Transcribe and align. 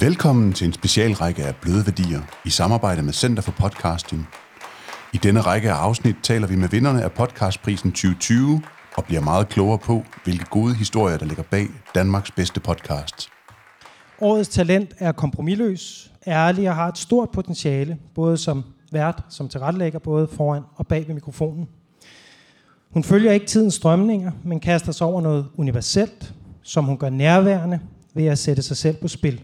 Velkommen 0.00 0.52
til 0.52 0.66
en 0.66 0.72
specialrække 0.72 1.44
af 1.44 1.54
Bløde 1.62 1.86
Værdier 1.86 2.20
i 2.44 2.50
samarbejde 2.50 3.02
med 3.02 3.12
Center 3.12 3.42
for 3.42 3.52
Podcasting. 3.52 4.28
I 5.14 5.16
denne 5.16 5.40
række 5.40 5.70
af 5.70 5.74
afsnit 5.74 6.16
taler 6.22 6.46
vi 6.46 6.56
med 6.56 6.68
vinderne 6.68 7.02
af 7.02 7.12
podcastprisen 7.12 7.92
2020 7.92 8.62
og 8.96 9.04
bliver 9.04 9.20
meget 9.20 9.48
klogere 9.48 9.78
på, 9.78 10.02
hvilke 10.24 10.44
gode 10.44 10.74
historier, 10.74 11.18
der 11.18 11.26
ligger 11.26 11.42
bag 11.42 11.66
Danmarks 11.94 12.30
bedste 12.30 12.60
podcast. 12.60 13.28
Årets 14.20 14.48
talent 14.48 14.94
er 14.98 15.12
kompromilløs, 15.12 16.12
ærlig 16.26 16.68
og 16.68 16.74
har 16.74 16.88
et 16.88 16.98
stort 16.98 17.30
potentiale, 17.30 17.98
både 18.14 18.36
som 18.36 18.64
vært, 18.92 19.22
som 19.28 19.48
tilrettelægger, 19.48 19.98
både 19.98 20.28
foran 20.36 20.62
og 20.76 20.86
bag 20.86 21.06
ved 21.08 21.14
mikrofonen. 21.14 21.68
Hun 22.90 23.04
følger 23.04 23.32
ikke 23.32 23.46
tidens 23.46 23.74
strømninger, 23.74 24.32
men 24.44 24.60
kaster 24.60 24.92
sig 24.92 25.06
over 25.06 25.20
noget 25.20 25.46
universelt, 25.56 26.34
som 26.62 26.84
hun 26.84 26.98
gør 26.98 27.10
nærværende 27.10 27.80
ved 28.14 28.26
at 28.26 28.38
sætte 28.38 28.62
sig 28.62 28.76
selv 28.76 28.96
på 28.96 29.08
spil. 29.08 29.40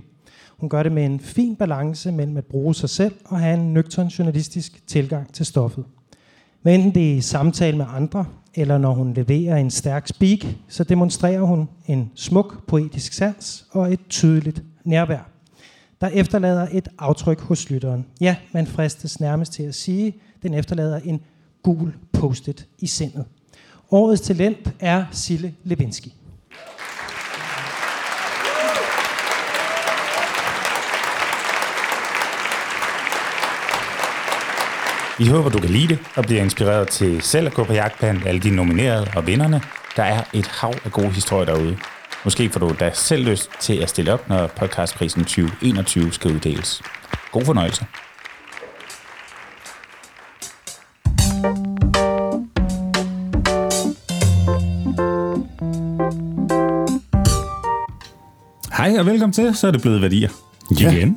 Hun 0.56 0.68
gør 0.68 0.82
det 0.82 0.92
med 0.92 1.04
en 1.04 1.20
fin 1.20 1.56
balance 1.56 2.12
mellem 2.12 2.36
at 2.36 2.44
bruge 2.44 2.74
sig 2.74 2.90
selv 2.90 3.14
og 3.24 3.40
have 3.40 3.54
en 3.54 3.74
nøgtern 3.74 4.06
journalistisk 4.06 4.86
tilgang 4.86 5.32
til 5.32 5.46
stoffet. 5.46 5.84
Men 6.62 6.74
enten 6.74 6.94
det 6.94 7.12
er 7.12 7.16
i 7.16 7.20
samtale 7.20 7.76
med 7.76 7.86
andre, 7.88 8.24
eller 8.54 8.78
når 8.78 8.94
hun 8.94 9.12
leverer 9.12 9.56
en 9.56 9.70
stærk 9.70 10.06
speak, 10.06 10.38
så 10.68 10.84
demonstrerer 10.84 11.40
hun 11.40 11.68
en 11.86 12.10
smuk 12.14 12.66
poetisk 12.66 13.12
sans 13.12 13.66
og 13.70 13.92
et 13.92 14.00
tydeligt 14.08 14.62
nærvær, 14.84 15.30
der 16.00 16.08
efterlader 16.08 16.66
et 16.72 16.88
aftryk 16.98 17.40
hos 17.40 17.70
lytteren. 17.70 18.06
Ja, 18.20 18.36
man 18.52 18.66
fristes 18.66 19.20
nærmest 19.20 19.52
til 19.52 19.62
at 19.62 19.74
sige, 19.74 20.14
den 20.42 20.54
efterlader 20.54 21.00
en 21.04 21.20
gul 21.62 21.94
post 22.12 22.66
i 22.78 22.86
sindet. 22.86 23.24
Årets 23.90 24.22
talent 24.22 24.74
er 24.80 25.04
Sille 25.10 25.54
Levinsky. 25.64 26.08
Vi 35.18 35.26
håber, 35.26 35.50
du 35.50 35.58
kan 35.60 35.70
lide 35.70 35.88
det 35.88 35.98
og 36.16 36.24
bliver 36.24 36.42
inspireret 36.42 36.88
til 36.88 37.22
selv 37.22 37.46
at 37.46 37.54
gå 37.54 37.64
på 37.64 37.72
jagt 37.72 37.98
blandt 37.98 38.26
alle 38.26 38.40
de 38.40 38.50
nominerede 38.50 39.06
og 39.16 39.26
vinderne. 39.26 39.60
Der 39.96 40.02
er 40.02 40.22
et 40.32 40.46
hav 40.46 40.74
af 40.84 40.92
gode 40.92 41.10
historier 41.10 41.44
derude. 41.44 41.76
Måske 42.24 42.50
får 42.50 42.60
du 42.60 42.74
da 42.80 42.90
selv 42.94 43.24
lyst 43.24 43.50
til 43.60 43.74
at 43.74 43.88
stille 43.90 44.12
op, 44.12 44.28
når 44.28 44.46
podcastprisen 44.46 45.24
2021 45.24 46.12
skal 46.12 46.32
uddeles. 46.34 46.82
God 47.32 47.44
fornøjelse. 47.44 47.86
Hej 58.76 58.98
og 58.98 59.06
velkommen 59.06 59.32
til. 59.32 59.54
Så 59.54 59.66
er 59.66 59.70
det 59.70 59.82
blevet 59.82 60.02
værdier. 60.02 60.28
Ja. 60.80 61.08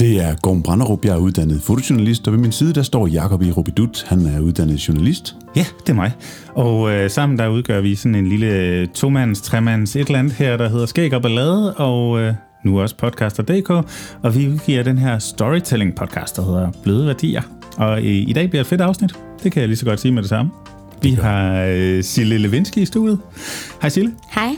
Det 0.00 0.20
er 0.20 0.34
Gorm 0.42 0.62
Branderup, 0.62 1.04
jeg 1.04 1.14
er 1.14 1.18
uddannet 1.18 1.62
fotojournalist, 1.62 2.26
og 2.26 2.32
ved 2.32 2.40
min 2.40 2.52
side 2.52 2.72
der 2.72 2.82
står 2.82 3.06
Jakob 3.06 3.42
E. 3.42 3.50
Robidut, 3.50 4.04
han 4.08 4.26
er 4.26 4.40
uddannet 4.40 4.88
journalist. 4.88 5.36
Ja, 5.56 5.64
det 5.80 5.88
er 5.88 5.94
mig. 5.94 6.12
Og 6.54 6.92
øh, 6.92 7.10
sammen 7.10 7.38
der 7.38 7.48
udgør 7.48 7.80
vi 7.80 7.94
sådan 7.94 8.14
en 8.14 8.26
lille 8.26 8.86
tomands, 8.86 9.40
tremands 9.40 9.96
et 9.96 10.06
eller 10.06 10.18
andet 10.18 10.32
her, 10.32 10.56
der 10.56 10.68
hedder 10.68 10.86
Skæg 10.86 11.14
og 11.14 11.22
Ballade, 11.22 11.74
og 11.74 12.20
øh, 12.20 12.34
nu 12.64 12.80
også 12.80 12.96
podcaster.dk. 12.96 13.70
Og 14.22 14.36
vi 14.36 14.48
udgiver 14.48 14.82
den 14.82 14.98
her 14.98 15.18
storytelling 15.18 15.94
podcast, 15.94 16.36
der 16.36 16.44
hedder 16.44 16.70
Bløde 16.82 17.06
Værdier. 17.06 17.42
Og 17.76 18.02
i, 18.02 18.30
i 18.30 18.32
dag 18.32 18.50
bliver 18.50 18.60
et 18.60 18.66
fedt 18.66 18.80
afsnit. 18.80 19.14
Det 19.42 19.52
kan 19.52 19.60
jeg 19.60 19.68
lige 19.68 19.78
så 19.78 19.84
godt 19.84 20.00
sige 20.00 20.12
med 20.12 20.22
det 20.22 20.28
samme. 20.28 20.50
Vi 21.02 21.10
har 21.10 21.64
øh, 21.68 22.04
Sille 22.04 22.38
Levinsky 22.38 22.78
i 22.78 22.84
studiet. 22.84 23.18
Hej 23.80 23.88
Sille. 23.88 24.12
Hej. 24.34 24.50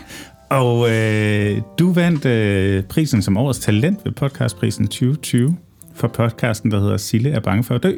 Og 0.52 0.90
øh, 0.90 1.60
du 1.78 1.92
vandt 1.92 2.26
øh, 2.26 2.82
prisen 2.82 3.22
som 3.22 3.36
årets 3.36 3.58
talent 3.58 3.98
ved 4.04 4.12
podcastprisen 4.12 4.86
2020 4.86 5.56
for 5.94 6.08
podcasten, 6.08 6.70
der 6.70 6.80
hedder 6.80 6.96
Sille 6.96 7.30
er 7.30 7.40
bange 7.40 7.64
for 7.64 7.74
at 7.74 7.82
dø. 7.82 7.92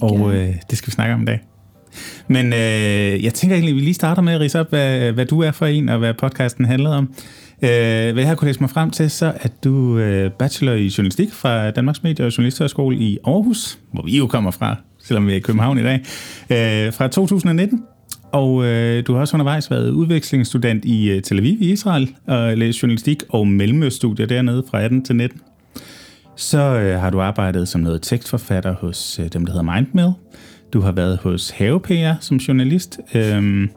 Og 0.00 0.34
øh, 0.34 0.54
det 0.70 0.78
skal 0.78 0.86
vi 0.86 0.92
snakke 0.92 1.14
om 1.14 1.22
i 1.22 1.24
dag. 1.24 1.40
Men 2.28 2.52
øh, 2.52 3.24
jeg 3.24 3.34
tænker 3.34 3.56
egentlig, 3.56 3.72
at 3.72 3.76
vi 3.76 3.80
lige 3.80 3.94
starter 3.94 4.22
med 4.22 4.32
at 4.32 4.40
rise 4.40 4.60
op, 4.60 4.68
hvad, 4.68 5.12
hvad 5.12 5.26
du 5.26 5.40
er 5.40 5.50
for 5.50 5.66
en, 5.66 5.88
og 5.88 5.98
hvad 5.98 6.14
podcasten 6.14 6.64
handler 6.64 6.90
om. 6.90 7.04
Øh, 7.62 7.68
hvad 7.68 8.16
jeg 8.16 8.26
har 8.26 8.34
kunnet 8.34 8.48
læse 8.48 8.60
mig 8.60 8.70
frem 8.70 8.90
til, 8.90 9.10
så 9.10 9.32
er 9.40 9.48
du 9.64 9.98
øh, 9.98 10.30
bachelor 10.30 10.72
i 10.72 10.92
journalistik 10.98 11.32
fra 11.32 11.70
Danmarks 11.70 12.02
Medie- 12.02 12.26
og 12.26 12.38
Journalisthøjskole 12.38 12.96
i 12.96 13.18
Aarhus, 13.26 13.78
hvor 13.92 14.02
vi 14.02 14.18
jo 14.18 14.26
kommer 14.26 14.50
fra, 14.50 14.76
selvom 15.02 15.26
vi 15.26 15.32
er 15.32 15.36
i 15.36 15.40
København 15.40 15.78
i 15.78 15.82
dag, 15.82 16.00
øh, 16.50 16.92
fra 16.92 17.08
2019. 17.08 17.82
Og 18.32 18.64
øh, 18.64 19.06
du 19.06 19.12
har 19.12 19.20
også 19.20 19.36
undervejs 19.36 19.70
været 19.70 19.90
udvekslingsstudent 19.90 20.84
i 20.84 21.10
øh, 21.10 21.22
Tel 21.22 21.38
Aviv 21.38 21.62
i 21.62 21.72
Israel, 21.72 22.14
og 22.26 22.56
læst 22.56 22.82
journalistik 22.82 23.22
og 23.28 23.48
mellemøststudier 23.48 24.26
dernede 24.26 24.64
fra 24.70 24.82
18 24.82 25.04
til 25.04 25.16
19. 25.16 25.40
Så 26.36 26.58
øh, 26.58 27.00
har 27.00 27.10
du 27.10 27.20
arbejdet 27.20 27.68
som 27.68 27.80
noget 27.80 28.02
tekstforfatter 28.02 28.74
hos 28.74 29.18
øh, 29.18 29.28
dem, 29.32 29.46
der 29.46 29.52
hedder 29.52 29.74
Mindmill. 29.74 30.10
Du 30.72 30.80
har 30.80 30.92
været 30.92 31.18
hos 31.18 31.50
Have 31.50 31.80
PR 31.80 32.12
som 32.20 32.36
journalist, 32.36 33.00
øh, 33.14 33.68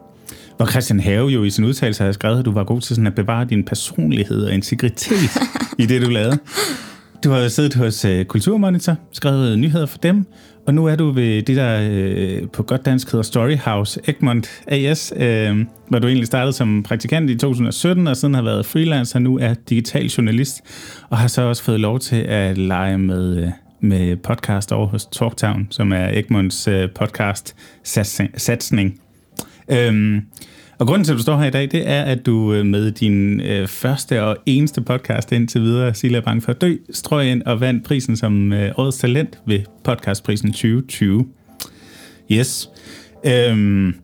hvor 0.56 0.66
Christian 0.66 1.00
Have 1.00 1.28
jo 1.28 1.44
i 1.44 1.50
sin 1.50 1.64
udtalelse 1.64 2.04
har 2.04 2.12
skrevet, 2.12 2.38
at 2.38 2.44
du 2.44 2.52
var 2.52 2.64
god 2.64 2.80
til 2.80 2.96
sådan 2.96 3.06
at 3.06 3.14
bevare 3.14 3.44
din 3.44 3.64
personlighed 3.64 4.44
og 4.44 4.54
integritet 4.54 5.30
i 5.78 5.86
det, 5.86 6.02
du 6.02 6.08
lavede. 6.08 6.38
Du 7.24 7.30
har 7.30 7.48
siddet 7.48 7.74
hos 7.74 8.04
øh, 8.04 8.24
Kulturmonitor, 8.24 8.96
skrevet 9.12 9.58
nyheder 9.58 9.86
for 9.86 9.98
dem, 9.98 10.26
og 10.66 10.74
nu 10.74 10.86
er 10.86 10.96
du 10.96 11.10
ved 11.10 11.42
det, 11.42 11.56
der 11.56 11.88
øh, 11.90 12.48
på 12.52 12.62
godt 12.62 12.84
dansk 12.84 13.12
hedder 13.12 13.22
Storyhouse 13.22 14.00
Egmont 14.06 14.62
AS, 14.66 15.12
øh, 15.16 15.66
hvor 15.88 15.98
du 15.98 16.06
egentlig 16.06 16.26
startede 16.26 16.52
som 16.52 16.82
praktikant 16.82 17.30
i 17.30 17.36
2017, 17.36 18.06
og 18.06 18.16
siden 18.16 18.34
har 18.34 18.42
været 18.42 18.66
freelancer, 18.66 19.18
nu 19.18 19.38
er 19.38 19.54
digital 19.54 20.06
journalist, 20.06 20.60
og 21.10 21.18
har 21.18 21.28
så 21.28 21.42
også 21.42 21.62
fået 21.62 21.80
lov 21.80 21.98
til 21.98 22.16
at 22.16 22.58
lege 22.58 22.98
med, 22.98 23.36
øh, 23.36 23.48
med 23.80 24.16
podcast 24.16 24.72
over 24.72 24.86
hos 24.86 25.06
Talktown, 25.06 25.66
som 25.70 25.92
er 25.92 26.08
Egmonts 26.08 26.68
øh, 26.68 26.88
podcast 26.94 27.56
satsning. 28.36 29.00
Øhm, 29.68 30.22
og 30.80 30.86
grunden 30.86 31.04
til, 31.04 31.12
at 31.12 31.16
du 31.16 31.22
står 31.22 31.38
her 31.38 31.46
i 31.46 31.50
dag, 31.50 31.62
det 31.70 31.88
er, 31.88 32.02
at 32.02 32.26
du 32.26 32.52
øh, 32.52 32.66
med 32.66 32.92
din 32.92 33.40
øh, 33.40 33.68
første 33.68 34.22
og 34.22 34.36
eneste 34.46 34.80
podcast 34.80 35.32
indtil 35.32 35.62
videre, 35.62 35.94
Silla 35.94 36.20
Bank 36.20 36.42
for 36.42 36.52
at 36.52 36.60
dø, 36.60 36.76
strøg 36.90 37.30
ind 37.30 37.42
og 37.42 37.60
vandt 37.60 37.84
prisen 37.84 38.16
som 38.16 38.52
øh, 38.52 38.72
årets 38.76 38.98
talent 38.98 39.38
ved 39.46 39.60
podcastprisen 39.84 40.52
2020. 40.52 41.26
Yes. 42.32 42.70
Øhm, 43.26 43.94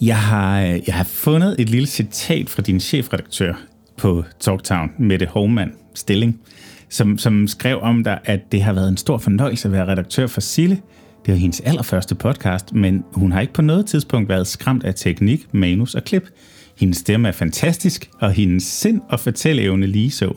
jeg, 0.00 0.18
har, 0.18 0.62
øh, 0.62 0.80
jeg 0.86 0.94
har 0.94 1.04
fundet 1.04 1.56
et 1.58 1.70
lille 1.70 1.86
citat 1.86 2.50
fra 2.50 2.62
din 2.62 2.80
chefredaktør 2.80 3.54
på 3.96 4.24
Talktown, 4.40 4.90
Mette 4.98 5.26
Hovmand 5.26 5.70
Stilling, 5.94 6.40
som, 6.88 7.18
som 7.18 7.48
skrev 7.48 7.80
om 7.80 8.04
dig, 8.04 8.18
at 8.24 8.52
det 8.52 8.62
har 8.62 8.72
været 8.72 8.88
en 8.88 8.96
stor 8.96 9.18
fornøjelse 9.18 9.68
at 9.68 9.72
være 9.72 9.86
redaktør 9.86 10.26
for 10.26 10.40
Sille, 10.40 10.80
det 11.26 11.32
er 11.32 11.36
hendes 11.36 11.60
allerførste 11.60 12.14
podcast, 12.14 12.74
men 12.74 13.04
hun 13.12 13.32
har 13.32 13.40
ikke 13.40 13.52
på 13.52 13.62
noget 13.62 13.86
tidspunkt 13.86 14.28
været 14.28 14.46
skræmt 14.46 14.84
af 14.84 14.94
teknik, 14.94 15.54
manus 15.54 15.94
og 15.94 16.04
klip. 16.04 16.30
Hendes 16.76 16.98
stemme 16.98 17.28
er 17.28 17.32
fantastisk, 17.32 18.10
og 18.20 18.32
hendes 18.32 18.62
sind 18.62 19.00
og 19.08 19.20
fortælleevne 19.20 19.86
lige 19.86 20.10
så. 20.10 20.32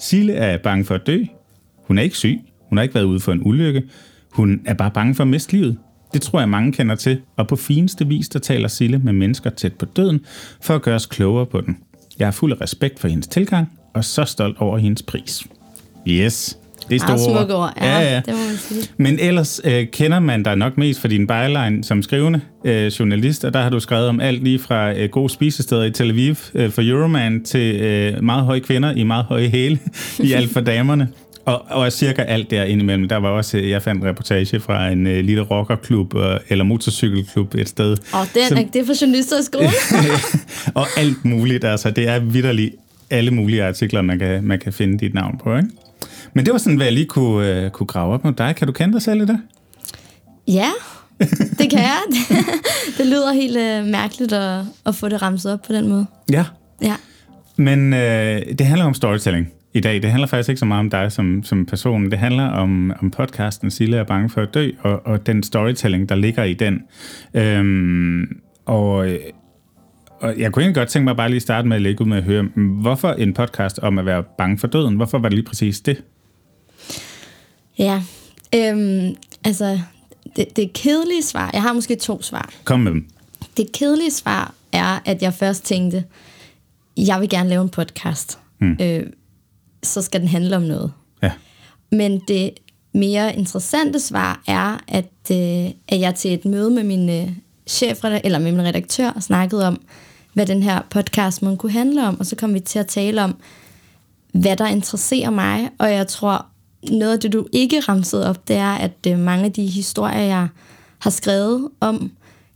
Sille 0.00 0.32
er 0.32 0.58
bange 0.58 0.84
for 0.84 0.94
at 0.94 1.06
dø. 1.06 1.24
Hun 1.86 1.98
er 1.98 2.02
ikke 2.02 2.16
syg. 2.16 2.40
Hun 2.68 2.78
har 2.78 2.82
ikke 2.82 2.94
været 2.94 3.04
ude 3.04 3.20
for 3.20 3.32
en 3.32 3.42
ulykke. 3.44 3.82
Hun 4.30 4.60
er 4.64 4.74
bare 4.74 4.90
bange 4.90 5.14
for 5.14 5.22
at 5.22 5.28
miste 5.28 5.52
livet. 5.52 5.78
Det 6.14 6.22
tror 6.22 6.38
jeg 6.38 6.48
mange 6.48 6.72
kender 6.72 6.94
til, 6.94 7.20
og 7.36 7.48
på 7.48 7.56
fineste 7.56 8.06
vis 8.06 8.28
der 8.28 8.38
taler 8.38 8.68
Sille 8.68 8.98
med 8.98 9.12
mennesker 9.12 9.50
tæt 9.50 9.74
på 9.74 9.86
døden, 9.86 10.20
for 10.62 10.74
at 10.74 10.82
gøre 10.82 10.94
os 10.94 11.06
klogere 11.06 11.46
på 11.46 11.60
den. 11.60 11.78
Jeg 12.18 12.26
er 12.26 12.30
fuld 12.30 12.52
af 12.52 12.60
respekt 12.60 12.98
for 12.98 13.08
hendes 13.08 13.26
tilgang, 13.26 13.78
og 13.94 14.04
så 14.04 14.24
stolt 14.24 14.58
over 14.58 14.78
hendes 14.78 15.02
pris. 15.02 15.46
Yes. 16.08 16.61
Det 16.90 17.02
er 17.02 17.06
Meget 17.06 17.20
store 17.20 17.36
smukke 17.36 17.54
ord. 17.54 17.72
Ja, 17.80 17.98
ja, 18.00 18.12
ja. 18.12 18.16
det 18.16 18.34
må 18.34 18.40
man 18.48 18.56
sige. 18.58 18.80
Men 18.96 19.18
ellers 19.18 19.60
øh, 19.64 19.86
kender 19.86 20.20
man 20.20 20.42
dig 20.42 20.56
nok 20.56 20.78
mest 20.78 21.00
for 21.00 21.08
din 21.08 21.26
byline 21.26 21.84
som 21.84 22.02
skrivende 22.02 22.40
øh, 22.64 22.86
journalist, 22.86 23.44
og 23.44 23.54
der 23.54 23.62
har 23.62 23.70
du 23.70 23.80
skrevet 23.80 24.08
om 24.08 24.20
alt 24.20 24.44
lige 24.44 24.58
fra 24.58 24.92
øh, 24.92 25.08
gode 25.08 25.30
spisesteder 25.30 25.84
i 25.84 25.90
Tel 25.90 26.10
Aviv 26.10 26.34
øh, 26.54 26.70
for 26.70 26.82
Euroman 26.84 27.44
til 27.44 27.74
øh, 27.80 28.24
meget 28.24 28.44
høje 28.44 28.60
kvinder 28.60 28.92
i 28.92 29.02
meget 29.02 29.24
høje 29.24 29.48
hæle 29.48 29.78
i 30.18 30.32
alt 30.32 30.52
for 30.52 30.60
damerne. 30.60 31.08
Og, 31.44 31.64
og 31.70 31.92
cirka 31.92 32.22
alt 32.22 32.50
der 32.50 32.64
indimellem. 32.64 33.08
Der 33.08 33.16
var 33.16 33.28
også, 33.28 33.58
øh, 33.58 33.70
jeg 33.70 33.82
fandt 33.82 34.02
en 34.02 34.08
reportage 34.08 34.60
fra 34.60 34.88
en 34.88 35.06
øh, 35.06 35.24
lille 35.24 35.42
rockerklub 35.42 36.14
øh, 36.16 36.36
eller 36.48 36.64
motorcykelklub 36.64 37.54
et 37.54 37.68
sted. 37.68 37.96
Og 38.12 38.26
den, 38.34 38.48
Som- 38.48 38.58
er, 38.58 38.62
det 38.72 38.80
er 38.80 38.86
for 38.86 39.04
journalister 39.04 39.38
i 39.38 39.42
skolen. 39.42 39.70
og 40.80 40.86
alt 40.96 41.24
muligt. 41.24 41.64
Altså, 41.64 41.90
det 41.90 42.08
er 42.08 42.18
vidderligt 42.18 42.74
alle 43.10 43.30
mulige 43.30 43.64
artikler, 43.64 44.02
man 44.02 44.18
kan, 44.18 44.44
man 44.44 44.58
kan 44.58 44.72
finde 44.72 44.98
dit 44.98 45.14
navn 45.14 45.38
på. 45.44 45.56
Ikke? 45.56 45.68
Men 46.34 46.44
det 46.44 46.52
var 46.52 46.58
sådan, 46.58 46.76
hvad 46.76 46.86
jeg 46.86 46.92
lige 46.92 47.06
kunne, 47.06 47.64
øh, 47.64 47.70
kunne 47.70 47.86
grave 47.86 48.14
op 48.14 48.24
med 48.24 48.32
dig. 48.32 48.56
Kan 48.56 48.66
du 48.66 48.72
kende 48.72 48.92
dig 48.92 49.02
selv 49.02 49.22
i 49.22 49.26
det? 49.26 49.40
ja, 50.48 50.70
det 51.58 51.70
kan 51.70 51.78
jeg. 51.78 52.00
det 52.98 53.06
lyder 53.06 53.32
helt 53.32 53.56
øh, 53.56 53.84
mærkeligt 53.84 54.32
at, 54.32 54.64
at 54.86 54.94
få 54.94 55.08
det 55.08 55.22
ramset 55.22 55.52
op 55.52 55.62
på 55.62 55.72
den 55.72 55.88
måde. 55.88 56.06
Ja. 56.32 56.44
Ja. 56.82 56.94
Men 57.56 57.92
øh, 57.94 58.40
det 58.58 58.66
handler 58.66 58.86
om 58.86 58.94
storytelling 58.94 59.48
i 59.74 59.80
dag. 59.80 60.02
Det 60.02 60.10
handler 60.10 60.26
faktisk 60.26 60.48
ikke 60.48 60.58
så 60.58 60.64
meget 60.64 60.80
om 60.80 60.90
dig 60.90 61.12
som, 61.12 61.42
som 61.42 61.66
person. 61.66 62.10
Det 62.10 62.18
handler 62.18 62.44
om, 62.44 62.92
om 63.00 63.10
podcasten 63.10 63.70
Sille 63.70 63.96
er 63.96 64.04
bange 64.04 64.30
for 64.30 64.40
at 64.40 64.54
dø, 64.54 64.70
og, 64.80 65.06
og 65.06 65.26
den 65.26 65.42
storytelling, 65.42 66.08
der 66.08 66.14
ligger 66.14 66.44
i 66.44 66.54
den. 66.54 66.82
Øhm, 67.34 68.40
og, 68.66 69.06
og 70.20 70.38
jeg 70.38 70.52
kunne 70.52 70.62
egentlig 70.62 70.74
godt 70.74 70.88
tænke 70.88 71.04
mig 71.04 71.16
bare 71.16 71.28
lige 71.28 71.36
at 71.36 71.42
starte 71.42 71.68
med 71.68 71.76
at 71.76 71.82
lægge 71.82 72.02
ud 72.02 72.06
med 72.08 72.16
at 72.16 72.22
høre, 72.22 72.42
hvorfor 72.80 73.12
en 73.12 73.34
podcast 73.34 73.78
om 73.78 73.98
at 73.98 74.06
være 74.06 74.24
bange 74.38 74.58
for 74.58 74.66
døden? 74.66 74.96
Hvorfor 74.96 75.18
var 75.18 75.28
det 75.28 75.36
lige 75.36 75.46
præcis 75.46 75.80
det? 75.80 76.02
Ja, 77.78 78.02
øhm, 78.54 79.16
altså, 79.44 79.80
det, 80.36 80.56
det 80.56 80.72
kedelige 80.72 81.22
svar, 81.22 81.50
jeg 81.52 81.62
har 81.62 81.72
måske 81.72 81.96
to 81.96 82.22
svar. 82.22 82.52
Kom 82.64 82.80
med 82.80 82.92
dem. 82.92 83.08
Det 83.56 83.72
kedelige 83.72 84.10
svar 84.10 84.54
er, 84.72 84.98
at 85.04 85.22
jeg 85.22 85.34
først 85.34 85.64
tænkte, 85.64 86.04
jeg 86.96 87.20
vil 87.20 87.28
gerne 87.28 87.48
lave 87.48 87.62
en 87.62 87.68
podcast. 87.68 88.38
Mm. 88.60 88.76
Øh, 88.80 89.06
så 89.82 90.02
skal 90.02 90.20
den 90.20 90.28
handle 90.28 90.56
om 90.56 90.62
noget. 90.62 90.92
Ja. 91.22 91.30
Men 91.92 92.20
det 92.28 92.50
mere 92.94 93.36
interessante 93.36 94.00
svar 94.00 94.42
er, 94.46 94.84
at, 94.88 95.30
øh, 95.32 95.70
at 95.88 96.00
jeg 96.00 96.14
til 96.14 96.34
et 96.34 96.44
møde 96.44 96.70
med 96.70 96.84
min 96.84 97.10
øh, 97.10 97.32
chef, 97.66 98.04
eller 98.04 98.38
med 98.38 98.52
min 98.52 98.62
redaktør, 98.62 99.20
snakkede 99.20 99.66
om, 99.66 99.80
hvad 100.32 100.46
den 100.46 100.62
her 100.62 100.82
podcast 100.90 101.42
må 101.42 101.56
kunne 101.56 101.72
handle 101.72 102.06
om, 102.06 102.20
og 102.20 102.26
så 102.26 102.36
kom 102.36 102.54
vi 102.54 102.60
til 102.60 102.78
at 102.78 102.86
tale 102.86 103.24
om, 103.24 103.36
hvad 104.32 104.56
der 104.56 104.66
interesserer 104.66 105.30
mig, 105.30 105.70
og 105.78 105.92
jeg 105.92 106.06
tror, 106.06 106.46
noget 106.90 107.12
af 107.12 107.20
det, 107.20 107.32
du 107.32 107.46
ikke 107.52 107.80
ramsede 107.80 108.28
op, 108.28 108.48
det 108.48 108.56
er, 108.56 108.72
at 108.72 108.92
øh, 109.08 109.18
mange 109.18 109.44
af 109.44 109.52
de 109.52 109.66
historier, 109.66 110.20
jeg 110.20 110.48
har 110.98 111.10
skrevet 111.10 111.68
om 111.80 112.10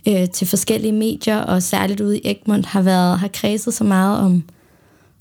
øh, 0.08 0.30
til 0.30 0.46
forskellige 0.46 0.92
medier, 0.92 1.38
og 1.38 1.62
særligt 1.62 2.00
ude 2.00 2.18
i 2.18 2.20
Egmont, 2.24 2.66
har 2.66 2.82
været 2.82 3.18
har 3.18 3.28
kredset 3.28 3.74
så 3.74 3.84
meget 3.84 4.20
om, 4.20 4.42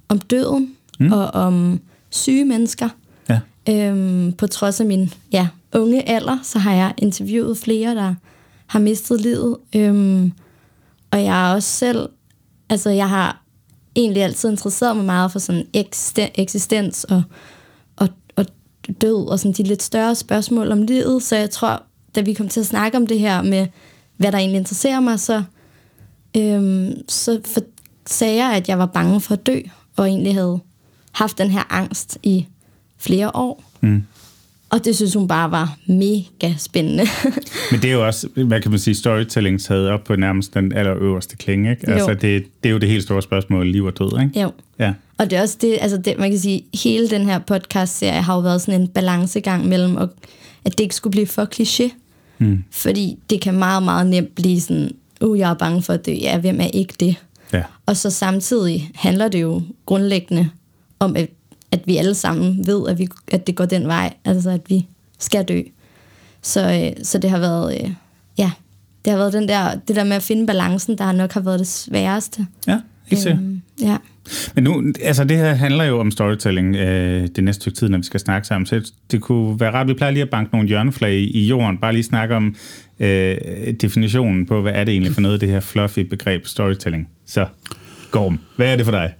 om 0.09 0.19
døden 0.19 0.75
mm. 0.99 1.11
og 1.11 1.27
om 1.27 1.79
syge 2.09 2.45
mennesker. 2.45 2.89
Ja. 3.29 3.39
Øhm, 3.69 4.33
på 4.33 4.47
trods 4.47 4.79
af 4.79 4.85
min 4.85 5.13
ja, 5.31 5.47
unge 5.73 6.09
alder, 6.09 6.37
så 6.43 6.59
har 6.59 6.73
jeg 6.73 6.93
interviewet 6.97 7.57
flere, 7.57 7.95
der 7.95 8.15
har 8.65 8.79
mistet 8.79 9.21
livet. 9.21 9.57
Øhm, 9.75 10.31
og 11.11 11.23
jeg 11.23 11.49
er 11.49 11.53
også 11.53 11.69
selv, 11.69 12.09
altså 12.69 12.89
jeg 12.89 13.09
har 13.09 13.41
egentlig 13.95 14.23
altid 14.23 14.49
interesseret 14.49 14.95
mig 14.95 15.05
meget 15.05 15.31
for 15.31 15.39
sådan 15.39 15.67
eksistens 16.35 17.03
og 17.03 17.23
død 19.01 19.27
og 19.27 19.39
sådan 19.39 19.51
de 19.51 19.63
lidt 19.63 19.83
større 19.83 20.15
spørgsmål 20.15 20.71
om 20.71 20.81
livet. 20.81 21.23
Så 21.23 21.35
jeg 21.35 21.49
tror, 21.49 21.83
da 22.15 22.21
vi 22.21 22.33
kom 22.33 22.47
til 22.47 22.59
at 22.59 22.65
snakke 22.65 22.97
om 22.97 23.07
det 23.07 23.19
her 23.19 23.41
med, 23.41 23.67
hvad 24.17 24.31
der 24.31 24.37
egentlig 24.37 24.59
interesserer 24.59 24.99
mig, 24.99 25.19
så, 25.19 25.43
øhm, 26.37 26.93
så 27.09 27.41
for, 27.45 27.61
sagde 28.05 28.43
jeg, 28.43 28.55
at 28.55 28.69
jeg 28.69 28.79
var 28.79 28.85
bange 28.85 29.21
for 29.21 29.33
at 29.33 29.45
dø, 29.45 29.59
og 29.97 30.07
egentlig 30.07 30.33
havde 30.33 30.59
haft 31.11 31.37
den 31.37 31.49
her 31.49 31.73
angst 31.73 32.17
i 32.23 32.45
flere 32.97 33.31
år. 33.35 33.63
Mm. 33.81 34.03
Og 34.69 34.85
det 34.85 34.95
synes 34.95 35.13
hun 35.13 35.27
bare 35.27 35.51
var 35.51 35.77
mega 35.88 36.53
spændende. 36.57 37.03
Men 37.71 37.81
det 37.81 37.85
er 37.85 37.93
jo 37.93 38.07
også, 38.07 38.27
hvad 38.47 38.61
kan 38.61 38.71
man 38.71 38.79
sige, 38.79 38.95
storytelling 38.95 39.61
taget 39.61 39.89
op 39.89 40.03
på 40.03 40.15
nærmest 40.15 40.53
den 40.53 40.73
allerøverste 40.73 41.35
klinge, 41.35 41.71
ikke? 41.71 41.89
Altså, 41.89 42.13
det, 42.13 42.21
det 42.63 42.69
er 42.69 42.73
jo 42.73 42.77
det 42.77 42.89
helt 42.89 43.03
store 43.03 43.21
spørgsmål, 43.21 43.67
liv 43.67 43.85
og 43.85 43.99
død, 43.99 44.21
ikke? 44.21 44.41
Jo. 44.41 44.51
Ja. 44.79 44.93
Og 45.17 45.29
det 45.29 45.38
er 45.38 45.41
også 45.41 45.57
det, 45.62 45.77
altså 45.81 45.97
det, 45.97 46.19
man 46.19 46.29
kan 46.29 46.39
sige, 46.39 46.65
hele 46.73 47.09
den 47.09 47.25
her 47.25 47.39
podcast-serie 47.39 48.21
har 48.21 48.35
jo 48.35 48.39
været 48.39 48.62
sådan 48.62 48.81
en 48.81 48.88
balancegang 48.88 49.67
mellem, 49.67 49.97
at, 49.97 50.09
at 50.65 50.71
det 50.71 50.79
ikke 50.79 50.95
skulle 50.95 51.12
blive 51.12 51.27
for 51.27 51.45
kliché. 51.56 51.94
Mm. 52.38 52.63
Fordi 52.71 53.19
det 53.29 53.41
kan 53.41 53.53
meget, 53.53 53.83
meget 53.83 54.07
nemt 54.07 54.35
blive 54.35 54.62
sådan, 54.62 54.91
uh, 55.21 55.39
jeg 55.39 55.50
er 55.50 55.53
bange 55.53 55.81
for 55.81 55.94
at 55.94 56.06
dø. 56.06 56.12
Ja, 56.12 56.38
hvem 56.38 56.62
er 56.62 56.67
ikke 56.73 56.94
det? 57.00 57.15
Ja. 57.53 57.63
Og 57.85 57.97
så 57.97 58.09
samtidig 58.09 58.91
handler 58.95 59.27
det 59.27 59.41
jo 59.41 59.62
grundlæggende 59.85 60.50
om, 61.00 61.15
at, 61.15 61.29
at 61.71 61.79
vi 61.85 61.97
alle 61.97 62.15
sammen 62.15 62.67
ved, 62.67 62.88
at, 62.88 63.00
vi, 63.00 63.07
at 63.31 63.47
det 63.47 63.56
går 63.56 63.65
den 63.65 63.88
vej, 63.88 64.13
altså 64.25 64.50
at 64.50 64.62
vi 64.69 64.88
skal 65.19 65.45
dø. 65.45 65.62
Så, 66.41 66.73
øh, 66.73 67.06
så 67.06 67.17
det 67.17 67.29
har 67.29 67.39
været, 67.39 67.81
øh, 67.81 67.91
ja, 68.38 68.51
det 69.06 69.12
har 69.12 69.17
været 69.17 69.33
den 69.33 69.47
der, 69.47 69.75
det 69.75 69.95
der 69.95 70.03
med 70.03 70.15
at 70.15 70.23
finde 70.23 70.47
balancen, 70.47 70.97
der 70.97 71.12
nok 71.12 71.31
har 71.31 71.41
været 71.41 71.59
det 71.59 71.67
sværeste. 71.67 72.47
Ja, 72.67 72.79
ikke 73.11 73.29
øhm, 73.29 73.61
Ja. 73.81 73.97
Men 74.55 74.63
nu, 74.63 74.83
altså 75.01 75.23
det 75.23 75.37
her 75.37 75.53
handler 75.53 75.83
jo 75.83 75.99
om 75.99 76.11
storytelling 76.11 76.75
øh, 76.75 77.27
det 77.35 77.43
næste 77.43 77.61
stykke 77.61 77.77
tid, 77.77 77.89
når 77.89 77.97
vi 77.97 78.03
skal 78.03 78.19
snakke 78.19 78.47
sammen. 78.47 78.65
Så 78.65 78.91
det 79.11 79.21
kunne 79.21 79.59
være 79.59 79.71
rart, 79.71 79.87
vi 79.87 79.93
plejer 79.93 80.11
lige 80.11 80.23
at 80.23 80.29
banke 80.29 80.51
nogle 80.53 80.67
hjørneflag 80.67 81.13
i, 81.13 81.31
i 81.31 81.47
jorden, 81.47 81.77
bare 81.77 81.93
lige 81.93 82.03
snakke 82.03 82.35
om 82.35 82.55
øh, 82.99 83.37
definitionen 83.81 84.45
på, 84.45 84.61
hvad 84.61 84.71
er 84.75 84.83
det 84.83 84.91
egentlig 84.91 85.13
for 85.13 85.21
noget 85.21 85.41
det 85.41 85.49
her 85.49 85.59
fluffy 85.59 85.99
begreb 85.99 86.47
storytelling. 86.47 87.07
Så, 87.25 87.45
Gorm, 88.11 88.39
hvad 88.55 88.71
er 88.71 88.75
det 88.75 88.85
for 88.85 88.91
dig? 88.91 89.13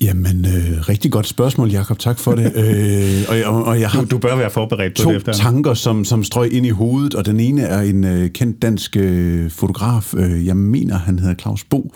Jamen, 0.00 0.46
øh, 0.46 0.88
rigtig 0.88 1.12
godt 1.12 1.26
spørgsmål, 1.26 1.70
Jakob. 1.70 1.98
Tak 1.98 2.18
for 2.18 2.34
det. 2.34 2.52
øh, 2.56 3.44
og, 3.46 3.54
og, 3.54 3.64
og 3.64 3.80
jeg 3.80 3.90
har 3.90 4.00
du, 4.00 4.06
du 4.06 4.18
bør 4.18 4.36
være 4.36 4.50
forberedt 4.50 4.96
på 4.96 5.02
to 5.02 5.10
det 5.10 5.16
efter. 5.16 5.32
tanker, 5.32 5.74
som, 5.74 6.04
som 6.04 6.24
strøg 6.24 6.52
ind 6.52 6.66
i 6.66 6.70
hovedet, 6.70 7.14
og 7.14 7.26
den 7.26 7.40
ene 7.40 7.62
er 7.62 7.80
en 7.80 8.04
øh, 8.04 8.30
kendt 8.30 8.62
dansk 8.62 8.96
øh, 8.96 9.50
fotograf. 9.50 10.14
Øh, 10.14 10.46
jeg 10.46 10.56
mener, 10.56 10.98
han 10.98 11.18
hedder 11.18 11.34
Claus 11.34 11.64
Bo. 11.64 11.94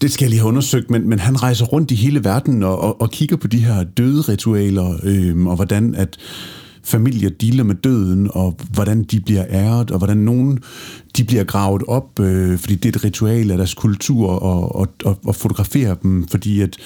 Det 0.00 0.12
skal 0.12 0.24
jeg 0.24 0.30
lige 0.30 0.40
have 0.40 0.48
undersøgt, 0.48 0.90
men, 0.90 1.08
men 1.08 1.18
han 1.18 1.42
rejser 1.42 1.64
rundt 1.64 1.90
i 1.90 1.94
hele 1.94 2.24
verden 2.24 2.62
og, 2.62 2.80
og, 2.80 3.00
og 3.00 3.10
kigger 3.10 3.36
på 3.36 3.46
de 3.46 3.58
her 3.58 3.84
døde 3.84 4.20
ritualer, 4.20 4.98
øh, 5.02 5.46
og 5.46 5.56
hvordan 5.56 5.94
at 5.94 6.16
familier 6.84 7.30
dealer 7.30 7.64
med 7.64 7.74
døden, 7.74 8.30
og 8.34 8.56
hvordan 8.72 9.02
de 9.04 9.20
bliver 9.20 9.44
æret, 9.50 9.90
og 9.90 9.98
hvordan 9.98 10.16
nogen 10.16 10.58
de 11.16 11.24
bliver 11.24 11.44
gravet 11.44 11.82
op, 11.88 12.20
øh, 12.20 12.58
fordi 12.58 12.74
det 12.74 12.84
er 12.84 12.98
et 12.98 13.04
ritual 13.04 13.50
af 13.50 13.56
deres 13.56 13.74
kultur, 13.74 14.28
og, 14.28 14.76
og, 14.76 14.88
og, 15.04 15.18
og 15.24 15.34
fotografere 15.34 15.96
dem, 16.02 16.28
fordi 16.28 16.60
at 16.60 16.76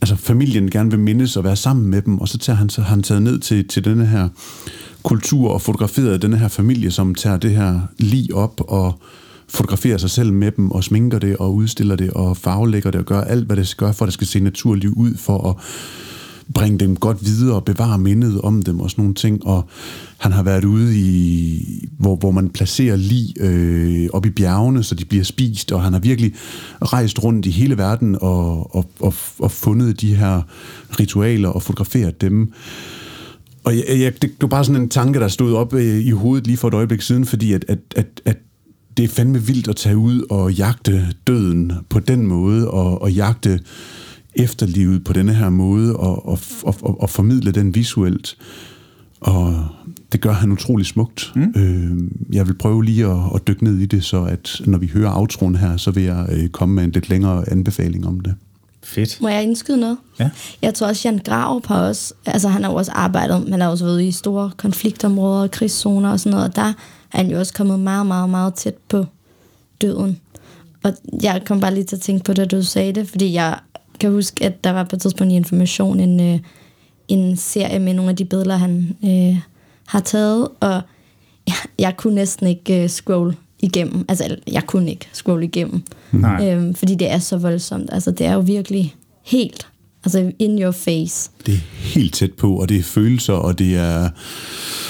altså, 0.00 0.16
familien 0.16 0.70
gerne 0.70 0.90
vil 0.90 1.00
mindes 1.00 1.36
og 1.36 1.44
være 1.44 1.56
sammen 1.56 1.86
med 1.86 2.02
dem, 2.02 2.18
og 2.18 2.28
så 2.28 2.38
tager 2.38 2.56
han, 2.56 2.68
så 2.68 2.82
han 2.82 3.02
taget 3.02 3.22
ned 3.22 3.38
til, 3.38 3.68
til 3.68 3.84
denne 3.84 4.06
her 4.06 4.28
kultur 5.02 5.50
og 5.50 5.62
fotograferet 5.62 6.22
denne 6.22 6.38
her 6.38 6.48
familie, 6.48 6.90
som 6.90 7.14
tager 7.14 7.36
det 7.36 7.50
her 7.50 7.80
lige 7.98 8.34
op 8.34 8.60
og 8.68 9.00
fotograferer 9.48 9.98
sig 9.98 10.10
selv 10.10 10.32
med 10.32 10.50
dem 10.50 10.70
og 10.70 10.84
sminker 10.84 11.18
det 11.18 11.36
og 11.36 11.54
udstiller 11.54 11.96
det 11.96 12.10
og 12.10 12.36
farvelægger 12.36 12.90
det 12.90 13.00
og 13.00 13.06
gør 13.06 13.20
alt, 13.20 13.46
hvad 13.46 13.56
det 13.56 13.68
skal 13.68 13.84
gøre, 13.84 13.94
for 13.94 14.04
at 14.04 14.06
det 14.06 14.14
skal 14.14 14.26
se 14.26 14.40
naturligt 14.40 14.92
ud, 14.92 15.14
for 15.16 15.50
at 15.50 15.56
bringe 16.54 16.78
dem 16.78 16.96
godt 16.96 17.24
videre 17.24 17.56
og 17.56 17.64
bevare 17.64 17.98
mindet 17.98 18.40
om 18.40 18.62
dem 18.62 18.80
og 18.80 18.90
sådan 18.90 19.02
nogle 19.02 19.14
ting. 19.14 19.46
Og 19.46 19.68
han 20.18 20.32
har 20.32 20.42
været 20.42 20.64
ude 20.64 20.98
i, 20.98 21.88
hvor, 21.98 22.16
hvor 22.16 22.30
man 22.30 22.50
placerer 22.50 22.96
lig 22.96 23.34
øh, 23.40 24.08
op 24.12 24.26
i 24.26 24.30
bjergene, 24.30 24.82
så 24.82 24.94
de 24.94 25.04
bliver 25.04 25.24
spist, 25.24 25.72
og 25.72 25.82
han 25.82 25.92
har 25.92 26.00
virkelig 26.00 26.34
rejst 26.82 27.24
rundt 27.24 27.46
i 27.46 27.50
hele 27.50 27.78
verden 27.78 28.16
og, 28.20 28.74
og, 28.76 28.90
og, 29.00 29.14
og 29.38 29.50
fundet 29.50 30.00
de 30.00 30.14
her 30.14 30.42
ritualer 31.00 31.48
og 31.48 31.62
fotograferet 31.62 32.20
dem. 32.20 32.52
Og 33.64 33.76
jeg, 33.76 33.84
jeg, 33.88 34.12
det, 34.12 34.22
det 34.22 34.42
var 34.42 34.48
bare 34.48 34.64
sådan 34.64 34.82
en 34.82 34.88
tanke, 34.88 35.20
der 35.20 35.28
stod 35.28 35.54
op 35.54 35.74
øh, 35.74 35.98
i 35.98 36.10
hovedet 36.10 36.46
lige 36.46 36.56
for 36.56 36.68
et 36.68 36.74
øjeblik 36.74 37.02
siden, 37.02 37.26
fordi 37.26 37.52
at, 37.52 37.64
at, 37.68 37.78
at, 37.96 38.06
at 38.24 38.36
det 38.98 39.04
er 39.04 39.08
fandme 39.08 39.42
vildt 39.42 39.68
at 39.68 39.76
tage 39.76 39.96
ud 39.96 40.26
og 40.30 40.52
jagte 40.52 41.06
døden 41.26 41.72
på 41.88 42.00
den 42.00 42.26
måde, 42.26 42.70
og, 42.70 43.02
og 43.02 43.12
jagte 43.12 43.60
efterlivet 44.34 45.04
på 45.04 45.12
denne 45.12 45.34
her 45.34 45.50
måde, 45.50 45.96
og, 45.96 46.28
og, 46.28 46.38
og, 46.62 47.00
og 47.02 47.10
formidle 47.10 47.52
den 47.52 47.74
visuelt. 47.74 48.36
Og 49.20 49.66
det 50.12 50.20
gør 50.20 50.32
han 50.32 50.52
utrolig 50.52 50.86
smukt. 50.86 51.32
Mm. 51.34 51.52
Øh, 51.56 51.90
jeg 52.32 52.46
vil 52.46 52.54
prøve 52.54 52.84
lige 52.84 53.06
at, 53.06 53.18
at 53.34 53.48
dykke 53.48 53.64
ned 53.64 53.78
i 53.78 53.86
det, 53.86 54.04
så 54.04 54.24
at 54.24 54.60
når 54.66 54.78
vi 54.78 54.86
hører 54.86 55.16
outroen 55.16 55.54
her, 55.54 55.76
så 55.76 55.90
vil 55.90 56.02
jeg 56.02 56.26
øh, 56.32 56.48
komme 56.48 56.74
med 56.74 56.84
en 56.84 56.90
lidt 56.90 57.08
længere 57.08 57.50
anbefaling 57.50 58.06
om 58.06 58.20
det. 58.20 58.34
Fedt. 58.82 59.18
Må 59.20 59.28
jeg 59.28 59.42
indskyde 59.42 59.80
noget? 59.80 59.96
Ja. 60.20 60.30
Jeg 60.62 60.74
tror 60.74 60.86
også, 60.86 61.08
Jan 61.08 61.20
Grav 61.24 61.62
har 61.66 61.80
også, 61.80 62.14
altså 62.26 62.48
han 62.48 62.64
har 62.64 62.70
også 62.70 62.92
arbejdet, 62.92 63.48
men 63.48 63.60
har 63.60 63.68
også 63.68 63.84
været 63.84 64.02
i 64.02 64.12
store 64.12 64.50
konfliktområder, 64.56 65.46
krigszoner 65.46 66.10
og 66.10 66.20
sådan 66.20 66.30
noget, 66.30 66.48
og 66.48 66.56
der 66.56 66.72
er 67.12 67.16
han 67.16 67.30
jo 67.30 67.38
også 67.38 67.54
kommet 67.54 67.80
meget, 67.80 68.06
meget, 68.06 68.30
meget 68.30 68.54
tæt 68.54 68.74
på 68.88 69.04
døden. 69.80 70.20
Og 70.84 70.92
jeg 71.22 71.42
kom 71.46 71.60
bare 71.60 71.74
lige 71.74 71.84
til 71.84 71.96
at 71.96 72.02
tænke 72.02 72.24
på 72.24 72.32
det, 72.32 72.50
du 72.50 72.62
sagde 72.62 72.92
det, 72.92 73.08
fordi 73.08 73.32
jeg 73.32 73.58
kan 74.00 74.12
huske, 74.12 74.44
at 74.44 74.64
der 74.64 74.70
var 74.70 74.84
på 74.84 74.96
et 74.96 75.02
tidspunkt 75.02 75.32
i 75.32 75.36
Information 75.36 76.00
en, 76.00 76.20
øh, 76.20 76.40
en 77.08 77.36
serie 77.36 77.78
med 77.78 77.94
nogle 77.94 78.10
af 78.10 78.16
de 78.16 78.24
billeder, 78.24 78.56
han 78.56 78.96
øh, 79.04 79.40
har 79.86 80.00
taget, 80.00 80.48
og 80.60 80.80
jeg, 81.46 81.56
jeg 81.78 81.96
kunne 81.96 82.14
næsten 82.14 82.46
ikke 82.46 82.82
øh, 82.82 82.88
scroll 82.88 83.36
igennem. 83.58 84.04
Altså, 84.08 84.36
jeg 84.52 84.66
kunne 84.66 84.90
ikke 84.90 85.08
scroll 85.12 85.42
igennem. 85.42 85.82
Nej. 86.12 86.50
Øhm, 86.50 86.74
fordi 86.74 86.94
det 86.94 87.10
er 87.10 87.18
så 87.18 87.36
voldsomt. 87.36 87.88
Altså, 87.92 88.10
det 88.10 88.26
er 88.26 88.32
jo 88.32 88.40
virkelig 88.40 88.94
helt 89.22 89.68
altså 90.04 90.32
in 90.38 90.62
your 90.62 90.70
face. 90.70 91.30
Det 91.46 91.54
er 91.54 91.58
helt 91.94 92.14
tæt 92.14 92.32
på, 92.32 92.56
og 92.56 92.68
det 92.68 92.78
er 92.78 92.82
følelser, 92.82 93.32
og 93.32 93.58
det 93.58 93.76
er... 93.76 94.10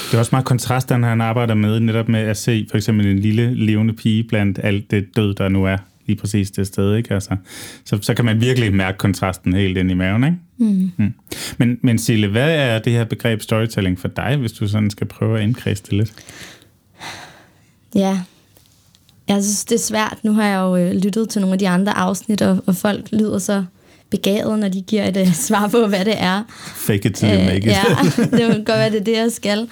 Det 0.07 0.15
er 0.15 0.19
også 0.19 0.29
meget 0.33 0.45
kontrast, 0.45 0.91
når 0.91 1.09
han 1.09 1.21
arbejder 1.21 1.55
med 1.55 1.81
netop 1.81 2.09
med 2.09 2.21
at 2.21 2.37
se 2.37 2.67
for 2.71 2.77
eksempel 2.77 3.07
en 3.07 3.19
lille 3.19 3.55
levende 3.55 3.95
pige 3.95 4.25
blandt 4.25 4.61
alt 4.63 4.91
det 4.91 5.07
død, 5.17 5.35
der 5.35 5.49
nu 5.49 5.65
er 5.65 5.77
lige 6.07 6.17
præcis 6.17 6.51
det 6.51 6.67
sted. 6.67 6.97
Ikke? 6.97 7.15
Altså, 7.15 7.37
så, 7.85 7.99
så 8.03 8.15
kan 8.15 8.25
man 8.25 8.41
virkelig 8.41 8.75
mærke 8.75 8.99
kontrasten 8.99 9.55
helt 9.55 9.79
ind 9.79 9.91
i 9.91 9.95
maven. 9.95 10.25
Ikke? 10.25 10.37
Mm. 10.59 10.91
Mm. 10.97 11.15
Men, 11.59 11.79
men 11.83 11.99
Sille, 11.99 12.29
hvad 12.29 12.55
er 12.55 12.79
det 12.79 12.93
her 12.93 13.05
begreb 13.05 13.43
storytelling 13.43 13.99
for 13.99 14.09
dig, 14.09 14.37
hvis 14.37 14.53
du 14.53 14.69
sådan 14.69 14.91
skal 14.91 15.07
prøve 15.07 15.39
at 15.39 15.43
indkredse 15.43 15.83
det 15.83 15.93
lidt? 15.93 16.13
Ja, 17.95 18.21
jeg 19.29 19.45
synes, 19.45 19.65
det 19.65 19.75
er 19.75 19.85
svært. 19.85 20.19
Nu 20.23 20.33
har 20.33 20.45
jeg 20.45 20.59
jo 20.59 20.77
øh, 20.77 20.93
lyttet 20.93 21.29
til 21.29 21.41
nogle 21.41 21.53
af 21.53 21.59
de 21.59 21.69
andre 21.69 21.97
afsnit, 21.97 22.43
og, 22.43 22.63
og 22.67 22.77
folk 22.77 23.13
lyder 23.13 23.39
så 23.39 23.65
begavet, 24.11 24.59
når 24.59 24.69
de 24.69 24.83
giver 24.83 25.05
et 25.05 25.17
uh, 25.17 25.35
svar 25.49 25.69
på, 25.69 25.87
hvad 25.87 26.05
det 26.05 26.15
er. 26.19 26.43
Fake 26.77 27.09
it 27.09 27.15
till 27.15 27.29
you 27.29 27.45
make 27.45 27.57
it. 27.57 27.67
ja, 27.67 27.85
det 28.37 28.39
kan 28.39 28.65
godt 28.65 28.69
være, 28.79 28.91
det 28.91 29.01
er 29.01 29.05
det, 29.05 29.17
jeg 29.17 29.33
skal. 29.33 29.69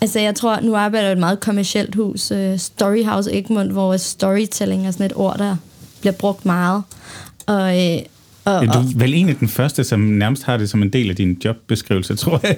Altså, 0.00 0.20
jeg 0.20 0.34
tror, 0.34 0.60
nu 0.60 0.74
arbejder 0.74 1.06
jeg 1.06 1.12
et 1.12 1.18
meget 1.18 1.40
kommersielt 1.40 1.94
hus, 1.94 2.30
uh, 2.30 2.58
Storyhouse 2.58 3.32
Egmont, 3.32 3.72
hvor 3.72 3.96
storytelling 3.96 4.86
er 4.86 4.90
sådan 4.90 5.06
et 5.06 5.12
ord, 5.16 5.38
der 5.38 5.56
bliver 6.00 6.12
brugt 6.12 6.46
meget. 6.46 6.82
Og, 7.46 7.92
øh, 7.92 7.98
og, 8.44 8.64
Ja, 8.64 8.72
du 8.72 8.78
er 8.78 8.98
vel 8.98 9.14
en 9.14 9.28
af 9.28 9.36
den 9.36 9.48
første, 9.48 9.84
som 9.84 10.00
nærmest 10.00 10.44
har 10.44 10.56
det 10.56 10.70
som 10.70 10.82
en 10.82 10.88
del 10.88 11.10
af 11.10 11.16
din 11.16 11.40
jobbeskrivelse, 11.44 12.16
tror 12.22 12.40
jeg. 12.42 12.56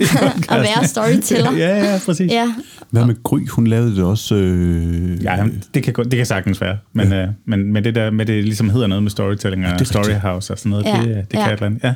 at 0.51 0.63
være 0.63 0.87
storyteller. 0.87 1.53
ja, 1.53 1.93
ja, 1.93 2.01
præcis. 2.07 2.33
Ja, 2.33 2.55
Hvad 2.91 3.05
med 3.05 3.23
Gry? 3.23 3.49
Hun 3.49 3.67
lavede 3.67 3.97
det 3.97 4.05
også... 4.05 4.35
Øh, 4.35 5.25
Ja, 5.25 5.45
det 5.75 5.83
kan, 5.83 5.95
det 5.95 6.13
kan 6.17 6.27
sagtens 6.27 6.61
være. 6.61 6.79
Men, 6.93 7.09
ja. 7.13 7.23
øh, 7.23 7.29
men, 7.45 7.73
men 7.73 7.85
det 7.85 7.95
der 7.95 8.11
med, 8.11 8.27
det 8.27 8.45
ligesom 8.45 8.71
hedder 8.71 8.87
noget 8.87 9.03
med 9.03 9.11
storytelling 9.11 9.67
og 9.67 9.73
er 9.73 9.85
Storyhouse 9.85 10.53
og 10.53 10.59
sådan 10.59 10.71
noget, 10.71 10.85
Ja, 10.85 11.01
det, 11.03 11.17
det 11.17 11.29
kan 11.31 11.41
ja. 11.41 11.47
et 11.47 11.53
eller 11.53 11.67
andet. 11.67 11.85
Ja. 11.85 11.95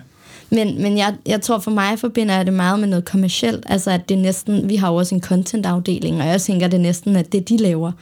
Men, 0.50 0.82
men 0.82 0.98
jeg, 0.98 1.14
jeg 1.26 1.40
tror 1.40 1.58
for 1.58 1.70
mig 1.70 1.98
forbinder 1.98 2.36
jeg 2.36 2.46
det 2.46 2.54
meget 2.54 2.80
med 2.80 2.88
noget 2.88 3.04
kommercielt. 3.04 3.64
Altså 3.68 3.90
at 3.90 4.08
det 4.08 4.14
er 4.14 4.18
næsten, 4.22 4.68
vi 4.68 4.76
har 4.76 4.88
jo 4.88 4.94
også 4.94 5.14
en 5.14 5.20
content-afdeling, 5.20 6.20
og 6.22 6.26
jeg 6.28 6.40
tænker 6.40 6.68
det 6.68 6.80
næsten, 6.80 7.16
at 7.16 7.32
det 7.32 7.48
de 7.48 7.56
laver. 7.56 7.92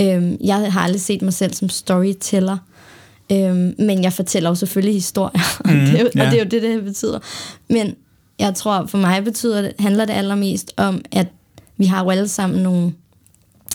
Øhm, 0.00 0.36
jeg 0.44 0.72
har 0.72 0.80
aldrig 0.80 1.00
set 1.00 1.22
mig 1.22 1.32
selv 1.32 1.54
som 1.54 1.68
storyteller, 1.68 2.56
øhm, 3.32 3.74
men 3.78 4.02
jeg 4.04 4.12
fortæller 4.12 4.50
jo 4.50 4.54
selvfølgelig 4.54 4.94
historier, 4.94 5.40
mm, 5.64 5.70
det 5.80 5.94
er 6.00 6.02
jo, 6.02 6.10
ja. 6.16 6.24
og 6.26 6.30
det 6.32 6.40
er 6.40 6.44
jo 6.44 6.48
det, 6.50 6.62
det 6.62 6.84
betyder. 6.84 7.18
Men 7.68 7.94
jeg 8.38 8.54
tror 8.54 8.86
for 8.86 8.98
mig 8.98 9.24
betyder 9.24 9.62
det, 9.62 9.72
handler 9.78 10.04
det 10.04 10.12
allermest 10.12 10.72
om, 10.76 11.00
at 11.12 11.26
vi 11.76 11.84
har 11.86 12.04
jo 12.04 12.10
alle 12.10 12.28
sammen 12.28 12.62
nogle, 12.62 12.92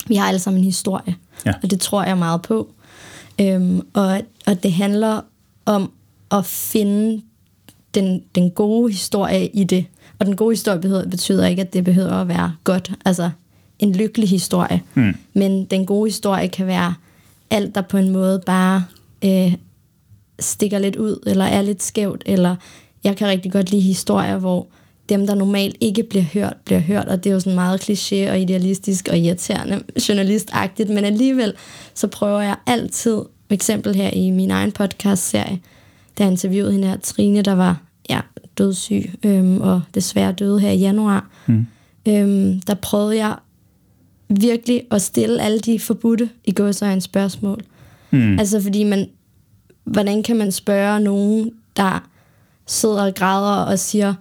vi 0.06 0.14
har 0.14 0.28
alle 0.28 0.38
sammen 0.40 0.60
en 0.60 0.64
historie, 0.64 1.14
Ja. 1.46 1.52
og 1.62 1.70
det 1.70 1.80
tror 1.80 2.04
jeg 2.04 2.18
meget 2.18 2.42
på. 2.42 2.68
Øhm, 3.40 3.80
og, 3.94 4.20
og 4.46 4.62
det 4.62 4.72
handler 4.72 5.20
om 5.66 5.92
at 6.32 6.44
finde 6.46 7.22
den, 7.94 8.22
den 8.34 8.50
gode 8.50 8.92
historie 8.92 9.46
i 9.46 9.64
det. 9.64 9.86
Og 10.18 10.26
den 10.26 10.36
gode 10.36 10.52
historie 10.52 10.80
betyder, 10.80 11.08
betyder 11.08 11.46
ikke, 11.46 11.62
at 11.62 11.72
det 11.72 11.84
behøver 11.84 12.12
at 12.12 12.28
være 12.28 12.54
godt. 12.64 12.92
Altså 13.04 13.30
en 13.78 13.92
lykkelig 13.92 14.28
historie. 14.28 14.82
Mm. 14.94 15.14
Men 15.34 15.64
den 15.64 15.86
gode 15.86 16.08
historie 16.10 16.48
kan 16.48 16.66
være 16.66 16.94
alt, 17.50 17.74
der 17.74 17.80
på 17.80 17.96
en 17.96 18.10
måde 18.10 18.42
bare 18.46 18.84
øh, 19.24 19.54
stikker 20.40 20.78
lidt 20.78 20.96
ud, 20.96 21.22
eller 21.26 21.44
er 21.44 21.62
lidt 21.62 21.82
skævt, 21.82 22.22
eller 22.26 22.56
jeg 23.04 23.16
kan 23.16 23.28
rigtig 23.28 23.52
godt 23.52 23.70
lide 23.70 23.82
historier, 23.82 24.38
hvor 24.38 24.66
dem, 25.08 25.26
der 25.26 25.34
normalt 25.34 25.76
ikke 25.80 26.02
bliver 26.02 26.24
hørt, 26.34 26.56
bliver 26.64 26.80
hørt, 26.80 27.08
og 27.08 27.24
det 27.24 27.30
er 27.30 27.34
jo 27.34 27.40
sådan 27.40 27.54
meget 27.54 27.80
kliché 27.80 28.30
og 28.30 28.40
idealistisk 28.40 29.08
og 29.10 29.18
irriterende 29.18 29.82
journalistagtigt, 30.08 30.90
men 30.90 31.04
alligevel 31.04 31.52
så 31.94 32.06
prøver 32.06 32.40
jeg 32.40 32.56
altid, 32.66 33.16
for 33.46 33.54
eksempel 33.54 33.94
her 33.94 34.10
i 34.10 34.30
min 34.30 34.50
egen 34.50 34.72
podcast-serie, 34.72 35.60
der 36.18 36.24
jeg 36.24 36.30
interviewede 36.30 36.72
hende 36.72 36.88
her, 36.88 36.96
Trine, 36.96 37.42
der 37.42 37.54
var 37.54 37.82
ja, 38.10 38.20
dødssyg, 38.58 39.10
øhm, 39.24 39.60
og 39.60 39.82
desværre 39.94 40.32
døde 40.32 40.60
her 40.60 40.70
i 40.70 40.78
januar, 40.78 41.30
mm. 41.46 41.66
øhm, 42.08 42.60
der 42.60 42.74
prøvede 42.74 43.16
jeg 43.16 43.36
virkelig 44.28 44.82
at 44.90 45.02
stille 45.02 45.42
alle 45.42 45.58
de 45.58 45.80
forbudte 45.80 46.28
i 46.44 46.52
gåsøjens 46.52 47.04
spørgsmål. 47.04 47.62
Mm. 48.16 48.38
Altså 48.38 48.60
fordi 48.60 48.84
man, 48.84 49.08
hvordan 49.84 50.22
kan 50.22 50.36
man 50.36 50.52
spørge 50.52 51.00
nogen, 51.00 51.50
der 51.76 52.08
sidder 52.66 53.06
og 53.06 53.14
græder 53.14 53.62
og 53.64 53.78
siger, 53.78 54.14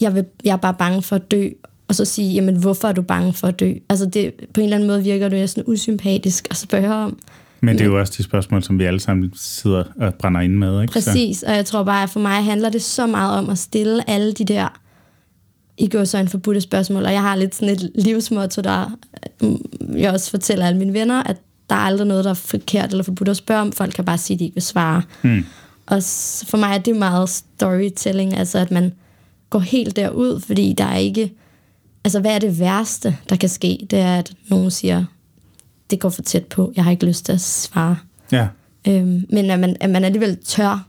jeg, 0.00 0.14
vil, 0.14 0.24
jeg 0.44 0.52
er 0.52 0.56
bare 0.56 0.74
bange 0.74 1.02
for 1.02 1.16
at 1.16 1.30
dø, 1.30 1.48
og 1.88 1.94
så 1.94 2.04
sige, 2.04 2.32
jamen 2.32 2.56
hvorfor 2.56 2.88
er 2.88 2.92
du 2.92 3.02
bange 3.02 3.32
for 3.32 3.46
at 3.48 3.60
dø? 3.60 3.72
Altså 3.88 4.06
det, 4.06 4.32
på 4.54 4.60
en 4.60 4.64
eller 4.64 4.76
anden 4.76 4.86
måde 4.86 5.02
virker 5.02 5.28
det 5.28 5.38
næsten 5.38 5.62
usympatisk 5.66 6.46
at 6.50 6.56
spørge 6.56 6.94
om. 6.94 7.18
Men 7.60 7.74
det 7.74 7.80
er 7.80 7.86
jo 7.86 7.98
også 8.00 8.14
de 8.16 8.22
spørgsmål, 8.22 8.62
som 8.62 8.78
vi 8.78 8.84
alle 8.84 9.00
sammen 9.00 9.32
sidder 9.34 9.84
og 9.96 10.14
brænder 10.14 10.40
ind 10.40 10.54
med. 10.54 10.82
Ikke? 10.82 10.92
Præcis, 10.92 11.42
og 11.42 11.54
jeg 11.54 11.66
tror 11.66 11.82
bare, 11.82 12.02
at 12.02 12.10
for 12.10 12.20
mig 12.20 12.44
handler 12.44 12.70
det 12.70 12.82
så 12.82 13.06
meget 13.06 13.38
om 13.38 13.50
at 13.50 13.58
stille 13.58 14.10
alle 14.10 14.32
de 14.32 14.44
der 14.44 14.80
i 15.78 15.88
går 15.88 16.04
så 16.04 16.18
en 16.18 16.28
forbudte 16.28 16.60
spørgsmål, 16.60 17.04
og 17.04 17.12
jeg 17.12 17.22
har 17.22 17.36
lidt 17.36 17.54
sådan 17.54 17.74
et 17.74 17.90
livsmotto, 17.94 18.62
der 18.62 18.98
mm, 19.42 19.96
jeg 19.96 20.12
også 20.12 20.30
fortæller 20.30 20.66
alle 20.66 20.78
mine 20.78 20.92
venner, 20.92 21.22
at 21.22 21.36
der 21.70 21.76
er 21.76 21.80
aldrig 21.80 22.06
noget, 22.06 22.24
der 22.24 22.30
er 22.30 22.34
forkert 22.34 22.90
eller 22.90 23.04
forbudt 23.04 23.28
at 23.28 23.36
spørge 23.36 23.60
om. 23.60 23.72
Folk 23.72 23.92
kan 23.92 24.04
bare 24.04 24.18
sige, 24.18 24.34
at 24.34 24.38
de 24.38 24.44
ikke 24.44 24.54
vil 24.54 24.62
svare. 24.62 25.02
Mm. 25.22 25.44
Og 25.86 26.02
for 26.46 26.56
mig 26.56 26.74
er 26.74 26.78
det 26.78 26.96
meget 26.96 27.28
storytelling, 27.28 28.36
altså 28.36 28.58
at 28.58 28.70
man 28.70 28.92
går 29.50 29.58
helt 29.58 29.96
derud, 29.96 30.40
fordi 30.40 30.74
der 30.78 30.84
er 30.84 30.96
ikke... 30.96 31.32
Altså, 32.04 32.20
hvad 32.20 32.34
er 32.34 32.38
det 32.38 32.60
værste, 32.60 33.16
der 33.28 33.36
kan 33.36 33.48
ske? 33.48 33.86
Det 33.90 33.98
er, 33.98 34.18
at 34.18 34.32
nogen 34.50 34.70
siger, 34.70 35.04
det 35.90 36.00
går 36.00 36.08
for 36.08 36.22
tæt 36.22 36.44
på, 36.44 36.72
jeg 36.76 36.84
har 36.84 36.90
ikke 36.90 37.06
lyst 37.06 37.24
til 37.24 37.32
at 37.32 37.40
svare. 37.40 37.96
ja. 38.32 38.48
Øhm, 38.88 39.26
men 39.30 39.50
at 39.50 39.60
man, 39.60 39.76
at 39.80 39.90
man 39.90 40.04
alligevel 40.04 40.36
tør 40.36 40.86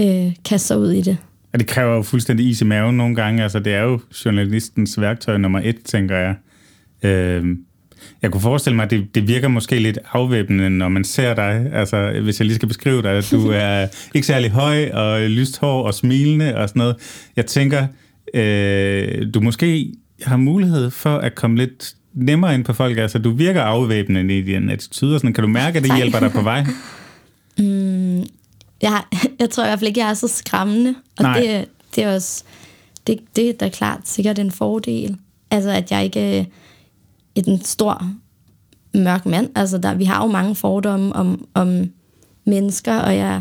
øh, 0.00 0.32
kaste 0.44 0.66
sig 0.66 0.78
ud 0.78 0.90
i 0.90 1.00
det. 1.00 1.16
Og 1.52 1.58
det 1.58 1.66
kræver 1.68 1.94
jo 1.94 2.02
fuldstændig 2.02 2.48
is 2.48 2.60
i 2.60 2.64
maven 2.64 2.96
nogle 2.96 3.14
gange. 3.14 3.42
Altså, 3.42 3.58
det 3.58 3.74
er 3.74 3.82
jo 3.82 4.00
journalistens 4.24 5.00
værktøj 5.00 5.36
nummer 5.36 5.60
et, 5.64 5.76
tænker 5.84 6.16
jeg. 6.16 6.34
Øhm, 7.02 7.64
jeg 8.22 8.30
kunne 8.30 8.40
forestille 8.40 8.76
mig, 8.76 8.84
at 8.84 8.90
det, 8.90 9.14
det 9.14 9.28
virker 9.28 9.48
måske 9.48 9.78
lidt 9.78 9.98
afvæbnende, 10.12 10.70
når 10.70 10.88
man 10.88 11.04
ser 11.04 11.34
dig. 11.34 11.66
Altså, 11.72 12.20
hvis 12.22 12.40
jeg 12.40 12.46
lige 12.46 12.54
skal 12.56 12.68
beskrive 12.68 13.02
dig, 13.02 13.10
at 13.10 13.28
du 13.30 13.50
er 13.54 13.86
ikke 14.14 14.26
særlig 14.26 14.50
høj 14.50 14.90
og 14.90 15.20
lyst 15.20 15.58
hår 15.58 15.82
og 15.82 15.94
smilende 15.94 16.56
og 16.56 16.68
sådan 16.68 16.80
noget. 16.80 16.96
Jeg 17.36 17.46
tænker, 17.46 17.86
øh, 18.34 19.26
du 19.34 19.40
måske 19.40 19.92
har 20.22 20.36
mulighed 20.36 20.90
for 20.90 21.16
at 21.16 21.34
komme 21.34 21.56
lidt 21.56 21.94
nemmere 22.14 22.54
ind 22.54 22.64
på 22.64 22.72
folk. 22.72 22.98
Altså, 22.98 23.18
du 23.18 23.30
virker 23.30 23.62
afvæbnende 23.62 24.38
i 24.38 24.42
din 24.42 24.70
attitude 24.70 25.14
og 25.14 25.20
sådan. 25.20 25.32
Kan 25.34 25.42
du 25.44 25.48
mærke, 25.50 25.76
at 25.76 25.82
det 25.82 25.88
Tak. 25.90 25.98
hjælper 25.98 26.20
dig 26.20 26.30
på 26.32 26.42
vej? 26.42 26.64
Jeg, 28.82 29.02
jeg 29.40 29.50
tror 29.50 29.64
i 29.64 29.66
hvert 29.66 29.78
fald 29.78 29.88
ikke, 29.88 30.00
jeg 30.00 30.10
er 30.10 30.14
så 30.14 30.28
skræmmende. 30.28 30.94
Og 31.18 31.22
Nej. 31.22 31.40
det, 31.40 31.50
er- 31.50 31.64
det 31.94 32.04
er 32.04 32.14
også... 32.14 32.44
Det, 33.06 33.18
det 33.36 33.48
er 33.48 33.52
da 33.60 33.68
klart 33.68 34.00
sikkert 34.04 34.38
en 34.38 34.50
fordel. 34.50 35.16
Altså, 35.50 35.70
at 35.70 35.90
jeg 35.90 36.04
ikke 36.04 36.20
er 36.20 36.44
en 37.34 37.64
stor 37.64 38.10
mørk 38.94 39.26
mand. 39.26 39.50
Altså, 39.54 39.78
der, 39.78 39.94
vi 39.94 40.04
har 40.04 40.24
jo 40.24 40.32
mange 40.32 40.54
fordomme 40.54 41.16
om, 41.16 41.46
om 41.54 41.90
mennesker, 42.44 42.94
og 42.94 43.16
jeg, 43.16 43.40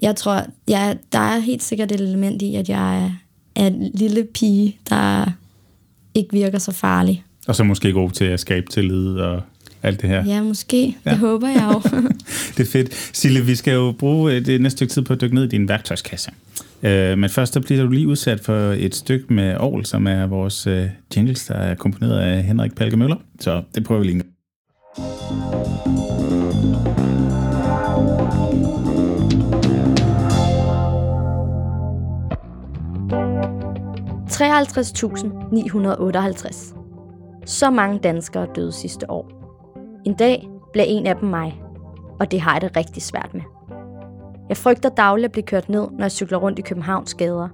jeg 0.00 0.16
tror, 0.16 0.46
jeg, 0.68 0.98
der 1.12 1.18
er 1.18 1.38
helt 1.38 1.62
sikkert 1.62 1.92
et 1.92 2.00
element 2.00 2.42
i, 2.42 2.54
at 2.54 2.68
jeg 2.68 3.04
er, 3.04 3.10
en 3.66 3.90
lille 3.94 4.24
pige, 4.34 4.76
der 4.90 5.32
ikke 6.14 6.32
virker 6.32 6.58
så 6.58 6.72
farlig. 6.72 7.24
Og 7.46 7.56
så 7.56 7.64
måske 7.64 7.92
god 7.92 8.10
til 8.10 8.24
at 8.24 8.40
skabe 8.40 8.66
tillid 8.70 9.16
og 9.16 9.42
alt 9.82 10.02
det 10.02 10.08
her. 10.08 10.24
Ja, 10.24 10.42
måske. 10.42 10.96
Det 11.04 11.18
håber 11.18 11.48
jeg 11.48 11.70
jo. 11.72 11.98
Det 12.56 12.66
er 12.66 12.70
fedt. 12.70 13.10
Sille, 13.12 13.40
vi 13.40 13.54
skal 13.54 13.74
jo 13.74 13.92
bruge 13.98 14.40
det 14.40 14.60
næste 14.60 14.76
stykke 14.76 14.92
tid 14.92 15.02
på 15.02 15.12
at 15.12 15.20
dykke 15.20 15.34
ned 15.34 15.44
i 15.44 15.48
din 15.48 15.68
værktøjskasse. 15.68 16.30
Øh, 16.82 17.18
men 17.18 17.30
først 17.30 17.52
så 17.52 17.60
bliver 17.60 17.82
du 17.82 17.90
lige 17.90 18.08
udsat 18.08 18.40
for 18.40 18.72
et 18.72 18.94
stykke 18.94 19.34
med 19.34 19.50
Aarhus, 19.50 19.88
som 19.88 20.06
er 20.06 20.26
vores 20.26 20.66
øh, 20.66 20.86
jingles, 21.16 21.46
der 21.46 21.54
er 21.54 21.74
komponeret 21.74 22.18
af 22.18 22.42
Henrik 22.42 22.74
Palke 22.74 22.96
Møller. 22.96 23.16
Så 23.40 23.62
det 23.74 23.84
prøver 23.84 24.00
vi 24.00 24.06
lige 24.06 24.22
53.958. 34.30 36.76
Så 37.46 37.70
mange 37.70 37.98
danskere 37.98 38.46
døde 38.54 38.72
sidste 38.72 39.10
år. 39.10 39.30
En 40.06 40.14
dag 40.14 40.48
blev 40.72 40.84
en 40.88 41.06
af 41.06 41.16
dem 41.16 41.28
mig, 41.28 41.62
og 42.20 42.30
det 42.30 42.40
har 42.40 42.52
jeg 42.52 42.60
det 42.60 42.76
rigtig 42.76 43.02
svært 43.02 43.34
med. 43.34 43.59
Jeg 44.50 44.58
frygter 44.58 44.88
dagligt 44.88 45.24
at 45.24 45.32
blive 45.32 45.42
kørt 45.42 45.68
ned, 45.68 45.88
når 45.90 46.04
jeg 46.04 46.12
cykler 46.12 46.38
rundt 46.38 46.58
i 46.58 46.62
Københavns 46.62 47.14
gader. 47.14 47.48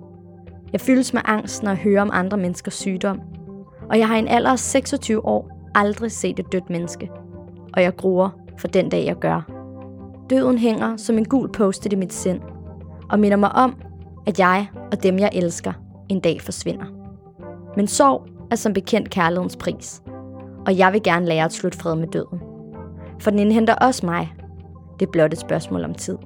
Jeg 0.72 0.80
fyldes 0.80 1.14
med 1.14 1.22
angst, 1.24 1.62
når 1.62 1.70
jeg 1.70 1.78
hører 1.78 2.02
om 2.02 2.10
andre 2.12 2.36
menneskers 2.36 2.74
sygdom. 2.74 3.20
Og 3.90 3.98
jeg 3.98 4.08
har 4.08 4.16
i 4.16 4.18
en 4.18 4.28
alder 4.28 4.50
af 4.50 4.58
26 4.58 5.26
år 5.26 5.70
aldrig 5.74 6.12
set 6.12 6.38
et 6.38 6.52
dødt 6.52 6.70
menneske. 6.70 7.10
Og 7.74 7.82
jeg 7.82 7.96
gruer 7.96 8.30
for 8.58 8.68
den 8.68 8.88
dag, 8.88 9.04
jeg 9.04 9.16
gør. 9.16 9.50
Døden 10.30 10.58
hænger 10.58 10.96
som 10.96 11.18
en 11.18 11.24
gul 11.24 11.52
post 11.52 11.92
i 11.92 11.96
mit 11.96 12.12
sind, 12.12 12.40
og 13.10 13.18
minder 13.18 13.36
mig 13.36 13.52
om, 13.52 13.76
at 14.26 14.38
jeg 14.38 14.66
og 14.92 15.02
dem, 15.02 15.18
jeg 15.18 15.30
elsker, 15.32 15.72
en 16.08 16.20
dag 16.20 16.40
forsvinder. 16.40 16.86
Men 17.76 17.86
sorg 17.86 18.26
er 18.50 18.56
som 18.56 18.72
bekendt 18.72 19.10
kærlighedens 19.10 19.56
pris, 19.56 20.02
og 20.66 20.78
jeg 20.78 20.92
vil 20.92 21.02
gerne 21.02 21.26
lære 21.26 21.44
at 21.44 21.52
slutte 21.52 21.78
fred 21.78 21.94
med 21.94 22.08
døden. 22.08 22.40
For 23.20 23.30
den 23.30 23.38
indhenter 23.38 23.74
også 23.74 24.06
mig. 24.06 24.32
Det 25.00 25.06
er 25.06 25.10
blot 25.10 25.32
et 25.32 25.38
spørgsmål 25.38 25.84
om 25.84 25.94
tid. 25.94 26.16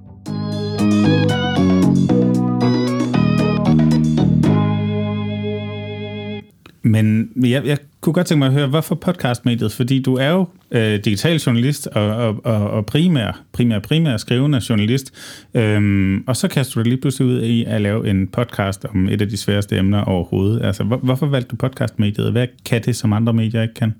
Men 6.82 7.30
jeg, 7.37 7.66
jeg 7.66 7.78
kunne 8.00 8.12
godt 8.12 8.26
tænke 8.26 8.38
mig 8.38 8.46
at 8.46 8.52
høre, 8.52 8.66
hvorfor 8.66 8.94
podcastmediet? 8.94 9.72
Fordi 9.72 10.02
du 10.02 10.14
er 10.14 10.28
jo 10.28 10.46
øh, 10.70 11.04
digital 11.04 11.37
journalist 11.37 11.87
og, 11.87 12.02
og, 12.02 12.40
og, 12.44 12.70
og 12.70 12.87
primær, 12.87 13.42
primær, 13.52 13.78
primær 13.78 14.16
skrivende 14.16 14.60
journalist. 14.68 15.12
Øhm, 15.54 16.25
og 16.26 16.37
så 16.37 16.49
kaster 16.49 16.75
du 16.75 16.80
dig 16.80 16.88
lige 16.88 17.00
pludselig 17.00 17.28
ud 17.28 17.42
i 17.42 17.64
at 17.64 17.80
lave 17.80 18.10
en 18.10 18.28
podcast 18.28 18.84
om 18.84 19.08
et 19.08 19.22
af 19.22 19.28
de 19.28 19.37
sværeste 19.37 19.76
emner 19.76 20.04
overhovedet. 20.04 20.62
Altså, 20.62 20.84
hvor, 20.84 20.96
hvorfor 20.96 21.26
valgte 21.26 21.49
du 21.49 21.56
podcastmediet? 21.56 22.32
Hvad 22.32 22.46
kan 22.64 22.82
det, 22.82 22.96
som 22.96 23.12
andre 23.12 23.32
medier 23.32 23.62
ikke 23.62 23.75
kan? 23.75 23.94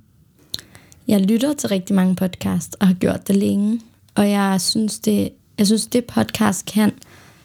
Jeg 1.09 1.21
lytter 1.21 1.53
til 1.53 1.69
rigtig 1.69 1.97
mange 1.97 2.17
podcasts 2.17 2.75
og 2.75 2.87
har 2.87 2.95
gjort 2.95 3.29
det 3.29 3.37
længe. 3.37 3.81
Og 4.15 4.31
jeg 4.31 4.61
synes, 4.61 4.99
det, 4.99 5.29
jeg 5.61 5.67
synes, 5.67 5.87
det 5.87 6.05
podcast 6.05 6.67
kan, 6.67 6.93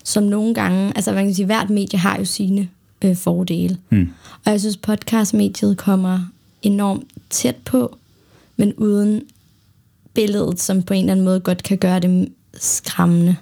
som 0.03 0.23
nogle 0.23 0.53
gange... 0.53 0.91
Altså, 0.95 1.11
man 1.11 1.25
kan 1.25 1.35
sige, 1.35 1.45
hvert 1.45 1.69
medie 1.69 1.99
har 1.99 2.17
jo 2.17 2.25
sine 2.25 2.69
øh, 3.01 3.15
fordele. 3.15 3.77
Hmm. 3.89 4.09
Og 4.45 4.51
jeg 4.51 4.59
synes, 4.59 4.77
podcastmediet 4.77 5.77
kommer 5.77 6.19
enormt 6.61 7.03
tæt 7.29 7.55
på, 7.55 7.97
men 8.57 8.73
uden 8.73 9.21
billedet, 10.13 10.59
som 10.59 10.83
på 10.83 10.93
en 10.93 10.99
eller 10.99 11.11
anden 11.11 11.25
måde 11.25 11.39
godt 11.39 11.63
kan 11.63 11.77
gøre 11.77 11.99
det 11.99 12.29
skræmmende. 12.53 13.35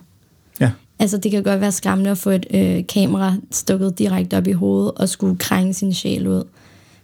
Ja. 0.59 0.71
Altså, 0.99 1.17
det 1.17 1.31
kan 1.31 1.43
godt 1.43 1.61
være 1.61 1.71
skræmmende 1.71 2.11
at 2.11 2.17
få 2.17 2.29
et 2.29 2.45
øh, 2.51 2.87
kamera 2.87 3.35
stukket 3.51 3.99
direkte 3.99 4.37
op 4.37 4.47
i 4.47 4.51
hovedet 4.51 4.91
og 4.91 5.09
skulle 5.09 5.37
krænge 5.37 5.73
sin 5.73 5.93
sjæl 5.93 6.27
ud. 6.27 6.43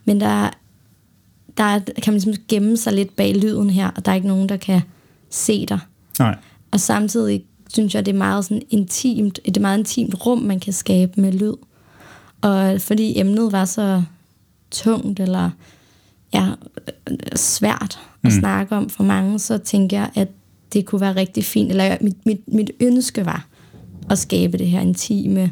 Men 0.06 0.22
der, 0.22 0.50
der 1.58 1.64
er, 1.64 1.80
kan 1.80 2.14
man 2.14 2.14
ligesom 2.14 2.44
gemme 2.48 2.78
sig 2.78 2.94
lidt 2.94 3.16
bag 3.16 3.36
lyden 3.36 3.70
her, 3.70 3.90
og 3.96 4.06
der 4.06 4.12
er 4.12 4.16
ikke 4.16 4.28
nogen, 4.28 4.50
der 4.50 4.58
kan 4.58 4.82
se 5.30 5.66
dig. 5.66 5.80
Nej. 6.20 6.36
Og 6.72 6.80
samtidig 6.80 7.44
synes 7.74 7.96
jeg, 7.96 8.06
det 8.06 8.14
er 8.14 8.18
meget 8.18 8.46
sådan 8.46 8.62
intimt, 8.70 9.40
et 9.44 9.62
meget 9.62 9.78
intimt 9.78 10.26
rum, 10.26 10.38
man 10.38 10.60
kan 10.60 10.74
skabe 10.74 11.22
med 11.22 11.32
lyd. 11.32 11.54
Og 12.42 12.82
fordi 12.82 13.20
emnet 13.20 13.52
var 13.52 13.66
så 13.66 14.04
tungt, 14.72 15.20
eller 15.20 15.50
ja, 16.34 16.48
svært 17.36 18.00
at 18.24 18.34
mm. 18.34 18.40
snakke 18.40 18.76
om 18.76 18.90
for 18.90 19.04
mange, 19.04 19.40
så 19.40 19.58
tænker 19.58 19.98
jeg, 19.98 20.10
at 20.16 20.28
det 20.74 20.86
kunne 20.86 21.02
være 21.02 21.16
rigtig 21.16 21.44
fint, 21.44 21.70
eller 21.70 21.98
mit, 22.02 22.26
mit, 22.26 22.54
mit 22.54 22.72
ønske 22.80 23.26
var 23.26 23.48
at 24.10 24.18
skabe 24.18 24.58
det 24.58 24.68
her 24.68 24.82
intime, 24.82 25.52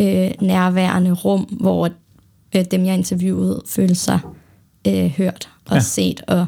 øh, 0.00 0.30
nærværende 0.40 1.12
rum, 1.12 1.40
hvor 1.40 1.90
øh, 2.56 2.64
dem, 2.70 2.84
jeg 2.84 2.94
interviewede, 2.94 3.62
følte 3.66 3.94
sig 3.94 4.18
øh, 4.86 5.06
hørt 5.06 5.48
og 5.64 5.76
ja. 5.76 5.80
set, 5.80 6.22
og, 6.26 6.46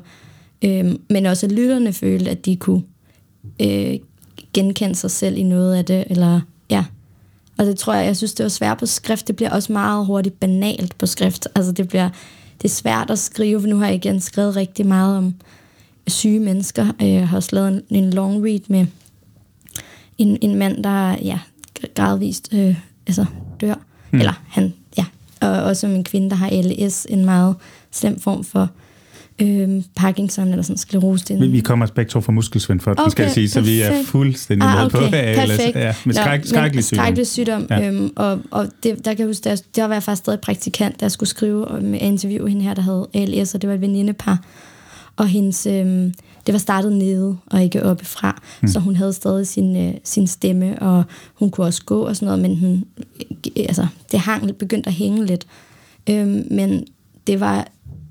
øh, 0.65 0.95
men 1.11 1.27
også 1.27 1.47
lytterne 1.47 1.93
følte, 1.93 2.31
at 2.31 2.47
de 2.47 2.57
kunne 2.57 2.83
øh, 3.61 3.99
genkende 4.55 4.95
sig 4.95 5.11
selv 5.11 5.37
i 5.37 5.43
noget 5.43 5.77
af 5.77 5.85
det, 5.85 6.05
eller 6.07 6.41
ja. 6.71 6.85
Og 7.59 7.67
det 7.67 7.79
tror 7.79 7.95
jeg, 7.95 8.07
jeg 8.07 8.17
synes, 8.17 8.35
det 8.35 8.45
var 8.45 8.51
svært 8.51 8.79
på 8.79 8.87
skrift. 8.87 9.29
Det 9.29 9.37
bliver 9.37 9.51
også 9.51 9.73
meget 9.73 10.07
hurtigt 10.07 10.41
banalt 10.41 10.99
på 10.99 11.07
skrift. 11.07 11.49
Altså 11.55 11.73
det 11.73 11.89
bliver, 11.89 12.09
det 12.63 12.65
er 12.65 12.73
svært 12.73 13.11
at 13.11 13.19
skrive, 13.19 13.61
for 13.61 13.69
nu 13.69 13.79
har 13.79 13.87
jeg 13.87 13.95
igen 13.95 14.21
skrevet 14.21 14.57
rigtig 14.57 14.87
meget 14.87 15.19
om 15.19 15.35
syge 16.07 16.41
mennesker. 16.41 16.87
Jeg 17.01 17.29
har 17.29 17.37
også 17.37 17.49
lavet 17.53 17.69
en, 17.69 17.83
en 17.91 18.11
long 18.11 18.45
read 18.45 18.61
med 18.69 18.87
en, 20.19 20.39
en 20.41 20.55
mand, 20.55 20.85
der 20.85 21.17
ja, 21.23 21.39
gradvist 21.95 22.49
øh, 22.53 22.77
altså, 23.07 23.25
dør. 23.61 23.75
Mm. 24.11 24.19
Eller 24.19 24.43
han, 24.49 24.75
ja. 24.99 25.05
Og 25.41 25.63
også 25.63 25.87
en 25.87 26.05
kvinde, 26.05 26.31
der 26.31 26.37
har 26.37 26.51
LS, 26.63 27.07
en 27.11 27.25
meget 27.25 27.57
slem 27.91 28.21
form 28.21 28.45
for 28.45 28.71
øh, 29.39 29.83
Parkinson 29.97 30.49
eller 30.49 30.63
sådan 30.63 30.77
sklerose. 30.77 31.39
Vi, 31.39 31.49
vi 31.49 31.61
kommer 31.61 31.87
begge 31.87 32.09
to 32.09 32.21
fra 32.21 32.33
muskelsvind 32.33 32.81
for 32.81 32.91
okay, 32.91 33.11
skal 33.11 33.23
jeg 33.23 33.33
sige, 33.33 33.49
så 33.49 33.61
vi 33.61 33.81
er 33.81 34.05
fuldstændig 34.05 34.69
ah, 34.69 34.77
med 34.77 34.85
okay, 34.85 34.99
på 34.99 35.05
det. 35.05 35.37
Perfekt. 35.37 35.77
Ja, 35.77 35.95
med 36.05 36.15
skræk, 36.15 36.45
skrækkelig 36.45 36.85
sygdom. 36.85 37.03
Skrækkelig 37.03 37.27
sygdom. 37.27 37.67
Ja. 37.71 37.89
Øhm, 37.89 38.13
og 38.17 38.39
og 38.51 38.69
det, 38.83 39.05
der 39.05 39.11
kan 39.15 39.19
jeg 39.19 39.27
huske, 39.27 39.45
der, 39.45 39.63
der 39.77 39.85
var 39.85 39.95
jeg 39.95 40.03
faktisk 40.03 40.23
stadig 40.23 40.41
praktikant, 40.41 41.01
der 41.01 41.09
skulle 41.09 41.29
skrive 41.29 41.67
med 41.81 42.01
interview 42.01 42.47
hende 42.47 42.63
her, 42.63 42.75
der 42.75 42.83
havde 42.83 43.09
ALS, 43.15 43.55
og 43.55 43.63
det 43.63 43.69
var 43.69 43.75
et 43.75 43.81
venindepar. 43.81 44.45
Og 45.17 45.29
hendes, 45.29 45.67
øhm, 45.67 46.15
det 46.47 46.53
var 46.53 46.59
startet 46.59 46.93
nede 46.93 47.37
og 47.47 47.63
ikke 47.63 47.83
oppefra, 47.83 48.43
mm. 48.63 48.69
så 48.69 48.81
hun 48.81 48.97
havde 48.97 49.13
stadig 49.13 49.47
sin, 49.47 49.77
øh, 49.77 49.95
sin 50.05 50.27
stemme, 50.27 50.83
og 50.83 51.05
hun 51.35 51.51
kunne 51.51 51.67
også 51.67 51.85
gå 51.85 52.01
og 52.01 52.17
sådan 52.17 52.27
noget, 52.27 52.43
men 52.43 52.59
hun, 52.59 52.85
øh, 53.57 53.65
altså, 53.69 53.87
det 54.13 54.21
hang, 54.21 54.55
begyndte 54.57 54.89
at 54.89 54.95
hænge 54.95 55.27
lidt. 55.27 55.47
Øhm, 56.11 56.47
men 56.51 56.85
det 57.27 57.41
var 57.41 57.69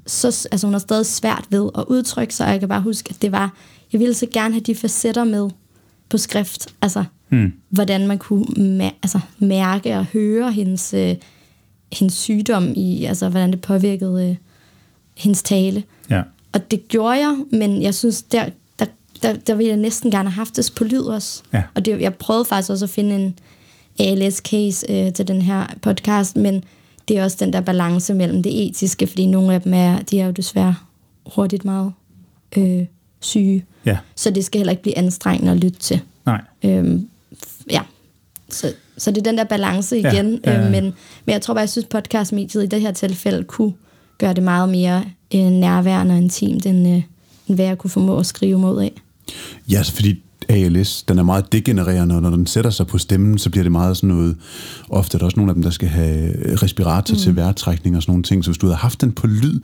så, 0.08 0.48
altså 0.52 0.68
hun 0.68 0.74
har 0.74 0.80
stadig 0.80 1.06
svært 1.06 1.46
ved 1.50 1.70
at 1.78 1.84
udtrykke 1.88 2.36
sig, 2.36 2.46
og 2.46 2.52
jeg 2.52 2.60
kan 2.60 2.70
bare 2.70 2.82
huske, 2.82 3.10
at 3.10 3.22
det 3.22 3.32
var, 3.32 3.54
jeg 3.94 4.00
ville 4.00 4.14
så 4.14 4.26
gerne 4.26 4.54
have 4.54 4.62
de 4.62 4.76
facetter 4.76 5.24
med 5.24 5.50
på 6.10 6.18
skrift, 6.18 6.74
altså 6.82 7.04
mm. 7.30 7.54
hvordan 7.70 8.08
man 8.08 8.18
kunne 8.18 8.46
mær- 8.46 9.00
altså, 9.04 9.20
mærke 9.40 9.96
og 9.96 10.06
høre 10.06 10.52
hendes, 10.52 10.94
øh, 10.94 11.16
hendes 11.94 12.14
sygdom 12.14 12.74
i, 12.76 13.06
altså 13.06 13.30
hvordan 13.30 13.52
det 13.52 13.62
påvirkede 13.62 14.30
øh, 14.30 14.36
hendes 15.18 15.44
tale. 15.44 15.84
Ja. 16.10 16.22
Og 16.52 16.72
det 16.72 16.88
gjorde 16.88 17.18
jeg, 17.18 17.38
men 17.52 17.82
jeg 17.82 17.96
synes, 17.96 18.22
der, 18.22 18.50
der, 18.80 18.86
der, 19.22 19.34
der 19.34 19.56
ville 19.56 19.70
jeg 19.70 19.78
næsten 19.78 20.12
gerne 20.12 20.30
have 20.30 20.36
haft 20.36 20.56
det 20.56 20.74
på 20.76 20.84
lyd 20.84 21.02
også. 21.02 21.44
Ja. 21.54 21.64
Og 21.76 21.86
det, 21.86 22.02
jeg 22.02 22.16
prøvede 22.16 22.46
faktisk 22.46 22.70
også 22.70 22.86
at 22.86 22.90
finde 22.90 23.16
en 23.16 23.40
ALS-case 24.00 24.94
øh, 24.94 25.14
til 25.14 25.28
den 25.28 25.42
her 25.42 25.68
podcast, 25.82 26.36
men 26.36 26.64
det 27.08 27.18
er 27.18 27.24
også 27.24 27.38
den 27.40 27.54
der 27.54 27.62
balance 27.62 28.14
mellem 28.14 28.44
det 28.44 28.68
etiske, 28.68 29.08
fordi 29.08 29.26
nogle 29.26 29.54
af 29.54 29.62
dem 29.62 29.74
er, 29.74 30.02
de 30.02 30.20
er 30.20 30.26
jo 30.26 30.32
desværre 30.32 30.76
hurtigt 31.26 31.66
meget 31.66 31.94
øh, 32.58 32.86
syge. 33.20 33.66
Ja. 33.86 33.98
Så 34.16 34.32
det 34.32 34.46
skal 34.46 34.60
heller 34.60 34.72
ikke 34.72 34.84
blive 34.84 34.98
anstrengende 34.98 35.52
at 35.52 35.58
lytte 35.58 35.80
til. 35.80 36.02
Nej. 36.26 36.42
Øhm, 36.64 37.10
ja. 37.72 37.82
Så, 38.50 38.74
så 38.98 39.12
det 39.12 39.18
er 39.18 39.24
den 39.24 39.38
der 39.38 39.44
balance 39.44 39.98
igen. 39.98 40.42
Ja, 40.46 40.52
ja, 40.52 40.60
ja. 40.60 40.66
Øh, 40.66 40.72
men, 40.72 40.84
men 41.26 41.34
jeg 41.34 41.42
tror 41.42 41.54
bare, 41.54 41.62
jeg 41.62 41.70
synes, 41.70 41.88
podcastmediet 41.90 42.64
i 42.64 42.68
det 42.68 42.82
her 42.82 42.92
tilfælde 42.92 43.44
kunne 43.44 43.74
gøre 44.18 44.34
det 44.34 44.44
meget 44.44 44.70
mere 44.70 45.06
øh, 45.36 45.46
nærværende 45.46 46.14
og 46.14 46.18
intimt, 46.18 46.66
end, 46.66 46.88
øh, 46.88 47.02
end 47.48 47.56
hvad 47.56 47.66
jeg 47.66 47.78
kunne 47.78 47.92
formå 47.92 48.18
at 48.18 48.26
skrive 48.26 48.60
mod 48.60 48.82
af. 48.82 48.94
Ja, 49.70 49.78
altså, 49.78 49.94
fordi 49.94 50.24
ALS, 50.52 51.04
den 51.04 51.20
er 51.20 51.24
meget 51.24 51.52
degenererende, 51.52 52.16
og 52.16 52.22
når 52.22 52.30
den 52.30 52.48
sætter 52.48 52.70
sig 52.72 52.88
på 52.88 52.98
stemmen, 52.98 53.38
så 53.38 53.50
bliver 53.50 53.64
det 53.64 53.72
meget 53.72 53.98
sådan 53.98 54.10
noget, 54.10 54.36
ofte 54.90 55.16
er 55.16 55.20
der 55.20 55.26
også 55.26 55.38
nogle 55.38 55.50
af 55.50 55.54
dem, 55.54 55.64
der 55.64 55.70
skal 55.70 55.88
have 55.88 56.34
respirator 56.64 57.14
mm. 57.14 57.20
til 57.20 57.36
vejrtrækning 57.36 57.96
og 57.96 58.02
sådan 58.04 58.12
nogle 58.12 58.24
ting, 58.24 58.44
så 58.44 58.52
hvis 58.52 58.58
du 58.58 58.66
havde 58.66 58.78
haft 58.78 59.02
den 59.02 59.12
på 59.12 59.28
lyd, 59.28 59.60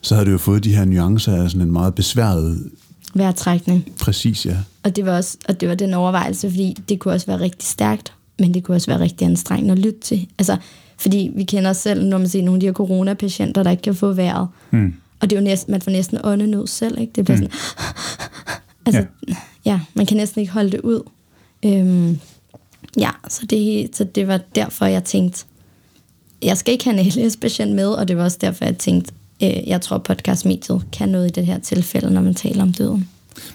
så 0.00 0.14
havde 0.14 0.26
du 0.26 0.30
jo 0.32 0.38
fået 0.38 0.64
de 0.64 0.74
her 0.76 0.84
nuancer 0.84 1.42
af 1.42 1.50
sådan 1.50 1.66
en 1.66 1.72
meget 1.72 1.94
besværet 1.94 2.70
Vejrtrækning. 3.14 3.92
Præcis, 4.00 4.46
ja. 4.46 4.56
Og 4.82 4.96
det 4.96 5.06
var 5.06 5.16
også 5.16 5.38
og 5.48 5.60
det 5.60 5.68
var 5.68 5.74
den 5.74 5.94
overvejelse, 5.94 6.50
fordi 6.50 6.76
det 6.88 6.98
kunne 6.98 7.14
også 7.14 7.26
være 7.26 7.40
rigtig 7.40 7.68
stærkt, 7.68 8.12
men 8.38 8.54
det 8.54 8.64
kunne 8.64 8.76
også 8.76 8.86
være 8.86 9.00
rigtig 9.00 9.26
anstrengende 9.26 9.72
at 9.72 9.78
lytte 9.78 10.00
til. 10.00 10.26
Altså, 10.38 10.56
fordi 10.98 11.30
vi 11.36 11.44
kender 11.44 11.70
os 11.70 11.76
selv, 11.76 12.04
når 12.04 12.18
man 12.18 12.28
ser 12.28 12.42
nogle 12.42 12.56
af 12.56 12.60
de 12.60 12.66
her 12.66 12.72
coronapatienter, 12.72 13.62
der 13.62 13.70
ikke 13.70 13.82
kan 13.82 13.94
få 13.94 14.12
vejret. 14.12 14.48
Mm. 14.70 14.94
Og 15.20 15.30
det 15.30 15.36
er 15.36 15.40
jo 15.40 15.44
næsten, 15.44 15.72
man 15.72 15.80
får 15.80 15.90
næsten 15.90 16.18
åndenød 16.24 16.66
selv, 16.66 16.98
ikke? 17.00 17.12
Det 17.16 17.24
bliver 17.24 17.38
Mm. 17.40 17.48
sådan, 17.50 17.94
altså, 18.86 19.04
ja 19.28 19.34
ja, 19.64 19.80
man 19.94 20.06
kan 20.06 20.16
næsten 20.16 20.40
ikke 20.40 20.52
holde 20.52 20.70
det 20.70 20.80
ud. 20.80 21.02
Øhm, 21.64 22.18
ja, 22.96 23.10
så 23.28 23.46
det, 23.46 23.96
så 23.96 24.04
det 24.04 24.28
var 24.28 24.40
derfor, 24.54 24.86
jeg 24.86 25.04
tænkte, 25.04 25.44
jeg 26.42 26.56
skal 26.56 26.72
ikke 26.72 26.84
have 26.84 27.00
en 27.00 27.06
ALS-patient 27.06 27.74
med, 27.74 27.88
og 27.88 28.08
det 28.08 28.16
var 28.16 28.24
også 28.24 28.38
derfor, 28.40 28.64
jeg 28.64 28.78
tænkte, 28.78 29.12
øh, 29.42 29.68
jeg 29.68 29.80
tror, 29.80 29.98
podcastmediet 29.98 30.86
kan 30.92 31.08
noget 31.08 31.26
i 31.28 31.30
det 31.30 31.46
her 31.46 31.58
tilfælde, 31.58 32.10
når 32.10 32.20
man 32.20 32.34
taler 32.34 32.62
om 32.62 32.72
døden. 32.72 33.08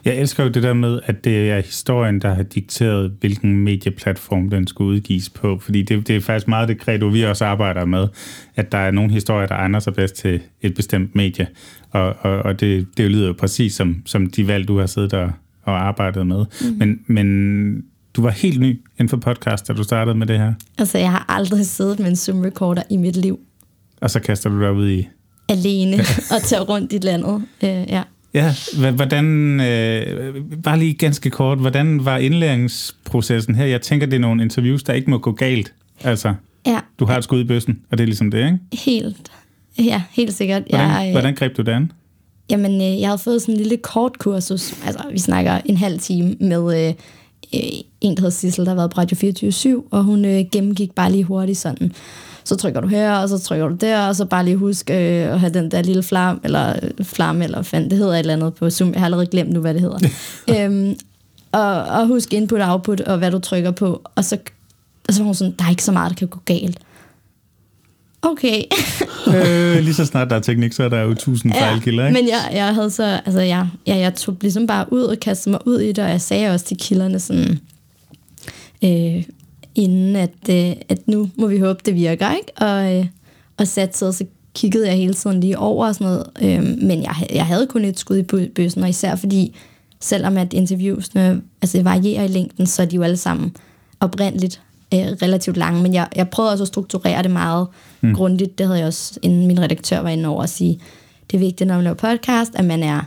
Jeg 0.06 0.16
elsker 0.16 0.44
jo 0.44 0.50
det 0.50 0.64
der 0.64 0.74
med, 0.74 1.00
at 1.06 1.24
det 1.24 1.52
er 1.52 1.62
historien, 1.62 2.22
der 2.22 2.34
har 2.34 2.44
dikteret, 2.44 3.12
hvilken 3.20 3.58
medieplatform 3.58 4.50
den 4.50 4.68
skulle 4.68 4.90
udgives 4.90 5.30
på. 5.30 5.60
Fordi 5.60 5.82
det, 5.82 6.08
det 6.08 6.16
er 6.16 6.22
faktisk 6.22 6.48
meget 6.48 6.68
det 6.70 6.78
credo, 6.78 7.06
vi 7.06 7.24
også 7.24 7.46
arbejder 7.46 7.86
med, 7.86 8.08
at 8.56 8.72
der 8.72 8.78
er 8.78 8.92
nogle 8.92 9.12
historier, 9.12 9.48
der 9.48 9.56
egner 9.56 9.80
sig 9.80 9.94
bedst 9.94 10.16
til 10.16 10.42
et 10.62 10.74
bestemt 10.74 11.16
medie. 11.16 11.48
Og, 11.92 12.16
og, 12.22 12.32
og 12.32 12.60
det, 12.60 12.88
det 12.98 13.12
lyder 13.12 13.28
jo 13.28 13.34
præcis 13.34 13.74
som, 13.74 14.02
som 14.06 14.30
de 14.30 14.48
valg, 14.48 14.68
du 14.68 14.80
har 14.80 14.86
siddet 14.86 15.14
og, 15.14 15.32
og 15.68 15.88
arbejdet 15.88 16.28
med. 16.28 16.46
Mm. 16.62 16.78
Men, 16.78 17.00
men 17.08 17.84
du 18.14 18.22
var 18.22 18.30
helt 18.30 18.60
ny 18.60 18.82
inden 19.00 19.10
for 19.10 19.18
podcast, 19.18 19.68
da 19.68 19.74
du 19.74 19.84
startede 19.84 20.18
med 20.18 20.28
det 20.28 20.38
her. 20.40 20.54
Altså, 20.78 20.98
jeg 20.98 21.12
har 21.12 21.26
aldrig 21.30 21.66
siddet 21.66 22.00
med 22.00 22.08
en 22.08 22.16
Zoom-recorder 22.16 22.82
i 22.90 22.98
mit 22.98 23.16
liv 23.16 23.40
Og 24.02 24.12
så 24.12 24.20
kaster 24.20 24.50
du 24.50 24.62
dig 24.62 24.74
ud 24.74 24.90
i... 24.90 25.08
alene 25.50 25.98
og 26.36 26.42
tage 26.42 26.62
rundt 26.62 26.94
i 26.94 26.98
landet. 26.98 27.44
Øh, 27.64 27.70
ja. 27.70 28.04
Ja, 28.34 28.54
hvordan, 28.92 29.26
øh, 29.62 30.36
bare 30.64 30.80
lige 30.80 30.94
ganske 30.94 31.30
kort, 31.30 31.58
hvordan 31.58 32.06
var 32.06 32.18
indlæringsprocessen 32.18 33.56
her? 33.56 33.66
Jeg 33.66 33.82
tænker, 33.82 34.06
det 34.06 34.16
er 34.16 34.20
nogle 34.20 34.44
interviews, 34.44 34.84
der 34.84 34.94
ikke 34.94 35.10
må 35.10 35.18
gå 35.18 35.32
galt. 35.32 35.74
Altså, 36.04 36.34
ja, 36.66 36.80
du 37.00 37.06
har 37.06 37.18
et 37.18 37.24
skud 37.24 37.42
i 37.42 37.44
bøssen, 37.44 37.80
og 37.92 37.98
det 37.98 38.04
er 38.04 38.08
ligesom 38.08 38.32
det, 38.32 38.46
ikke? 38.46 38.60
helt, 38.86 39.32
ja, 39.80 40.02
helt 40.12 40.34
sikkert. 40.34 40.64
Hvordan, 40.70 40.90
jeg, 40.90 41.12
hvordan 41.12 41.36
greb 41.36 41.58
du 41.58 41.62
det 41.62 41.72
an? 41.72 41.92
Jamen, 42.50 42.82
øh, 42.82 43.02
jeg 43.02 43.10
havde 43.10 43.18
fået 43.18 43.42
sådan 43.42 43.56
en 43.56 43.62
lille 43.62 43.78
kort 43.78 44.20
kursus. 44.20 44.74
Altså, 44.86 45.04
vi 45.12 45.20
snakker 45.20 45.62
en 45.66 45.78
halv 45.78 46.00
time 46.00 46.36
med 46.40 46.88
øh, 46.88 46.94
øh, 47.54 47.70
en, 48.02 48.16
der 48.16 48.22
hedder 48.22 48.30
Sissel, 48.30 48.66
der 48.66 48.72
har 48.72 48.76
været 48.76 48.92
på 48.92 49.02
Radio 49.02 49.78
24-7, 49.84 49.88
og 49.92 50.04
hun 50.04 50.26
øh, 50.26 50.46
gennemgik 50.52 50.96
bare 50.96 51.12
lige 51.12 51.24
hurtigt 51.24 51.58
sådan. 51.58 51.92
Så 52.44 52.56
trykker 52.56 52.82
du 52.82 52.88
her, 52.88 53.14
og 53.14 53.30
så 53.30 53.38
trykker 53.38 53.68
du 53.68 53.76
der, 53.76 54.08
og 54.08 54.16
så 54.16 54.26
bare 54.26 54.46
lige 54.46 54.58
husk 54.58 54.90
øh, 54.90 54.98
at 55.34 55.40
have 55.40 55.54
den 55.54 55.72
der 55.72 55.82
lille 55.82 56.04
flam, 56.04 56.42
eller 56.44 56.74
øh, 56.84 57.06
flamme, 57.06 57.44
eller 57.44 57.62
fandt, 57.62 57.92
det 57.92 58.00
hedder 58.00 58.14
et 58.14 58.20
eller 58.20 58.34
andet 58.34 58.54
på 58.54 58.70
Zoom. 58.70 58.92
Jeg 58.92 59.00
har 59.00 59.06
allerede 59.06 59.28
glemt 59.28 59.54
nu, 59.54 59.60
hvad 59.60 59.74
det 59.74 59.82
hedder. 59.82 60.00
øhm, 60.66 60.96
og, 61.52 61.84
og 61.84 62.08
husk 62.08 62.34
input 62.34 62.62
og 62.62 62.72
output, 62.72 63.02
og 63.02 63.18
hvad 63.18 63.32
du 63.32 63.40
trykker 63.40 63.72
på. 63.72 64.02
Og 64.16 64.26
så, 64.26 64.38
og 65.08 65.14
så 65.14 65.20
var 65.20 65.26
hun 65.26 65.36
sådan, 65.36 65.56
der 65.60 65.66
er 65.66 65.70
ikke 65.70 65.84
så 65.84 65.92
meget, 65.92 66.10
der 66.10 66.16
kan 66.16 66.28
gå 66.28 66.40
galt. 66.46 66.80
Okay. 68.32 68.62
øh, 69.36 69.84
lige 69.84 69.94
så 69.94 70.06
snart 70.06 70.30
der 70.30 70.36
er 70.36 70.40
teknik, 70.40 70.74
så 70.74 70.84
er 70.84 70.90
der 70.90 71.02
jo 71.02 71.14
tusind 71.14 71.54
fejlkilder, 71.54 72.08
ikke? 72.08 72.22
Men 72.22 72.30
jeg, 72.30 72.52
jeg 72.54 72.76
havde 72.76 72.92
så, 72.92 73.20
altså 73.26 73.42
jeg, 73.42 73.68
jeg, 73.86 74.00
jeg 74.00 74.16
tog 74.16 74.38
ligesom 74.42 74.68
bare 74.68 74.94
ud 74.94 75.02
og 75.02 75.20
kastede 75.20 75.52
mig 75.52 75.68
ud 75.68 75.80
i 75.80 75.88
det, 75.88 76.00
og 76.00 76.10
jeg 76.10 76.22
sagde 76.22 76.50
også 76.54 76.66
til 76.66 76.78
kilderne 76.78 77.20
sådan, 77.20 77.60
øh, 78.84 79.24
inden 79.76 80.16
at, 80.16 80.50
øh, 80.50 80.76
at 80.90 81.08
nu 81.08 81.30
må 81.36 81.48
vi 81.48 81.60
håbe, 81.60 81.80
det 81.86 81.96
virker, 81.96 82.34
ikke? 82.34 82.52
Og, 82.58 82.96
øh, 82.96 83.06
og 83.58 83.68
satte 83.68 83.98
så 83.98 84.26
kiggede 84.56 84.88
jeg 84.88 84.96
hele 84.96 85.14
tiden 85.14 85.40
lige 85.40 85.58
over 85.58 85.88
og 85.88 85.96
sådan 85.96 86.08
noget, 86.08 86.28
øh, 86.42 86.78
men 86.88 87.04
jeg, 87.04 87.28
jeg 87.34 87.46
havde 87.46 87.68
kun 87.68 87.86
et 87.86 88.00
skud 88.00 88.18
i 88.18 88.24
bø- 88.34 88.54
bøssen, 88.54 88.84
og 88.84 88.90
især 88.90 89.16
fordi, 89.16 89.56
selvom 90.00 90.38
at 90.38 90.54
interviewsene 90.54 91.42
altså 91.62 91.84
varierer 91.84 92.24
i 92.24 92.28
længden, 92.28 92.66
så 92.66 92.82
er 92.82 92.86
de 92.86 92.96
jo 92.96 93.04
alle 93.04 93.18
sammen 93.18 93.56
oprindeligt 94.00 94.62
øh, 94.94 95.00
relativt 95.00 95.58
lange, 95.58 95.84
men 95.84 95.94
jeg, 95.94 96.08
jeg 96.16 96.30
prøvede 96.30 96.52
også 96.52 96.64
at 96.64 96.68
strukturere 96.68 97.24
det 97.24 97.32
meget 97.32 97.68
mm. 98.02 98.14
grundigt. 98.14 98.58
Det 98.58 98.66
havde 98.66 98.80
jeg 98.80 98.88
også, 98.88 99.20
inden 99.22 99.48
min 99.48 99.60
redaktør 99.60 100.00
var 100.00 100.10
inde 100.10 100.30
over 100.30 100.44
at 100.44 100.50
sige, 100.50 100.80
det 101.32 101.38
er 101.38 101.40
vigtigt, 101.40 101.68
når 101.68 101.76
man 101.76 101.84
laver 101.84 101.96
podcast, 101.96 102.52
at 102.56 102.66
man 102.66 102.84
er, 102.84 103.02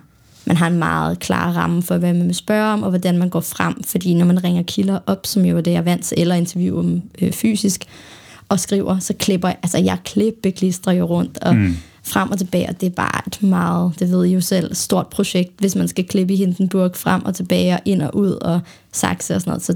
man 0.44 0.56
har 0.56 0.66
en 0.66 0.78
meget 0.78 1.18
klar 1.18 1.52
ramme 1.52 1.82
for, 1.82 1.96
hvad 1.96 2.12
man 2.12 2.26
vil 2.26 2.34
spørge 2.34 2.72
om, 2.72 2.82
og 2.82 2.88
hvordan 2.88 3.18
man 3.18 3.28
går 3.28 3.40
frem. 3.40 3.82
Fordi 3.84 4.14
når 4.14 4.26
man 4.26 4.44
ringer 4.44 4.62
kilder 4.62 4.98
op, 5.06 5.26
som 5.26 5.44
jo 5.44 5.56
er 5.56 5.60
det, 5.60 5.72
jeg 5.72 5.84
vant 5.84 6.04
til, 6.04 6.20
eller 6.20 6.34
interviewer 6.34 6.82
dem 6.82 7.02
øh, 7.22 7.32
fysisk, 7.32 7.84
og 8.48 8.60
skriver, 8.60 8.98
så 8.98 9.14
klipper 9.18 9.48
jeg, 9.48 9.56
altså 9.62 9.78
jeg 9.78 9.98
klippeklistrer 10.04 10.92
jo 10.92 11.04
rundt, 11.04 11.38
og 11.42 11.56
mm. 11.56 11.76
frem 12.02 12.30
og 12.30 12.38
tilbage, 12.38 12.68
og 12.68 12.80
det 12.80 12.86
er 12.86 12.90
bare 12.90 13.22
et 13.26 13.42
meget, 13.42 13.92
det 13.98 14.10
ved 14.10 14.24
I 14.24 14.32
jo 14.32 14.40
selv, 14.40 14.74
stort 14.74 15.06
projekt, 15.06 15.52
hvis 15.58 15.76
man 15.76 15.88
skal 15.88 16.04
klippe 16.04 16.34
i 16.34 16.36
Hindenburg 16.36 16.96
frem 16.96 17.24
og 17.24 17.34
tilbage, 17.34 17.74
og 17.74 17.80
ind 17.84 18.02
og 18.02 18.16
ud, 18.16 18.30
og 18.30 18.60
sakse 18.92 19.34
og 19.34 19.40
sådan 19.40 19.50
noget, 19.50 19.62
så. 19.62 19.74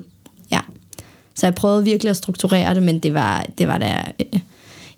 Så 1.34 1.46
jeg 1.46 1.54
prøvede 1.54 1.84
virkelig 1.84 2.10
at 2.10 2.16
strukturere 2.16 2.74
det, 2.74 2.82
men 2.82 2.98
det 2.98 3.14
var, 3.14 3.46
det 3.58 3.68
var 3.68 3.78
da... 3.78 4.02
Øh, 4.20 4.40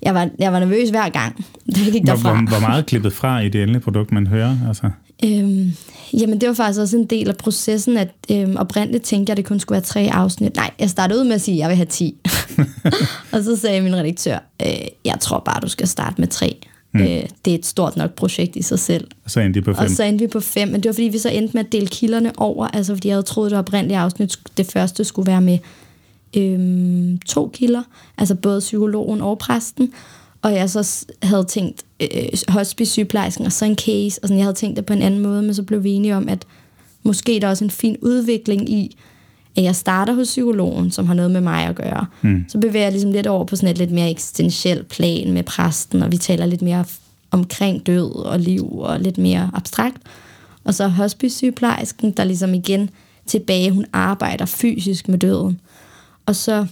jeg 0.02 0.14
var, 0.14 0.28
jeg 0.38 0.52
var 0.52 0.58
nervøs 0.58 0.90
hver 0.90 1.08
gang, 1.08 1.46
det 1.74 1.92
gik 1.92 2.06
derfra. 2.06 2.34
Hvor, 2.34 2.48
hvor 2.48 2.60
meget 2.68 2.86
klippet 2.86 3.12
fra 3.12 3.40
i 3.40 3.48
det 3.48 3.62
endelige 3.62 3.82
produkt, 3.82 4.12
man 4.12 4.26
hører? 4.26 4.56
Altså? 4.68 4.90
Øhm, 5.24 5.72
jamen, 6.12 6.40
det 6.40 6.48
var 6.48 6.54
faktisk 6.54 6.80
også 6.80 6.96
en 6.96 7.04
del 7.04 7.28
af 7.28 7.36
processen, 7.36 7.96
at 7.96 8.08
øhm, 8.30 8.56
oprindeligt 8.56 9.04
tænkte 9.04 9.30
jeg, 9.30 9.34
at 9.34 9.36
det 9.36 9.44
kun 9.44 9.60
skulle 9.60 9.76
være 9.76 9.84
tre 9.84 10.10
afsnit. 10.12 10.56
Nej, 10.56 10.70
jeg 10.78 10.90
startede 10.90 11.20
ud 11.20 11.24
med 11.24 11.34
at 11.34 11.40
sige, 11.40 11.54
at 11.54 11.58
jeg 11.58 11.68
vil 11.68 11.76
have 11.76 11.86
10. 11.86 12.16
og 13.32 13.44
så 13.44 13.56
sagde 13.56 13.80
min 13.80 13.96
redaktør, 13.96 14.38
øh, 14.62 14.68
jeg 15.04 15.16
tror 15.20 15.42
bare, 15.44 15.60
du 15.60 15.68
skal 15.68 15.88
starte 15.88 16.20
med 16.20 16.28
tre. 16.28 16.56
Mm. 16.94 17.00
Øh, 17.00 17.22
det 17.44 17.50
er 17.50 17.54
et 17.54 17.66
stort 17.66 17.96
nok 17.96 18.14
projekt 18.14 18.56
i 18.56 18.62
sig 18.62 18.78
selv. 18.78 19.08
Og 19.24 19.30
så 19.30 19.40
endte 19.40 19.60
vi 19.60 19.64
på 19.64 19.72
fem. 19.72 19.84
Og 19.84 19.90
så 19.90 20.04
endte 20.04 20.24
vi 20.24 20.28
på 20.28 20.40
fem, 20.40 20.68
men 20.68 20.76
det 20.82 20.88
var 20.88 20.92
fordi, 20.92 21.08
vi 21.08 21.18
så 21.18 21.28
endte 21.28 21.54
med 21.56 21.64
at 21.64 21.72
dele 21.72 21.86
kilderne 21.86 22.32
over, 22.36 22.68
altså 22.68 22.94
fordi 22.94 23.08
jeg 23.08 23.14
havde 23.14 23.26
troet, 23.26 23.50
det 23.50 23.58
oprindelige 23.58 23.98
afsnit, 23.98 24.38
det 24.56 24.66
første 24.66 25.04
skulle 25.04 25.26
være 25.26 25.40
med 25.40 25.58
øhm, 26.36 27.18
to 27.18 27.50
kilder, 27.54 27.82
altså 28.18 28.34
både 28.34 28.60
psykologen 28.60 29.20
og 29.20 29.38
præsten, 29.38 29.92
og 30.42 30.54
jeg 30.54 30.70
så 30.70 31.06
havde 31.22 31.44
tænkt 31.44 31.84
øh, 32.00 32.08
hospice-sygeplejersken 32.48 33.46
og 33.46 33.52
så 33.52 33.64
en 33.64 33.76
case, 33.76 34.22
og 34.22 34.28
sådan, 34.28 34.36
jeg 34.36 34.44
havde 34.44 34.56
tænkt 34.56 34.76
det 34.76 34.86
på 34.86 34.92
en 34.92 35.02
anden 35.02 35.20
måde, 35.20 35.42
men 35.42 35.54
så 35.54 35.62
blev 35.62 35.84
vi 35.84 35.90
enige 35.90 36.16
om, 36.16 36.28
at 36.28 36.46
måske 37.02 37.40
der 37.40 37.46
er 37.46 37.50
også 37.50 37.64
en 37.64 37.70
fin 37.70 37.96
udvikling 38.02 38.70
i, 38.70 38.96
at 39.56 39.62
jeg 39.62 39.76
starter 39.76 40.12
hos 40.12 40.28
psykologen, 40.28 40.90
som 40.90 41.06
har 41.06 41.14
noget 41.14 41.30
med 41.30 41.40
mig 41.40 41.64
at 41.66 41.74
gøre. 41.74 42.06
Mm. 42.22 42.44
Så 42.48 42.58
bevæger 42.58 42.84
jeg 42.84 42.92
ligesom 42.92 43.12
lidt 43.12 43.26
over 43.26 43.44
på 43.44 43.56
sådan 43.56 43.68
et 43.68 43.78
lidt 43.78 43.90
mere 43.90 44.10
eksistentiel 44.10 44.84
plan 44.84 45.32
med 45.32 45.42
præsten, 45.42 46.02
og 46.02 46.12
vi 46.12 46.16
taler 46.16 46.46
lidt 46.46 46.62
mere 46.62 46.84
omkring 47.30 47.86
død 47.86 48.16
og 48.16 48.40
liv, 48.40 48.78
og 48.78 49.00
lidt 49.00 49.18
mere 49.18 49.50
abstrakt. 49.54 49.98
Og 50.64 50.74
så 50.74 50.88
hospice-sygeplejersken, 50.88 52.10
der 52.10 52.24
ligesom 52.24 52.54
igen 52.54 52.90
tilbage, 53.26 53.70
hun 53.70 53.86
arbejder 53.92 54.44
fysisk 54.44 55.08
med 55.08 55.18
døden. 55.18 55.60
Og 56.26 56.36
så 56.36 56.66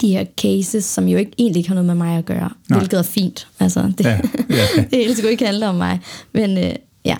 de 0.00 0.08
her 0.08 0.24
cases, 0.42 0.84
som 0.84 1.08
jo 1.08 1.18
ikke, 1.18 1.32
egentlig 1.38 1.60
ikke 1.60 1.68
har 1.68 1.74
noget 1.74 1.86
med 1.86 1.94
mig 1.94 2.18
at 2.18 2.24
gøre, 2.24 2.50
Nej. 2.68 2.78
hvilket 2.78 2.98
er 2.98 3.02
fint. 3.02 3.48
Altså, 3.60 3.92
det, 3.98 4.04
ja, 4.04 4.20
ja. 4.50 4.66
det 4.90 4.98
hele 4.98 5.14
skulle 5.16 5.30
ikke 5.30 5.46
handle 5.46 5.68
om 5.68 5.74
mig. 5.74 6.00
Men 6.32 6.58
øh, 6.58 6.74
ja. 7.04 7.16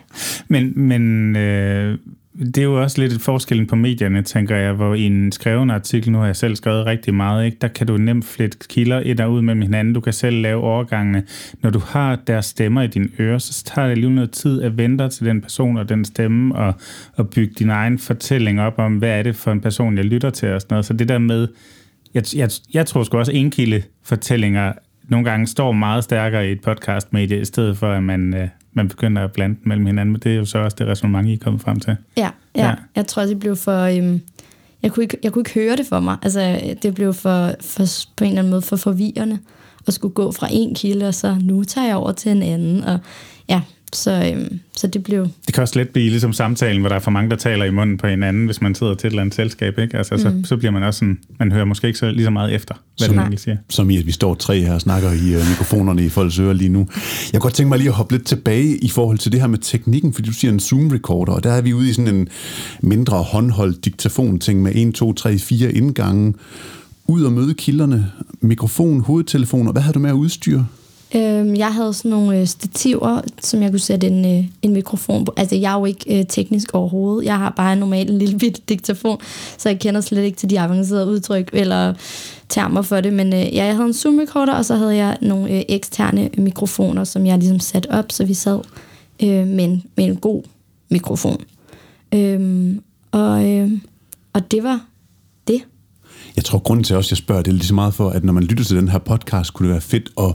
Men, 0.49 0.73
men 0.89 1.37
øh, 1.37 1.99
det 2.39 2.59
er 2.59 2.63
jo 2.63 2.83
også 2.83 3.01
lidt 3.01 3.13
et 3.13 3.21
forskellen 3.21 3.67
på 3.67 3.77
medierne, 3.77 4.23
tænker 4.23 4.57
jeg, 4.57 4.73
hvor 4.73 4.95
i 4.95 5.03
en 5.03 5.33
skreven 5.33 5.71
artikel, 5.71 6.13
nu 6.13 6.19
har 6.19 6.27
jeg 6.27 6.37
selv 6.37 6.57
skrevet 6.57 6.87
rigtig 6.87 7.15
meget, 7.15 7.45
ikke? 7.45 7.57
der 7.61 7.69
kan 7.69 7.87
du 7.87 7.97
nemt 7.97 8.25
flette 8.25 8.59
kilder 8.69 9.01
ind 9.01 9.21
og 9.21 9.33
ud 9.33 9.43
med 9.43 9.55
hinanden. 9.55 9.95
Du 9.95 10.01
kan 10.01 10.13
selv 10.13 10.43
lave 10.43 10.63
overgangene. 10.63 11.23
Når 11.63 11.71
du 11.71 11.79
har 11.79 12.17
deres 12.27 12.47
stemmer 12.47 12.83
i 12.83 12.87
dine 12.87 13.09
ører, 13.21 13.39
så 13.39 13.65
tager 13.65 13.89
det 13.89 13.99
lige 13.99 14.15
noget 14.15 14.31
tid 14.31 14.63
at 14.63 14.79
vente 14.79 15.09
til 15.09 15.27
den 15.27 15.41
person 15.41 15.77
og 15.77 15.89
den 15.89 16.05
stemme, 16.05 16.55
og, 16.55 16.75
og 17.15 17.31
bygge 17.31 17.55
din 17.59 17.71
egen 17.71 17.99
fortælling 17.99 18.61
op 18.61 18.79
om, 18.79 18.97
hvad 18.97 19.19
er 19.19 19.23
det 19.23 19.37
for 19.37 19.53
en 19.53 19.61
person, 19.61 19.97
jeg 19.97 20.05
lytter 20.05 20.31
til 20.31 20.49
og 20.49 20.61
sådan 20.61 20.75
noget. 20.75 20.87
Så 20.87 20.93
det 20.93 21.09
der 21.09 21.19
med, 21.19 21.49
jeg, 22.15 22.23
jeg, 22.37 22.51
jeg 22.75 22.87
tror 22.87 23.03
sgu 23.03 23.19
også, 23.19 23.33
at 23.33 23.39
enkilde 23.39 23.83
fortællinger 24.05 24.73
nogle 25.09 25.31
gange 25.31 25.47
står 25.47 25.73
meget 25.73 26.05
stærkere 26.05 26.49
i 26.49 26.53
et 26.53 26.61
podcastmedie, 26.61 27.41
i 27.41 27.45
stedet 27.45 27.79
for, 27.79 27.93
at 27.93 28.03
man, 28.03 28.35
øh, 28.35 28.49
man 28.77 28.89
begynder 28.89 29.25
at 29.25 29.33
blande 29.33 29.57
mellem 29.63 29.87
hinanden. 29.87 30.13
Men 30.13 30.21
det 30.21 30.33
er 30.33 30.37
jo 30.37 30.45
så 30.45 30.59
også 30.59 30.77
det 30.79 30.87
resonemang, 30.87 31.31
I 31.31 31.33
er 31.33 31.39
kommet 31.39 31.63
frem 31.63 31.81
til. 31.81 31.97
Ja, 32.17 32.31
ja. 32.57 32.67
ja. 32.67 32.75
jeg 32.97 33.07
tror 33.07 33.23
også, 33.23 33.31
det 33.31 33.41
blev 33.41 33.57
for... 33.57 33.81
Øhm, 33.81 34.21
jeg, 34.83 34.93
kunne 34.93 35.03
ikke, 35.03 35.19
jeg 35.23 35.33
kunne 35.33 35.41
ikke 35.41 35.55
høre 35.55 35.77
det 35.77 35.87
for 35.87 36.01
mig. 36.01 36.17
Altså, 36.23 36.61
det 36.83 36.95
blev 36.95 37.15
for, 37.15 37.55
for, 37.61 37.85
på 38.17 38.25
en 38.25 38.31
eller 38.31 38.39
anden 38.39 38.51
måde 38.51 38.63
for 38.63 38.77
forvirrende 38.77 39.39
at 39.87 39.95
skulle 39.95 40.15
gå 40.15 40.33
fra 40.33 40.49
en 40.51 40.75
kilde, 40.75 41.09
og 41.09 41.15
så 41.15 41.37
nu 41.43 41.65
tager 41.65 41.87
jeg 41.87 41.97
over 41.97 42.13
til 42.13 42.33
en 42.33 42.43
anden. 42.43 42.85
Og 42.85 42.99
ja, 43.49 43.63
så, 43.93 44.33
øhm, 44.33 44.61
så 44.77 44.87
det 44.87 45.05
blev... 45.05 45.29
Det 45.47 45.55
kan 45.55 45.63
også 45.63 45.79
let 45.79 45.89
blive 45.89 46.09
ligesom 46.09 46.33
samtalen, 46.33 46.81
hvor 46.81 46.89
der 46.89 46.97
er 46.97 47.01
for 47.01 47.11
mange, 47.11 47.31
der 47.31 47.37
taler 47.37 47.65
i 47.65 47.71
munden 47.71 47.97
på 47.97 48.07
hinanden, 48.07 48.47
hvis 48.47 48.63
man 48.63 48.75
sidder 48.75 48.95
til 48.95 49.07
et 49.07 49.11
eller 49.11 49.23
andet 49.23 49.35
selskab. 49.35 49.79
Ikke? 49.79 49.97
Altså, 49.99 50.15
mm. 50.15 50.21
så, 50.21 50.49
så 50.49 50.57
bliver 50.57 50.73
man 50.73 50.83
også 50.83 50.99
sådan, 50.99 51.19
man 51.39 51.53
hører 51.53 51.65
måske 51.65 51.87
ikke 51.87 51.99
så, 51.99 52.11
lige 52.11 52.25
så 52.25 52.31
meget 52.31 52.55
efter, 52.55 52.75
hvad 52.99 53.09
som, 53.09 53.19
egentlig 53.19 53.39
siger. 53.39 53.57
Som 53.69 53.91
i, 53.91 53.99
at 53.99 54.07
vi 54.07 54.13
står 54.13 54.35
tre 54.35 54.61
her 54.61 54.75
og 54.75 54.81
snakker 54.81 55.13
i 55.13 55.37
uh, 55.37 55.49
mikrofonerne 55.49 56.05
i 56.05 56.09
folks 56.09 56.39
ører 56.39 56.53
lige 56.53 56.69
nu. 56.69 56.79
Jeg 56.79 56.87
kunne 57.33 57.41
godt 57.41 57.55
tænke 57.55 57.69
mig 57.69 57.79
lige 57.79 57.89
at 57.89 57.95
hoppe 57.95 58.15
lidt 58.15 58.27
tilbage 58.27 58.77
i 58.77 58.89
forhold 58.89 59.19
til 59.19 59.33
det 59.33 59.41
her 59.41 59.47
med 59.47 59.59
teknikken, 59.59 60.13
fordi 60.13 60.29
du 60.29 60.35
siger 60.35 60.53
en 60.53 60.61
Zoom-recorder, 60.61 61.33
og 61.33 61.45
der 61.45 61.53
er 61.53 61.61
vi 61.61 61.73
ude 61.73 61.91
i 61.91 61.93
sådan 61.93 62.15
en 62.15 62.29
mindre 62.81 63.17
håndholdt 63.23 63.85
diktafon-ting 63.85 64.63
med 64.63 64.73
1, 64.75 64.95
2, 64.95 65.13
3, 65.13 65.39
4 65.39 65.73
indgange. 65.73 66.35
Ud 67.09 67.23
og 67.23 67.33
møde 67.33 67.55
kilderne, 67.55 68.11
mikrofon, 68.41 69.01
hovedtelefon, 69.01 69.67
og 69.67 69.73
hvad 69.73 69.83
havde 69.83 69.95
du 69.95 69.99
med 69.99 70.11
at 70.11 70.15
udstyre? 70.15 70.67
Øhm, 71.15 71.55
jeg 71.55 71.75
havde 71.75 71.93
sådan 71.93 72.11
nogle 72.11 72.41
øh, 72.41 72.47
stativer, 72.47 73.21
som 73.41 73.63
jeg 73.63 73.71
kunne 73.71 73.81
sætte 73.81 74.07
en, 74.07 74.39
øh, 74.39 74.45
en 74.63 74.73
mikrofon 74.73 75.25
på. 75.25 75.35
Altså, 75.37 75.57
jeg 75.57 75.73
er 75.73 75.79
jo 75.79 75.85
ikke 75.85 76.19
øh, 76.19 76.27
teknisk 76.27 76.75
overhovedet. 76.75 77.27
Jeg 77.27 77.39
har 77.39 77.51
bare 77.51 77.73
en 77.73 77.79
normal 77.79 78.11
en 78.11 78.19
lille 78.19 78.39
bitte 78.43 78.63
diktafon, 78.69 79.19
så 79.59 79.69
jeg 79.69 79.79
kender 79.81 80.01
slet 80.01 80.23
ikke 80.23 80.39
til 80.39 80.51
de 80.51 80.61
avancerede 80.61 81.07
udtryk 81.07 81.51
eller 81.53 81.95
termer 82.49 82.83
for 82.83 83.01
det. 83.01 83.13
Men 83.13 83.33
øh, 83.33 83.55
ja, 83.55 83.65
jeg 83.65 83.75
havde 83.75 83.87
en 83.87 83.95
Zoom-recorder, 83.95 84.55
og 84.55 84.65
så 84.65 84.75
havde 84.75 84.97
jeg 84.97 85.17
nogle 85.23 85.51
øh, 85.51 85.63
eksterne 85.69 86.31
mikrofoner, 86.37 87.05
som 87.05 87.27
jeg 87.27 87.39
ligesom 87.39 87.61
satte 87.61 87.91
op, 87.91 88.13
så 88.13 88.25
vi 88.25 88.35
sad 88.35 88.61
øh, 89.23 89.47
med, 89.47 89.65
en, 89.65 89.83
med 89.97 90.05
en 90.05 90.17
god 90.17 90.43
mikrofon. 90.89 91.41
Øhm, 92.15 92.81
og, 93.13 93.51
øh, 93.51 93.71
og 94.33 94.51
det 94.51 94.63
var 94.63 94.81
det. 95.49 95.63
Jeg 96.37 96.45
tror, 96.45 96.59
grunden 96.59 96.85
til 96.85 96.97
også, 96.97 97.09
at 97.09 97.11
jeg 97.11 97.19
spørger, 97.19 97.43
det 97.43 97.51
er 97.51 97.55
lige 97.55 97.67
så 97.67 97.75
meget 97.75 97.95
for, 97.95 98.11
at 98.11 98.25
når 98.25 98.33
man 98.33 98.43
lytter 98.43 98.65
til 98.65 98.77
den 98.77 98.89
her 98.89 98.99
podcast, 98.99 99.55
kunne 99.55 99.69
det 99.69 99.73
være 99.73 99.81
fedt 99.81 100.11
at 100.19 100.35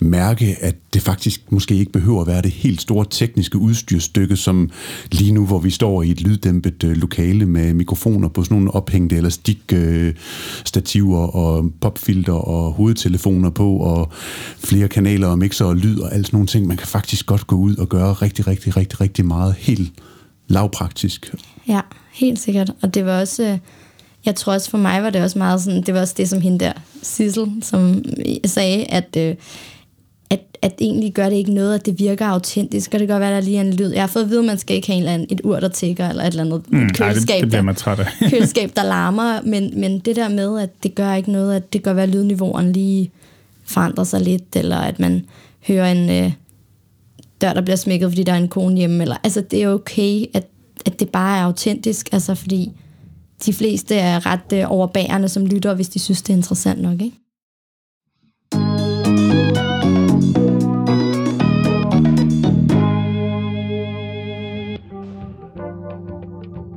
mærke, 0.00 0.56
at 0.60 0.76
det 0.94 1.02
faktisk 1.02 1.52
måske 1.52 1.74
ikke 1.74 1.92
behøver 1.92 2.20
at 2.20 2.26
være 2.26 2.42
det 2.42 2.50
helt 2.50 2.80
store 2.80 3.06
tekniske 3.10 3.58
udstyrstykke, 3.58 4.36
som 4.36 4.70
lige 5.12 5.32
nu, 5.32 5.46
hvor 5.46 5.58
vi 5.58 5.70
står 5.70 6.02
i 6.02 6.10
et 6.10 6.20
lyddæmpet 6.20 6.84
øh, 6.84 6.96
lokale 6.96 7.46
med 7.46 7.74
mikrofoner 7.74 8.28
på 8.28 8.44
sådan 8.44 8.56
nogle 8.56 8.74
ophængte 8.74 9.16
eller 9.16 9.30
stikstativer 9.30 11.22
øh, 11.22 11.34
og 11.34 11.70
popfilter 11.80 12.32
og 12.32 12.72
hovedtelefoner 12.72 13.50
på 13.50 13.76
og 13.76 14.12
flere 14.58 14.88
kanaler 14.88 15.28
og 15.28 15.38
mixer 15.38 15.64
og 15.64 15.76
lyd 15.76 15.98
og 15.98 16.14
alt 16.14 16.26
sådan 16.26 16.36
nogle 16.36 16.46
ting. 16.46 16.66
Man 16.66 16.76
kan 16.76 16.86
faktisk 16.86 17.26
godt 17.26 17.46
gå 17.46 17.56
ud 17.56 17.76
og 17.76 17.88
gøre 17.88 18.12
rigtig, 18.12 18.46
rigtig, 18.46 18.76
rigtig, 18.76 19.00
rigtig 19.00 19.26
meget 19.26 19.54
helt 19.54 19.92
lavpraktisk. 20.48 21.34
Ja, 21.68 21.80
helt 22.12 22.38
sikkert. 22.38 22.72
Og 22.82 22.94
det 22.94 23.06
var 23.06 23.20
også... 23.20 23.42
Øh, 23.42 23.58
jeg 24.26 24.34
tror 24.34 24.52
også 24.52 24.70
for 24.70 24.78
mig 24.78 25.02
var 25.02 25.10
det 25.10 25.22
også 25.22 25.38
meget 25.38 25.62
sådan, 25.62 25.82
det 25.82 25.94
var 25.94 26.00
også 26.00 26.14
det 26.16 26.28
som 26.28 26.40
hende 26.40 26.58
der, 26.58 26.72
Sissel, 27.02 27.52
som 27.62 28.04
sagde, 28.44 28.84
at 28.84 29.16
øh, 29.18 29.34
at, 30.66 30.74
egentlig 30.80 31.12
gør 31.12 31.28
det 31.28 31.36
ikke 31.36 31.52
noget, 31.52 31.74
at 31.74 31.86
det 31.86 31.98
virker 31.98 32.26
autentisk, 32.26 32.94
og 32.94 33.00
det 33.00 33.08
kan 33.08 33.14
godt 33.14 33.20
være, 33.20 33.36
at 33.36 33.42
der 33.42 33.48
lige 33.48 33.58
er 33.58 33.60
en 33.60 33.72
lyd. 33.72 33.92
Jeg 33.92 34.02
har 34.02 34.06
fået 34.06 34.22
at 34.22 34.30
vide, 34.30 34.38
at 34.38 34.44
man 34.44 34.58
skal 34.58 34.76
ikke 34.76 34.88
have 34.88 34.96
en 34.96 35.02
eller 35.02 35.14
anden, 35.14 35.28
et 35.30 35.40
ur, 35.44 35.60
der 35.60 35.68
tigger, 35.68 36.08
eller 36.08 36.22
et 36.22 36.26
eller 36.26 36.44
andet 36.44 36.72
mm, 36.72 36.90
køleskab, 36.90 37.00
nej, 37.00 37.12
det, 37.12 37.40
det 37.40 37.48
bliver 37.48 37.62
man 37.62 37.74
træt 37.74 38.00
af. 38.00 38.06
køleskab, 38.30 38.70
der 38.76 38.82
larmer, 38.82 39.40
men, 39.42 39.80
men 39.80 39.98
det 39.98 40.16
der 40.16 40.28
med, 40.28 40.60
at 40.60 40.70
det 40.82 40.94
gør 40.94 41.14
ikke 41.14 41.32
noget, 41.32 41.56
at 41.56 41.72
det 41.72 41.82
gør, 41.82 41.94
at 41.94 42.08
lydniveauerne 42.08 42.72
lige 42.72 43.10
forandrer 43.64 44.04
sig 44.04 44.20
lidt, 44.20 44.56
eller 44.56 44.76
at 44.76 45.00
man 45.00 45.24
hører 45.66 45.92
en 45.92 46.10
øh, 46.10 46.32
dør, 47.40 47.52
der 47.52 47.60
bliver 47.60 47.76
smækket, 47.76 48.10
fordi 48.10 48.22
der 48.22 48.32
er 48.32 48.38
en 48.38 48.48
kone 48.48 48.76
hjemme, 48.76 49.02
eller, 49.02 49.16
altså 49.24 49.40
det 49.40 49.62
er 49.62 49.68
okay, 49.68 50.24
at, 50.34 50.46
at 50.86 51.00
det 51.00 51.08
bare 51.08 51.38
er 51.38 51.42
autentisk, 51.42 52.08
altså 52.12 52.34
fordi 52.34 52.72
de 53.46 53.52
fleste 53.52 53.94
er 53.94 54.26
ret 54.26 54.52
øh, 54.52 54.64
overbærende 54.68 55.28
som 55.28 55.46
lytter, 55.46 55.74
hvis 55.74 55.88
de 55.88 55.98
synes, 55.98 56.22
det 56.22 56.32
er 56.32 56.36
interessant 56.36 56.82
nok, 56.82 57.02
ikke? 57.02 57.16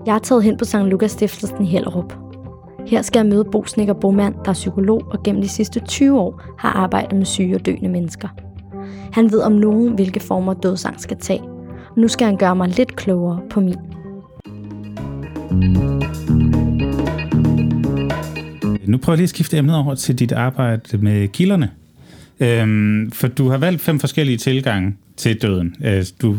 Jeg 0.10 0.16
er 0.16 0.20
taget 0.20 0.44
hen 0.44 0.58
på 0.58 0.66
St. 0.66 0.76
Lukas 0.76 1.12
Stiftelsen 1.12 1.64
i 1.64 1.70
Hellerup. 1.70 2.14
Her 2.88 3.02
skal 3.02 3.20
jeg 3.20 3.26
møde 3.26 3.46
Bo 3.52 3.66
Snikker 3.66 3.94
Bomand, 3.94 4.36
der 4.46 4.50
er 4.50 4.54
psykolog 4.54 5.08
og 5.12 5.24
gennem 5.24 5.42
de 5.42 5.48
sidste 5.48 5.80
20 5.80 6.20
år 6.20 6.42
har 6.60 6.70
arbejdet 6.70 7.18
med 7.18 7.26
syge 7.26 7.56
og 7.56 7.66
døende 7.66 7.90
mennesker. 7.90 8.28
Han 9.14 9.32
ved 9.32 9.42
om 9.42 9.52
nogen, 9.52 9.94
hvilke 9.94 10.20
former 10.20 10.54
dødsang 10.54 11.02
skal 11.02 11.18
tage. 11.18 11.42
Og 11.90 11.98
nu 11.98 12.08
skal 12.08 12.28
han 12.28 12.38
gøre 12.38 12.56
mig 12.56 12.70
lidt 12.70 12.96
klogere 12.96 13.42
på 13.50 13.60
min. 13.60 13.76
Nu 18.86 18.98
prøver 18.98 19.14
jeg 19.14 19.18
lige 19.18 19.24
at 19.24 19.30
skifte 19.30 19.58
emnet 19.58 19.76
over 19.76 19.96
til 19.96 20.20
dit 20.20 20.32
arbejde 20.32 20.98
med 20.98 21.28
kilderne. 21.28 21.72
Øhm, 22.40 23.12
for 23.12 23.28
du 23.28 23.50
har 23.50 23.58
valgt 23.58 23.82
fem 23.82 24.00
forskellige 24.00 24.38
tilgange 24.38 24.96
til 25.18 25.42
døden. 25.42 25.76
Øh, 25.84 26.06
du 26.22 26.36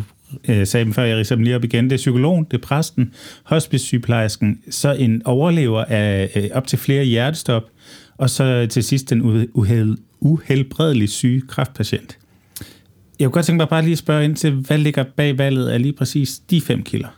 øh, 0.49 0.67
sagde 0.67 0.85
dem 0.85 0.93
før, 0.93 1.03
jeg 1.03 1.17
ridser 1.17 1.35
dem 1.35 1.45
lige 1.45 1.57
op 1.57 1.65
igen. 1.65 1.85
Det 1.85 1.93
er 1.93 1.97
psykologen, 1.97 2.47
det 2.51 2.57
er 2.57 2.67
præsten, 2.67 3.13
hospice-sygeplejersken, 3.43 4.61
så 4.71 4.93
en 4.93 5.23
overlever 5.25 5.85
af 5.85 6.31
øh, 6.37 6.49
op 6.55 6.67
til 6.67 6.79
flere 6.79 7.05
hjertestop, 7.05 7.63
og 8.19 8.31
så 8.31 8.67
til 8.71 8.85
sidst 8.85 9.11
den 9.11 9.49
uheld, 9.55 9.97
uhelbredelige 10.21 11.09
syge 11.09 11.43
kræftpatient. 11.49 12.19
Jeg 13.19 13.27
kunne 13.27 13.33
godt 13.33 13.47
tænke 13.47 13.57
mig 13.57 13.69
bare 13.69 13.83
lige 13.83 13.93
at 13.93 13.99
spørge 13.99 14.25
ind 14.25 14.37
til, 14.37 14.53
hvad 14.53 14.79
ligger 14.79 15.05
bag 15.17 15.39
valget 15.39 15.69
af 15.69 15.83
lige 15.83 15.93
præcis 15.93 16.39
de 16.51 16.61
fem 16.61 16.83
kilder? 16.83 17.09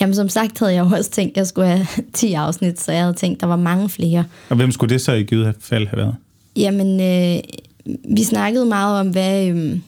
Jamen 0.00 0.14
som 0.14 0.28
sagt 0.28 0.58
havde 0.58 0.74
jeg 0.74 0.84
jo 0.84 0.96
også 0.96 1.10
tænkt, 1.10 1.30
at 1.32 1.36
jeg 1.36 1.46
skulle 1.46 1.68
have 1.68 1.86
10 2.14 2.32
afsnit, 2.32 2.80
så 2.80 2.92
jeg 2.92 3.00
havde 3.00 3.14
tænkt, 3.14 3.36
at 3.36 3.40
der 3.40 3.46
var 3.46 3.56
mange 3.56 3.88
flere. 3.88 4.24
Og 4.48 4.56
hvem 4.56 4.72
skulle 4.72 4.92
det 4.92 5.00
så 5.00 5.12
i 5.12 5.22
givet 5.22 5.54
fald 5.60 5.86
have 5.86 5.96
været? 5.96 6.14
Jamen, 6.56 7.00
øh, 7.00 7.42
vi 8.16 8.22
snakkede 8.22 8.66
meget 8.66 9.00
om, 9.00 9.08
hvad, 9.08 9.48
øh, 9.48 9.78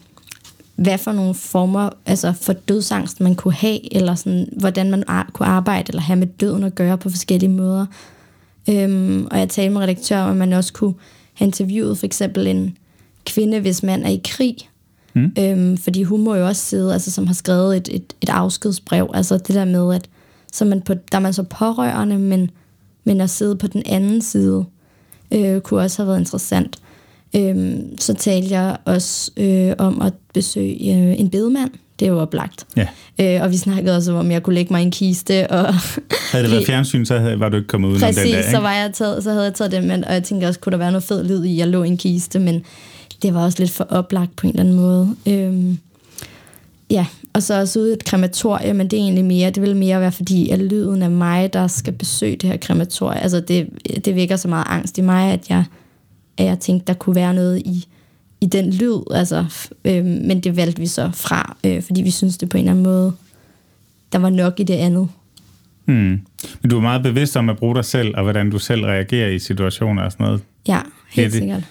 hvad 0.79 0.97
for 0.97 1.11
nogle 1.11 1.33
former 1.33 1.89
altså 2.05 2.33
for 2.41 2.53
dødsangst 2.53 3.21
man 3.21 3.35
kunne 3.35 3.53
have, 3.53 3.95
eller 3.95 4.15
sådan, 4.15 4.49
hvordan 4.57 4.91
man 4.91 5.03
ar- 5.07 5.29
kunne 5.33 5.47
arbejde 5.47 5.85
eller 5.89 6.01
have 6.01 6.19
med 6.19 6.27
døden 6.27 6.63
at 6.63 6.75
gøre 6.75 6.97
på 6.97 7.09
forskellige 7.09 7.49
måder. 7.49 7.85
Øhm, 8.69 9.27
og 9.31 9.39
jeg 9.39 9.49
talte 9.49 9.73
med 9.73 9.81
redaktør 9.81 10.17
om, 10.17 10.29
at 10.31 10.37
man 10.37 10.53
også 10.53 10.73
kunne 10.73 10.93
have 11.33 11.45
interviewet 11.45 11.97
for 11.97 12.05
eksempel 12.05 12.47
en 12.47 12.77
kvinde, 13.25 13.59
hvis 13.59 13.83
mand 13.83 14.03
er 14.03 14.09
i 14.09 14.21
krig. 14.25 14.55
Mm. 15.13 15.31
Øhm, 15.39 15.77
fordi 15.77 16.03
hun 16.03 16.23
må 16.23 16.35
jo 16.35 16.47
også 16.47 16.61
sidde, 16.61 16.93
altså 16.93 17.11
som 17.11 17.27
har 17.27 17.33
skrevet 17.33 17.77
et, 17.77 17.89
et, 17.91 18.13
et 18.21 18.29
afskedsbrev, 18.29 19.11
altså 19.13 19.37
det 19.37 19.55
der 19.55 19.65
med, 19.65 19.95
at 19.95 20.09
så 20.53 20.65
man 20.65 20.81
på, 20.81 20.93
der 20.93 21.17
er 21.17 21.19
man 21.19 21.33
så 21.33 21.43
pårørende, 21.43 22.19
men, 22.19 22.51
men 23.03 23.21
at 23.21 23.29
sidde 23.29 23.55
på 23.55 23.67
den 23.67 23.83
anden 23.85 24.21
side, 24.21 24.65
øh, 25.31 25.61
kunne 25.61 25.81
også 25.81 26.01
have 26.01 26.07
været 26.07 26.19
interessant. 26.19 26.79
Øhm, 27.35 27.97
så 27.99 28.13
talte 28.13 28.59
jeg 28.59 28.77
også 28.85 29.31
øh, 29.37 29.73
om 29.77 30.01
at 30.01 30.13
besøge 30.33 30.95
øh, 30.95 31.19
en 31.19 31.29
bedemand. 31.29 31.71
Det 31.99 32.05
er 32.05 32.09
jo 32.09 32.19
oplagt. 32.19 32.65
Ja. 32.77 32.87
Øh, 33.19 33.43
og 33.43 33.51
vi 33.51 33.57
snakkede 33.57 33.95
også 33.95 34.13
om, 34.13 34.27
at 34.27 34.33
jeg 34.33 34.43
kunne 34.43 34.53
lægge 34.53 34.73
mig 34.73 34.81
i 34.81 34.85
en 34.85 34.91
kiste. 34.91 35.51
Og 35.51 35.73
Havde 36.31 36.43
det 36.43 36.51
været 36.51 36.65
fjernsyn, 36.71 37.05
så 37.05 37.17
havde, 37.17 37.39
var 37.39 37.49
du 37.49 37.57
ikke 37.57 37.67
kommet 37.67 37.89
ud 37.89 37.99
Præcis, 37.99 38.23
den 38.23 38.33
der, 38.33 38.51
så, 38.51 38.59
var 38.59 38.73
jeg 38.73 38.91
taget, 38.93 39.23
så 39.23 39.31
havde 39.31 39.43
jeg 39.43 39.53
taget 39.53 39.71
det 39.71 39.83
med, 39.83 40.03
og 40.03 40.13
jeg 40.13 40.23
tænkte 40.23 40.45
også, 40.45 40.59
kunne 40.59 40.71
der 40.71 40.77
være 40.77 40.91
noget 40.91 41.03
fed 41.03 41.23
lyd 41.23 41.43
i, 41.43 41.51
at 41.51 41.57
jeg 41.57 41.67
lå 41.67 41.83
i 41.83 41.87
en 41.87 41.97
kiste, 41.97 42.39
men 42.39 42.63
det 43.21 43.33
var 43.33 43.43
også 43.43 43.59
lidt 43.59 43.71
for 43.71 43.83
oplagt 43.89 44.35
på 44.35 44.47
en 44.47 44.49
eller 44.49 44.63
anden 44.63 44.75
måde. 44.75 45.15
Øhm, 45.27 45.77
ja, 46.89 47.05
og 47.33 47.43
så 47.43 47.59
også 47.59 47.79
ude 47.79 47.89
i 47.89 47.93
et 47.93 48.05
krematorie, 48.05 48.73
men 48.73 48.87
det 48.87 48.99
er 48.99 49.03
egentlig 49.03 49.25
mere, 49.25 49.49
det 49.49 49.63
vil 49.63 49.75
mere 49.75 50.01
være 50.01 50.11
fordi, 50.11 50.49
at 50.49 50.59
lyden 50.59 51.03
af 51.03 51.11
mig, 51.11 51.53
der 51.53 51.67
skal 51.67 51.93
besøge 51.93 52.35
det 52.35 52.49
her 52.49 52.57
krematorie, 52.57 53.19
altså 53.19 53.39
det, 53.39 53.69
det 54.05 54.15
vækker 54.15 54.35
så 54.35 54.47
meget 54.47 54.65
angst 54.67 54.97
i 54.97 55.01
mig, 55.01 55.33
at 55.33 55.49
jeg, 55.49 55.63
at 56.39 56.45
jeg 56.45 56.59
tænkte, 56.59 56.87
der 56.87 56.93
kunne 56.93 57.15
være 57.15 57.33
noget 57.33 57.59
i, 57.59 57.87
i 58.41 58.45
den 58.45 58.73
lyd, 58.73 59.01
altså, 59.11 59.45
øh, 59.85 60.05
men 60.05 60.39
det 60.39 60.55
valgte 60.55 60.79
vi 60.79 60.87
så 60.87 61.11
fra, 61.13 61.57
øh, 61.63 61.81
fordi 61.83 62.01
vi 62.01 62.11
synes 62.11 62.37
det 62.37 62.49
på 62.49 62.57
en 62.57 62.63
eller 62.63 62.71
anden 62.71 62.83
måde, 62.83 63.13
der 64.11 64.19
var 64.19 64.29
nok 64.29 64.59
i 64.59 64.63
det 64.63 64.73
andet. 64.73 65.07
Hmm. 65.85 66.21
Men 66.61 66.69
du 66.69 66.77
er 66.77 66.81
meget 66.81 67.03
bevidst 67.03 67.37
om 67.37 67.49
at 67.49 67.57
bruge 67.57 67.75
dig 67.75 67.85
selv, 67.85 68.15
og 68.15 68.23
hvordan 68.23 68.49
du 68.49 68.59
selv 68.59 68.85
reagerer 68.85 69.29
i 69.29 69.39
situationer 69.39 70.03
og 70.03 70.11
sådan 70.11 70.25
noget. 70.25 70.41
Ja, 70.67 70.79
helt 71.09 71.31
det, 71.31 71.39
sikkert. 71.39 71.63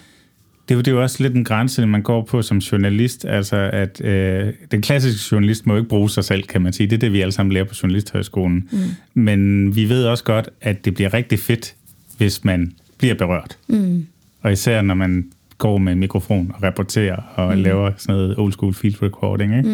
Det, 0.68 0.76
det 0.76 0.88
er 0.88 0.92
jo 0.92 1.02
også 1.02 1.22
lidt 1.22 1.34
en 1.34 1.44
grænse, 1.44 1.86
man 1.86 2.02
går 2.02 2.22
på 2.22 2.42
som 2.42 2.58
journalist. 2.58 3.24
Altså, 3.24 3.56
at 3.56 4.00
øh, 4.04 4.52
den 4.70 4.82
klassiske 4.82 5.28
journalist 5.32 5.66
må 5.66 5.76
ikke 5.76 5.88
bruge 5.88 6.10
sig 6.10 6.24
selv, 6.24 6.42
kan 6.42 6.62
man 6.62 6.72
sige. 6.72 6.86
Det 6.86 6.96
er 6.96 7.00
det, 7.00 7.12
vi 7.12 7.20
alle 7.20 7.32
sammen 7.32 7.52
lærer 7.52 7.64
på 7.64 7.74
Journalisthøjskolen. 7.82 8.68
Mm. 8.72 8.78
Men 9.14 9.76
vi 9.76 9.88
ved 9.88 10.04
også 10.04 10.24
godt, 10.24 10.50
at 10.60 10.84
det 10.84 10.94
bliver 10.94 11.14
rigtig 11.14 11.38
fedt, 11.38 11.74
hvis 12.16 12.44
man 12.44 12.72
bliver 12.98 13.14
berørt. 13.14 13.58
Mm. 13.68 14.06
Og 14.42 14.52
især 14.52 14.82
når 14.82 14.94
man 14.94 15.24
går 15.58 15.78
med 15.78 15.92
en 15.92 15.98
mikrofon 15.98 16.52
og 16.54 16.62
rapporterer 16.62 17.16
og 17.34 17.56
mm. 17.56 17.62
laver 17.62 17.90
sådan 17.96 18.14
noget 18.14 18.38
old 18.38 18.52
school 18.52 18.74
field 18.74 19.02
recording. 19.02 19.56
Ikke? 19.56 19.68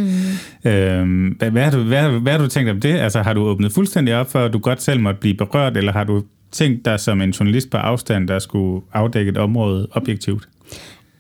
Mm. 0.65 0.71
Øhm, 0.71 1.29
hvad, 1.39 1.51
hvad, 1.51 1.65
har 1.65 1.71
du, 1.71 1.83
hvad, 1.83 2.21
hvad 2.21 2.33
har 2.33 2.39
du 2.39 2.49
tænkt 2.49 2.71
om 2.71 2.81
det? 2.81 2.95
Altså 2.99 3.23
har 3.23 3.33
du 3.33 3.45
åbnet 3.45 3.73
fuldstændig 3.73 4.15
op 4.17 4.31
for, 4.31 4.39
at 4.39 4.53
du 4.53 4.59
godt 4.59 4.83
selv 4.83 5.01
måtte 5.01 5.21
blive 5.21 5.35
berørt, 5.35 5.77
eller 5.77 5.93
har 5.93 6.05
du 6.05 6.23
tænkt 6.53 6.85
dig 6.85 7.01
som 7.01 7.21
en 7.21 7.31
journalist 7.31 7.71
på 7.71 7.77
afstand, 7.77 8.29
der 8.29 8.39
skulle 8.39 8.83
afdække 8.93 9.29
et 9.29 9.39
område 9.39 9.89
objektivt? 9.91 10.49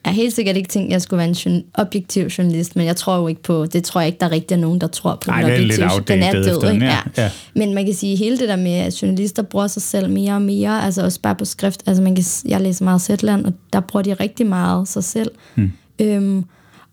Har 0.04 0.12
helt 0.12 0.34
sikkert 0.34 0.56
ikke 0.56 0.68
tænkt, 0.68 0.86
at 0.86 0.92
jeg 0.92 1.02
skulle 1.02 1.18
være 1.18 1.28
en 1.28 1.34
journal- 1.34 1.64
objektiv 1.74 2.26
journalist, 2.26 2.76
men 2.76 2.86
jeg 2.86 2.96
tror 2.96 3.16
jo 3.16 3.28
ikke 3.28 3.42
på, 3.42 3.66
det 3.66 3.84
tror 3.84 4.00
jeg 4.00 4.08
ikke, 4.08 4.18
der 4.20 4.26
er 4.26 4.30
rigtig 4.30 4.56
nogen, 4.56 4.80
der 4.80 4.86
tror 4.86 5.18
på. 5.24 5.30
Nej, 5.30 5.40
den 5.42 5.50
er 5.50 5.56
lidt 5.58 5.80
objektive- 5.92 6.14
Den 6.14 6.22
er 6.22 6.32
død, 6.32 6.72
ikke? 6.74 6.84
ja. 6.86 6.98
Ja. 7.18 7.30
Men 7.54 7.74
man 7.74 7.84
kan 7.84 7.94
sige, 7.94 8.16
hele 8.16 8.38
det 8.38 8.48
der 8.48 8.56
med, 8.56 8.72
at 8.72 9.02
journalister 9.02 9.42
bruger 9.42 9.66
sig 9.66 9.82
selv 9.82 10.10
mere 10.10 10.32
og 10.32 10.42
mere, 10.42 10.84
altså 10.84 11.04
også 11.04 11.20
bare 11.20 11.34
på 11.34 11.44
skrift, 11.44 11.82
altså 11.86 12.02
man 12.02 12.14
kan, 12.14 12.24
jeg 12.44 12.60
læser 12.60 12.84
meget 12.84 13.00
Zetland, 13.02 13.44
og 13.46 13.52
der 13.72 13.80
bruger 13.80 14.02
de 14.02 14.14
rigtig 14.14 14.46
meget 14.46 14.88
sig 14.88 15.04
selv. 15.04 15.30
Hmm. 15.54 15.72
Øhm, 15.98 16.44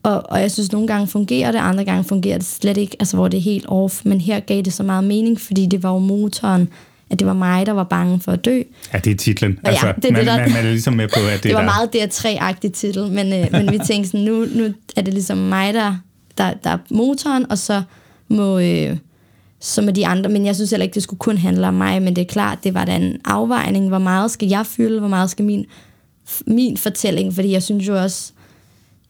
og, 0.04 0.24
og 0.30 0.42
jeg 0.42 0.52
synes, 0.52 0.72
nogle 0.72 0.88
gange 0.88 1.08
fungerer 1.08 1.52
det, 1.52 1.60
andre 1.60 1.86
gange 1.86 2.04
fungerer 2.04 2.38
det 2.38 2.48
slet 2.48 2.78
ikke, 2.78 2.96
altså 3.00 3.18
hvor 3.18 3.28
det 3.28 3.38
er 3.38 3.42
helt 3.42 3.66
off, 3.68 4.02
men 4.06 4.22
her 4.22 4.40
gav 4.40 4.62
det 4.62 4.74
så 4.74 4.84
meget 4.84 5.04
mening, 5.04 5.42
fordi 5.42 5.66
det 5.66 5.84
var 5.84 5.92
jo 5.94 6.00
motoren, 6.00 6.70
at 7.12 7.20
det 7.20 7.28
var 7.28 7.34
mig, 7.34 7.66
der 7.66 7.72
var 7.72 7.84
bange 7.84 8.20
for 8.20 8.32
at 8.32 8.46
dø, 8.46 8.62
Ja, 8.94 8.98
det 8.98 9.12
er 9.12 9.16
titlen. 9.18 9.60
Ja, 9.64 9.70
Altså, 9.70 9.88
det 9.88 9.96
er 9.96 10.00
det, 10.02 10.14
man, 10.14 10.26
der- 10.28 10.38
man, 10.38 10.52
man 10.52 10.66
er 10.66 10.70
ligesom 10.70 10.94
med 10.94 11.08
på, 11.08 11.20
at 11.20 11.34
det, 11.34 11.44
det 11.44 11.54
var 11.54 11.60
der... 11.60 11.66
meget 11.66 11.96
DR3-agtig 11.96 12.72
titel, 12.74 13.12
men, 13.12 13.34
øh, 13.34 13.48
men 13.52 13.72
vi 13.72 13.80
tænkte 13.88 14.10
sådan, 14.10 14.26
nu, 14.26 14.46
nu 14.56 14.74
er 14.96 15.02
det 15.02 15.14
ligesom 15.14 15.38
mig, 15.38 15.74
der, 15.74 15.96
der, 16.38 16.54
der 16.64 16.70
er 16.70 16.78
motoren, 16.90 17.52
og 17.52 17.58
så 17.58 17.82
må, 18.28 18.60
øh, 18.60 18.98
så 19.60 19.82
må 19.82 19.92
de 19.92 20.08
andre, 20.08 20.30
men 20.30 20.46
jeg 20.46 20.56
synes 20.56 20.70
heller 20.70 20.84
ikke, 20.84 20.96
det 20.96 21.04
skulle 21.04 21.18
kun 21.20 21.38
handle 21.38 21.68
om 21.68 21.74
mig, 21.74 22.02
men 22.02 22.16
det 22.16 22.22
er 22.22 22.26
klart, 22.26 22.58
det 22.64 22.74
var 22.74 22.86
da 22.86 22.96
en 22.96 23.18
afvejning, 23.26 23.88
hvor 23.88 23.98
meget 24.00 24.32
skal 24.32 24.48
jeg 24.48 24.66
fylde, 24.66 25.00
hvor 25.00 25.08
meget 25.10 25.30
skal 25.30 25.46
min, 25.46 25.66
min 26.48 26.78
fortælling, 26.78 27.34
fordi 27.36 27.52
jeg 27.52 27.64
synes 27.64 27.88
jo 27.88 28.02
også, 28.02 28.32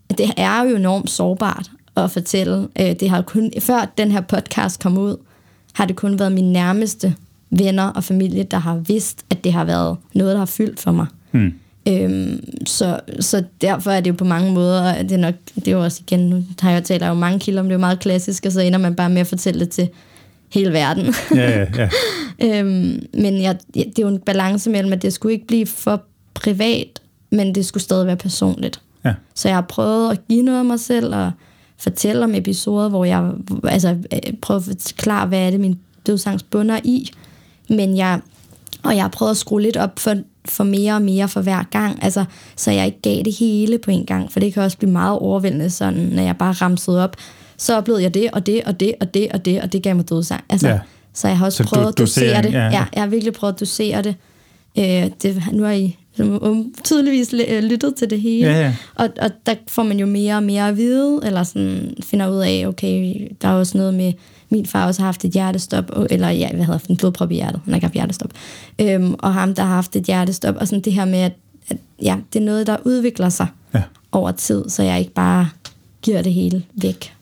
at 0.09 0.17
det 0.17 0.31
er 0.37 0.63
jo 0.63 0.75
enormt 0.75 1.09
sårbart 1.09 1.71
at 1.97 2.11
fortælle. 2.11 2.67
Øh, 2.79 2.95
Det 2.99 3.09
har 3.09 3.21
kun, 3.21 3.51
før 3.59 3.91
den 3.97 4.11
her 4.11 4.21
podcast 4.21 4.81
kom 4.83 4.97
ud, 4.97 5.15
har 5.73 5.85
det 5.85 5.95
kun 5.95 6.19
været 6.19 6.31
mine 6.31 6.53
nærmeste 6.53 7.15
venner 7.51 7.83
og 7.83 8.03
familie, 8.03 8.43
der 8.43 8.57
har 8.57 8.75
vidst, 8.75 9.25
at 9.29 9.43
det 9.43 9.53
har 9.53 9.63
været 9.63 9.97
noget, 10.13 10.33
der 10.33 10.39
har 10.39 10.45
fyldt 10.45 10.79
for 10.79 10.91
mig. 10.91 11.05
Hmm. 11.31 11.53
Øhm, 11.87 12.43
så, 12.65 12.99
så 13.19 13.43
derfor 13.61 13.91
er 13.91 14.01
det 14.01 14.09
jo 14.09 14.15
på 14.15 14.25
mange 14.25 14.53
måder, 14.53 15.01
det 15.01 15.11
er 15.11 15.17
nok, 15.17 15.35
det 15.55 15.67
er 15.67 15.71
jo 15.71 15.83
også 15.83 16.01
igen, 16.07 16.29
nu 16.29 16.43
har 16.59 16.71
jeg 16.71 16.83
talt 16.83 17.05
jo 17.05 17.13
mange 17.13 17.39
kilder 17.39 17.59
om, 17.59 17.65
det 17.65 17.71
er 17.71 17.75
jo 17.75 17.79
meget 17.79 17.99
klassisk, 17.99 18.45
og 18.45 18.51
så 18.51 18.61
ender 18.61 18.79
man 18.79 18.95
bare 18.95 19.09
med 19.09 19.21
at 19.21 19.27
fortælle 19.27 19.59
det 19.59 19.69
til 19.69 19.89
hele 20.53 20.73
verden. 20.73 21.13
Ja, 21.35 21.59
ja, 21.59 21.67
ja. 21.77 21.89
øhm, 22.59 23.05
men 23.13 23.41
jeg, 23.41 23.57
det 23.73 23.99
er 23.99 24.01
jo 24.01 24.07
en 24.07 24.19
balance 24.19 24.69
mellem, 24.69 24.93
at 24.93 25.01
det 25.01 25.13
skulle 25.13 25.33
ikke 25.33 25.47
blive 25.47 25.65
for 25.65 26.03
privat, 26.33 27.01
men 27.31 27.55
det 27.55 27.65
skulle 27.65 27.83
stadig 27.83 28.07
være 28.07 28.17
personligt. 28.17 28.81
ja. 29.05 29.13
Så 29.35 29.47
jeg 29.47 29.57
har 29.57 29.65
prøvet 29.69 30.11
at 30.11 30.27
give 30.27 30.43
noget 30.43 30.59
af 30.59 30.65
mig 30.65 30.79
selv, 30.79 31.15
og 31.15 31.31
fortælle 31.77 32.23
om 32.23 32.35
episoder, 32.35 32.89
hvor 32.89 33.05
jeg 33.05 33.31
altså, 33.63 33.89
øh, 33.89 34.33
prøver 34.41 34.59
at 34.59 34.65
forklare, 34.65 35.27
hvad 35.27 35.39
er 35.39 35.51
det, 35.51 35.59
min 35.59 35.79
dødsangst 36.07 36.49
bunder 36.49 36.79
i. 36.83 37.11
Men 37.71 37.97
jeg, 37.97 38.19
og 38.83 38.95
jeg 38.95 39.03
har 39.03 39.09
prøvet 39.09 39.31
at 39.31 39.37
skrue 39.37 39.61
lidt 39.61 39.77
op 39.77 39.99
for, 39.99 40.15
for 40.45 40.63
mere 40.63 40.93
og 40.93 41.01
mere 41.01 41.27
for 41.27 41.41
hver 41.41 41.63
gang, 41.71 42.03
altså, 42.03 42.25
så 42.55 42.71
jeg 42.71 42.85
ikke 42.85 43.01
gav 43.01 43.23
det 43.23 43.33
hele 43.39 43.77
på 43.77 43.91
en 43.91 44.05
gang, 44.05 44.31
for 44.31 44.39
det 44.39 44.53
kan 44.53 44.63
også 44.63 44.77
blive 44.77 44.91
meget 44.91 45.19
overvældende, 45.19 45.69
sådan, 45.69 45.99
når 45.99 46.23
jeg 46.23 46.37
bare 46.37 46.51
ramsede 46.51 47.03
op. 47.03 47.15
Så 47.57 47.77
oplevede 47.77 48.03
jeg 48.03 48.13
det, 48.13 48.29
og 48.33 48.45
det, 48.45 48.61
og 48.65 48.79
det, 48.79 48.93
og 49.01 49.13
det, 49.13 49.27
og 49.31 49.45
det, 49.45 49.61
og 49.61 49.73
det 49.73 49.83
gav 49.83 49.95
mig 49.95 50.09
dødsangst. 50.09 50.45
Altså, 50.49 50.67
Ja. 50.67 50.79
Så 51.13 51.27
jeg 51.27 51.37
har 51.37 51.45
også 51.45 51.63
Så 51.63 51.69
prøvet 51.69 51.87
at 51.87 51.97
dosere 51.97 52.41
det. 52.41 52.51
ja. 52.53 52.63
Ja. 52.63 52.69
jeg 52.93 53.01
har 53.01 53.07
virkelig 53.07 53.33
prøvet 53.33 53.53
at 53.53 53.59
dosere 53.59 54.01
det. 54.01 54.15
Øh, 54.77 55.09
det 55.23 55.43
nu 55.51 55.63
har 55.63 55.71
I 55.71 55.97
som 56.17 56.65
tydeligvis 56.83 57.33
øh, 57.47 57.63
lyttet 57.63 57.95
til 57.95 58.09
det 58.09 58.21
hele. 58.21 58.47
Ja, 58.51 58.59
ja. 58.61 58.75
Og, 58.95 59.09
og 59.21 59.29
der 59.45 59.55
får 59.67 59.83
man 59.83 59.99
jo 59.99 60.05
mere 60.05 60.35
og 60.35 60.43
mere 60.43 60.67
at 60.67 60.77
vide, 60.77 61.19
eller 61.23 61.43
sådan 61.43 61.93
finder 62.03 62.29
ud 62.29 62.37
af, 62.39 62.63
okay, 62.67 63.27
der 63.41 63.47
er 63.47 63.53
også 63.53 63.77
noget 63.77 63.93
med, 63.93 64.13
min 64.51 64.65
far 64.65 64.85
også 64.87 65.01
har 65.01 65.05
haft 65.07 65.25
et 65.25 65.31
hjertestop, 65.31 65.91
eller 66.09 66.29
ja, 66.29 66.49
hvad 66.53 66.65
hedder 66.65 66.79
en 66.89 66.97
blodprop 66.97 67.31
i 67.31 67.35
hjertet, 67.35 67.61
han 67.65 67.73
har 67.73 67.77
ikke 67.77 67.85
haft 67.85 67.93
hjertestop. 67.93 68.31
Øhm, 68.81 69.13
og 69.19 69.33
ham, 69.33 69.55
der 69.55 69.63
har 69.63 69.75
haft 69.75 69.95
et 69.95 70.03
hjertestop, 70.03 70.55
og 70.55 70.67
sådan 70.67 70.81
det 70.81 70.93
her 70.93 71.05
med, 71.05 71.19
at, 71.19 71.33
at 71.69 71.77
ja, 72.03 72.17
det 72.33 72.41
er 72.41 72.45
noget, 72.45 72.67
der 72.67 72.77
udvikler 72.85 73.29
sig 73.29 73.47
Ja. 73.73 73.81
over 74.11 74.31
tid, 74.31 74.69
så 74.69 74.83
jeg 74.83 74.99
ikke 74.99 75.13
bare 75.13 75.49
giver 76.01 76.21
det 76.21 76.33
hele 76.33 76.63
væk. 76.81 77.13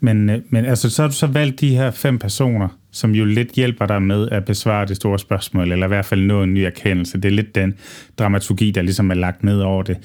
Men, 0.00 0.30
øh, 0.30 0.38
men 0.50 0.64
altså, 0.64 0.90
så 0.90 1.02
har 1.02 1.08
du 1.08 1.14
så 1.14 1.26
valgt 1.26 1.60
de 1.60 1.76
her 1.76 1.90
fem 1.90 2.18
personer, 2.18 2.68
som 2.90 3.14
jo 3.14 3.24
lidt 3.24 3.52
hjælper 3.52 3.86
dig 3.86 4.02
med 4.02 4.28
at 4.30 4.44
besvare 4.44 4.86
det 4.86 4.96
store 4.96 5.18
spørgsmål, 5.18 5.72
eller 5.72 5.86
i 5.86 5.88
hvert 5.88 6.04
fald 6.04 6.20
nå 6.20 6.42
en 6.42 6.54
ny 6.54 6.58
erkendelse. 6.58 7.18
Det 7.18 7.24
er 7.24 7.32
lidt 7.32 7.54
den 7.54 7.74
dramaturgi, 8.18 8.70
der 8.70 8.82
ligesom 8.82 9.10
er 9.10 9.14
lagt 9.14 9.44
ned 9.44 9.60
over 9.60 9.82
det. 9.82 9.96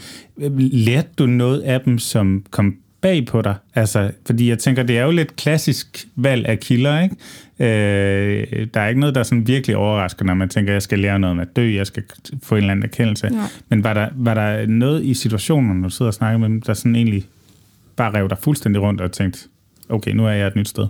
Lærte 0.57 1.07
du 1.17 1.25
noget 1.25 1.59
af 1.61 1.81
dem, 1.81 1.99
som 1.99 2.45
kom 2.51 2.75
bag 3.01 3.25
på 3.25 3.41
dig? 3.41 3.55
Altså, 3.75 4.11
fordi 4.25 4.49
jeg 4.49 4.59
tænker, 4.59 4.83
det 4.83 4.97
er 4.97 5.03
jo 5.03 5.11
lidt 5.11 5.35
klassisk 5.35 6.07
valg 6.15 6.45
af 6.45 6.59
kilder, 6.59 7.01
ikke? 7.01 7.15
Øh, 7.59 8.67
der 8.73 8.81
er 8.81 8.87
ikke 8.87 8.99
noget, 8.99 9.15
der 9.15 9.21
er 9.21 9.25
sådan 9.25 9.47
virkelig 9.47 9.77
overrasker, 9.77 10.25
når 10.25 10.33
man 10.33 10.49
tænker, 10.49 10.73
jeg 10.73 10.81
skal 10.81 10.99
lære 10.99 11.19
noget 11.19 11.31
om 11.31 11.39
at 11.39 11.55
dø, 11.55 11.73
jeg 11.73 11.87
skal 11.87 12.03
få 12.43 12.55
en 12.55 12.57
eller 12.57 12.71
anden 12.71 12.85
erkendelse. 12.85 13.29
Nej. 13.29 13.47
Men 13.69 13.83
var 13.83 13.93
der, 13.93 14.09
var 14.15 14.33
der 14.33 14.65
noget 14.65 15.05
i 15.05 15.13
situationen, 15.13 15.81
når 15.81 15.89
du 15.89 15.95
sidder 15.95 16.09
og 16.09 16.13
snakker 16.13 16.37
med 16.37 16.49
dem, 16.49 16.61
der 16.61 16.73
sådan 16.73 16.95
egentlig 16.95 17.25
bare 17.95 18.13
rev 18.13 18.29
dig 18.29 18.37
fuldstændig 18.37 18.81
rundt 18.81 19.01
og 19.01 19.11
tænkte, 19.11 19.39
okay, 19.89 20.11
nu 20.11 20.25
er 20.25 20.31
jeg 20.31 20.47
et 20.47 20.55
nyt 20.55 20.69
sted? 20.69 20.87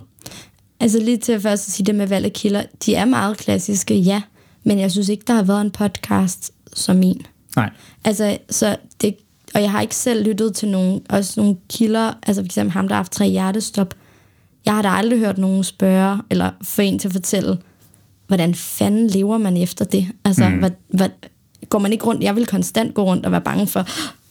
Altså 0.80 0.98
lige 0.98 1.16
til 1.16 1.40
først 1.40 1.68
at 1.68 1.72
sige 1.72 1.86
det 1.86 1.94
med 1.94 2.06
valg 2.06 2.24
af 2.24 2.32
kilder, 2.32 2.62
de 2.86 2.94
er 2.94 3.04
meget 3.04 3.38
klassiske, 3.38 3.94
ja, 3.94 4.22
men 4.64 4.78
jeg 4.78 4.90
synes 4.90 5.08
ikke, 5.08 5.24
der 5.26 5.34
har 5.34 5.42
været 5.42 5.60
en 5.60 5.70
podcast 5.70 6.52
som 6.72 6.96
min. 6.96 7.22
Nej. 7.56 7.70
Altså, 8.04 8.38
så 8.50 8.76
det, 9.00 9.16
og 9.58 9.62
jeg 9.62 9.70
har 9.70 9.80
ikke 9.80 9.96
selv 9.96 10.24
lyttet 10.24 10.54
til 10.54 10.68
nogen, 10.68 11.00
også 11.08 11.40
nogle 11.40 11.56
kilder, 11.70 12.12
altså 12.26 12.42
for 12.42 12.46
eksempel 12.46 12.72
ham, 12.72 12.88
der 12.88 12.94
har 12.94 12.98
haft 12.98 13.12
tre 13.12 13.28
hjertestop. 13.28 13.94
Jeg 14.64 14.74
har 14.74 14.82
da 14.82 14.88
aldrig 14.88 15.18
hørt 15.18 15.38
nogen 15.38 15.64
spørge, 15.64 16.18
eller 16.30 16.50
få 16.62 16.82
en 16.82 16.98
til 16.98 17.08
at 17.08 17.12
fortælle, 17.12 17.58
hvordan 18.26 18.54
fanden 18.54 19.06
lever 19.06 19.38
man 19.38 19.56
efter 19.56 19.84
det? 19.84 20.08
Altså, 20.24 20.48
mm. 20.48 20.58
hvad, 20.58 20.70
hvad, 20.88 21.08
går 21.68 21.78
man 21.78 21.92
ikke 21.92 22.04
rundt? 22.04 22.22
Jeg 22.22 22.36
vil 22.36 22.46
konstant 22.46 22.94
gå 22.94 23.04
rundt 23.04 23.26
og 23.26 23.32
være 23.32 23.40
bange 23.40 23.66
for, 23.66 23.86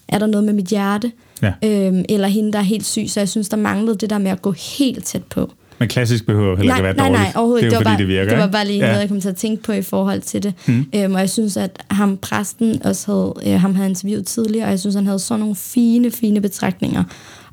er 0.08 0.20
der 0.20 0.26
noget 0.26 0.46
med 0.46 0.54
mit 0.54 0.66
hjerte? 0.66 1.12
Ja. 1.42 1.54
Øhm, 1.64 2.06
eller 2.10 2.28
hende, 2.28 2.54
der 2.54 2.60
er 2.60 2.64
helt 2.64 2.86
syg. 2.86 3.06
Så 3.08 3.20
jeg 3.20 3.30
synes, 3.30 3.50
der 3.50 3.58
manglede 3.58 3.98
det 3.98 4.10
der 4.10 4.18
med 4.18 4.32
at 4.32 4.42
gå 4.42 4.52
helt 4.52 5.06
tæt 5.06 5.24
på. 5.24 5.52
Men 5.80 5.90
klassisk 5.90 6.26
behøver 6.26 6.56
heller 6.56 6.76
ikke 6.76 6.82
nej, 6.82 6.90
at 6.90 6.98
være 6.98 7.10
nej, 7.10 7.18
dårligt. 7.18 7.22
nej, 7.22 7.32
overhovedet 7.36 7.64
det 7.64 7.74
er 7.74 7.76
jo 7.76 7.80
ikke. 7.80 7.90
fordi, 7.90 7.90
var 7.90 7.92
bare, 7.92 8.00
det 8.00 8.08
virker. 8.08 8.30
det 8.30 8.38
var 8.38 8.44
ikke? 8.44 8.52
bare 8.52 8.68
lige 8.68 8.80
noget, 8.80 9.00
jeg 9.00 9.10
kom 9.10 9.22
til 9.22 9.30
at 9.30 9.36
tænke 9.36 9.64
på 9.64 9.72
i 9.72 9.82
forhold 9.82 10.22
til 10.22 10.44
det. 10.44 10.54
Mm. 10.68 10.86
Øhm, 10.96 11.14
og 11.14 11.20
jeg 11.20 11.30
synes, 11.30 11.58
at 11.58 11.84
ham 11.92 12.18
præsten 12.18 12.86
også 12.86 13.12
havde, 13.12 13.54
øh, 13.54 13.62
ham 13.62 13.76
havde 13.76 13.90
interviewet 13.90 14.26
tidligere, 14.26 14.66
og 14.66 14.72
jeg 14.72 14.80
synes, 14.80 14.96
han 14.96 15.06
havde 15.06 15.20
sådan 15.20 15.40
nogle 15.40 15.56
fine, 15.56 16.12
fine 16.12 16.42
betragtninger 16.42 17.04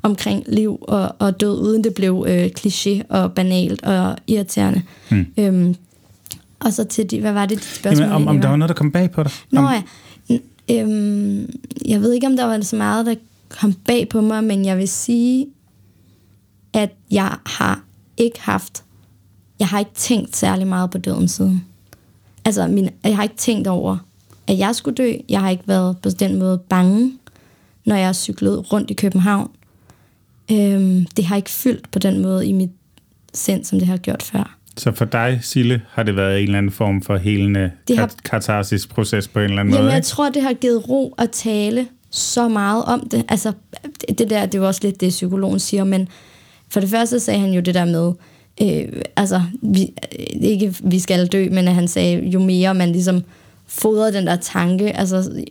omkring 0.03 0.43
liv 0.47 0.77
og, 0.81 1.15
og 1.19 1.39
død, 1.39 1.61
uden 1.61 1.83
det 1.83 1.93
blev 1.93 2.25
øh, 2.27 2.49
kliché 2.59 3.01
og 3.09 3.33
banalt 3.33 3.83
og 3.83 4.15
irriterende. 4.27 4.81
Mm. 5.11 5.25
Øhm, 5.37 5.75
og 6.59 6.73
så 6.73 6.83
til 6.83 7.11
de, 7.11 7.19
hvad 7.19 7.33
var 7.33 7.45
det, 7.45 7.57
dit 7.57 7.65
spørgsmål? 7.65 8.07
Jamen, 8.07 8.15
om, 8.15 8.27
om 8.27 8.41
der 8.41 8.49
var 8.49 8.55
noget, 8.55 8.69
der 8.69 8.75
kom 8.75 8.91
bag 8.91 9.11
på 9.11 9.23
dig? 9.23 9.31
Nå 9.51 9.61
om, 9.61 9.73
ja, 10.29 10.37
øhm, 10.71 11.49
jeg 11.85 12.01
ved 12.01 12.13
ikke, 12.13 12.27
om 12.27 12.37
der 12.37 12.45
var 12.45 12.61
så 12.61 12.75
meget, 12.75 13.05
der 13.05 13.15
kom 13.49 13.73
bag 13.73 14.09
på 14.09 14.21
mig, 14.21 14.43
men 14.43 14.65
jeg 14.65 14.77
vil 14.77 14.87
sige, 14.87 15.47
at 16.73 16.89
jeg 17.11 17.35
har 17.45 17.84
ikke 18.17 18.41
haft, 18.41 18.83
jeg 19.59 19.67
har 19.67 19.79
ikke 19.79 19.91
tænkt 19.93 20.35
særlig 20.35 20.67
meget 20.67 20.91
på 20.91 20.97
døden 20.97 21.27
siden. 21.27 21.65
Altså, 22.45 22.67
min, 22.67 22.89
jeg 23.03 23.15
har 23.15 23.23
ikke 23.23 23.35
tænkt 23.35 23.67
over, 23.67 23.97
at 24.47 24.57
jeg 24.57 24.75
skulle 24.75 24.95
dø. 24.95 25.13
Jeg 25.29 25.39
har 25.41 25.49
ikke 25.49 25.63
været 25.67 25.97
på 25.97 26.09
den 26.09 26.39
måde 26.39 26.57
bange, 26.57 27.11
når 27.85 27.95
jeg 27.95 28.05
har 28.05 28.13
cyklet 28.13 28.73
rundt 28.73 28.91
i 28.91 28.93
København. 28.93 29.51
Øhm, 30.51 31.05
det 31.17 31.25
har 31.25 31.35
ikke 31.35 31.49
fyldt 31.49 31.91
på 31.91 31.99
den 31.99 32.21
måde 32.21 32.47
i 32.47 32.51
mit 32.51 32.69
sind, 33.33 33.63
som 33.65 33.79
det 33.79 33.87
har 33.87 33.97
gjort 33.97 34.23
før. 34.23 34.57
Så 34.77 34.91
for 34.91 35.05
dig, 35.05 35.39
Sille, 35.41 35.81
har 35.89 36.03
det 36.03 36.15
været 36.15 36.37
en 36.39 36.43
eller 36.43 36.57
anden 36.57 36.71
form 36.71 37.01
for 37.01 37.17
helende 37.17 37.71
Det 37.87 37.97
har- 37.97 38.07
kat- 38.07 38.23
katarsis 38.23 38.87
proces 38.87 39.27
på 39.27 39.39
en 39.39 39.45
eller 39.45 39.59
anden 39.59 39.73
Jamen, 39.73 39.83
måde, 39.83 39.91
jeg 39.93 39.97
ikke? 39.97 40.05
tror, 40.07 40.29
det 40.29 40.41
har 40.41 40.53
givet 40.53 40.89
ro 40.89 41.15
at 41.17 41.31
tale 41.31 41.87
så 42.09 42.47
meget 42.47 42.83
om 42.85 43.09
det. 43.09 43.25
Altså, 43.29 43.51
det 44.09 44.19
det 44.19 44.29
der, 44.29 44.45
det 44.45 44.55
er 44.55 44.59
jo 44.59 44.67
også 44.67 44.81
lidt 44.83 45.01
det, 45.01 45.09
psykologen 45.09 45.59
siger, 45.59 45.83
men 45.83 46.07
for 46.69 46.79
det 46.79 46.89
første 46.89 47.19
sagde 47.19 47.39
han 47.39 47.53
jo 47.53 47.61
det 47.61 47.73
der 47.73 47.85
med, 47.85 48.13
øh, 48.61 49.01
altså, 49.15 49.41
vi, 49.61 49.93
øh, 50.19 50.25
ikke 50.41 50.75
vi 50.83 50.99
skal 50.99 51.27
dø, 51.27 51.47
men 51.51 51.67
at 51.67 51.75
han 51.75 51.87
sagde, 51.87 52.29
jo 52.29 52.39
mere 52.39 52.73
man 52.73 52.91
ligesom 52.91 53.23
fodrer 53.67 54.11
den 54.11 54.27
der 54.27 54.35
tanke, 54.35 54.97
altså, 54.97 55.43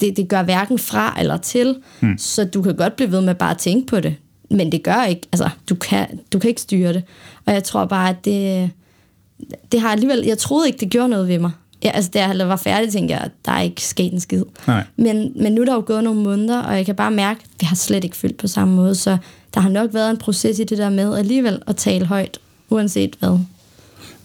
det, 0.00 0.16
det 0.16 0.28
gør 0.28 0.42
hverken 0.42 0.78
fra 0.78 1.16
eller 1.18 1.36
til, 1.36 1.76
hmm. 2.00 2.18
så 2.18 2.44
du 2.44 2.62
kan 2.62 2.76
godt 2.76 2.96
blive 2.96 3.12
ved 3.12 3.20
med 3.20 3.34
bare 3.34 3.50
at 3.50 3.58
tænke 3.58 3.86
på 3.86 4.00
det, 4.00 4.14
men 4.50 4.72
det 4.72 4.82
gør 4.82 5.04
ikke, 5.04 5.22
altså, 5.32 5.48
du 5.68 5.74
kan, 5.74 6.20
du 6.32 6.38
kan 6.38 6.48
ikke 6.48 6.60
styre 6.60 6.92
det. 6.92 7.02
Og 7.46 7.52
jeg 7.52 7.64
tror 7.64 7.84
bare, 7.84 8.08
at 8.08 8.24
det, 8.24 8.70
det 9.72 9.80
har 9.80 9.88
alligevel, 9.88 10.24
jeg 10.26 10.38
troede 10.38 10.66
ikke, 10.66 10.78
det 10.80 10.90
gjorde 10.90 11.08
noget 11.08 11.28
ved 11.28 11.38
mig. 11.38 11.50
Ja, 11.84 11.90
altså, 11.90 12.10
da 12.14 12.26
jeg 12.26 12.48
var 12.48 12.56
færdig, 12.56 12.92
tænkte 12.92 13.14
jeg, 13.14 13.20
at 13.20 13.30
der 13.44 13.52
er 13.52 13.60
ikke 13.60 13.82
sket 13.82 14.12
en 14.12 14.20
skid. 14.20 14.42
Nej. 14.66 14.84
Men, 14.96 15.32
men 15.42 15.52
nu 15.52 15.60
er 15.60 15.64
der 15.64 15.74
jo 15.74 15.82
gået 15.86 16.04
nogle 16.04 16.20
måneder, 16.20 16.62
og 16.62 16.76
jeg 16.76 16.86
kan 16.86 16.94
bare 16.94 17.10
mærke, 17.10 17.40
at 17.44 17.50
vi 17.60 17.66
har 17.66 17.76
slet 17.76 18.04
ikke 18.04 18.16
fyldt 18.16 18.36
på 18.36 18.46
samme 18.46 18.74
måde, 18.74 18.94
så 18.94 19.16
der 19.54 19.60
har 19.60 19.68
nok 19.68 19.94
været 19.94 20.10
en 20.10 20.16
proces 20.16 20.58
i 20.58 20.64
det 20.64 20.78
der 20.78 20.90
med 20.90 21.14
alligevel 21.14 21.62
at 21.66 21.76
tale 21.76 22.06
højt, 22.06 22.38
uanset 22.70 23.16
hvad. 23.18 23.38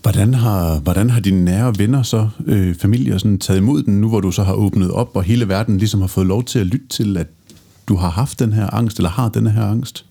Hvordan 0.02 0.34
har, 0.34 0.80
hvordan 0.80 1.10
har 1.10 1.20
dine 1.20 1.46
nære 1.46 1.74
venner 1.78 2.04
så, 2.04 2.30
øh, 2.46 2.76
familie, 2.76 3.20
sådan, 3.20 3.40
taget 3.40 3.60
imod 3.60 3.84
den, 3.84 4.02
nu 4.02 4.10
hvor 4.10 4.20
du 4.20 4.32
så 4.32 4.44
har 4.44 4.54
åbnet 4.54 4.92
op, 4.92 5.16
og 5.16 5.24
hele 5.24 5.48
verden 5.48 5.78
ligesom 5.78 6.02
har 6.02 6.08
fået 6.08 6.28
lov 6.28 6.44
til 6.44 6.60
at 6.60 6.66
lytte 6.66 6.88
til, 6.88 7.18
at 7.18 7.28
du 7.88 7.96
har 7.96 8.10
haft 8.10 8.40
den 8.40 8.54
her 8.54 8.74
angst, 8.74 8.98
eller 8.98 9.10
har 9.10 9.30
den 9.30 9.48
her 9.48 9.64
angst? 9.64 10.06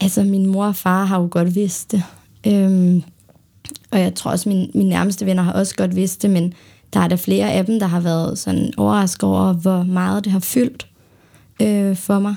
Altså, 0.00 0.22
min 0.22 0.46
mor 0.46 0.66
og 0.66 0.76
far 0.76 1.04
har 1.04 1.20
jo 1.20 1.28
godt 1.30 1.54
vidst 1.54 1.92
det. 1.92 2.02
Øhm, 2.46 3.02
og 3.90 4.00
jeg 4.00 4.14
tror 4.14 4.30
også, 4.30 4.48
min, 4.48 4.70
mine 4.74 4.88
nærmeste 4.88 5.26
venner 5.26 5.42
har 5.42 5.52
også 5.52 5.74
godt 5.74 5.96
vidst 5.96 6.22
det, 6.22 6.30
men 6.30 6.54
der 6.92 7.00
er 7.00 7.08
der 7.08 7.16
flere 7.16 7.52
af 7.52 7.66
dem, 7.66 7.78
der 7.78 7.86
har 7.86 8.00
været 8.00 8.38
sådan 8.38 8.72
overrasket 8.76 9.22
over, 9.22 9.52
hvor 9.52 9.82
meget 9.82 10.24
det 10.24 10.32
har 10.32 10.40
fyldt 10.40 10.86
øh, 11.62 11.96
for 11.96 12.18
mig. 12.18 12.34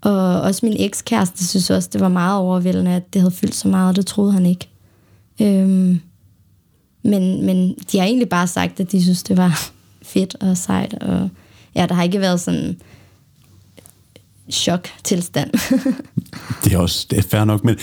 Og 0.00 0.40
også 0.40 0.66
min 0.66 0.76
ekskæreste 0.78 1.46
synes 1.46 1.70
også, 1.70 1.88
det 1.92 2.00
var 2.00 2.08
meget 2.08 2.40
overvældende, 2.40 2.94
at 2.94 3.14
det 3.14 3.20
havde 3.20 3.34
fyldt 3.34 3.54
så 3.54 3.68
meget, 3.68 3.96
det 3.96 4.06
troede 4.06 4.32
han 4.32 4.46
ikke. 4.46 4.68
Øhm, 5.40 6.00
men, 7.02 7.46
men 7.46 7.74
de 7.92 7.98
har 7.98 8.06
egentlig 8.06 8.28
bare 8.28 8.46
sagt, 8.46 8.80
at 8.80 8.92
de 8.92 9.02
synes, 9.02 9.22
det 9.22 9.36
var 9.36 9.70
fedt 10.02 10.36
og 10.40 10.56
sejt. 10.56 10.94
Og 10.94 11.30
ja, 11.74 11.86
der 11.86 11.94
har 11.94 12.02
ikke 12.02 12.20
været 12.20 12.40
sådan 12.40 12.80
chok-tilstand. 14.50 15.50
Det 16.64 16.72
er 16.72 16.78
også 16.78 17.06
det 17.10 17.18
er 17.18 17.22
fair 17.22 17.44
nok, 17.44 17.64
men 17.64 17.76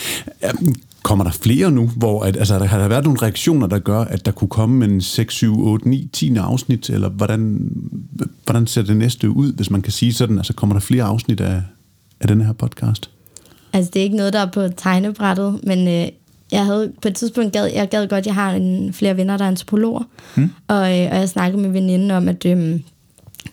øhm, 0.46 0.76
kommer 1.04 1.24
der 1.24 1.32
flere 1.32 1.72
nu, 1.72 1.88
hvor 1.96 2.24
at, 2.24 2.38
altså, 2.38 2.58
har 2.58 2.78
der 2.80 2.88
været 2.88 3.04
nogle 3.04 3.22
reaktioner, 3.22 3.68
der 3.68 3.80
gør, 3.80 4.00
at 4.00 4.26
der 4.26 4.32
kunne 4.32 4.50
komme 4.50 4.86
en 4.86 5.02
6, 5.02 5.34
7, 5.34 5.66
8, 5.66 5.90
9, 5.90 6.10
10 6.14 6.36
afsnit, 6.36 6.90
eller 6.90 7.10
hvordan, 7.10 7.72
hvordan 8.46 8.68
ser 8.68 8.82
det 8.82 8.98
næste 8.98 9.30
ud, 9.30 9.54
hvis 9.54 9.70
man 9.70 9.82
kan 9.82 9.92
sige 9.92 10.14
sådan, 10.14 10.38
altså 10.38 10.54
kommer 10.54 10.76
der 10.76 10.80
flere 10.80 11.04
afsnit 11.04 11.42
af, 11.42 11.62
af 12.20 12.28
den 12.28 12.42
her 12.42 12.54
podcast? 12.54 13.10
Altså, 13.74 13.92
det 13.94 14.00
er 14.00 14.04
ikke 14.04 14.16
noget, 14.16 14.34
der 14.34 14.40
er 14.40 14.52
på 14.52 14.68
tegnebrættet, 14.78 15.60
men 15.64 15.88
øh, 15.88 16.08
jeg 16.52 16.66
havde 16.66 16.92
på 17.02 17.08
et 17.08 17.16
tidspunkt 17.16 17.54
gad, 17.54 17.66
jeg 17.66 17.90
gad 17.90 18.08
godt, 18.08 18.26
jeg 18.26 18.36
har 18.36 18.52
en, 18.52 18.94
flere 18.94 19.18
venner, 19.18 19.38
der 19.38 19.44
er 19.44 19.50
antropologer, 19.50 20.04
mm. 20.36 20.50
og, 20.68 21.00
øh, 21.00 21.08
og 21.12 21.18
jeg 21.18 21.30
snakkede 21.30 21.62
med 21.62 21.70
veninden 21.70 22.12
om, 22.12 22.28
at 22.28 22.46
øh, 22.46 22.58
et 22.60 22.82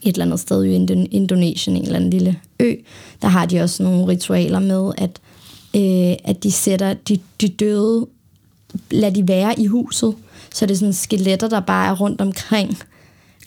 eller 0.02 0.24
andet 0.24 0.40
sted 0.40 0.64
i 0.64 0.76
Indon- 0.76 1.08
Indonesien, 1.10 1.76
en 1.76 1.82
eller 1.82 1.96
anden 1.96 2.10
lille 2.10 2.36
ø, 2.60 2.74
der 3.22 3.28
har 3.28 3.46
de 3.46 3.60
også 3.60 3.82
nogle 3.82 4.06
ritualer 4.06 4.58
med, 4.58 4.92
at, 4.98 5.20
øh, 5.76 6.16
at 6.24 6.42
de 6.42 6.52
sætter 6.52 6.94
de, 6.94 7.18
de 7.40 7.48
døde, 7.48 8.06
lad 8.90 9.12
de 9.12 9.28
være 9.28 9.60
i 9.60 9.66
huset, 9.66 10.14
så 10.54 10.66
det 10.66 10.74
er 10.74 10.78
sådan 10.78 10.92
skeletter, 10.92 11.48
der 11.48 11.60
bare 11.60 11.88
er 11.88 11.96
rundt 11.96 12.20
omkring. 12.20 12.78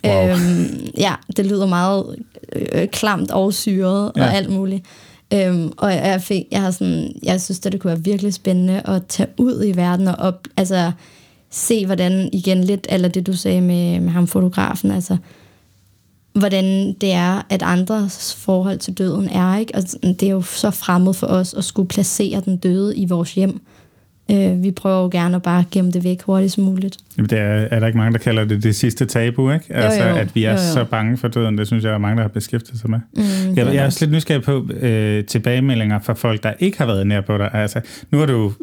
Wow. 0.05 0.27
Øhm, 0.27 0.87
ja, 0.97 1.13
det 1.37 1.45
lyder 1.45 1.65
meget 1.65 2.15
øh, 2.51 2.87
klamt 2.87 3.31
og 3.31 3.53
syret 3.53 4.11
ja. 4.15 4.21
Ja. 4.21 4.27
og 4.27 4.35
alt 4.35 4.49
muligt. 4.49 4.85
Øhm, 5.33 5.71
og 5.77 5.91
jeg, 5.93 6.21
fik, 6.21 6.43
jeg 6.51 6.61
har 6.61 6.71
sådan, 6.71 7.13
jeg 7.23 7.41
synes, 7.41 7.65
at 7.65 7.71
det 7.71 7.81
kunne 7.81 7.91
være 7.93 8.03
virkelig 8.03 8.33
spændende 8.33 8.81
at 8.85 9.05
tage 9.09 9.29
ud 9.37 9.65
i 9.65 9.75
verden 9.75 10.07
og 10.07 10.15
op, 10.15 10.47
altså 10.57 10.91
se, 11.49 11.85
hvordan, 11.85 12.29
igen 12.33 12.63
lidt, 12.63 12.87
eller 12.89 13.07
det 13.07 13.27
du 13.27 13.33
sagde 13.33 13.61
med, 13.61 13.99
med 13.99 14.11
ham 14.11 14.27
fotografen, 14.27 14.91
altså 14.91 15.17
hvordan 16.33 16.93
det 16.93 17.11
er, 17.11 17.41
at 17.49 17.61
andres 17.61 18.35
forhold 18.35 18.79
til 18.79 18.93
døden 18.93 19.29
er, 19.29 19.57
ikke? 19.57 19.75
Og 19.75 19.83
det 20.03 20.23
er 20.23 20.31
jo 20.31 20.41
så 20.41 20.71
fremmed 20.71 21.13
for 21.13 21.27
os 21.27 21.53
at 21.53 21.63
skulle 21.63 21.87
placere 21.87 22.41
den 22.45 22.57
døde 22.57 22.97
i 22.97 23.05
vores 23.05 23.33
hjem. 23.33 23.61
Øh, 24.31 24.63
vi 24.63 24.71
prøver 24.71 25.03
jo 25.03 25.09
gerne 25.11 25.35
at 25.35 25.41
bare 25.41 25.63
gemme 25.71 25.91
det 25.91 26.03
væk 26.03 26.21
hurtigst 26.21 26.57
muligt. 26.57 26.97
Jamen, 27.17 27.29
det 27.29 27.39
er, 27.39 27.43
er 27.43 27.79
der 27.79 27.87
ikke 27.87 27.97
mange, 27.97 28.13
der 28.13 28.19
kalder 28.19 28.45
det 28.45 28.63
det 28.63 28.75
sidste 28.75 29.05
tabu, 29.05 29.51
ikke? 29.51 29.65
Altså, 29.73 30.03
jo. 30.03 30.15
at 30.15 30.35
vi 30.35 30.43
er 30.43 30.51
Jo, 30.51 30.55
jo. 30.57 30.73
så 30.73 30.83
bange 30.83 31.17
for 31.17 31.27
døden. 31.27 31.57
Det 31.57 31.67
synes 31.67 31.83
jeg, 31.83 31.93
er 31.93 31.97
mange, 31.97 32.15
der 32.15 32.21
har 32.21 32.29
beskæftiget 32.29 32.79
sig 32.79 32.89
med. 32.89 32.99
Mm, 33.13 33.23
jeg, 33.55 33.67
er 33.67 33.71
jeg 33.71 33.81
er 33.81 33.85
også 33.85 34.05
lidt 34.05 34.11
nysgerrig 34.15 34.43
på 34.43 34.67
øh, 34.81 35.25
tilbagemeldinger 35.25 35.99
fra 35.99 36.13
folk, 36.13 36.43
der 36.43 36.53
ikke 36.59 36.77
har 36.77 36.85
været 36.85 37.07
nær 37.07 37.21
på 37.21 37.37
dig. 37.37 37.49
Altså, 37.53 37.81
nu 38.11 38.17
har 38.17 38.25
du, 38.25 38.53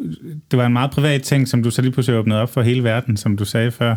det 0.51 0.59
var 0.59 0.65
en 0.65 0.73
meget 0.73 0.91
privat 0.91 1.21
ting, 1.21 1.47
som 1.47 1.63
du 1.63 1.71
så 1.71 1.81
lige 1.81 1.91
pludselig 1.91 2.19
åbnede 2.19 2.41
op 2.41 2.53
for 2.53 2.61
hele 2.61 2.83
verden, 2.83 3.17
som 3.17 3.37
du 3.37 3.45
sagde 3.45 3.71
før. 3.71 3.95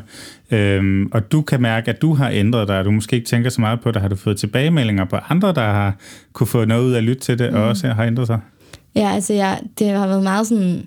Øhm, 0.50 1.06
og 1.12 1.32
du 1.32 1.42
kan 1.42 1.62
mærke, 1.62 1.90
at 1.90 2.02
du 2.02 2.14
har 2.14 2.30
ændret 2.30 2.68
dig, 2.68 2.78
og 2.78 2.84
du 2.84 2.90
måske 2.90 3.16
ikke 3.16 3.26
tænker 3.28 3.50
så 3.50 3.60
meget 3.60 3.80
på 3.80 3.90
det. 3.90 4.02
Har 4.02 4.08
du 4.08 4.16
fået 4.16 4.36
tilbagemeldinger 4.36 5.04
på 5.04 5.16
andre, 5.28 5.48
der 5.54 5.72
har 5.72 5.96
kunne 6.32 6.46
få 6.46 6.64
noget 6.64 6.84
ud 6.84 6.92
af 6.92 6.98
at 6.98 7.04
lytte 7.04 7.22
til 7.22 7.38
det, 7.38 7.52
mm. 7.52 7.56
og 7.58 7.64
også 7.64 7.88
har 7.88 8.04
ændret 8.04 8.26
sig? 8.26 8.38
Ja, 8.96 9.10
altså 9.14 9.32
jeg, 9.32 9.60
det 9.78 9.88
har 9.90 10.06
været 10.06 10.22
meget 10.22 10.46
sådan 10.46 10.82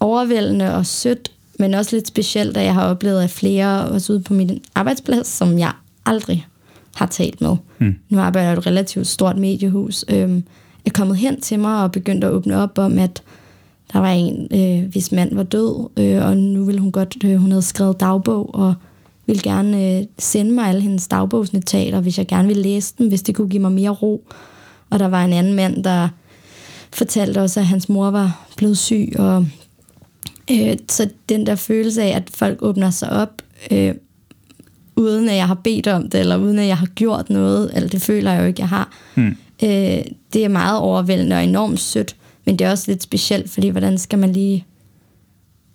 overvældende 0.00 0.74
og 0.74 0.86
sødt, 0.86 1.32
men 1.58 1.74
også 1.74 1.96
lidt 1.96 2.08
specielt, 2.08 2.56
at 2.56 2.64
jeg 2.64 2.74
har 2.74 2.86
oplevet, 2.86 3.22
at 3.22 3.30
flere 3.30 3.88
også 3.88 4.12
ude 4.12 4.20
på 4.20 4.34
min 4.34 4.60
arbejdsplads, 4.74 5.26
som 5.26 5.58
jeg 5.58 5.72
aldrig 6.06 6.46
har 6.94 7.06
talt 7.06 7.40
med. 7.40 7.56
Mm. 7.78 7.94
Nu 8.08 8.18
arbejder 8.18 8.48
jeg 8.48 8.56
i 8.56 8.58
et 8.58 8.66
relativt 8.66 9.06
stort 9.06 9.36
mediehus. 9.36 10.04
Øhm, 10.08 10.44
er 10.86 10.90
kommet 10.90 11.16
hen 11.16 11.40
til 11.40 11.58
mig 11.58 11.82
og 11.82 11.92
begyndt 11.92 12.24
at 12.24 12.30
åbne 12.30 12.62
op 12.62 12.78
om, 12.78 12.98
at 12.98 13.22
der 13.92 13.98
var 13.98 14.10
en, 14.10 14.48
øh, 14.52 14.90
hvis 14.90 15.12
mand 15.12 15.34
var 15.34 15.42
død, 15.42 15.88
øh, 15.96 16.26
og 16.26 16.36
nu 16.36 16.64
ville 16.64 16.80
hun 16.80 16.92
godt, 16.92 17.16
øh, 17.24 17.36
hun 17.36 17.50
havde 17.50 17.62
skrevet 17.62 18.00
dagbog, 18.00 18.54
og 18.54 18.74
ville 19.26 19.42
gerne 19.42 19.98
øh, 19.98 20.04
sende 20.18 20.52
mig 20.52 20.68
alle 20.68 20.80
hendes 20.80 21.08
dagbogsnotater, 21.08 22.00
hvis 22.00 22.18
jeg 22.18 22.26
gerne 22.26 22.48
ville 22.48 22.62
læse 22.62 22.94
dem, 22.98 23.08
hvis 23.08 23.22
det 23.22 23.34
kunne 23.34 23.48
give 23.48 23.62
mig 23.62 23.72
mere 23.72 23.90
ro. 23.90 24.26
Og 24.90 24.98
der 24.98 25.08
var 25.08 25.24
en 25.24 25.32
anden 25.32 25.54
mand, 25.54 25.84
der 25.84 26.08
fortalte 26.92 27.42
også, 27.42 27.60
at 27.60 27.66
hans 27.66 27.88
mor 27.88 28.10
var 28.10 28.46
blevet 28.56 28.78
syg, 28.78 29.12
og 29.18 29.46
øh, 30.50 30.76
så 30.88 31.10
den 31.28 31.46
der 31.46 31.54
følelse 31.54 32.02
af, 32.02 32.16
at 32.16 32.30
folk 32.34 32.58
åbner 32.62 32.90
sig 32.90 33.10
op, 33.10 33.42
øh, 33.70 33.94
uden 34.96 35.28
at 35.28 35.36
jeg 35.36 35.46
har 35.46 35.54
bedt 35.54 35.86
om 35.86 36.10
det, 36.10 36.20
eller 36.20 36.36
uden 36.36 36.58
at 36.58 36.66
jeg 36.66 36.78
har 36.78 36.86
gjort 36.86 37.30
noget, 37.30 37.70
eller 37.76 37.88
det 37.88 38.02
føler 38.02 38.32
jeg 38.32 38.40
jo 38.42 38.46
ikke, 38.46 38.60
jeg 38.60 38.68
har. 38.68 38.92
Hmm. 39.14 39.36
Øh, 39.62 40.02
det 40.32 40.44
er 40.44 40.48
meget 40.48 40.78
overvældende 40.78 41.36
og 41.36 41.44
enormt 41.44 41.80
sødt, 41.80 42.16
men 42.44 42.58
det 42.58 42.66
er 42.66 42.70
også 42.70 42.90
lidt 42.90 43.02
specielt, 43.02 43.50
fordi 43.50 43.68
hvordan 43.68 43.98
skal 43.98 44.18
man 44.18 44.32
lige 44.32 44.64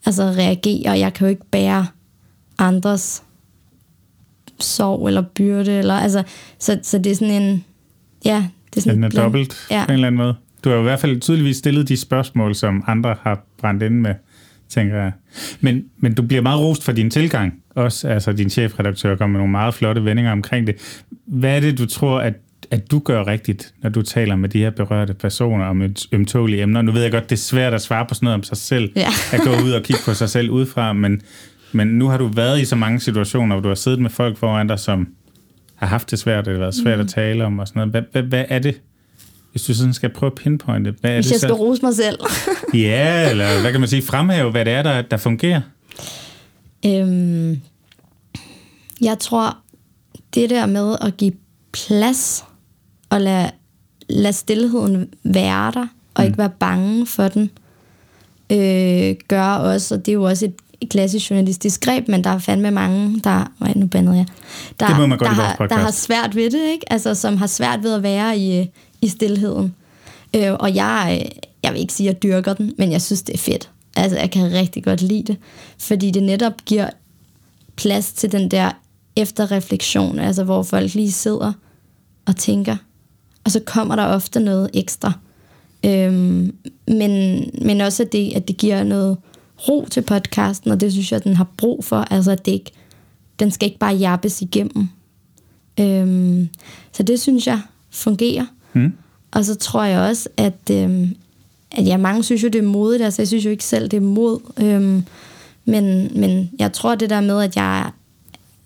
altså, 0.05 0.23
reagere? 0.23 0.99
Jeg 0.99 1.13
kan 1.13 1.25
jo 1.27 1.29
ikke 1.29 1.45
bære 1.51 1.87
andres 2.57 3.23
sorg 4.59 5.07
eller 5.07 5.21
byrde, 5.21 5.71
eller, 5.71 5.93
altså, 5.93 6.23
så, 6.59 6.79
så 6.83 6.97
det 6.97 7.11
er 7.11 7.15
sådan 7.15 7.41
en, 7.43 7.65
ja, 8.25 8.45
det 8.73 8.77
er 8.77 8.81
sådan 8.81 8.95
Den 8.95 9.03
er 9.03 9.09
bland- 9.09 9.23
dobbelt 9.23 9.67
Ja. 9.71 9.83
på 9.85 9.91
en 9.91 9.93
eller 9.93 10.07
anden 10.07 10.17
måde. 10.17 10.35
Du 10.63 10.69
har 10.69 10.77
i 10.79 10.81
hvert 10.81 10.99
fald 10.99 11.19
tydeligvis 11.21 11.57
stillet 11.57 11.87
de 11.89 11.97
spørgsmål, 11.97 12.55
som 12.55 12.83
andre 12.87 13.15
har 13.21 13.43
brændt 13.57 13.83
ind 13.83 13.93
med 13.95 14.13
tænker 14.69 14.95
jeg. 14.95 15.11
Men, 15.61 15.83
men 15.97 16.13
du 16.13 16.21
bliver 16.21 16.41
meget 16.41 16.59
rost 16.59 16.83
for 16.83 16.91
din 16.91 17.09
tilgang. 17.09 17.53
Også 17.69 18.07
altså, 18.07 18.33
din 18.33 18.49
chefredaktør 18.49 19.15
kommer 19.15 19.31
med 19.31 19.39
nogle 19.39 19.51
meget 19.51 19.73
flotte 19.73 20.05
vendinger 20.05 20.31
omkring 20.31 20.67
det. 20.67 21.03
Hvad 21.25 21.55
er 21.55 21.59
det, 21.59 21.77
du 21.77 21.85
tror, 21.85 22.19
at 22.19 22.33
at 22.71 22.91
du 22.91 22.99
gør 22.99 23.27
rigtigt, 23.27 23.73
når 23.83 23.89
du 23.89 24.01
taler 24.01 24.35
med 24.35 24.49
de 24.49 24.59
her 24.59 24.69
berørte 24.69 25.13
personer 25.13 25.65
om 25.65 25.81
ømtålige 26.11 26.61
emner. 26.61 26.81
Nu 26.81 26.91
ved 26.91 27.01
jeg 27.01 27.11
godt, 27.11 27.29
det 27.29 27.35
er 27.35 27.39
svært 27.39 27.73
at 27.73 27.81
svare 27.81 28.05
på 28.05 28.13
sådan 28.13 28.25
noget 28.25 28.35
om 28.35 28.43
sig 28.43 28.57
selv, 28.57 28.91
ja. 28.95 29.07
at 29.33 29.39
gå 29.43 29.49
ud 29.65 29.71
og 29.71 29.83
kigge 29.83 30.01
på 30.05 30.13
sig 30.13 30.29
selv 30.29 30.49
udefra, 30.49 30.93
men, 30.93 31.21
men 31.71 31.87
nu 31.87 32.07
har 32.07 32.17
du 32.17 32.27
været 32.27 32.61
i 32.61 32.65
så 32.65 32.75
mange 32.75 32.99
situationer, 32.99 33.55
hvor 33.55 33.61
du 33.61 33.67
har 33.67 33.75
siddet 33.75 33.99
med 33.99 34.09
folk 34.09 34.37
foran 34.37 34.67
dig, 34.67 34.79
som 34.79 35.07
har 35.75 35.87
haft 35.87 36.11
det 36.11 36.19
svært, 36.19 36.47
eller 36.47 36.59
været 36.59 36.75
svært 36.75 36.97
mm. 36.97 37.03
at 37.03 37.09
tale 37.09 37.45
om 37.45 37.59
og 37.59 37.67
sådan 37.67 37.79
noget. 37.79 37.91
Hvad, 37.91 38.01
hvad, 38.11 38.23
hvad 38.23 38.45
er 38.49 38.59
det, 38.59 38.81
hvis 39.51 39.63
du 39.63 39.73
sådan 39.73 39.93
skal 39.93 40.09
prøve 40.09 40.31
at 40.31 40.35
pinpointe? 40.35 40.95
Hvad 41.01 41.11
er 41.11 41.15
hvis 41.15 41.25
det, 41.25 41.31
jeg 41.31 41.39
skal 41.39 41.53
rose 41.53 41.81
mig 41.81 41.95
selv. 41.95 42.19
ja, 42.73 43.29
eller 43.29 43.61
hvad 43.61 43.71
kan 43.71 43.79
man 43.79 43.89
sige, 43.89 44.01
fremhæve, 44.01 44.51
hvad 44.51 44.65
det 44.65 44.73
er, 44.73 44.81
der, 44.81 45.01
der 45.01 45.17
fungerer? 45.17 45.61
Øhm, 46.85 47.61
jeg 49.01 49.19
tror, 49.19 49.57
det 50.35 50.49
der 50.49 50.65
med 50.65 50.95
at 51.01 51.17
give 51.17 51.33
plads 51.71 52.45
og 53.09 53.21
lade, 53.21 53.51
lade 54.09 54.33
stillheden 54.33 55.09
være 55.23 55.71
der, 55.71 55.87
og 56.13 56.23
mm. 56.23 56.25
ikke 56.25 56.37
være 56.37 56.51
bange 56.59 57.07
for 57.07 57.27
den, 57.27 57.49
øh, 58.51 59.15
gør 59.27 59.53
også, 59.53 59.95
og 59.95 60.05
det 60.05 60.11
er 60.11 60.13
jo 60.13 60.23
også 60.23 60.45
et, 60.45 60.53
et 60.81 60.89
klassisk 60.89 61.29
journalistisk 61.29 61.81
greb, 61.81 62.07
men 62.07 62.23
der 62.23 62.29
er 62.29 62.37
fandme 62.37 62.71
mange, 62.71 63.19
der, 63.23 63.51
nej, 63.59 63.73
nu 63.75 63.87
bandede 63.87 64.17
jeg, 64.17 64.25
der, 64.79 64.87
det 64.87 64.97
må 64.97 65.05
man 65.05 65.17
godt 65.17 65.29
der, 65.29 65.35
har, 65.35 65.67
der 65.67 65.75
har 65.75 65.91
svært 65.91 66.35
ved 66.35 66.49
det, 66.51 66.71
ikke? 66.71 66.93
Altså, 66.93 67.15
som 67.15 67.37
har 67.37 67.47
svært 67.47 67.83
ved 67.83 67.93
at 67.93 68.03
være 68.03 68.37
i, 68.37 68.69
i 69.01 69.07
stillheden. 69.07 69.75
Øh, 70.35 70.53
og 70.53 70.75
jeg, 70.75 71.31
jeg 71.63 71.73
vil 71.73 71.81
ikke 71.81 71.93
sige, 71.93 72.09
at 72.09 72.13
jeg 72.13 72.23
dyrker 72.23 72.53
den, 72.53 72.73
men 72.77 72.91
jeg 72.91 73.01
synes, 73.01 73.21
det 73.21 73.33
er 73.33 73.37
fedt. 73.37 73.69
Altså, 73.95 74.17
jeg 74.17 74.31
kan 74.31 74.51
rigtig 74.51 74.83
godt 74.83 75.01
lide 75.01 75.23
det, 75.23 75.37
fordi 75.77 76.11
det 76.11 76.23
netop 76.23 76.53
giver 76.65 76.89
plads 77.75 78.13
til 78.13 78.31
den 78.31 78.51
der 78.51 78.71
efterreflektion, 79.15 80.19
altså 80.19 80.43
hvor 80.43 80.63
folk 80.63 80.93
lige 80.93 81.11
sidder 81.11 81.53
og 82.25 82.35
tænker, 82.35 82.75
og 83.43 83.51
så 83.51 83.59
kommer 83.59 83.95
der 83.95 84.05
ofte 84.05 84.39
noget 84.39 84.69
ekstra. 84.73 85.11
Øhm, 85.85 86.55
men, 86.87 87.43
men 87.61 87.81
også 87.81 88.03
det, 88.11 88.33
at 88.35 88.47
det 88.47 88.57
giver 88.57 88.83
noget 88.83 89.17
ro 89.67 89.85
til 89.91 90.01
podcasten, 90.01 90.71
og 90.71 90.81
det 90.81 90.91
synes 90.91 91.11
jeg, 91.11 91.23
den 91.23 91.35
har 91.35 91.47
brug 91.57 91.85
for. 91.85 91.97
Altså, 91.97 92.31
at 92.31 92.45
det 92.45 92.51
ikke, 92.51 92.71
den 93.39 93.51
skal 93.51 93.67
ikke 93.67 93.79
bare 93.79 93.95
jappes 93.95 94.41
igennem. 94.41 94.87
Øhm, 95.79 96.49
så 96.91 97.03
det 97.03 97.19
synes 97.19 97.47
jeg 97.47 97.61
fungerer. 97.89 98.45
Mm. 98.73 98.93
Og 99.31 99.45
så 99.45 99.55
tror 99.55 99.83
jeg 99.83 99.99
også, 99.99 100.29
at, 100.37 100.71
øhm, 100.71 101.15
at 101.71 101.85
ja, 101.85 101.97
mange 101.97 102.23
synes 102.23 102.43
jo, 102.43 102.47
det 102.47 102.59
er 102.59 102.67
modigt. 102.67 103.03
Altså, 103.03 103.21
jeg 103.21 103.27
synes 103.27 103.45
jo 103.45 103.49
ikke 103.49 103.63
selv, 103.63 103.87
det 103.87 103.97
er 103.97 104.01
mod. 104.01 104.39
Øhm, 104.57 105.03
men, 105.65 106.11
men 106.19 106.51
jeg 106.59 106.73
tror, 106.73 106.95
det 106.95 107.09
der 107.09 107.21
med, 107.21 107.41
at 107.41 107.55
jeg 107.55 107.91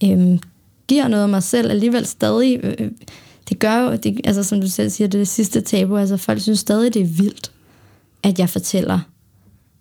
øhm, 0.04 0.39
giver 0.88 1.08
noget 1.08 1.24
af 1.24 1.30
mig 1.30 1.43
selv, 1.43 1.72
alligevel 1.72 2.06
stadig... 2.06 2.60
Øh, 2.64 2.74
øh, 2.80 2.91
det 3.49 3.60
gør 3.60 3.78
jo, 3.78 3.95
det, 3.95 4.22
altså 4.24 4.43
som 4.43 4.62
du 4.62 4.70
selv 4.70 4.89
siger, 4.89 5.08
det, 5.08 5.18
er 5.18 5.20
det 5.20 5.28
sidste 5.28 5.62
tabu, 5.62 5.97
altså 5.97 6.18
folk 6.18 6.41
synes 6.41 6.60
stadig, 6.60 6.93
det 6.93 7.01
er 7.01 7.06
vildt, 7.06 7.51
at 8.24 8.39
jeg 8.39 8.49
fortæller, 8.49 8.99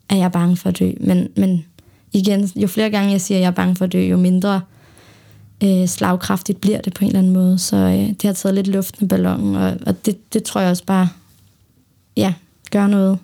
at 0.09 0.16
jeg 0.16 0.25
er 0.25 0.29
bange 0.29 0.57
for 0.57 0.68
at 0.68 0.79
dø. 0.79 0.91
Men, 1.01 1.29
men 1.37 1.64
igen, 2.12 2.51
jo 2.57 2.66
flere 2.66 2.91
gange 2.91 3.11
jeg 3.11 3.20
siger, 3.20 3.39
at 3.39 3.43
jeg 3.43 3.47
er 3.47 3.53
bange 3.53 3.77
for 3.77 3.85
at 3.85 3.93
dø, 3.93 4.01
jo 4.01 4.16
mindre 4.16 4.61
øh, 5.63 5.89
slagkraftigt 5.89 6.61
bliver 6.61 6.81
det 6.81 6.95
på 6.95 7.05
en 7.05 7.07
eller 7.07 7.19
anden 7.19 7.33
måde. 7.33 7.59
Så 7.59 7.77
øh, 7.77 8.09
det 8.09 8.23
har 8.23 8.33
taget 8.33 8.55
lidt 8.55 8.67
luft 8.67 9.01
med 9.01 9.09
ballonen, 9.09 9.57
og, 9.57 9.77
og 9.87 10.07
det, 10.07 10.33
det 10.33 10.43
tror 10.43 10.61
jeg 10.61 10.71
også 10.71 10.85
bare, 10.85 11.09
ja, 12.17 12.35
gør 12.71 12.87
noget 12.87 13.19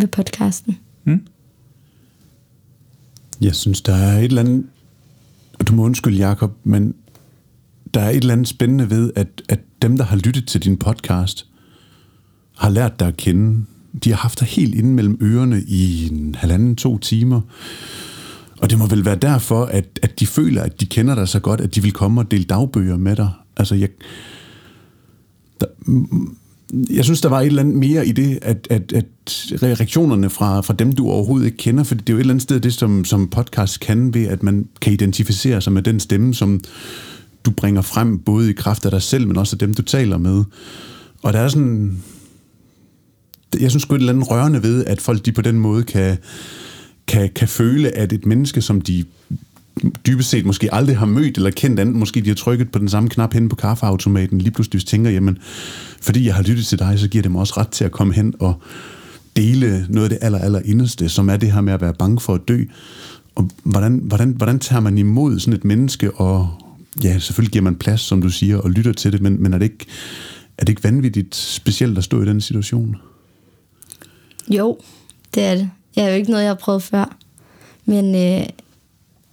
ved 0.00 0.08
podcasten. 0.08 0.78
Hmm? 1.04 1.26
Jeg 3.40 3.54
synes, 3.54 3.80
der 3.80 3.94
er 3.94 4.18
et 4.18 4.24
eller 4.24 4.42
andet, 4.42 4.66
du 5.68 5.74
må 5.74 5.84
undskylde, 5.84 6.28
Jacob, 6.28 6.52
men 6.64 6.94
der 7.94 8.00
er 8.00 8.10
et 8.10 8.16
eller 8.16 8.32
andet 8.32 8.48
spændende 8.48 8.90
ved, 8.90 9.12
at, 9.16 9.42
at 9.48 9.60
dem, 9.82 9.96
der 9.96 10.04
har 10.04 10.16
lyttet 10.16 10.46
til 10.46 10.64
din 10.64 10.76
podcast, 10.76 11.46
har 12.56 12.70
lært 12.70 13.00
dig 13.00 13.08
at 13.08 13.16
kende. 13.16 13.64
De 14.04 14.10
har 14.10 14.16
haft 14.16 14.40
dig 14.40 14.48
helt 14.48 14.74
inde 14.74 14.90
mellem 14.90 15.18
ørerne 15.22 15.62
i 15.62 16.08
en 16.08 16.34
halvanden, 16.34 16.76
to 16.76 16.98
timer. 16.98 17.40
Og 18.60 18.70
det 18.70 18.78
må 18.78 18.86
vel 18.86 19.04
være 19.04 19.16
derfor, 19.16 19.64
at, 19.64 19.98
at 20.02 20.20
de 20.20 20.26
føler, 20.26 20.62
at 20.62 20.80
de 20.80 20.86
kender 20.86 21.14
dig 21.14 21.28
så 21.28 21.40
godt, 21.40 21.60
at 21.60 21.74
de 21.74 21.82
vil 21.82 21.92
komme 21.92 22.20
og 22.20 22.30
dele 22.30 22.44
dagbøger 22.44 22.96
med 22.96 23.16
dig. 23.16 23.30
Altså, 23.56 23.74
jeg, 23.74 23.88
der, 25.60 25.66
mm, 25.86 26.36
jeg 26.90 27.04
synes, 27.04 27.20
der 27.20 27.28
var 27.28 27.40
et 27.40 27.46
eller 27.46 27.62
andet 27.62 27.76
mere 27.76 28.06
i 28.06 28.12
det, 28.12 28.38
at, 28.42 28.66
at, 28.70 28.92
at 28.92 29.62
reaktionerne 29.62 30.30
fra, 30.30 30.60
fra 30.60 30.74
dem, 30.74 30.92
du 30.92 31.08
overhovedet 31.08 31.46
ikke 31.46 31.58
kender, 31.58 31.84
for 31.84 31.94
det 31.94 32.08
er 32.08 32.12
jo 32.12 32.16
et 32.16 32.20
eller 32.20 32.34
andet 32.34 32.42
sted 32.42 32.60
det, 32.60 32.74
som, 32.74 33.04
som 33.04 33.28
podcast 33.28 33.80
kan 33.80 34.14
ved, 34.14 34.26
at 34.26 34.42
man 34.42 34.68
kan 34.80 34.92
identificere 34.92 35.60
sig 35.60 35.72
med 35.72 35.82
den 35.82 36.00
stemme, 36.00 36.34
som, 36.34 36.60
du 37.44 37.50
bringer 37.50 37.82
frem, 37.82 38.18
både 38.18 38.50
i 38.50 38.52
kraft 38.52 38.84
af 38.84 38.90
dig 38.90 39.02
selv, 39.02 39.26
men 39.26 39.36
også 39.36 39.56
af 39.56 39.58
dem, 39.58 39.74
du 39.74 39.82
taler 39.82 40.18
med. 40.18 40.44
Og 41.22 41.32
der 41.32 41.38
er 41.38 41.48
sådan... 41.48 42.02
Jeg 43.60 43.70
synes 43.70 43.82
sgu 43.82 43.94
et 43.94 43.98
eller 43.98 44.12
andet 44.12 44.30
rørende 44.30 44.62
ved, 44.62 44.84
at 44.84 45.00
folk 45.00 45.26
de 45.26 45.32
på 45.32 45.42
den 45.42 45.58
måde 45.58 45.82
kan, 45.82 46.18
kan, 47.08 47.30
kan 47.34 47.48
føle, 47.48 47.90
at 47.90 48.12
et 48.12 48.26
menneske, 48.26 48.62
som 48.62 48.80
de 48.80 49.04
dybest 50.06 50.30
set 50.30 50.46
måske 50.46 50.74
aldrig 50.74 50.96
har 50.98 51.06
mødt 51.06 51.36
eller 51.36 51.50
kendt 51.50 51.80
andet, 51.80 51.96
måske 51.96 52.20
de 52.20 52.28
har 52.28 52.34
trykket 52.34 52.72
på 52.72 52.78
den 52.78 52.88
samme 52.88 53.08
knap 53.08 53.32
hen 53.32 53.48
på 53.48 53.56
kaffeautomaten, 53.56 54.38
lige 54.38 54.50
pludselig 54.50 54.86
tænker, 54.86 55.10
jamen, 55.10 55.38
fordi 56.00 56.26
jeg 56.26 56.34
har 56.34 56.42
lyttet 56.42 56.66
til 56.66 56.78
dig, 56.78 56.98
så 56.98 57.08
giver 57.08 57.22
det 57.22 57.32
mig 57.32 57.40
også 57.40 57.54
ret 57.56 57.68
til 57.68 57.84
at 57.84 57.92
komme 57.92 58.14
hen 58.14 58.34
og 58.38 58.62
dele 59.36 59.86
noget 59.88 60.04
af 60.04 60.10
det 60.10 60.18
aller, 60.22 60.38
aller 60.38 60.60
inderste, 60.64 61.08
som 61.08 61.28
er 61.28 61.36
det 61.36 61.52
her 61.52 61.60
med 61.60 61.72
at 61.72 61.80
være 61.80 61.94
bange 61.94 62.20
for 62.20 62.34
at 62.34 62.40
dø. 62.48 62.64
Og 63.34 63.50
hvordan, 63.62 64.00
hvordan, 64.04 64.30
hvordan 64.30 64.58
tager 64.58 64.80
man 64.80 64.98
imod 64.98 65.38
sådan 65.38 65.54
et 65.54 65.64
menneske 65.64 66.12
og, 66.12 66.50
ja, 67.04 67.18
selvfølgelig 67.18 67.52
giver 67.52 67.62
man 67.62 67.76
plads, 67.76 68.00
som 68.00 68.22
du 68.22 68.28
siger, 68.28 68.58
og 68.58 68.70
lytter 68.70 68.92
til 68.92 69.12
det, 69.12 69.22
men, 69.22 69.42
men 69.42 69.54
er, 69.54 69.58
det 69.58 69.64
ikke, 69.64 69.86
er 70.58 70.64
det 70.64 70.68
ikke 70.68 70.84
vanvittigt 70.84 71.34
specielt 71.34 71.98
at 71.98 72.04
stå 72.04 72.22
i 72.22 72.26
den 72.26 72.40
situation? 72.40 72.96
Jo, 74.48 74.78
det 75.34 75.44
er 75.44 75.54
det. 75.54 75.70
Det 75.94 76.02
er 76.02 76.08
jo 76.08 76.14
ikke 76.14 76.30
noget, 76.30 76.44
jeg 76.44 76.50
har 76.50 76.54
prøvet 76.54 76.82
før. 76.82 77.16
Men 77.84 78.14
øh, 78.14 78.46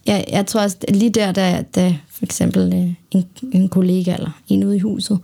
jeg, 0.06 0.24
jeg 0.28 0.46
tror 0.46 0.60
også, 0.60 0.76
lige 0.88 1.10
der, 1.10 1.32
da, 1.32 1.64
da 1.74 1.96
for 2.10 2.24
eksempel 2.24 2.72
øh, 2.74 2.94
en, 3.10 3.26
en 3.52 3.68
kollega 3.68 4.14
eller 4.14 4.40
en 4.48 4.64
ude 4.64 4.76
i 4.76 4.80
huset 4.80 5.18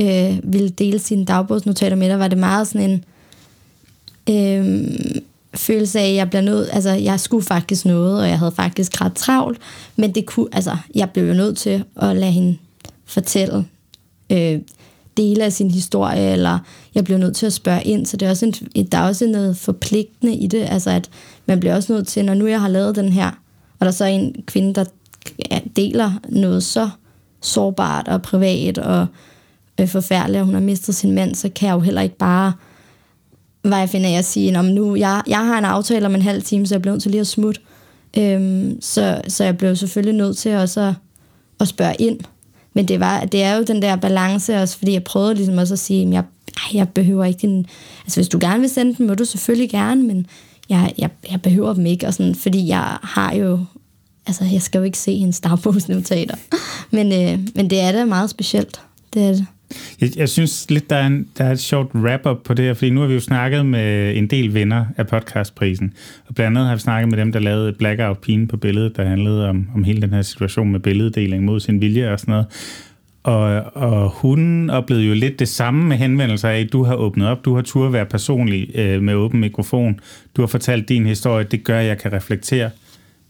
øh, 0.00 0.38
ville 0.42 0.68
dele 0.68 0.98
sine 0.98 1.24
dagbogsnotater 1.24 1.96
med 1.96 2.08
dig, 2.08 2.18
var 2.18 2.28
det 2.28 2.38
meget 2.38 2.66
sådan 2.66 2.90
en... 2.90 3.04
Øh, 4.30 4.88
følelse 5.54 6.00
af, 6.00 6.08
at 6.08 6.14
jeg 6.14 6.30
bliver 6.30 6.42
nødt, 6.42 6.68
altså 6.72 6.90
jeg 6.90 7.20
skulle 7.20 7.44
faktisk 7.44 7.84
noget, 7.84 8.20
og 8.20 8.28
jeg 8.28 8.38
havde 8.38 8.52
faktisk 8.52 9.00
ret 9.00 9.14
travlt, 9.14 9.58
men 9.96 10.14
det 10.14 10.26
kunne, 10.26 10.48
altså 10.52 10.76
jeg 10.94 11.10
blev 11.10 11.28
jo 11.28 11.34
nødt 11.34 11.58
til 11.58 11.84
at 11.96 12.16
lade 12.16 12.32
hende 12.32 12.56
fortælle 13.04 13.64
øh, 14.30 14.60
dele 15.16 15.44
af 15.44 15.52
sin 15.52 15.70
historie, 15.70 16.32
eller 16.32 16.58
jeg 16.98 17.04
blev 17.04 17.18
nødt 17.18 17.36
til 17.36 17.46
at 17.46 17.52
spørge 17.52 17.82
ind, 17.82 18.06
så 18.06 18.16
det 18.16 18.26
er 18.26 18.30
også 18.30 18.46
en, 18.74 18.86
der 18.86 18.98
er 18.98 19.08
også 19.08 19.26
noget 19.26 19.56
forpligtende 19.56 20.34
i 20.34 20.46
det, 20.46 20.66
altså 20.70 20.90
at 20.90 21.10
man 21.46 21.60
bliver 21.60 21.74
også 21.74 21.92
nødt 21.92 22.08
til, 22.08 22.24
når 22.24 22.34
nu 22.34 22.46
jeg 22.46 22.60
har 22.60 22.68
lavet 22.68 22.96
den 22.96 23.12
her, 23.12 23.26
og 23.78 23.80
der 23.80 23.86
er 23.86 23.90
så 23.90 24.04
en 24.04 24.34
kvinde, 24.46 24.74
der 24.74 24.84
deler 25.76 26.12
noget 26.28 26.62
så 26.62 26.88
sårbart 27.40 28.08
og 28.08 28.22
privat 28.22 28.78
og 28.78 29.06
øh, 29.80 29.88
forfærdeligt, 29.88 30.40
og 30.40 30.44
hun 30.44 30.54
har 30.54 30.60
mistet 30.60 30.94
sin 30.94 31.12
mand, 31.12 31.34
så 31.34 31.48
kan 31.48 31.68
jeg 31.68 31.74
jo 31.74 31.80
heller 31.80 32.02
ikke 32.02 32.16
bare 32.16 32.52
hvad 33.62 33.78
jeg 33.78 33.88
finder 33.88 34.08
jeg 34.08 34.18
at 34.18 34.24
sige, 34.24 34.58
om 34.58 34.64
nu, 34.64 34.96
jeg, 34.96 35.22
jeg 35.26 35.46
har 35.46 35.58
en 35.58 35.64
aftale 35.64 36.06
om 36.06 36.14
en 36.14 36.22
halv 36.22 36.42
time, 36.42 36.66
så 36.66 36.74
jeg 36.74 36.82
blev 36.82 36.92
nødt 36.92 37.02
til 37.02 37.10
lige 37.10 37.20
at 37.20 37.26
smutte. 37.26 37.60
Øhm, 38.18 38.80
så, 38.80 39.20
så 39.28 39.44
jeg 39.44 39.58
blev 39.58 39.76
selvfølgelig 39.76 40.14
nødt 40.14 40.36
til 40.36 40.56
også 40.56 40.80
at, 40.80 40.94
at 41.60 41.68
spørge 41.68 41.94
ind. 41.98 42.20
Men 42.72 42.88
det, 42.88 43.00
var, 43.00 43.24
det 43.24 43.42
er 43.42 43.56
jo 43.56 43.62
den 43.62 43.82
der 43.82 43.96
balance 43.96 44.56
også, 44.56 44.78
fordi 44.78 44.92
jeg 44.92 45.04
prøvede 45.04 45.34
ligesom 45.34 45.58
også 45.58 45.74
at 45.74 45.78
sige, 45.78 46.06
at 46.06 46.12
jeg, 46.12 46.24
jeg 46.74 46.88
behøver 46.88 47.24
ikke 47.24 47.38
din... 47.38 47.66
Altså 48.04 48.20
hvis 48.20 48.28
du 48.28 48.38
gerne 48.40 48.60
vil 48.60 48.70
sende 48.70 48.94
dem, 48.98 49.06
må 49.06 49.14
du 49.14 49.24
selvfølgelig 49.24 49.70
gerne, 49.70 50.02
men 50.02 50.26
jeg, 50.68 50.92
jeg, 50.98 51.10
jeg 51.30 51.42
behøver 51.42 51.74
dem 51.74 51.86
ikke, 51.86 52.06
og 52.06 52.14
sådan, 52.14 52.34
fordi 52.34 52.68
jeg 52.68 52.98
har 53.02 53.34
jo... 53.34 53.64
Altså, 54.26 54.44
jeg 54.52 54.62
skal 54.62 54.78
jo 54.78 54.84
ikke 54.84 54.98
se 54.98 55.18
hendes 55.18 55.40
dagbogsnotater. 55.40 56.34
men, 56.96 57.12
øh, 57.12 57.38
men 57.54 57.70
det 57.70 57.80
er 57.80 57.92
da 57.92 58.04
meget 58.04 58.30
specielt. 58.30 58.80
Det 59.14 59.22
er 59.22 59.32
det. 59.32 59.46
Jeg, 60.00 60.10
jeg 60.16 60.28
synes 60.28 60.70
lidt, 60.70 60.90
der 60.90 60.96
er, 60.96 61.06
en, 61.06 61.28
der 61.38 61.44
er 61.44 61.52
et 61.52 61.60
sjovt 61.60 61.94
wrap-up 61.94 62.36
på 62.44 62.54
det 62.54 62.64
her, 62.64 62.74
fordi 62.74 62.90
nu 62.90 63.00
har 63.00 63.06
vi 63.06 63.14
jo 63.14 63.20
snakket 63.20 63.66
med 63.66 64.16
en 64.16 64.26
del 64.26 64.54
venner 64.54 64.84
af 64.96 65.06
podcastprisen, 65.06 65.92
og 66.26 66.34
blandt 66.34 66.58
andet 66.58 66.68
har 66.68 66.74
vi 66.74 66.80
snakket 66.80 67.10
med 67.10 67.18
dem, 67.18 67.32
der 67.32 67.40
lavede 67.40 67.72
Blackout 67.72 68.18
Pine 68.18 68.48
på 68.48 68.56
billedet, 68.56 68.96
der 68.96 69.04
handlede 69.04 69.48
om, 69.48 69.68
om 69.74 69.84
hele 69.84 70.02
den 70.02 70.10
her 70.10 70.22
situation 70.22 70.72
med 70.72 70.80
billeddeling 70.80 71.44
mod 71.44 71.60
sin 71.60 71.80
vilje 71.80 72.12
og 72.12 72.20
sådan 72.20 72.32
noget. 72.32 72.46
Og, 73.22 73.76
og 73.76 74.10
hun 74.10 74.70
oplevede 74.70 75.06
jo 75.06 75.14
lidt 75.14 75.38
det 75.38 75.48
samme 75.48 75.84
med 75.84 75.96
henvendelser 75.96 76.48
af, 76.48 76.60
at 76.60 76.72
du 76.72 76.82
har 76.82 76.94
åbnet 76.94 77.28
op, 77.28 77.44
du 77.44 77.54
har 77.54 77.62
tur 77.62 77.86
at 77.86 77.92
være 77.92 78.06
personlig 78.06 78.70
øh, 78.74 79.02
med 79.02 79.14
åben 79.14 79.40
mikrofon, 79.40 80.00
du 80.36 80.42
har 80.42 80.46
fortalt 80.46 80.88
din 80.88 81.06
historie, 81.06 81.44
det 81.44 81.64
gør, 81.64 81.80
at 81.80 81.86
jeg 81.86 81.98
kan 81.98 82.12
reflektere 82.12 82.70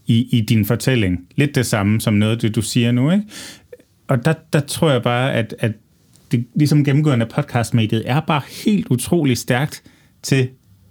i, 0.07 0.27
i 0.31 0.41
din 0.41 0.65
fortælling. 0.65 1.27
Lidt 1.35 1.55
det 1.55 1.65
samme 1.65 2.01
som 2.01 2.13
noget, 2.13 2.41
det 2.41 2.55
du 2.55 2.61
siger 2.61 2.91
nu, 2.91 3.11
ikke? 3.11 3.23
Og 4.07 4.25
der, 4.25 4.33
der 4.53 4.59
tror 4.59 4.91
jeg 4.91 5.03
bare, 5.03 5.33
at, 5.33 5.55
at 5.59 5.71
det 6.31 6.45
ligesom 6.55 6.83
gennemgående 6.83 7.25
podcastmediet 7.25 8.03
er 8.05 8.19
bare 8.19 8.41
helt 8.65 8.87
utrolig 8.87 9.37
stærkt 9.37 9.83
til, 10.23 10.49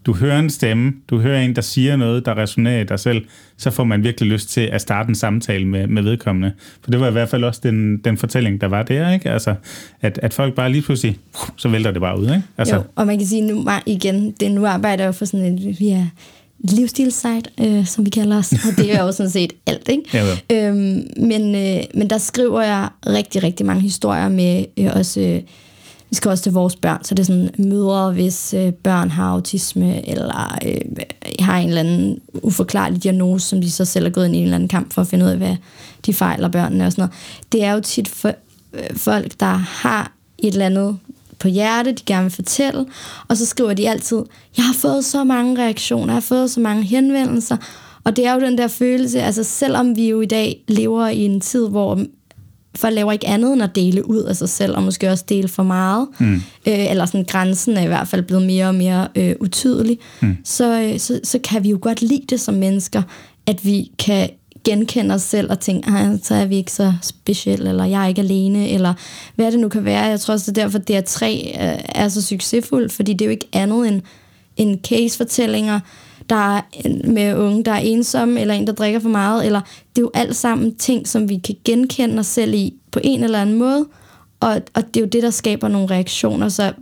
du 0.08 0.14
hører 0.14 0.38
en 0.38 0.50
stemme, 0.50 0.92
du 1.10 1.18
hører 1.18 1.40
en, 1.40 1.56
der 1.56 1.62
siger 1.62 1.96
noget, 1.96 2.26
der 2.26 2.38
resonerer 2.38 2.80
i 2.80 2.84
dig 2.84 3.00
selv, 3.00 3.24
så 3.56 3.70
får 3.70 3.84
man 3.84 4.04
virkelig 4.04 4.30
lyst 4.30 4.48
til 4.48 4.60
at 4.60 4.80
starte 4.80 5.08
en 5.08 5.14
samtale 5.14 5.64
med, 5.64 5.86
med 5.86 6.02
vedkommende. 6.02 6.52
For 6.84 6.90
det 6.90 7.00
var 7.00 7.08
i 7.08 7.12
hvert 7.12 7.28
fald 7.28 7.44
også 7.44 7.60
den, 7.62 7.96
den 7.96 8.16
fortælling, 8.16 8.60
der 8.60 8.66
var 8.66 8.82
der, 8.82 9.12
ikke? 9.12 9.30
Altså, 9.30 9.54
at, 10.02 10.18
at 10.22 10.34
folk 10.34 10.54
bare 10.54 10.72
lige 10.72 10.82
pludselig, 10.82 11.18
så 11.56 11.68
vælter 11.68 11.90
det 11.90 12.00
bare 12.00 12.18
ud, 12.20 12.24
ikke? 12.24 12.42
Altså, 12.58 12.74
Jo, 12.74 12.82
og 12.94 13.06
man 13.06 13.18
kan 13.18 13.26
sige, 13.26 13.42
nu 13.42 13.68
igen, 13.86 14.30
det 14.30 14.50
nu 14.50 14.66
arbejder 14.66 15.04
jeg 15.04 15.06
jo 15.06 15.12
for 15.12 15.24
sådan 15.24 15.58
et, 15.58 15.80
vi 15.80 15.88
er 15.88 16.06
livsstilssite, 16.58 17.50
øh, 17.60 17.86
som 17.86 18.04
vi 18.04 18.10
kalder 18.10 18.38
os, 18.38 18.52
og 18.52 18.76
det 18.76 18.94
er 18.94 19.02
jo 19.04 19.12
sådan 19.12 19.30
set 19.30 19.52
alt, 19.66 19.88
ikke? 19.88 20.02
Ja, 20.16 20.24
jo. 20.24 20.56
Øhm, 20.56 21.06
men, 21.16 21.54
øh, 21.54 21.82
men 21.94 22.10
der 22.10 22.18
skriver 22.18 22.62
jeg 22.62 22.88
rigtig, 23.06 23.42
rigtig 23.42 23.66
mange 23.66 23.82
historier 23.82 24.28
med 24.28 24.64
øh, 24.78 24.90
også, 24.94 25.20
øh, 25.20 25.40
vi 26.10 26.14
skal 26.14 26.28
også 26.28 26.42
til 26.42 26.52
vores 26.52 26.76
børn, 26.76 27.04
så 27.04 27.14
det 27.14 27.22
er 27.22 27.26
sådan 27.26 27.50
mødre, 27.58 28.12
hvis 28.12 28.54
øh, 28.54 28.72
børn 28.72 29.10
har 29.10 29.24
autisme, 29.24 30.08
eller 30.08 30.58
øh, 30.66 30.80
har 31.40 31.58
en 31.58 31.68
eller 31.68 31.80
anden 31.80 32.18
uforklarlig 32.42 33.02
diagnose, 33.02 33.46
som 33.46 33.60
de 33.60 33.70
så 33.70 33.84
selv 33.84 34.06
er 34.06 34.10
gået 34.10 34.26
ind 34.26 34.36
i 34.36 34.38
en 34.38 34.44
eller 34.44 34.54
anden 34.54 34.68
kamp 34.68 34.92
for 34.92 35.02
at 35.02 35.08
finde 35.08 35.24
ud 35.24 35.30
af, 35.30 35.36
hvad 35.36 35.56
de 36.06 36.14
fejler 36.14 36.48
børnene 36.48 36.86
og 36.86 36.92
sådan 36.92 37.02
noget. 37.02 37.14
Det 37.52 37.64
er 37.64 37.72
jo 37.72 37.80
tit 37.80 38.08
for, 38.08 38.32
øh, 38.72 38.96
folk, 38.96 39.40
der 39.40 39.56
har 39.56 40.12
et 40.38 40.52
eller 40.52 40.66
andet 40.66 40.98
på 41.38 41.48
hjerte, 41.48 41.92
de 41.92 42.02
gerne 42.06 42.22
vil 42.22 42.32
fortælle, 42.32 42.86
og 43.28 43.36
så 43.36 43.46
skriver 43.46 43.74
de 43.74 43.90
altid, 43.90 44.22
jeg 44.56 44.64
har 44.64 44.74
fået 44.74 45.04
så 45.04 45.24
mange 45.24 45.62
reaktioner, 45.62 46.06
jeg 46.06 46.14
har 46.14 46.20
fået 46.20 46.50
så 46.50 46.60
mange 46.60 46.82
henvendelser, 46.82 47.56
og 48.04 48.16
det 48.16 48.26
er 48.26 48.34
jo 48.34 48.40
den 48.40 48.58
der 48.58 48.68
følelse, 48.68 49.22
altså 49.22 49.44
selvom 49.44 49.96
vi 49.96 50.08
jo 50.08 50.20
i 50.20 50.26
dag 50.26 50.64
lever 50.68 51.08
i 51.08 51.24
en 51.24 51.40
tid, 51.40 51.68
hvor 51.68 52.04
folk 52.76 52.94
laver 52.94 53.12
ikke 53.12 53.26
andet 53.26 53.52
end 53.52 53.62
at 53.62 53.74
dele 53.74 54.08
ud 54.08 54.22
af 54.22 54.36
sig 54.36 54.48
selv, 54.48 54.76
og 54.76 54.82
måske 54.82 55.10
også 55.10 55.24
dele 55.28 55.48
for 55.48 55.62
meget, 55.62 56.08
mm. 56.20 56.34
øh, 56.34 56.90
eller 56.90 57.06
sådan 57.06 57.24
grænsen 57.24 57.76
er 57.76 57.82
i 57.82 57.86
hvert 57.86 58.08
fald 58.08 58.22
blevet 58.22 58.46
mere 58.46 58.66
og 58.66 58.74
mere 58.74 59.08
øh, 59.16 59.34
utydelig, 59.40 59.98
mm. 60.20 60.36
så, 60.44 60.82
øh, 60.82 60.98
så, 60.98 61.20
så 61.24 61.38
kan 61.38 61.64
vi 61.64 61.70
jo 61.70 61.78
godt 61.82 62.02
lide 62.02 62.22
det 62.30 62.40
som 62.40 62.54
mennesker, 62.54 63.02
at 63.46 63.64
vi 63.64 63.90
kan 63.98 64.30
genkende 64.64 65.14
os 65.14 65.22
selv 65.22 65.50
og 65.50 65.60
tænke, 65.60 65.90
"Ej, 65.90 66.18
så 66.22 66.34
er 66.34 66.46
vi 66.46 66.56
ikke 66.56 66.72
så 66.72 66.92
specielle, 67.02 67.68
eller 67.68 67.84
jeg 67.84 68.02
er 68.02 68.06
ikke 68.08 68.20
alene, 68.20 68.68
eller 68.68 68.94
hvad 69.34 69.52
det 69.52 69.60
nu 69.60 69.68
kan 69.68 69.84
være. 69.84 70.04
Jeg 70.04 70.20
tror 70.20 70.34
også, 70.34 70.50
det 70.50 70.58
er 70.58 70.62
derfor, 70.62 70.78
at 70.78 70.90
DR3 70.90 71.24
øh, 71.26 71.78
er 71.88 72.08
så 72.08 72.22
succesfuld, 72.22 72.90
fordi 72.90 73.12
det 73.12 73.20
er 73.20 73.26
jo 73.26 73.30
ikke 73.30 73.48
andet 73.52 73.88
end, 73.88 74.02
end 74.56 74.78
case-fortællinger, 74.88 75.80
der 76.30 76.56
er 76.56 76.62
med 77.04 77.36
unge, 77.36 77.64
der 77.64 77.72
er 77.72 77.78
ensomme, 77.78 78.40
eller 78.40 78.54
en, 78.54 78.66
der 78.66 78.72
drikker 78.72 79.00
for 79.00 79.08
meget, 79.08 79.46
eller 79.46 79.60
det 79.60 79.98
er 79.98 80.02
jo 80.02 80.10
alt 80.14 80.36
sammen 80.36 80.76
ting, 80.76 81.08
som 81.08 81.28
vi 81.28 81.36
kan 81.36 81.54
genkende 81.64 82.18
os 82.18 82.26
selv 82.26 82.54
i 82.54 82.74
på 82.90 83.00
en 83.02 83.24
eller 83.24 83.40
anden 83.40 83.58
måde, 83.58 83.86
og, 84.40 84.60
og 84.74 84.86
det 84.86 84.96
er 84.96 85.00
jo 85.00 85.06
det, 85.06 85.22
der 85.22 85.30
skaber 85.30 85.68
nogle 85.68 85.90
reaktioner, 85.90 86.48
så 86.48 86.72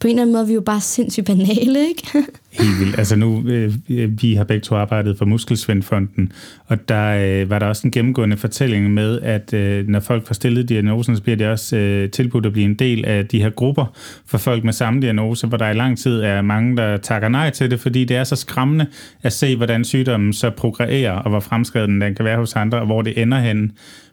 på 0.00 0.08
en 0.08 0.10
eller 0.10 0.22
anden 0.22 0.32
måde 0.32 0.42
er 0.42 0.46
vi 0.46 0.54
jo 0.54 0.60
bare 0.60 0.80
sindssygt 0.80 1.26
banale, 1.26 1.88
ikke? 1.88 2.08
Helt 2.60 2.80
vildt. 2.80 2.98
Altså 2.98 3.16
nu, 3.16 3.42
øh, 3.46 3.74
øh, 3.88 4.22
vi 4.22 4.34
har 4.34 4.44
begge 4.44 4.60
to 4.60 4.74
arbejdet 4.74 5.18
for 5.18 5.24
Muskelsvindfonden, 5.24 6.32
og 6.66 6.88
der 6.88 7.42
øh, 7.42 7.50
var 7.50 7.58
der 7.58 7.66
også 7.66 7.86
en 7.86 7.90
gennemgående 7.90 8.36
fortælling 8.36 8.90
med, 8.90 9.20
at 9.20 9.54
øh, 9.54 9.88
når 9.88 10.00
folk 10.00 10.26
får 10.26 10.34
stillet 10.34 10.68
diagnosen, 10.68 11.16
så 11.16 11.22
bliver 11.22 11.36
det 11.36 11.46
også 11.46 11.76
øh, 11.76 12.10
tilbudt 12.10 12.46
at 12.46 12.52
blive 12.52 12.64
en 12.64 12.74
del 12.74 13.04
af 13.04 13.26
de 13.26 13.42
her 13.42 13.50
grupper 13.50 13.84
for 14.26 14.38
folk 14.38 14.64
med 14.64 14.72
samme 14.72 15.00
diagnose, 15.00 15.46
hvor 15.46 15.56
der 15.56 15.70
i 15.70 15.74
lang 15.74 15.98
tid 15.98 16.20
er 16.20 16.42
mange, 16.42 16.76
der 16.76 16.96
takker 16.96 17.28
nej 17.28 17.50
til 17.50 17.70
det, 17.70 17.80
fordi 17.80 18.04
det 18.04 18.16
er 18.16 18.24
så 18.24 18.36
skræmmende 18.36 18.86
at 19.22 19.32
se, 19.32 19.56
hvordan 19.56 19.84
sygdommen 19.84 20.32
så 20.32 20.50
progrerer, 20.50 21.12
og 21.12 21.30
hvor 21.30 21.40
fremskreden 21.40 22.00
den 22.00 22.14
kan 22.14 22.24
være 22.24 22.36
hos 22.36 22.56
andre, 22.56 22.80
og 22.80 22.86
hvor 22.86 23.02
det 23.02 23.22
ender 23.22 23.40
henne. 23.40 23.70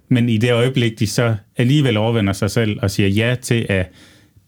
Men 0.09 0.29
i 0.29 0.37
det 0.37 0.53
øjeblik, 0.53 0.99
de 0.99 1.07
så 1.07 1.35
alligevel 1.57 1.97
overvinder 1.97 2.33
sig 2.33 2.51
selv 2.51 2.79
og 2.81 2.91
siger 2.91 3.09
ja 3.09 3.35
til 3.41 3.65
at 3.69 3.91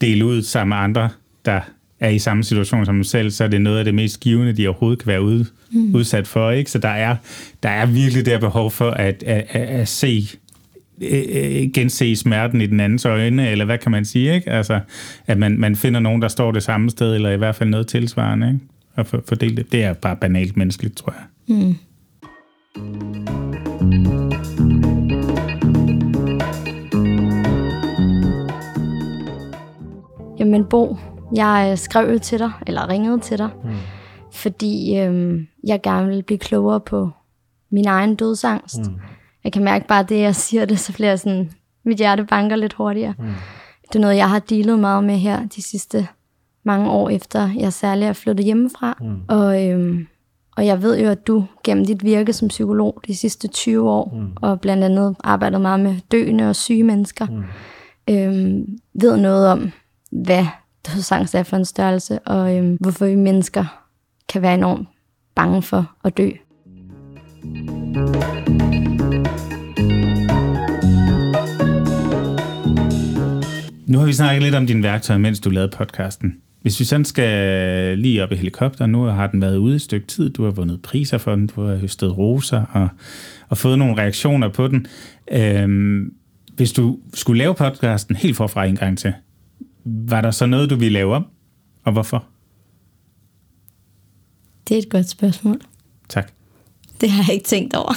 dele 0.01 0.25
ud 0.25 0.41
sammen 0.41 0.69
med 0.69 0.83
andre, 0.83 1.09
der 1.45 1.59
er 1.99 2.09
i 2.09 2.19
samme 2.19 2.43
situation 2.43 2.85
som 2.85 2.95
dem 2.95 3.03
selv, 3.03 3.31
så 3.31 3.43
er 3.43 3.47
det 3.47 3.61
noget 3.61 3.79
af 3.79 3.85
det 3.85 3.93
mest 3.93 4.19
givende, 4.19 4.53
de 4.53 4.67
overhovedet 4.67 4.99
kan 4.99 5.07
være 5.07 5.21
ude, 5.21 5.45
mm. 5.71 5.95
udsat 5.95 6.27
for. 6.27 6.51
Ikke? 6.51 6.71
Så 6.71 6.79
der 6.79 6.89
er, 6.89 7.15
der 7.63 7.69
er 7.69 7.85
virkelig 7.85 8.25
der 8.25 8.39
behov 8.39 8.71
for 8.71 8.91
at, 8.91 9.23
at, 9.23 9.45
at, 9.49 9.61
at 9.61 9.87
se 9.87 10.27
øh, 11.01 11.23
øh, 11.29 11.71
gense 11.73 12.15
smerten 12.15 12.61
i 12.61 12.65
den 12.65 12.79
andens 12.79 13.05
øjne, 13.05 13.49
eller 13.49 13.65
hvad 13.65 13.77
kan 13.77 13.91
man 13.91 14.05
sige, 14.05 14.35
ikke? 14.35 14.49
Altså, 14.49 14.79
at 15.27 15.37
man, 15.37 15.59
man 15.59 15.75
finder 15.75 15.99
nogen, 15.99 16.21
der 16.21 16.27
står 16.27 16.51
det 16.51 16.63
samme 16.63 16.89
sted, 16.89 17.15
eller 17.15 17.31
i 17.31 17.37
hvert 17.37 17.55
fald 17.55 17.69
noget 17.69 17.87
tilsvarende, 17.87 18.47
ikke? 18.47 18.59
Og 18.95 19.07
for, 19.07 19.23
fordele 19.27 19.55
det. 19.55 19.71
Det 19.71 19.83
er 19.83 19.93
bare 19.93 20.15
banalt 20.15 20.57
menneskeligt, 20.57 20.97
tror 20.97 21.15
jeg. 21.17 21.55
Mm. 21.57 21.75
Jamen 30.39 30.65
Bo, 30.69 30.97
jeg 31.35 31.69
øh, 31.71 31.77
skrev 31.77 32.11
jo 32.11 32.19
til 32.19 32.39
dig, 32.39 32.51
eller 32.67 32.89
ringede 32.89 33.19
til 33.19 33.37
dig, 33.37 33.49
mm. 33.63 33.69
fordi 34.33 34.97
øhm, 34.97 35.47
jeg 35.63 35.81
gerne 35.81 36.07
vil 36.07 36.23
blive 36.23 36.37
klogere 36.37 36.79
på 36.79 37.09
min 37.71 37.87
egen 37.87 38.15
dødsangst. 38.15 38.79
Mm. 38.79 38.95
Jeg 39.43 39.53
kan 39.53 39.63
mærke 39.63 39.87
bare, 39.87 39.99
at 39.99 40.09
det 40.09 40.19
jeg 40.19 40.35
siger 40.35 40.65
det, 40.65 40.79
så 40.79 40.93
bliver 40.93 41.15
sådan, 41.15 41.51
mit 41.85 41.97
hjerte 41.97 42.23
banker 42.23 42.55
lidt 42.55 42.73
hurtigere. 42.73 43.13
Mm. 43.19 43.25
Det 43.87 43.95
er 43.95 43.99
noget, 43.99 44.15
jeg 44.15 44.29
har 44.29 44.39
dealet 44.39 44.79
meget 44.79 45.03
med 45.03 45.15
her 45.15 45.47
de 45.47 45.61
sidste 45.61 46.07
mange 46.63 46.89
år 46.89 47.09
efter, 47.09 47.49
jeg 47.57 47.73
særligt 47.73 48.09
er 48.09 48.13
flyttet 48.13 48.45
hjemmefra. 48.45 48.97
Mm. 49.01 49.21
Og, 49.27 49.67
øhm, 49.67 50.07
og 50.57 50.65
jeg 50.65 50.81
ved 50.81 50.99
jo, 50.99 51.09
at 51.09 51.27
du 51.27 51.45
gennem 51.63 51.85
dit 51.85 52.03
virke 52.03 52.33
som 52.33 52.47
psykolog 52.47 53.01
de 53.07 53.15
sidste 53.15 53.47
20 53.47 53.89
år, 53.89 54.13
mm. 54.15 54.31
og 54.41 54.61
blandt 54.61 54.83
andet 54.83 55.15
arbejdet 55.23 55.61
meget 55.61 55.79
med 55.79 55.95
døende 56.11 56.49
og 56.49 56.55
syge 56.55 56.83
mennesker, 56.83 57.25
mm. 57.25 57.43
øhm, 58.13 58.67
ved 58.93 59.17
noget 59.17 59.47
om, 59.47 59.71
hvad 60.11 60.45
dødsangst 60.87 61.35
er 61.35 61.43
for 61.43 61.57
en 61.57 61.65
størrelse, 61.65 62.19
og 62.19 62.57
øhm, 62.57 62.77
hvorfor 62.79 63.05
vi 63.05 63.15
mennesker 63.15 63.85
kan 64.29 64.41
være 64.41 64.53
enormt 64.53 64.87
bange 65.35 65.61
for 65.61 65.91
at 66.03 66.17
dø. 66.17 66.29
Nu 73.87 73.99
har 73.99 74.05
vi 74.05 74.13
snakket 74.13 74.43
lidt 74.43 74.55
om 74.55 74.67
dine 74.67 74.83
værktøjer, 74.83 75.17
mens 75.17 75.39
du 75.39 75.49
lavede 75.49 75.71
podcasten. 75.77 76.33
Hvis 76.61 76.79
vi 76.79 76.85
sådan 76.85 77.05
skal 77.05 77.97
lige 77.97 78.23
op 78.23 78.31
i 78.31 78.35
helikopteren, 78.35 78.91
nu 78.91 79.03
har 79.03 79.27
den 79.27 79.41
været 79.41 79.57
ude 79.57 79.75
et 79.75 79.81
stykke 79.81 80.07
tid, 80.07 80.29
du 80.29 80.43
har 80.43 80.51
vundet 80.51 80.81
priser 80.81 81.17
for 81.17 81.35
den, 81.35 81.47
du 81.47 81.61
har 81.61 81.75
høstet 81.75 82.17
roser 82.17 82.63
og, 82.71 82.89
og 83.49 83.57
fået 83.57 83.79
nogle 83.79 83.97
reaktioner 83.97 84.49
på 84.49 84.67
den. 84.67 84.85
Øhm, 85.31 86.13
hvis 86.55 86.71
du 86.71 86.99
skulle 87.13 87.37
lave 87.37 87.55
podcasten 87.55 88.15
helt 88.15 88.37
forfra 88.37 88.65
en 88.65 88.75
gang 88.75 88.97
til, 88.97 89.13
var 89.83 90.21
der 90.21 90.31
så 90.31 90.45
noget, 90.45 90.69
du 90.69 90.75
ville 90.75 90.93
lave 90.93 91.15
om? 91.15 91.25
Og 91.83 91.91
hvorfor? 91.91 92.25
Det 94.67 94.75
er 94.75 94.81
et 94.81 94.89
godt 94.89 95.09
spørgsmål. 95.09 95.61
Tak. 96.09 96.31
Det 97.01 97.09
har 97.09 97.23
jeg 97.27 97.33
ikke 97.33 97.47
tænkt 97.47 97.75
over. 97.75 97.93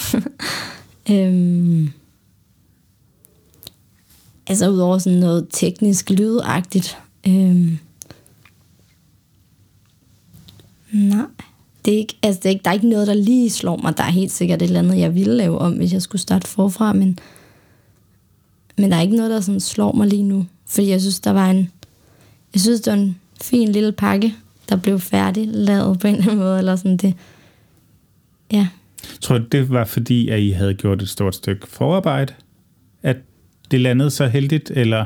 øhm, 1.13 1.93
altså 4.47 4.71
udover 4.71 4.99
sådan 4.99 5.19
noget 5.19 5.47
teknisk 5.51 6.11
lydagtigt. 6.11 6.99
Øhm, 7.27 7.79
nej. 10.93 11.27
Det 11.85 11.95
er 11.95 11.99
ikke, 11.99 12.19
altså 12.23 12.39
det 12.39 12.47
er 12.47 12.51
ikke, 12.51 12.63
der 12.63 12.71
er 12.71 12.75
ikke 12.75 12.89
noget, 12.89 13.07
der 13.07 13.15
lige 13.15 13.51
slår 13.51 13.77
mig. 13.77 13.97
Der 13.97 14.03
er 14.03 14.11
helt 14.11 14.33
sikkert 14.33 14.63
et 14.63 14.67
eller 14.67 14.79
andet, 14.79 14.99
jeg 14.99 15.15
ville 15.15 15.37
lave 15.37 15.59
om, 15.59 15.73
hvis 15.73 15.93
jeg 15.93 16.03
skulle 16.03 16.23
starte 16.23 16.49
forfra, 16.49 16.93
men, 16.93 17.19
men 18.79 18.91
der 18.91 18.97
er 18.97 19.01
ikke 19.01 19.17
noget, 19.17 19.31
der 19.31 19.41
sådan 19.41 19.61
slår 19.61 19.93
mig 19.93 20.07
lige 20.07 20.23
nu. 20.23 20.47
Fordi 20.73 20.89
jeg 20.89 21.01
synes, 21.01 21.21
der 21.21 21.31
var 21.31 21.51
en, 21.51 21.71
jeg 22.55 22.61
synes, 22.61 22.81
det 22.81 22.93
var 22.93 22.99
en 22.99 23.19
fin 23.43 23.69
lille 23.69 23.93
pakke, 23.93 24.35
der 24.69 24.77
blev 24.77 25.01
færdig 25.01 25.49
lavet 25.49 25.99
på 25.99 26.07
en 26.07 26.15
eller 26.15 26.27
anden 26.27 26.39
måde, 26.39 26.59
eller 26.59 26.77
sådan 26.77 26.97
det. 26.97 27.15
Ja, 28.53 28.69
Tror 29.21 29.39
du, 29.39 29.45
det 29.45 29.71
var 29.71 29.85
fordi, 29.85 30.29
at 30.29 30.41
I 30.41 30.51
havde 30.51 30.75
gjort 30.75 31.03
et 31.03 31.09
stort 31.09 31.35
stykke 31.35 31.67
forarbejde? 31.67 32.35
At 33.03 33.17
det 33.71 33.81
landede 33.81 34.11
så 34.11 34.27
heldigt, 34.27 34.71
eller... 34.71 35.05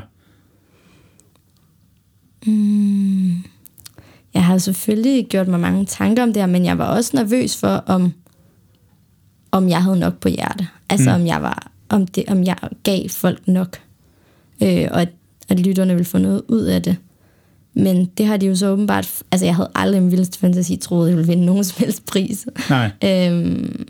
Jeg 4.33 4.45
har 4.45 4.57
selvfølgelig 4.57 5.27
gjort 5.27 5.47
mig 5.47 5.59
mange 5.59 5.85
tanker 5.85 6.23
om 6.23 6.33
det 6.33 6.41
her, 6.41 6.47
men 6.47 6.65
jeg 6.65 6.77
var 6.77 6.85
også 6.85 7.11
nervøs 7.17 7.57
for, 7.57 7.67
om, 7.67 8.13
om 9.51 9.69
jeg 9.69 9.83
havde 9.83 9.99
nok 9.99 10.19
på 10.19 10.29
hjerte. 10.29 10.67
Altså 10.89 11.09
mm. 11.09 11.21
om 11.21 11.27
jeg 11.27 11.41
var 11.41 11.71
om, 11.89 12.07
det, 12.07 12.23
om 12.27 12.43
jeg 12.43 12.57
gav 12.83 13.09
folk 13.09 13.47
nok. 13.47 13.77
Øh, 14.63 14.87
og 14.91 15.07
at, 15.49 15.59
lytterne 15.59 15.93
ville 15.93 16.05
få 16.05 16.17
noget 16.17 16.41
ud 16.47 16.61
af 16.61 16.81
det. 16.83 16.95
Men 17.73 18.05
det 18.17 18.25
har 18.25 18.37
de 18.37 18.45
jo 18.45 18.55
så 18.55 18.69
åbenbart... 18.69 19.09
Altså 19.31 19.45
jeg 19.45 19.55
havde 19.55 19.71
aldrig 19.75 20.01
min 20.01 20.11
vildeste 20.11 20.39
fantasi 20.39 20.75
troet, 20.75 21.05
at 21.05 21.09
jeg 21.09 21.17
ville 21.17 21.27
vinde 21.31 21.45
nogen 21.45 21.63
som 21.63 21.75
helst 21.79 22.05
pris. 22.05 22.47
Nej. 22.69 22.91
Øhm, 23.05 23.87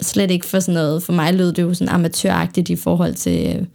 slet 0.00 0.30
ikke 0.30 0.46
for 0.46 0.60
sådan 0.60 0.74
noget. 0.74 1.02
For 1.02 1.12
mig 1.12 1.34
lød 1.34 1.52
det 1.52 1.62
jo 1.62 1.74
sådan 1.74 1.94
amatøragtigt 1.94 2.70
i 2.70 2.76
forhold 2.76 3.14
til 3.14 3.56
øh, 3.56 3.66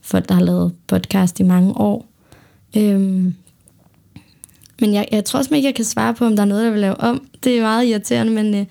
folk, 0.00 0.28
der 0.28 0.34
har 0.34 0.42
lavet 0.42 0.72
podcast 0.86 1.40
i 1.40 1.42
mange 1.42 1.72
år. 1.76 2.06
Øhm, 2.76 3.34
men 4.80 4.94
jeg, 4.94 5.08
jeg 5.12 5.24
tror 5.24 5.38
simpelthen 5.42 5.56
ikke, 5.56 5.66
jeg 5.66 5.74
kan 5.74 5.84
svare 5.84 6.14
på, 6.14 6.24
om 6.24 6.36
der 6.36 6.42
er 6.42 6.46
noget, 6.46 6.64
jeg 6.64 6.72
vil 6.72 6.80
lave 6.80 7.00
om. 7.00 7.26
Det 7.44 7.58
er 7.58 7.62
meget 7.62 7.86
irriterende, 7.86 8.32
men 8.32 8.54
øh, 8.54 8.66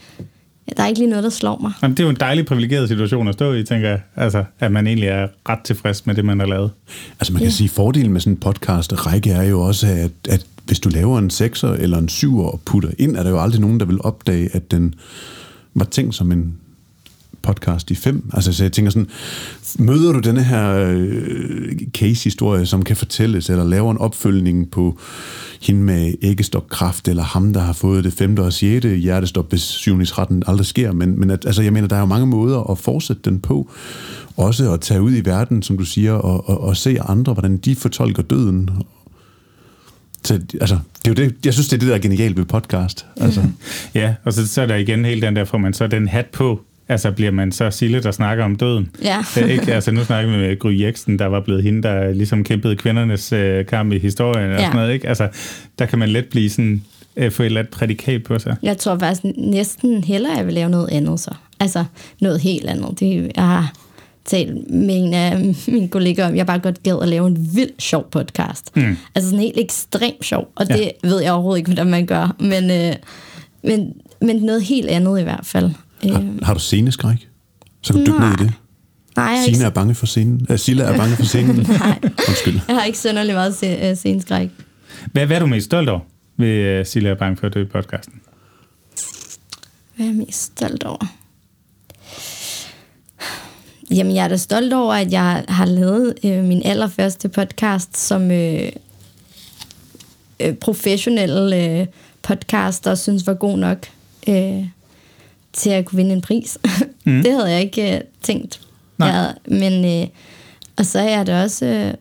der 0.78 0.84
er 0.84 0.88
ikke 0.88 1.00
lige 1.00 1.10
noget, 1.10 1.24
der 1.24 1.30
slår 1.30 1.60
mig. 1.62 1.72
Jamen, 1.82 1.98
det 1.98 2.04
er 2.04 2.08
jo 2.08 2.10
en 2.10 2.20
dejlig 2.20 2.46
privilegeret 2.46 2.88
situation 2.88 3.28
at 3.28 3.34
stå 3.34 3.54
i, 3.54 3.64
tænker 3.64 3.90
jeg. 3.90 4.00
Altså, 4.16 4.44
at 4.60 4.72
man 4.72 4.88
egentlig 4.88 5.10
er 5.10 5.28
ret 5.50 5.60
tilfreds 5.60 6.06
med 6.06 6.16
det, 6.16 6.26
man 6.26 6.40
har 6.40 6.48
lavet. 6.48 6.72
Altså 7.20 7.34
man 7.34 7.40
kan 7.40 7.48
ja. 7.48 7.52
sige, 7.52 7.70
fordelen 7.70 8.12
med 8.14 8.22
sådan 8.22 8.34
en 8.34 8.40
podcast 8.40 9.06
række 9.06 9.32
er 9.32 9.44
jo 9.44 9.62
også, 9.62 9.88
at, 9.88 10.12
at 10.30 10.46
hvis 10.66 10.80
du 10.80 10.90
laver 10.90 11.20
en 11.20 11.30
6'er 11.34 11.82
eller 11.82 11.98
en 11.98 12.10
7'er 12.12 12.52
og 12.52 12.62
putter 12.66 12.90
ind, 12.98 13.16
er 13.16 13.24
der 13.24 13.30
jo 13.30 13.42
aldrig 13.42 13.62
nogen, 13.62 13.80
der 13.80 13.86
vil 13.86 14.02
opdage, 14.02 14.50
at 14.54 14.72
den 14.72 14.96
var 15.74 15.86
tænkt 15.86 16.16
som 16.16 16.32
en 16.32 16.56
podcast 17.46 17.92
i 17.92 17.96
fem. 17.96 18.30
Altså, 18.34 18.54
så 18.54 18.64
jeg 18.64 18.72
tænker 18.72 18.92
sådan, 18.92 19.08
møder 19.80 20.12
du 20.12 20.20
denne 20.20 20.44
her 20.44 20.70
øh, 20.72 21.72
case-historie, 21.94 22.66
som 22.66 22.84
kan 22.84 22.96
fortælles, 22.96 23.50
eller 23.50 23.64
laver 23.64 23.92
en 23.92 23.98
opfølgning 23.98 24.72
på 24.72 25.00
hende 25.62 25.82
med 25.82 26.14
æggestokkraft, 26.22 27.08
eller 27.08 27.24
ham, 27.24 27.54
der 27.54 27.62
har 27.62 27.74
fået 27.74 28.04
det 28.04 28.14
femte 28.14 28.42
og 28.42 28.54
sjette 28.54 28.96
hjertestop, 28.96 29.50
hvis 29.50 29.62
syvningsretten 29.62 30.44
aldrig 30.48 30.66
sker. 30.66 30.92
Men, 30.92 31.20
men 31.20 31.30
at, 31.30 31.46
altså, 31.46 31.62
jeg 31.62 31.74
mener, 31.74 31.88
der 31.88 31.96
er 31.96 32.00
jo 32.00 32.06
mange 32.06 32.28
måder 32.28 32.72
at 32.72 32.78
fortsætte 32.78 33.22
den 33.26 33.40
på. 33.40 33.70
Også 34.38 34.74
at 34.74 34.82
tage 34.82 35.02
ud 35.02 35.16
i 35.16 35.26
verden, 35.26 35.62
som 35.62 35.78
du 35.78 35.86
siger, 35.86 36.14
og, 36.14 36.50
og, 36.50 36.62
og 36.62 36.78
se 36.78 36.98
andre, 37.02 37.34
hvordan 37.34 37.58
de 37.58 37.76
fortolker 37.76 38.24
døden. 38.24 38.70
Så, 40.24 40.34
altså, 40.62 40.78
det 41.06 41.20
er 41.20 41.24
jo 41.24 41.30
det, 41.30 41.36
jeg 41.46 41.54
synes, 41.54 41.68
det 41.68 41.76
er 41.76 41.80
det, 41.80 41.88
der 41.90 41.96
er 41.96 42.00
genialt 42.00 42.38
ved 42.38 42.46
podcast. 42.46 43.06
Altså. 43.18 43.44
Ja, 43.94 44.16
og 44.24 44.34
så, 44.34 44.48
så 44.48 44.62
er 44.62 44.66
der 44.66 44.76
igen 44.76 45.06
helt 45.06 45.22
den 45.22 45.36
der, 45.36 45.46
får 45.46 45.58
man 45.58 45.74
så 45.74 45.88
den 45.88 46.08
hat 46.08 46.26
på, 46.26 46.62
Altså 46.88 47.12
bliver 47.12 47.32
man 47.32 47.52
så 47.52 47.72
Sille, 47.72 48.04
der 48.04 48.12
snakker 48.12 48.44
om 48.44 48.56
døden? 48.56 48.90
Ja. 49.04 49.18
Er 49.38 49.46
ikke, 49.46 49.74
altså 49.74 49.92
nu 49.92 50.04
snakker 50.04 50.32
vi 50.32 50.38
med 50.38 50.60
Gry 50.60 50.80
Jeksen, 50.82 51.20
der 51.20 51.26
var 51.26 51.40
blevet 51.40 51.64
hende, 51.64 51.84
der 51.84 52.12
ligesom 52.14 52.44
kæmpede 52.44 52.76
kvindernes 52.76 53.34
øh, 53.34 53.66
kamp 53.66 53.94
i 53.94 54.00
historien. 54.00 54.52
Og 54.52 54.58
Ja. 54.58 54.64
sådan 54.64 54.76
noget, 54.76 54.94
ikke? 54.94 55.08
Altså, 55.10 55.28
der 55.80 55.86
kan 55.86 56.00
man 56.00 56.10
let 56.10 56.26
blive 56.26 56.50
sådan, 56.50 56.84
øh, 57.18 57.32
få 57.32 57.44
et 57.44 57.46
eller 57.46 57.60
andet 57.60 57.74
prædikat 57.74 58.24
på 58.24 58.40
sig. 58.40 58.56
Jeg 58.64 58.78
tror 58.78 58.98
faktisk 59.00 59.22
næsten 59.38 60.04
hellere, 60.04 60.32
at 60.32 60.38
jeg 60.38 60.46
vil 60.46 60.54
lave 60.54 60.70
noget 60.70 60.90
andet 60.92 61.20
så. 61.20 61.32
Altså 61.60 61.86
noget 62.22 62.40
helt 62.42 62.66
andet. 62.70 63.00
Det, 63.00 63.32
jeg 63.36 63.44
har 63.44 63.74
talt 64.26 64.70
med 64.72 64.96
en 64.96 65.14
af 65.14 65.56
mine 65.68 65.88
kollegaer 65.88 66.28
om, 66.28 66.36
jeg 66.36 66.46
bare 66.46 66.60
godt 66.60 66.84
gad 66.84 66.98
at 67.02 67.08
lave 67.08 67.28
en 67.28 67.50
vild 67.56 67.70
sjov 67.80 68.10
podcast. 68.12 68.76
Mm. 68.76 68.98
Altså 69.16 69.30
sådan 69.30 69.40
helt 69.44 69.58
ekstremt 69.60 70.26
sjov. 70.26 70.52
Og 70.56 70.68
det 70.68 70.80
Ja. 71.04 71.08
ved 71.10 71.22
jeg 71.22 71.32
overhovedet 71.34 71.58
ikke, 71.60 71.70
hvordan 71.70 71.88
man 71.92 72.06
gør. 72.06 72.36
Men, 72.40 72.72
øh, 72.72 72.94
men, 73.64 73.94
men 74.22 74.36
noget 74.36 74.62
helt 74.64 74.90
andet 74.90 75.20
i 75.20 75.24
hvert 75.24 75.46
fald. 75.46 75.72
Har, 76.14 76.46
har 76.46 76.54
du 76.54 76.60
sceneskræk? 76.60 77.30
Så 77.82 77.94
kan 77.94 78.06
du 78.06 78.12
dykke 78.12 78.20
ned 78.20 78.34
i 78.34 78.44
det. 78.44 78.54
nej, 79.16 79.26
jeg 79.26 79.48
ikke, 79.48 79.64
er 79.64 79.70
bange 79.70 79.96
for 79.96 80.06
scenen. 80.06 80.48
Uh, 80.50 80.58
Silla 80.58 80.84
er 80.84 80.98
bange 80.98 81.16
for 81.16 81.24
scenen. 81.24 81.56
Nej. 81.80 82.00
Undskyld. 82.28 82.60
jeg 82.68 82.76
har 82.76 82.84
ikke 82.84 82.98
sønderlig 82.98 83.34
meget 83.34 83.56
se, 83.56 83.68
øh, 83.68 83.96
sceneskræk. 83.96 84.50
Hvad, 85.12 85.26
hvad 85.26 85.36
er 85.36 85.40
du 85.40 85.48
mest 85.48 85.66
stolt 85.66 85.90
over 85.90 86.00
ved 86.38 86.80
uh, 86.80 86.86
Sille 86.86 87.10
er 87.10 87.16
bange 87.16 87.38
for 87.38 87.48
at 87.48 87.54
dø 87.54 87.62
i 87.62 87.66
podcasten? 87.66 88.14
Hvad 89.96 90.06
er 90.06 90.10
jeg 90.10 90.16
mest 90.16 90.44
stolt 90.44 90.84
over? 90.84 91.06
Jamen, 93.92 94.16
jeg 94.16 94.24
er 94.24 94.28
da 94.28 94.38
stolt 94.38 94.74
over, 94.74 94.94
at 94.94 95.12
jeg 95.12 95.46
har 95.48 95.66
lavet 95.66 96.14
øh, 96.26 96.44
min 96.44 96.62
allerførste 96.66 97.30
podcast 97.30 97.98
som 97.98 98.32
øh, 98.32 98.72
øh, 100.40 100.54
professionel 100.54 101.54
øh, 101.54 101.88
podcast, 102.22 102.88
og 102.88 102.98
synes 102.98 103.28
var 103.28 103.34
god 103.34 103.58
nok 103.58 103.88
øh, 104.30 104.66
til 105.56 105.70
at 105.70 105.86
kunne 105.86 105.98
vinde 105.98 106.14
en 106.14 106.22
pris. 106.22 106.58
Mm. 107.08 107.24
det 107.24 107.32
havde 107.32 107.52
jeg 107.52 107.62
ikke 107.62 107.96
øh, 107.96 108.02
tænkt. 108.22 108.62
Nej. 108.98 109.08
Jeg, 109.08 109.18
havde- 109.18 109.36
men, 109.48 110.02
øh, 110.02 110.08
og 110.78 110.86
så 110.86 111.00
er 111.00 111.10
jeg 111.18 111.28
da 111.28 111.44
også 111.44 111.66
øh, 111.66 111.94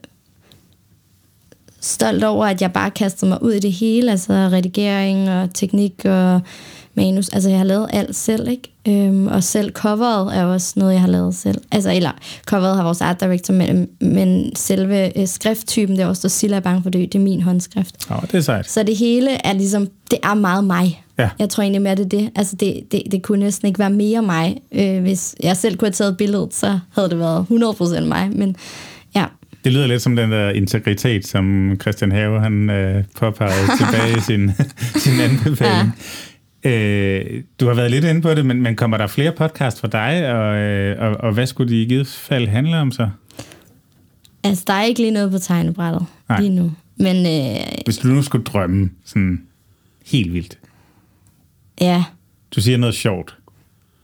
stolt 1.80 2.24
over, 2.24 2.46
at 2.46 2.62
jeg 2.62 2.72
bare 2.72 2.90
kastede 2.90 3.28
mig 3.28 3.42
ud 3.42 3.52
i 3.52 3.58
det 3.60 3.72
hele, 3.72 4.10
altså 4.10 4.32
redigering 4.32 5.30
og 5.30 5.54
teknik 5.54 6.04
og 6.04 6.40
manus. 6.94 7.28
Altså, 7.28 7.48
jeg 7.48 7.58
har 7.58 7.64
lavet 7.64 7.86
alt 7.92 8.16
selv, 8.16 8.48
ikke? 8.48 8.72
Øhm, 8.88 9.26
og 9.26 9.44
selv 9.44 9.72
coveret 9.72 10.36
er 10.36 10.44
også 10.44 10.72
noget, 10.76 10.92
jeg 10.92 11.00
har 11.00 11.08
lavet 11.08 11.34
selv. 11.34 11.60
Altså, 11.72 11.92
eller 11.92 12.10
coveret 12.46 12.76
har 12.76 12.84
vores 12.84 13.00
art 13.00 13.20
director, 13.20 13.54
men, 13.54 13.88
men 14.00 14.56
selve 14.56 15.18
øh, 15.20 15.26
skrifttypen, 15.28 15.96
det 15.96 16.02
er 16.02 16.06
også, 16.06 16.22
der 16.22 16.28
Silla 16.28 16.56
er 16.56 16.60
bange 16.60 16.82
for 16.82 16.90
det, 16.90 17.12
det 17.12 17.18
er 17.18 17.22
min 17.22 17.42
håndskrift. 17.42 17.96
Åh, 18.10 18.16
oh, 18.16 18.22
det 18.22 18.34
er 18.34 18.40
sejt. 18.40 18.70
Så 18.70 18.82
det 18.82 18.96
hele 18.96 19.30
er 19.46 19.52
ligesom, 19.52 19.88
det 20.10 20.18
er 20.22 20.34
meget 20.34 20.64
mig. 20.64 21.04
Ja. 21.18 21.30
Jeg 21.38 21.48
tror 21.48 21.62
egentlig 21.62 21.82
mere, 21.82 21.94
det 21.94 22.04
er 22.04 22.18
det. 22.18 22.30
Altså, 22.36 22.56
det, 22.56 22.80
det, 22.92 23.02
det 23.12 23.22
kunne 23.22 23.40
næsten 23.40 23.68
ikke 23.68 23.78
være 23.78 23.90
mere 23.90 24.22
mig. 24.22 24.56
Øh, 24.72 25.00
hvis 25.02 25.34
jeg 25.42 25.56
selv 25.56 25.76
kunne 25.76 25.86
have 25.86 25.92
taget 25.92 26.16
billedet, 26.16 26.54
så 26.54 26.78
havde 26.94 27.08
det 27.08 27.18
været 27.18 27.46
100% 27.50 28.00
mig. 28.00 28.30
Men 28.32 28.56
ja, 29.16 29.24
Det 29.64 29.72
lyder 29.72 29.86
lidt 29.86 30.02
som 30.02 30.16
den 30.16 30.32
der 30.32 30.50
integritet, 30.50 31.26
som 31.26 31.76
Christian 31.80 32.12
Have 32.12 32.40
han 32.40 32.70
øh, 32.70 33.04
påpegede 33.16 33.70
tilbage 33.78 34.16
i 34.18 34.20
sin, 34.20 34.50
sin 34.96 35.20
anbefaling. 35.20 35.86
Ja. 35.86 35.90
Øh, 36.64 37.42
du 37.60 37.66
har 37.66 37.74
været 37.74 37.90
lidt 37.90 38.04
inde 38.04 38.20
på 38.22 38.34
det, 38.34 38.46
men, 38.46 38.62
men 38.62 38.76
kommer 38.76 38.96
der 38.96 39.06
flere 39.06 39.32
podcast 39.32 39.80
for 39.80 39.86
dig, 39.88 40.32
og, 40.34 40.56
øh, 40.56 41.02
og, 41.02 41.16
og 41.20 41.32
hvad 41.32 41.46
skulle 41.46 41.72
de 41.72 41.82
i 41.82 41.86
givet 41.86 42.06
fald 42.06 42.48
handle 42.48 42.76
om 42.76 42.92
så? 42.92 43.08
altså, 44.44 44.64
der 44.66 44.72
er 44.72 44.82
ikke 44.84 45.00
lige 45.00 45.10
noget 45.10 45.30
på 45.30 45.38
tegnebrættet 45.38 46.06
Nej. 46.28 46.40
lige 46.40 46.50
nu. 46.54 46.72
Men 46.96 47.16
øh, 47.26 47.66
Hvis 47.84 47.98
du 47.98 48.08
nu 48.08 48.22
skulle 48.22 48.44
drømme 48.44 48.90
sådan 49.04 49.42
helt 50.06 50.32
vildt. 50.32 50.58
ja, 51.80 52.04
Du 52.54 52.60
siger 52.60 52.76
noget 52.78 52.94
sjovt. 52.94 53.36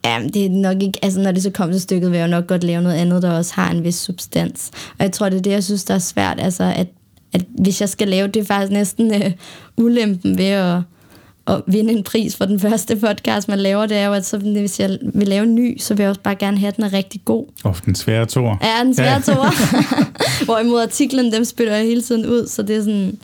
Ja, 0.05 0.19
det 0.35 0.47
er 0.47 0.51
nok 0.51 0.83
ikke, 0.83 0.99
altså 1.03 1.21
når 1.21 1.33
det 1.33 1.43
så 1.43 1.51
kommer 1.51 1.73
til 1.75 1.81
stykket, 1.81 2.11
vil 2.11 2.19
jeg 2.19 2.27
jo 2.27 2.31
nok 2.31 2.47
godt 2.47 2.65
lave 2.65 2.83
noget 2.83 2.97
andet, 2.97 3.23
der 3.23 3.31
også 3.31 3.55
har 3.55 3.71
en 3.71 3.85
vis 3.85 3.95
substans. 3.95 4.71
Og 4.99 5.05
jeg 5.05 5.13
tror, 5.13 5.29
det 5.29 5.39
er 5.39 5.43
det, 5.43 5.51
jeg 5.51 5.65
synes, 5.65 5.85
der 5.85 5.95
er 5.95 5.99
svært, 5.99 6.41
altså 6.41 6.65
at, 6.77 6.87
at 7.33 7.45
hvis 7.59 7.81
jeg 7.81 7.89
skal 7.89 8.09
lave, 8.09 8.29
det 8.29 8.41
er 8.41 8.45
faktisk 8.45 8.73
næsten 8.73 9.15
øh, 9.23 9.31
ulempen 9.77 10.39
ved 10.39 10.45
at, 10.45 10.83
at 11.51 11.63
vinde 11.67 11.93
en 11.93 12.03
pris 12.03 12.37
for 12.37 12.45
den 12.45 12.61
første 12.61 12.97
podcast, 12.97 13.49
man 13.49 13.59
laver, 13.59 13.87
det 13.87 13.97
er 13.97 14.07
jo, 14.07 14.13
at 14.13 14.27
så, 14.27 14.39
hvis 14.39 14.81
jeg 14.81 14.99
vil 15.15 15.29
lave 15.29 15.43
en 15.43 15.55
ny, 15.55 15.79
så 15.79 15.95
vil 15.95 16.03
jeg 16.03 16.09
også 16.11 16.21
bare 16.21 16.35
gerne 16.35 16.59
have, 16.59 16.69
at 16.69 16.77
den 16.77 16.85
er 16.85 16.93
rigtig 16.93 17.21
god. 17.25 17.47
Ofte 17.65 17.87
den 17.87 17.95
svære 17.95 18.27
tor. 18.27 18.59
Ja, 18.63 18.85
den 18.85 18.95
svære 18.95 19.23
ja. 19.29 19.51
Hvorimod 20.45 20.83
artiklen, 20.83 21.33
dem 21.33 21.45
spytter 21.45 21.75
jeg 21.75 21.85
hele 21.85 22.03
tiden 22.03 22.27
ud, 22.27 22.47
så 22.47 22.63
det 22.63 22.77
er 22.77 22.81
sådan, 22.81 23.19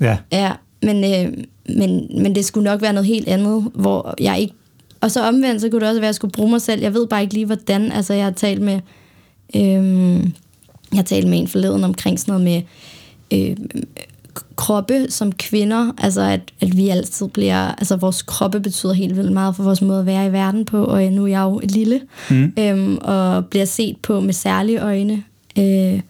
Ja. 0.00 0.16
Ja, 0.32 0.52
men, 0.82 1.04
øh, 1.04 1.44
men, 1.76 2.08
men 2.22 2.34
det 2.34 2.44
skulle 2.44 2.64
nok 2.64 2.82
være 2.82 2.92
noget 2.92 3.06
helt 3.06 3.28
andet, 3.28 3.70
hvor 3.74 4.14
jeg 4.20 4.38
ikke... 4.38 4.54
Og 5.00 5.10
så 5.10 5.28
omvendt, 5.28 5.60
så 5.60 5.68
kunne 5.68 5.80
det 5.80 5.88
også 5.88 6.00
være, 6.00 6.06
at 6.06 6.12
jeg 6.12 6.14
skulle 6.14 6.32
bruge 6.32 6.50
mig 6.50 6.60
selv. 6.60 6.82
Jeg 6.82 6.94
ved 6.94 7.06
bare 7.06 7.22
ikke 7.22 7.34
lige, 7.34 7.46
hvordan. 7.46 7.92
Altså, 7.92 8.14
jeg 8.14 8.24
har 8.24 8.30
talt 8.30 8.62
med... 8.62 8.80
Øh, 9.56 10.20
jeg 10.92 10.98
har 10.98 11.02
talt 11.02 11.28
med 11.28 11.38
en 11.38 11.48
forleden 11.48 11.84
omkring 11.84 12.20
sådan 12.20 12.42
noget 12.42 12.44
med 12.44 12.62
øh, 13.50 13.56
kroppe 14.56 15.06
som 15.10 15.32
kvinder. 15.32 15.92
Altså, 15.98 16.20
at, 16.20 16.40
at 16.60 16.76
vi 16.76 16.88
altid 16.88 17.28
bliver... 17.28 17.68
Altså, 17.68 17.96
vores 17.96 18.22
kroppe 18.22 18.60
betyder 18.60 18.92
helt 18.92 19.16
vildt 19.16 19.32
meget 19.32 19.56
for 19.56 19.62
vores 19.62 19.82
måde 19.82 20.00
at 20.00 20.06
være 20.06 20.26
i 20.26 20.32
verden 20.32 20.64
på. 20.64 20.84
Og 20.84 21.02
nu 21.02 21.22
er 21.22 21.26
jeg 21.26 21.40
jo 21.40 21.60
lille. 21.64 22.00
Mm. 22.30 22.52
Øhm, 22.58 22.98
og 23.00 23.46
bliver 23.46 23.64
set 23.64 23.96
på 24.02 24.20
med 24.20 24.32
særlige 24.32 24.78
øjne. 24.78 25.22
Øh, 25.58 26.00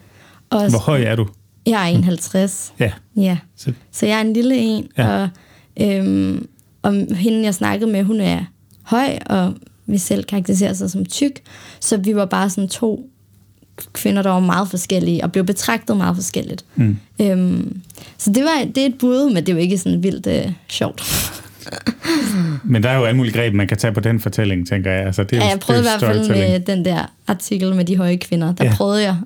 og 0.51 0.71
Hvor 0.71 0.79
høj 0.79 1.03
er 1.03 1.17
du? 1.17 1.27
Jeg 1.67 1.83
er 1.83 1.87
51. 1.87 2.73
Ja. 2.81 2.93
Ja. 3.17 3.39
Så, 3.57 3.73
Så 3.93 4.07
jeg 4.07 4.17
er 4.17 4.21
en 4.21 4.33
lille 4.33 4.57
en, 4.57 4.89
ja. 4.99 5.23
og, 5.23 5.29
øhm, 5.81 6.49
og 6.83 6.93
hende, 7.17 7.45
jeg 7.45 7.55
snakkede 7.55 7.91
med, 7.91 8.03
hun 8.03 8.21
er 8.21 8.45
høj, 8.83 9.19
og 9.27 9.55
vi 9.87 9.99
selv 9.99 10.25
karakteriserer 10.25 10.73
sig 10.73 10.91
som 10.91 11.07
tyk. 11.07 11.43
Så 11.81 11.97
vi 11.97 12.17
var 12.17 12.25
bare 12.25 12.51
sådan 12.51 12.69
to 12.69 13.11
kvinder, 13.93 14.23
der 14.23 14.31
var 14.31 14.41
meget 14.41 14.69
forskellige, 14.71 15.25
og 15.25 15.33
blev 15.33 15.45
betragtet 15.45 15.97
meget 15.97 16.17
forskelligt. 16.17 16.65
Mm. 16.77 16.97
Øhm, 17.21 17.81
så 18.19 18.33
det, 18.33 18.43
var, 18.43 18.65
det 18.75 18.79
er 18.79 18.87
et 18.87 18.95
bud, 18.99 19.27
men 19.33 19.37
det 19.37 19.49
er 19.49 19.53
jo 19.53 19.59
ikke 19.59 19.79
sådan 19.79 20.03
vildt 20.03 20.27
øh, 20.27 20.53
sjovt. 20.69 21.03
men 22.65 22.83
der 22.83 22.89
er 22.91 22.97
jo 22.99 23.05
alle 23.05 23.17
mulige 23.17 23.35
greb, 23.35 23.55
man 23.55 23.69
kan 23.69 23.77
tage 23.77 23.93
på 23.93 24.01
den 24.01 24.21
fortælling, 24.21 24.69
tænker 24.69 24.91
jeg. 24.93 25.07
Altså, 25.07 25.25
det 25.25 25.33
er 25.33 25.37
Ja, 25.37 25.45
jo, 25.45 25.51
jeg 25.51 25.61
prøvede 25.61 25.83
i 25.85 25.87
er 25.87 25.99
hvert 25.99 26.15
fald 26.17 26.29
med 26.29 26.61
den 26.61 26.85
der 26.85 27.13
artikel 27.27 27.75
med 27.75 27.85
de 27.85 27.97
høje 27.97 28.17
kvinder. 28.17 28.55
Der 28.55 28.65
Ja. 28.65 28.73
prøvede 28.77 29.03
jeg. 29.03 29.17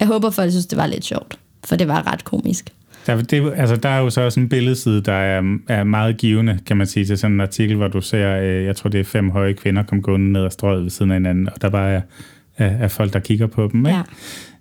Jeg 0.00 0.08
håber 0.08 0.30
folk 0.30 0.50
synes, 0.50 0.66
det 0.66 0.78
var 0.78 0.86
lidt 0.86 1.04
sjovt, 1.04 1.38
for 1.64 1.76
det 1.76 1.88
var 1.88 2.12
ret 2.12 2.24
komisk. 2.24 2.70
Der, 3.06 3.16
det, 3.16 3.32
er 3.32 3.36
jo- 3.36 3.50
altså, 3.50 3.76
der 3.76 3.88
er 3.88 3.98
jo 3.98 4.10
så 4.10 4.20
også 4.20 4.40
en 4.40 4.48
billedside, 4.48 5.00
der 5.00 5.12
er, 5.12 5.42
er 5.68 5.84
meget 5.84 6.16
givende, 6.16 6.58
kan 6.66 6.76
man 6.76 6.86
sige, 6.86 7.06
til 7.06 7.18
sådan 7.18 7.34
en 7.34 7.40
artikel, 7.40 7.76
hvor 7.76 7.88
du 7.88 8.00
ser, 8.00 8.36
øh, 8.40 8.64
jeg 8.64 8.76
tror 8.76 8.90
det 8.90 9.00
er 9.00 9.04
fem 9.04 9.30
høje 9.30 9.52
kvinder, 9.52 9.82
kom 9.82 10.02
gående 10.02 10.32
ned 10.32 10.44
ad 10.44 10.50
strøget 10.50 10.82
ved 10.82 10.90
siden 10.90 11.10
af 11.10 11.16
hinanden, 11.16 11.48
og 11.54 11.62
der 11.62 11.68
bare 11.70 11.90
er, 11.92 12.00
er, 12.58 12.66
er 12.66 12.88
folk, 12.88 13.12
der 13.12 13.18
kigger 13.18 13.46
på 13.46 13.68
dem. 13.72 13.86
Ikke? 13.86 13.98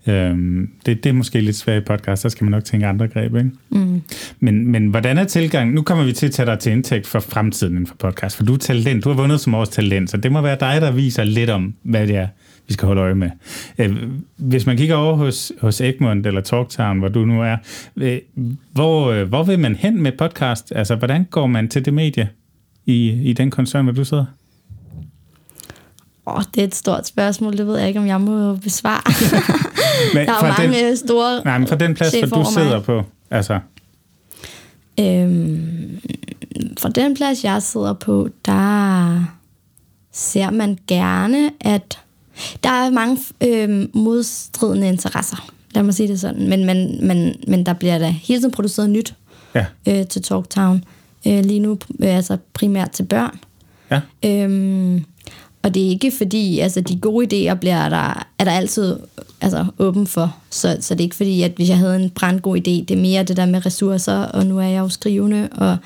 Øhm, 0.08 0.70
det, 0.86 1.04
det 1.04 1.10
er 1.10 1.14
måske 1.14 1.42
lidt 1.42 1.56
svært 1.56 1.82
i 1.82 1.86
podcast, 1.86 2.22
så 2.22 2.30
skal 2.30 2.46
man 2.46 2.52
nok 2.52 2.64
tænke 2.64 2.88
andre 2.88 3.08
greb. 3.08 3.36
Ikke? 3.36 3.52
Mm. 3.70 4.02
Men, 4.40 4.72
men 4.72 4.88
hvordan 4.88 5.18
er 5.18 5.24
tilgangen? 5.24 5.76
Nu 5.76 5.82
kommer 5.82 6.04
vi 6.04 6.14
til 6.14 6.26
at 6.26 6.32
tage 6.32 6.46
dig 6.46 6.60
til 6.60 6.72
indtægt 6.72 7.08
for 7.08 7.20
fremtiden 7.20 7.74
inden 7.74 7.88
for 7.88 7.96
podcast, 7.96 8.38
for 8.38 8.44
du 8.44 8.54
er 8.54 8.58
talent, 8.58 9.04
du 9.04 9.10
har 9.10 9.16
vundet 9.16 9.40
som 9.40 9.54
års 9.54 9.70
talent, 9.70 10.10
så 10.10 10.18
det 10.18 10.32
må 10.32 10.42
være 10.42 10.58
dig, 10.60 10.82
der 10.82 10.92
viser 10.92 11.24
lidt 11.24 11.50
om, 11.50 11.74
hvad 11.84 12.08
det 12.08 12.16
er, 12.16 12.28
vi 12.68 12.74
skal 12.74 12.86
holde 12.86 13.02
øje 13.02 13.16
med. 13.16 13.30
Øh, 13.80 13.96
Hvis 14.38 14.66
man 14.66 14.78
kigger 14.78 14.96
over 14.96 15.16
hos, 15.16 15.52
hos 15.62 15.82
Egmont 15.82 16.28
eller 16.28 16.42
Talktown, 16.42 17.00
hvor 17.00 17.08
du 17.08 17.26
nu 17.26 17.42
er, 17.42 17.58
øh, 17.98 18.18
hvor, 18.74 19.12
øh, 19.12 19.28
hvor 19.28 19.44
vil 19.44 19.60
man 19.60 19.76
hen 19.76 20.02
med 20.02 20.12
podcast? 20.18 20.74
Altså, 20.76 20.96
hvordan 20.96 21.24
går 21.24 21.48
man 21.48 21.68
til 21.68 21.86
det 21.86 21.94
medie 21.94 22.30
i, 22.86 23.10
i 23.30 23.34
den 23.34 23.52
koncern, 23.52 23.86
hvor 23.86 23.94
du 23.94 24.06
sidder? 24.06 24.26
Åh, 26.28 26.42
det 26.56 26.62
er 26.64 26.68
et 26.68 26.76
stort 26.76 27.08
spørgsmål, 27.08 27.58
det 27.58 27.68
ved 27.68 27.78
jeg 27.78 27.88
ikke, 27.88 28.00
om 28.00 28.08
jeg 28.08 28.22
må 28.22 28.56
besvare. 28.56 29.02
Men 30.16 30.28
Der 30.28 30.34
er 30.34 30.40
fra 30.40 30.48
jo 30.64 30.70
mange 30.70 30.88
den, 30.88 30.98
store 30.98 31.44
nej, 31.46 31.58
men 31.58 31.68
fra 31.68 31.76
den 31.76 31.94
plads, 31.94 32.14
hvor 32.20 32.28
du 32.28 32.36
over 32.36 32.44
mig. 32.44 32.54
sidder 32.54 32.80
på, 32.80 33.04
altså, 33.32 33.60
Øhm, 35.00 36.00
fra 36.80 36.90
den 36.90 37.16
plads, 37.16 37.44
jeg 37.44 37.62
sidder 37.62 37.94
på, 37.94 38.30
der 38.46 39.24
ser 40.12 40.50
man 40.50 40.78
gerne, 40.88 41.52
at 41.62 42.00
der 42.64 42.70
er 42.70 42.90
mange 42.90 43.18
øhm, 43.44 43.90
modstridende 43.94 44.88
interesser. 44.88 45.48
Lad 45.72 45.84
mig 45.84 45.94
sige 45.94 46.08
det 46.08 46.20
sådan. 46.20 46.50
Men, 46.50 46.66
men, 46.66 47.08
men, 47.08 47.36
men 47.48 47.66
der 47.66 47.74
bliver 47.74 47.98
da 47.98 48.08
hele 48.08 48.40
tiden 48.40 48.52
produceret 48.52 48.90
nyt. 48.90 49.16
Ja. 49.56 49.66
øh, 49.88 50.08
til 50.08 50.22
Talktown. 50.22 50.84
Øh, 51.28 51.46
lige 51.46 51.60
nu 51.60 51.78
øh, 52.00 52.16
altså 52.16 52.38
primært 52.54 52.92
til 52.92 53.04
børn. 53.04 53.40
Ja. 53.92 54.02
Øhm, 54.26 55.06
og 55.66 55.74
det 55.74 55.86
er 55.86 55.90
ikke 55.90 56.12
fordi, 56.18 56.60
altså 56.60 56.82
de 56.82 56.96
gode 57.00 57.26
idéer 57.52 57.54
bliver 57.54 57.90
der, 57.90 58.28
er 58.40 58.44
der 58.44 58.52
altid 58.52 58.96
altså, 59.42 59.66
åben 59.80 60.08
for. 60.08 60.36
Så, 60.50 60.78
så 60.80 60.94
det 60.94 61.02
er 61.02 61.04
ikke 61.06 61.16
fordi, 61.16 61.42
at 61.42 61.52
hvis 61.56 61.70
jeg 61.70 61.78
havde 61.78 61.96
en 61.96 62.10
brandgod 62.10 62.58
idé, 62.58 62.62
det 62.62 62.92
er 62.92 63.02
mere 63.02 63.24
det 63.24 63.38
der 63.38 63.46
med 63.46 63.66
ressourcer, 63.66 64.18
og 64.18 64.46
nu 64.46 64.60
er 64.60 64.64
jeg 64.68 64.80
jo 64.80 64.90
skrivende, 64.90 65.50
og 65.52 65.78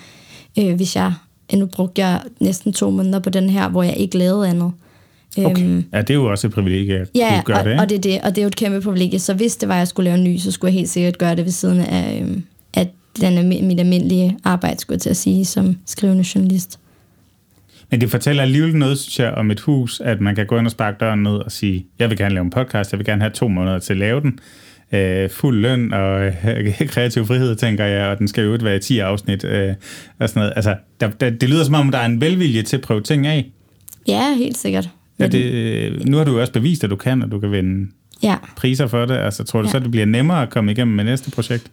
øh, 0.59 0.75
hvis 0.75 0.95
jeg, 0.95 1.13
nu 1.53 1.65
brugte 1.65 2.01
jeg 2.01 2.21
næsten 2.39 2.73
to 2.73 2.89
måneder 2.89 3.19
på 3.19 3.29
den 3.29 3.49
her, 3.49 3.69
hvor 3.69 3.83
jeg 3.83 3.97
ikke 3.97 4.17
lavede 4.17 4.49
andet. 4.49 4.71
Okay. 5.37 5.83
Ja, 5.93 6.01
det 6.01 6.09
er 6.09 6.13
jo 6.13 6.25
også 6.31 6.47
et 6.47 6.53
privilegie 6.53 6.95
at 6.95 7.07
Ja, 7.15 7.29
kunne 7.29 7.43
gøre 7.43 7.57
og, 7.59 7.65
det, 7.65 7.71
ikke? 7.71 7.81
og 7.81 7.89
det 7.89 7.95
er 7.97 8.01
det, 8.01 8.21
og 8.21 8.29
det 8.29 8.37
er 8.37 8.43
jo 8.43 8.47
et 8.47 8.55
kæmpe 8.55 8.81
privilegie. 8.81 9.19
Så 9.19 9.33
hvis 9.33 9.55
det 9.55 9.69
var, 9.69 9.75
at 9.75 9.79
jeg 9.79 9.87
skulle 9.87 10.03
lave 10.09 10.17
en 10.17 10.23
ny, 10.23 10.37
så 10.37 10.51
skulle 10.51 10.69
jeg 10.71 10.79
helt 10.79 10.89
sikkert 10.89 11.17
gøre 11.17 11.35
det 11.35 11.45
ved 11.45 11.51
siden 11.51 11.79
af, 11.79 12.19
øhm, 12.21 12.43
af 12.73 12.89
den, 13.21 13.37
almi- 13.37 13.63
mit 13.63 13.79
almindelige 13.79 14.37
arbejde, 14.43 14.79
skulle 14.79 14.95
jeg 14.95 15.01
til 15.01 15.09
at 15.09 15.17
sige, 15.17 15.45
som 15.45 15.77
skrivende 15.85 16.25
journalist. 16.35 16.79
Men 17.91 18.01
det 18.01 18.11
fortæller 18.11 18.43
alligevel 18.43 18.75
noget, 18.75 18.99
synes 18.99 19.19
jeg, 19.19 19.31
om 19.31 19.51
et 19.51 19.59
hus, 19.59 19.99
at 19.99 20.21
man 20.21 20.35
kan 20.35 20.45
gå 20.45 20.57
ind 20.57 20.65
og 20.65 20.71
sparke 20.71 20.97
døren 20.99 21.23
ned 21.23 21.31
og 21.31 21.51
sige, 21.51 21.85
jeg 21.99 22.09
vil 22.09 22.17
gerne 22.17 22.33
lave 22.33 22.43
en 22.43 22.49
podcast, 22.49 22.91
jeg 22.91 22.97
vil 22.99 23.05
gerne 23.05 23.21
have 23.21 23.31
to 23.33 23.47
måneder 23.47 23.79
til 23.79 23.93
at 23.93 23.99
lave 23.99 24.21
den. 24.21 24.39
Øh, 24.91 25.29
fuld 25.29 25.59
løn 25.59 25.93
og 25.93 26.25
øh, 26.25 26.87
kreativ 26.87 27.25
frihed, 27.25 27.55
tænker 27.55 27.85
jeg, 27.85 28.07
og 28.07 28.19
den 28.19 28.27
skal 28.27 28.43
jo 28.43 28.57
være 28.61 28.75
i 28.75 28.79
10 28.79 28.99
afsnit 28.99 29.43
øh, 29.43 29.73
og 30.19 30.29
sådan 30.29 30.39
noget. 30.39 30.53
Altså, 30.55 30.75
der, 30.99 31.09
der, 31.09 31.29
det 31.29 31.49
lyder 31.49 31.63
som 31.63 31.73
om, 31.73 31.91
der 31.91 31.97
er 31.97 32.05
en 32.05 32.21
velvilje 32.21 32.61
til 32.61 32.77
at 32.77 32.81
prøve 32.83 33.01
ting 33.01 33.27
af. 33.27 33.51
Ja, 34.07 34.35
helt 34.35 34.57
sikkert. 34.57 34.89
Ja, 35.19 35.27
det, 35.27 36.05
nu 36.09 36.17
har 36.17 36.23
du 36.23 36.31
jo 36.31 36.41
også 36.41 36.53
bevist, 36.53 36.83
at 36.83 36.89
du 36.89 36.95
kan, 36.95 37.21
og 37.21 37.31
du 37.31 37.39
kan 37.39 37.51
vinde 37.51 37.91
Ja, 38.23 38.35
priser 38.55 38.87
for 38.87 39.05
det. 39.05 39.17
Altså, 39.17 39.43
tror 39.43 39.61
du 39.61 39.67
Ja. 39.67 39.71
så, 39.71 39.79
det 39.79 39.91
bliver 39.91 40.05
nemmere 40.05 40.41
at 40.41 40.49
komme 40.49 40.71
igennem 40.71 40.95
med 40.95 41.03
næste 41.03 41.31
projekt? 41.31 41.71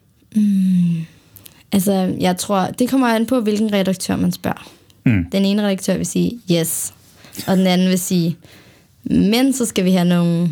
altså 1.72 2.14
jeg 2.20 2.36
tror, 2.36 2.66
det 2.78 2.90
kommer 2.90 3.06
an 3.06 3.26
på, 3.26 3.40
hvilken 3.40 3.72
redaktør 3.72 4.16
man 4.16 4.32
spørger. 4.32 4.68
Mm. 5.06 5.24
Den 5.32 5.44
ene 5.44 5.62
redaktør 5.62 5.96
vil 5.96 6.06
sige 6.06 6.32
yes, 6.52 6.94
og 7.46 7.56
den 7.56 7.66
anden 7.66 7.88
vil 7.88 7.98
sige, 7.98 8.36
men 9.04 9.52
så 9.52 9.64
skal 9.64 9.84
vi 9.84 9.90
have 9.90 10.04
nogle 10.08 10.48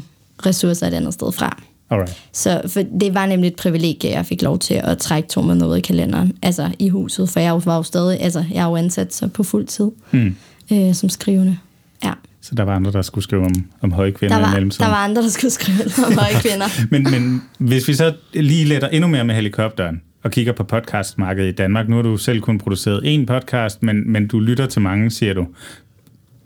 ressourcer 0.46 0.86
et 0.86 0.94
andet 0.94 1.14
sted 1.14 1.32
fra. 1.32 1.62
Alright. 1.90 2.22
Så 2.32 2.62
for 2.66 2.82
det 3.00 3.14
var 3.14 3.26
nemlig 3.26 3.48
et 3.48 3.57
privilegie, 3.57 4.11
jeg 4.11 4.26
fik 4.26 4.42
lov 4.42 4.59
til 4.59 4.74
at 4.74 4.98
trække 4.98 5.28
to 5.28 5.42
måneder 5.42 5.66
ud 5.66 5.76
i 5.76 5.80
kalenderen, 5.80 6.32
altså 6.42 6.70
i 6.78 6.88
huset, 6.88 7.28
for 7.28 7.40
jeg 7.40 7.66
var 7.66 7.76
jo 7.76 7.82
stadig, 7.82 8.20
altså 8.20 8.44
jeg 8.52 8.62
er 8.64 8.68
jo 8.68 8.76
ansat 8.76 9.14
så 9.14 9.28
på 9.28 9.42
fuld 9.42 9.66
tid 9.66 9.90
Mm. 10.12 10.36
øh, 10.72 10.94
som 10.94 11.09
skrivende. 11.09 11.57
Ja. 12.05 12.12
Så 12.40 12.55
der 12.55 12.62
var 12.62 12.74
andre, 12.76 12.92
der 12.92 13.02
skulle 13.02 13.22
skrive 13.24 13.44
om, 13.44 13.52
om 13.80 13.92
høje 13.92 14.11
kvinder 14.11 14.36
Der 14.36 14.42
i 14.42 14.46
var, 14.46 14.52
mellemtiden. 14.55 14.84
der 14.84 14.90
var 14.90 14.96
andre, 15.05 15.22
der 15.22 15.28
skulle 15.28 15.50
skrive 15.50 15.78
om 16.07 16.12
høje 16.22 16.32
kvinder. 16.40 16.66
Men, 16.90 17.02
men 17.11 17.42
hvis 17.59 17.88
vi 17.88 17.94
så 17.94 18.14
lige 18.34 18.64
letter 18.64 18.88
endnu 18.88 19.09
mere 19.09 19.24
med 19.24 19.34
helikopteren 19.34 20.02
og 20.24 20.30
kigger 20.30 20.52
på 20.52 20.64
podcastmarkedet 20.64 21.48
i 21.48 21.52
Danmark, 21.52 21.88
nu 21.88 21.96
har 21.96 22.02
du 22.02 22.16
selv 22.16 22.40
kun 22.40 22.58
produceret 22.58 23.00
én 23.20 23.24
podcast, 23.24 23.82
men, 23.82 24.12
men 24.12 24.26
du 24.26 24.40
lytter 24.40 24.66
til 24.66 24.82
mange, 24.82 25.10
siger 25.10 25.34
du. 25.34 25.46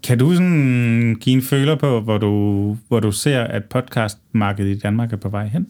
Kan 0.02 0.18
du 0.18 0.34
sådan 0.34 1.16
give 1.20 1.36
en 1.36 1.42
føler 1.42 1.74
på, 1.74 2.00
hvor 2.00 2.18
du, 2.18 2.76
hvor 2.88 3.00
du 3.00 3.12
ser, 3.12 3.40
at 3.40 3.64
podcastmarkedet 3.64 4.76
i 4.76 4.78
Danmark 4.78 5.12
er 5.12 5.16
på 5.16 5.28
vej 5.28 5.46
hen? 5.46 5.66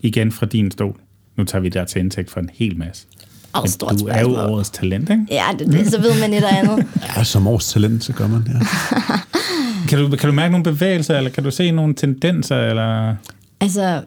Igen 0.00 0.32
fra 0.32 0.46
din 0.46 0.70
stol. 0.70 0.96
Nu 1.36 1.44
tager 1.44 1.62
vi 1.62 1.68
der 1.68 1.84
til 1.84 2.00
indtægt 2.00 2.30
for 2.30 2.40
en 2.40 2.50
hel 2.52 2.78
masse. 2.78 3.06
Og 3.52 3.62
Men 3.62 3.70
stort 3.70 3.94
du 4.00 4.06
er 4.06 4.20
jo 4.20 4.36
årets 4.36 4.70
talent, 4.70 5.10
ikke? 5.10 5.26
Ja, 5.30 5.44
det, 5.58 5.66
det, 5.66 5.90
så 5.90 6.00
ved 6.00 6.20
man 6.20 6.34
et 6.34 6.44
og 6.44 6.58
andet. 6.58 6.86
Ja, 7.16 7.24
som 7.24 7.46
års 7.46 7.72
talent, 7.72 8.04
så 8.04 8.12
gør 8.12 8.26
man 8.26 8.42
det. 8.42 8.54
Ja. 8.54 8.58
Kan 9.88 9.98
du, 9.98 10.16
kan 10.16 10.28
du 10.28 10.34
mærke 10.34 10.52
nogle 10.52 10.64
bevægelser, 10.64 11.16
eller 11.16 11.30
kan 11.30 11.44
du 11.44 11.50
se 11.50 11.70
nogle 11.70 11.94
tendenser, 11.94 12.56
eller... 12.56 13.14
Altså, 13.60 14.02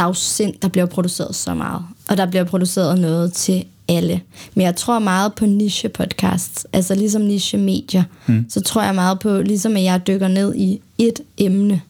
der 0.00 0.04
er 0.04 0.08
jo 0.08 0.14
sind, 0.14 0.54
der 0.62 0.68
bliver 0.68 0.86
produceret 0.86 1.34
så 1.34 1.54
meget. 1.54 1.82
Og 2.08 2.16
der 2.16 2.26
bliver 2.26 2.44
produceret 2.44 2.98
noget 2.98 3.32
til 3.32 3.64
alle. 3.88 4.20
Men 4.54 4.64
jeg 4.64 4.76
tror 4.76 4.98
meget 4.98 5.34
på 5.34 5.44
niche-podcasts. 5.44 6.64
Altså 6.72 6.94
ligesom 6.94 7.22
niche-medier. 7.22 8.02
Mm. 8.26 8.46
Så 8.48 8.60
tror 8.60 8.82
jeg 8.82 8.94
meget 8.94 9.18
på, 9.18 9.42
ligesom 9.42 9.76
at 9.76 9.82
jeg 9.82 10.06
dykker 10.06 10.28
ned 10.28 10.54
i 10.54 10.80
et 10.98 11.20
emne. 11.38 11.82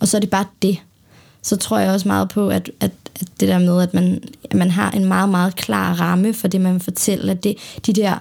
Og 0.00 0.08
så 0.08 0.16
er 0.16 0.20
det 0.20 0.30
bare 0.30 0.44
det. 0.62 0.78
Så 1.42 1.56
tror 1.56 1.78
jeg 1.78 1.92
også 1.92 2.08
meget 2.08 2.28
på, 2.28 2.48
at, 2.48 2.70
at, 2.80 2.90
at 3.20 3.28
det 3.40 3.48
der 3.48 3.58
med, 3.58 3.82
at 3.82 3.94
man, 3.94 4.22
at 4.50 4.56
man 4.56 4.70
har 4.70 4.90
en 4.90 5.04
meget, 5.04 5.28
meget 5.28 5.56
klar 5.56 5.94
ramme 5.94 6.34
for 6.34 6.48
det, 6.48 6.60
man 6.60 6.72
vil 6.72 6.82
fortælle. 6.82 7.30
At 7.30 7.44
det, 7.44 7.56
de 7.86 7.92
der 7.92 8.18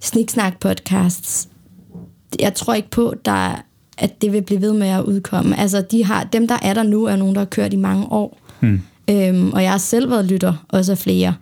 sniksnak-podcasts, 0.00 1.48
jeg 2.40 2.54
tror 2.54 2.74
ikke 2.74 2.90
på, 2.90 3.14
der, 3.24 3.62
at 3.98 4.22
det 4.22 4.32
vil 4.32 4.42
blive 4.42 4.60
ved 4.60 4.72
med 4.72 4.88
at 4.88 5.02
udkomme. 5.02 5.58
Altså, 5.58 5.80
de 5.80 6.04
har, 6.04 6.24
dem, 6.24 6.48
der 6.48 6.58
er 6.62 6.74
der 6.74 6.82
nu, 6.82 7.04
er 7.04 7.16
nogen, 7.16 7.34
der 7.34 7.40
har 7.40 7.46
kørt 7.46 7.72
i 7.72 7.76
mange 7.76 8.06
år. 8.12 8.39
Hmm. 8.60 8.80
Øhm, 9.10 9.52
og 9.52 9.62
jeg 9.62 9.70
har 9.70 9.78
selv 9.78 10.10
været 10.10 10.24
lytter, 10.24 10.64
også 10.68 10.92
af 10.92 10.98
flere. 10.98 11.34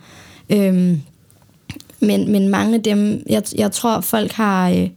Øhm, 0.51 1.01
men, 2.01 2.33
men 2.33 2.49
mange 2.49 2.75
af 2.75 2.83
dem, 2.83 3.23
jeg, 3.29 3.43
jeg 3.57 3.73
tror, 3.73 4.01
folk 4.01 4.33
har, 4.33 4.71
øh, 4.71 4.89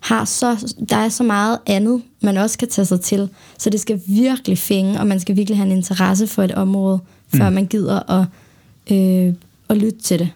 har 0.00 0.24
så, 0.24 0.74
der 0.88 0.96
er 0.96 1.08
så 1.08 1.22
meget 1.22 1.58
andet, 1.66 2.02
man 2.20 2.36
også 2.36 2.58
kan 2.58 2.68
tage 2.68 2.84
sig 2.84 3.00
til. 3.00 3.28
Så 3.58 3.70
det 3.70 3.80
skal 3.80 4.00
virkelig 4.06 4.58
fænge, 4.58 5.00
og 5.00 5.06
man 5.06 5.20
skal 5.20 5.36
virkelig 5.36 5.58
have 5.58 5.70
en 5.70 5.76
interesse 5.76 6.26
for 6.26 6.42
et 6.42 6.52
område, 6.52 6.98
før 7.36 7.50
man 7.50 7.66
gider 7.66 8.10
at, 8.10 8.26
øh, 8.96 9.34
at 9.68 9.76
lytte 9.76 10.00
til 10.00 10.18
det. 10.18 10.30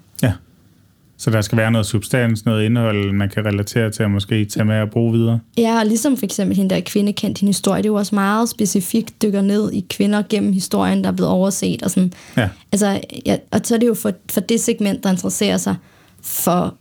Så 1.20 1.30
der 1.30 1.40
skal 1.40 1.58
være 1.58 1.70
noget 1.70 1.86
substans, 1.86 2.44
noget 2.44 2.64
indhold, 2.64 3.12
man 3.12 3.28
kan 3.28 3.46
relatere 3.46 3.90
til 3.90 4.04
og 4.04 4.10
måske 4.10 4.44
tage 4.44 4.64
med 4.64 4.80
og 4.80 4.90
bruge 4.90 5.12
videre. 5.12 5.40
Ja, 5.58 5.78
og 5.78 5.86
ligesom 5.86 6.16
for 6.16 6.24
eksempel 6.24 6.56
hende 6.56 6.74
der 6.74 6.80
kvinde 6.80 7.12
kendt 7.12 7.40
din 7.40 7.48
historie, 7.48 7.78
det 7.78 7.86
er 7.86 7.92
jo 7.92 7.94
også 7.94 8.14
meget 8.14 8.48
specifikt 8.48 9.22
dykker 9.22 9.42
ned 9.42 9.72
i 9.72 9.86
kvinder 9.90 10.22
gennem 10.28 10.52
historien, 10.52 11.04
der 11.04 11.10
er 11.10 11.14
blevet 11.14 11.32
overset 11.32 11.82
og 11.82 11.90
sådan. 11.90 12.12
Ja. 12.36 12.48
Altså, 12.72 13.00
ja, 13.26 13.36
og 13.50 13.60
så 13.64 13.74
er 13.74 13.78
det 13.78 13.86
jo 13.86 13.94
for, 13.94 14.12
for 14.30 14.40
det 14.40 14.60
segment, 14.60 15.04
der 15.04 15.10
interesserer 15.10 15.56
sig 15.56 15.76
for 16.22 16.74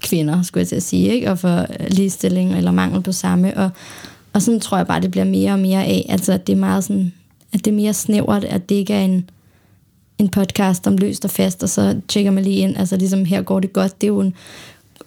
kvinder, 0.00 0.42
skulle 0.42 0.60
jeg 0.60 0.68
til 0.68 0.76
at 0.76 0.82
sige, 0.82 1.08
ikke? 1.08 1.30
og 1.30 1.38
for 1.38 1.66
ligestilling 1.88 2.56
eller 2.56 2.70
mangel 2.70 3.02
på 3.02 3.12
samme. 3.12 3.56
Og, 3.56 3.70
og 4.32 4.42
sådan 4.42 4.60
tror 4.60 4.76
jeg 4.76 4.86
bare, 4.86 5.00
det 5.00 5.10
bliver 5.10 5.24
mere 5.24 5.52
og 5.52 5.58
mere 5.58 5.84
af, 5.84 6.06
altså 6.08 6.32
at 6.32 6.46
det 6.46 6.52
er 6.52 6.56
meget 6.56 6.84
sådan, 6.84 7.12
at 7.52 7.64
det 7.64 7.70
er 7.70 7.76
mere 7.76 7.92
snævert, 7.92 8.44
at 8.44 8.68
det 8.68 8.74
ikke 8.74 8.94
er 8.94 9.04
en, 9.04 9.30
en 10.18 10.28
podcast 10.28 10.86
om 10.86 10.96
løst 10.96 11.24
og 11.24 11.30
fast, 11.30 11.62
og 11.62 11.68
så 11.68 12.00
tjekker 12.08 12.30
man 12.30 12.44
lige 12.44 12.56
ind, 12.56 12.76
altså 12.76 12.96
ligesom 12.96 13.24
her 13.24 13.42
går 13.42 13.60
det 13.60 13.72
godt, 13.72 14.00
det 14.00 14.06
er 14.06 14.08
jo 14.08 14.20
en 14.20 14.34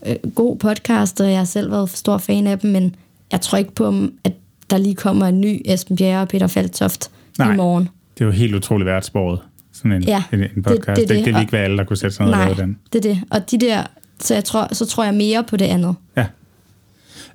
øh, 0.05 0.15
god 0.35 0.57
podcast, 0.57 1.21
og 1.21 1.29
jeg 1.29 1.37
har 1.37 1.45
selv 1.45 1.71
været 1.71 1.89
stor 1.89 2.17
fan 2.17 2.47
af 2.47 2.59
dem, 2.59 2.71
men 2.71 2.95
jeg 3.31 3.41
tror 3.41 3.57
ikke 3.57 3.71
på, 3.71 3.93
at 4.23 4.33
der 4.69 4.77
lige 4.77 4.95
kommer 4.95 5.25
en 5.25 5.41
ny 5.41 5.61
Esben 5.65 5.95
Bjerre 5.95 6.21
og 6.21 6.27
Peter 6.27 6.47
Faltoft 6.47 7.09
Nej. 7.37 7.53
i 7.53 7.55
morgen. 7.57 7.89
Det 8.17 8.21
er 8.21 8.25
jo 8.25 8.31
helt 8.31 8.55
utroligt 8.55 8.85
værtsbordet, 8.85 9.39
sådan 9.73 9.91
en, 9.91 10.03
Ja, 10.03 10.23
en, 10.33 10.39
en 10.39 10.63
podcast. 10.63 10.85
Det, 10.87 10.95
det, 10.97 10.97
det, 10.97 11.09
det, 11.09 11.17
det 11.17 11.25
vil 11.25 11.35
og- 11.35 11.41
ikke 11.41 11.53
være 11.53 11.63
alle, 11.63 11.77
der 11.77 11.83
kunne 11.83 11.97
sætte 11.97 12.15
sig 12.15 12.25
ned 12.25 12.33
og 12.33 12.39
lave 12.45 12.55
den. 12.55 12.77
det 12.93 13.05
er 13.05 13.13
det. 13.13 13.21
Og 13.29 13.51
de 13.51 13.57
der, 13.57 13.83
så, 14.19 14.33
jeg 14.33 14.43
tror, 14.43 14.67
så 14.73 14.85
tror 14.85 15.03
jeg 15.03 15.13
mere 15.13 15.43
på 15.43 15.57
det 15.57 15.65
andet. 15.65 15.95
Ja. 16.17 16.25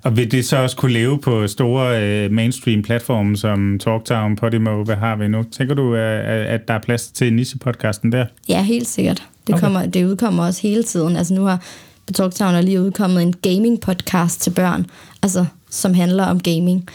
Og 0.03 0.17
vil 0.17 0.31
det 0.31 0.45
så 0.45 0.57
også 0.57 0.75
kunne 0.75 0.93
leve 0.93 1.19
på 1.19 1.47
store 1.47 2.03
øh, 2.03 2.31
mainstream-platforme 2.31 3.37
som 3.37 3.79
TalkTown, 3.79 4.35
Podimo, 4.35 4.83
hvad 4.83 4.95
har 4.95 5.15
vi 5.15 5.27
nu? 5.27 5.43
Tænker 5.43 5.75
du, 5.75 5.95
at, 5.95 6.01
at 6.27 6.67
der 6.67 6.73
er 6.73 6.79
plads 6.79 7.07
til 7.07 7.31
niche-podcasten 7.33 8.11
der? 8.11 8.25
Ja, 8.49 8.61
helt 8.63 8.87
sikkert. 8.87 9.23
Det, 9.47 9.55
Okay. 9.55 9.61
kommer, 9.63 9.85
det 9.85 10.05
udkommer 10.05 10.45
også 10.45 10.61
hele 10.61 10.83
tiden. 10.83 11.15
Altså 11.17 11.33
nu 11.33 11.43
har 11.43 11.61
på 12.07 12.13
Talktown 12.13 12.55
er 12.55 12.61
lige 12.61 12.81
udkommet 12.81 13.21
en 13.23 13.33
gaming-podcast 13.47 14.39
til 14.39 14.49
børn, 14.51 14.85
altså, 15.23 15.45
som 15.69 15.93
handler 15.93 16.23
om 16.25 16.39
gaming. 16.39 16.85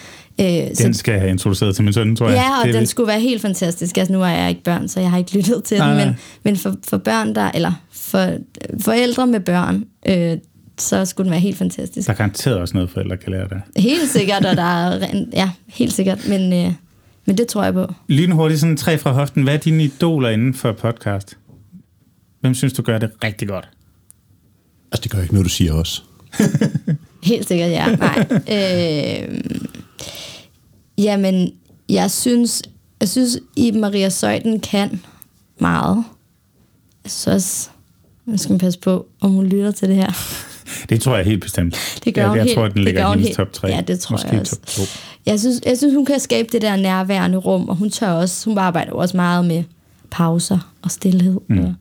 Øh, 0.40 0.46
Den 0.78 0.94
skal 0.94 1.12
jeg 1.12 1.20
have 1.20 1.30
introduceret 1.30 1.74
til 1.74 1.84
min 1.84 1.92
søn, 1.92 2.16
tror 2.16 2.28
jeg. 2.28 2.36
Ja, 2.36 2.60
og 2.60 2.66
Det 2.66 2.74
den 2.74 2.80
vist- 2.80 2.90
skulle 2.90 3.08
være 3.08 3.20
helt 3.20 3.42
fantastisk. 3.42 3.96
Altså, 3.98 4.12
nu 4.12 4.22
er 4.22 4.28
jeg 4.28 4.48
ikke 4.48 4.62
børn, 4.62 4.88
så 4.88 5.00
jeg 5.00 5.10
har 5.10 5.18
ikke 5.18 5.36
lyttet 5.36 5.64
til 5.64 5.78
Nej, 5.78 5.88
den, 5.98 6.06
men, 6.06 6.16
men 6.44 6.56
for, 6.56 6.74
for 6.88 6.96
børn, 6.96 7.34
der, 7.34 7.50
eller 7.54 7.72
for 7.92 8.26
forældre 8.80 9.26
med 9.26 9.40
børn, 9.40 9.84
øh, 10.08 10.36
så 10.78 11.04
skulle 11.04 11.24
den 11.24 11.30
være 11.30 11.40
helt 11.40 11.58
fantastisk. 11.58 12.06
Der 12.06 12.12
er 12.12 12.16
garanteret 12.16 12.56
også 12.58 12.74
noget, 12.74 12.90
forældre 12.90 13.16
kan 13.16 13.32
lære 13.32 13.48
der. 13.48 13.80
Helt 13.80 14.10
sikkert, 14.10 14.44
og 14.44 14.56
der 14.56 14.62
er, 14.62 15.08
ja, 15.32 15.50
helt 15.66 15.92
sikkert, 15.92 16.28
men, 16.28 16.52
øh, 16.52 16.72
men 17.26 17.38
det 17.38 17.48
tror 17.48 17.64
jeg 17.64 17.74
på. 17.74 17.94
Lynhurtigt 18.08 18.60
sådan 18.60 18.76
tre 18.76 18.98
fra 18.98 19.12
hoften. 19.12 19.42
Hvad 19.42 19.54
er 19.54 19.58
dine 19.58 19.84
idoler 19.84 20.28
inden 20.28 20.54
for 20.54 20.72
podcast? 20.72 21.38
Hvem 22.40 22.54
synes 22.54 22.72
du 22.72 22.82
gør 22.82 22.98
det 22.98 23.10
rigtig 23.24 23.48
godt? 23.48 23.68
Altså, 24.92 25.02
det 25.02 25.10
gør 25.10 25.22
ikke 25.22 25.34
noget, 25.34 25.44
du 25.44 25.50
siger 25.50 25.72
også. 25.72 26.02
Helt 27.22 27.48
sikkert, 27.48 27.70
ja. 27.70 27.96
Nej. 27.96 28.26
Øh, 28.30 29.40
jamen, 30.98 31.52
jeg 31.88 32.10
synes, 32.10 32.62
jeg 33.00 33.08
synes, 33.08 33.38
Iben 33.56 33.80
Maria 33.80 34.08
Søjden 34.08 34.60
kan 34.60 35.00
meget. 35.60 36.04
Jeg 37.04 37.10
synes 37.10 37.26
også, 37.26 37.68
nu 38.26 38.36
skal 38.36 38.52
man 38.52 38.58
passe 38.58 38.78
på, 38.78 39.06
om 39.20 39.30
hun 39.30 39.46
lytter 39.46 39.70
til 39.70 39.88
det 39.88 39.96
her. 39.96 40.12
Det 40.88 41.00
tror 41.00 41.16
jeg 41.16 41.24
helt 41.24 41.42
bestemt. 41.42 42.00
Det 42.04 42.14
gør 42.14 42.22
jeg, 42.22 42.28
hun 42.28 42.36
jeg 42.38 42.44
helt, 42.44 42.54
tror, 42.56 42.62
den 42.68 42.72
det 42.76 42.84
ligger 42.84 43.00
gør 43.00 43.06
i 43.06 43.08
hun 43.08 43.18
hendes 43.18 43.26
helt- 43.36 43.36
top 43.36 43.52
3. 43.52 43.68
Ja, 43.68 43.80
det 43.80 44.00
tror 44.00 44.14
Måske 44.14 44.28
jeg 44.32 44.40
også. 44.40 44.56
top 44.56 44.66
2. 44.66 44.82
Jeg 45.26 45.40
synes, 45.40 45.60
jeg 45.66 45.78
synes, 45.78 45.94
hun 45.94 46.04
kan 46.06 46.20
skabe 46.20 46.48
det 46.52 46.62
der 46.62 46.76
nærværende 46.76 47.38
rum, 47.38 47.68
og 47.68 47.76
hun 47.76 47.90
tør 47.90 48.10
også, 48.12 48.50
hun 48.50 48.58
arbejder 48.58 48.92
også 48.92 49.16
meget 49.16 49.44
med 49.44 49.64
pauser 50.10 50.72
og 50.82 50.90
stillhed, 50.90 51.40
mm. 51.48 51.58
og 51.58 51.74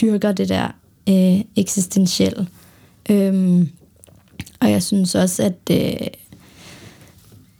dyrker 0.00 0.32
det 0.32 0.48
der 0.48 0.68
øh, 1.08 1.40
eksistentielle. 1.56 2.46
Øhm, 3.10 3.68
og 4.60 4.70
jeg 4.70 4.82
synes 4.82 5.14
også, 5.14 5.42
at, 5.42 5.76
øh, 5.76 6.06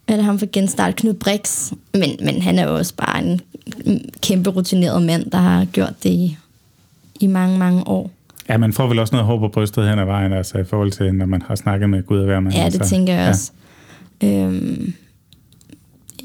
at 0.08 0.24
ham 0.24 0.38
for 0.38 0.46
genstart 0.52 0.96
Knud 0.96 1.14
Brix, 1.14 1.72
men, 1.94 2.16
men 2.22 2.42
han 2.42 2.58
er 2.58 2.64
jo 2.68 2.76
også 2.76 2.94
bare 2.94 3.24
en 3.24 3.40
kæmpe 4.22 4.50
rutineret 4.50 5.02
mand, 5.02 5.30
der 5.30 5.38
har 5.38 5.64
gjort 5.64 5.94
det 6.02 6.10
i 6.10 6.36
i 7.20 7.26
mange, 7.26 7.58
mange 7.58 7.88
år. 7.88 8.10
Ja, 8.48 8.56
man 8.56 8.72
får 8.72 8.86
vel 8.86 8.98
også 8.98 9.14
noget 9.14 9.26
hår 9.26 9.38
på 9.38 9.48
brystet 9.48 9.88
hen 9.88 9.98
ad 9.98 10.04
vejen, 10.04 10.32
altså 10.32 10.58
i 10.58 10.64
forhold 10.64 10.90
til, 10.90 11.14
når 11.14 11.26
man 11.26 11.42
har 11.42 11.54
snakket 11.54 11.90
med 11.90 12.02
Gud 12.02 12.18
og 12.18 12.24
hver 12.24 12.40
mand. 12.40 12.54
Ja, 12.54 12.66
det 12.66 12.74
altså. 12.74 12.90
tænker 12.90 13.14
jeg 13.14 13.28
også. 13.28 13.52
Øhm, 14.24 14.94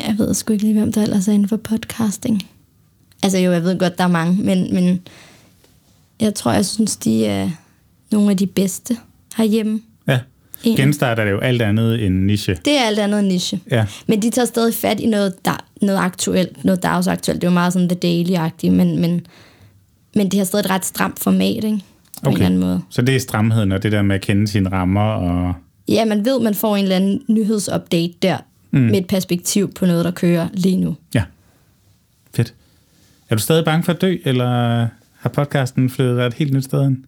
jeg 0.07 0.15
ved 0.17 0.33
sgu 0.33 0.53
ikke 0.53 0.65
lige, 0.65 0.79
hvem 0.79 0.93
der 0.93 1.03
ellers 1.03 1.27
er 1.27 1.31
inden 1.31 1.49
for 1.49 1.57
podcasting. 1.57 2.41
Altså 3.23 3.37
jo, 3.37 3.51
jeg 3.51 3.63
ved 3.63 3.79
godt, 3.79 3.97
der 3.97 4.03
er 4.03 4.07
mange, 4.07 4.43
men, 4.43 4.73
men 4.73 5.01
jeg 6.19 6.35
tror, 6.35 6.51
jeg 6.51 6.65
synes, 6.65 6.97
de 6.97 7.25
er 7.25 7.49
nogle 8.11 8.31
af 8.31 8.37
de 8.37 8.47
bedste 8.47 8.97
herhjemme. 9.37 9.81
Ja, 10.07 10.19
Egentlig. 10.63 10.85
genstart 10.85 11.19
er 11.19 11.23
det 11.23 11.31
jo 11.31 11.39
alt 11.39 11.61
andet 11.61 12.05
end 12.05 12.15
niche. 12.15 12.57
Det 12.65 12.77
er 12.77 12.81
alt 12.81 12.99
andet 12.99 13.19
end 13.19 13.27
niche. 13.27 13.59
Ja, 13.71 13.85
Men 14.07 14.21
de 14.21 14.29
tager 14.29 14.45
stadig 14.45 14.73
fat 14.73 14.99
i 14.99 15.05
noget, 15.05 15.45
der, 15.45 15.65
noget 15.81 15.99
aktuelt, 15.99 16.65
noget 16.65 16.83
dagsaktuelt. 16.83 17.41
Det 17.41 17.47
er 17.47 17.51
jo 17.51 17.53
meget 17.53 17.73
sådan 17.73 17.89
The 17.89 17.97
Daily-agtigt, 17.97 18.71
men, 18.71 18.99
men, 18.99 19.25
men 20.15 20.29
de 20.29 20.37
har 20.37 20.45
stadig 20.45 20.65
et 20.65 20.69
ret 20.69 20.85
stramt 20.85 21.19
format, 21.19 21.63
ikke? 21.63 21.79
Okay. 22.23 22.29
en 22.29 22.33
eller 22.33 22.45
anden 22.45 22.59
måde. 22.59 22.81
så 22.89 23.01
det 23.01 23.15
er 23.15 23.19
stramheden 23.19 23.71
og 23.71 23.83
det 23.83 23.91
der 23.91 24.01
med 24.01 24.15
at 24.15 24.21
kende 24.21 24.47
sine 24.47 24.71
rammer 24.71 25.01
og... 25.01 25.53
Ja, 25.87 26.05
man 26.05 26.25
ved, 26.25 26.39
man 26.39 26.55
får 26.55 26.75
en 26.75 26.83
eller 26.83 26.95
anden 26.95 27.21
nyhedsupdate 27.27 28.13
der, 28.21 28.37
mm. 28.71 28.79
med 28.79 28.97
et 28.97 29.07
perspektiv 29.07 29.73
på 29.73 29.85
noget, 29.85 30.05
der 30.05 30.11
kører 30.11 30.47
lige 30.53 30.77
nu. 30.77 30.95
Ja, 31.15 31.23
fedt. 32.35 32.53
Er 33.29 33.35
du 33.35 33.41
stadig 33.41 33.65
bange 33.65 33.83
for 33.83 33.93
at 33.93 34.01
dø, 34.01 34.17
eller 34.23 34.87
har 35.19 35.29
podcasten 35.29 35.89
flyttet 35.89 36.17
dig 36.17 36.25
et 36.25 36.33
helt 36.33 36.53
nyt 36.53 36.63
sted 36.63 36.83
hen? 36.83 37.05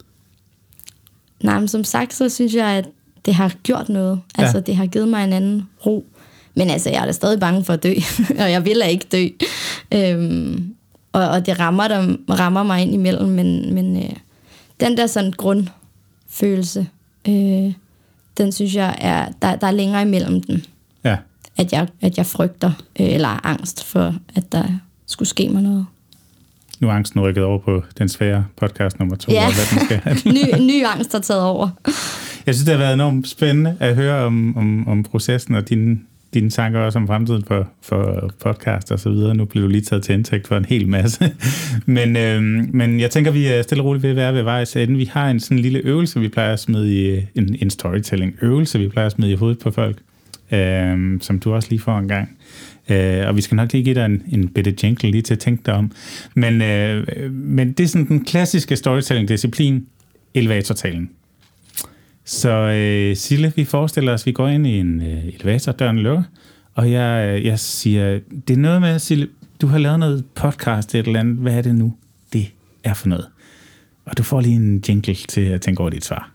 Nej, 1.43 1.59
men 1.59 1.67
som 1.67 1.83
sagt, 1.83 2.13
så 2.13 2.29
synes 2.29 2.55
jeg, 2.55 2.67
at 2.67 2.85
det 3.25 3.33
har 3.33 3.53
gjort 3.63 3.89
noget. 3.89 4.19
Ja. 4.37 4.43
Altså, 4.43 4.59
det 4.59 4.75
har 4.75 4.85
givet 4.85 5.07
mig 5.07 5.23
en 5.23 5.33
anden 5.33 5.69
ro. 5.85 6.05
Men 6.55 6.69
altså, 6.69 6.89
jeg 6.89 7.01
er 7.01 7.05
da 7.05 7.11
stadig 7.11 7.39
bange 7.39 7.63
for 7.63 7.73
at 7.73 7.83
dø, 7.83 7.93
og 8.43 8.51
jeg 8.51 8.65
vil 8.65 8.79
da 8.79 8.85
ikke 8.85 9.05
dø. 9.11 9.27
Øhm, 9.93 10.75
og, 11.11 11.29
og 11.29 11.45
det 11.45 11.59
rammer, 11.59 11.87
der, 11.87 12.15
rammer 12.29 12.63
mig 12.63 12.81
ind 12.81 12.93
imellem, 12.93 13.29
men, 13.29 13.73
men 13.73 13.97
øh, 13.97 14.09
den 14.79 14.97
der 14.97 15.07
sådan 15.07 15.31
grundfølelse, 15.31 16.87
øh, 17.27 17.73
den 18.37 18.51
synes 18.51 18.75
jeg, 18.75 18.95
er, 19.01 19.27
der, 19.41 19.55
der 19.55 19.67
er 19.67 19.71
længere 19.71 20.01
imellem 20.01 20.41
den, 20.43 20.65
Ja, 21.05 21.17
at 21.57 21.73
jeg, 21.73 21.87
at 22.01 22.17
jeg 22.17 22.25
frygter, 22.25 22.71
øh, 22.99 23.05
eller 23.13 23.27
er 23.27 23.45
angst 23.45 23.83
for, 23.83 24.15
at 24.35 24.51
der 24.51 24.63
skulle 25.05 25.29
ske 25.29 25.49
mig 25.49 25.61
noget. 25.61 25.85
nu 26.79 26.89
er 26.89 26.93
angsten 26.93 27.21
rykket 27.21 27.43
over 27.43 27.59
på 27.59 27.83
den 27.97 28.09
svære 28.09 28.45
podcast 28.57 28.99
nummer 28.99 29.15
to, 29.15 29.31
Ja. 29.31 29.45
og 29.47 29.53
hvad 29.53 29.79
den 29.79 29.85
skal 29.85 30.17
ny, 30.33 30.71
ny 30.73 30.85
angst 30.85 31.11
har 31.11 31.19
taget 31.19 31.41
over. 31.43 31.69
Jeg 32.45 32.55
synes, 32.55 32.65
det 32.65 32.71
har 32.73 32.77
været 32.79 32.93
enormt 32.93 33.27
spændende 33.27 33.77
at 33.79 33.95
høre 33.95 34.25
om, 34.25 34.57
om, 34.57 34.87
om 34.87 35.03
processen 35.03 35.55
og 35.55 35.69
dine, 35.69 35.99
dine 36.33 36.49
tanker 36.49 36.79
også 36.79 36.99
om 36.99 37.07
fremtiden 37.07 37.43
for, 37.47 37.69
for 37.81 38.31
podcast 38.43 38.91
og 38.91 38.99
så 38.99 39.09
videre. 39.09 39.35
Nu 39.35 39.45
bliver 39.45 39.65
du 39.65 39.71
lige 39.71 39.81
taget 39.81 40.03
til 40.03 40.13
indtægt 40.13 40.47
for 40.47 40.57
en 40.57 40.65
hel 40.65 40.87
masse. 40.87 41.31
men, 41.85 42.17
øh, 42.17 42.41
men 42.73 42.99
jeg 42.99 43.11
tænker, 43.11 43.31
vi 43.31 43.47
er 43.47 43.61
stille 43.61 43.81
og 43.83 43.85
roligt 43.85 44.03
ved 44.03 44.09
at 44.09 44.15
være 44.15 44.33
ved 44.33 44.43
vejs 44.43 44.75
ende. 44.75 44.97
Vi 44.97 45.05
har 45.05 45.29
en 45.29 45.39
sådan 45.39 45.59
lille 45.59 45.79
øvelse, 45.79 46.19
vi 46.19 46.27
plejer 46.27 46.53
at 46.53 46.59
smide 46.59 46.95
i, 46.95 47.27
en, 47.35 47.55
en 47.61 47.69
storytelling-øvelse, 47.69 48.79
vi 48.79 48.87
plejer 48.87 49.05
at 49.05 49.11
smide 49.11 49.31
i 49.31 49.35
hovedet 49.35 49.59
på 49.59 49.71
folk, 49.71 49.97
øh, 50.51 51.21
som 51.21 51.39
du 51.39 51.53
også 51.53 51.69
lige 51.69 51.79
får 51.79 51.97
en 51.97 52.07
gang. 52.07 52.37
Øh, 52.89 53.27
og 53.27 53.35
vi 53.35 53.41
skal 53.41 53.55
nok 53.55 53.73
lige 53.73 53.83
give 53.83 53.95
dig 53.95 54.05
en, 54.05 54.23
en 54.31 54.47
bitte 54.47 54.75
jingle 54.83 55.11
lige 55.11 55.21
til 55.21 55.33
at 55.33 55.39
tænke 55.39 55.63
dig 55.65 55.73
om. 55.73 55.91
Men, 56.35 56.61
øh, 56.61 57.31
men 57.31 57.71
det 57.71 57.83
er 57.83 57.87
sådan 57.87 58.07
den 58.07 58.25
klassiske 58.25 58.75
storytelling-disciplin, 58.75 59.85
elevatortalen. 60.33 61.09
Så 62.25 62.49
øh, 62.49 63.15
Sille, 63.15 63.53
vi 63.55 63.65
forestiller 63.65 64.13
os, 64.13 64.21
at 64.21 64.25
vi 64.25 64.31
går 64.31 64.47
ind 64.47 64.67
i 64.67 64.79
en 64.79 65.01
øh, 65.01 65.27
elevator, 65.27 65.71
døren 65.71 65.99
lukker, 65.99 66.23
og 66.73 66.91
jeg, 66.91 67.27
øh, 67.27 67.45
jeg 67.45 67.59
siger, 67.59 68.19
det 68.47 68.53
er 68.53 68.57
noget 68.57 68.81
med, 68.81 68.99
Sille, 68.99 69.27
du 69.61 69.67
har 69.67 69.77
lavet 69.77 69.99
noget 69.99 70.25
podcast 70.35 70.95
et 70.95 71.07
eller 71.07 71.19
andet, 71.19 71.35
hvad 71.35 71.57
er 71.57 71.61
det 71.61 71.75
nu, 71.75 71.93
det 72.33 72.51
er 72.83 72.93
for 72.93 73.07
noget? 73.07 73.27
Og 74.05 74.17
du 74.17 74.23
får 74.23 74.41
lige 74.41 74.55
en 74.55 74.83
jingle 74.89 75.15
til 75.15 75.41
at 75.41 75.61
tænke 75.61 75.81
over 75.81 75.89
dit 75.89 76.05
svar. 76.05 76.31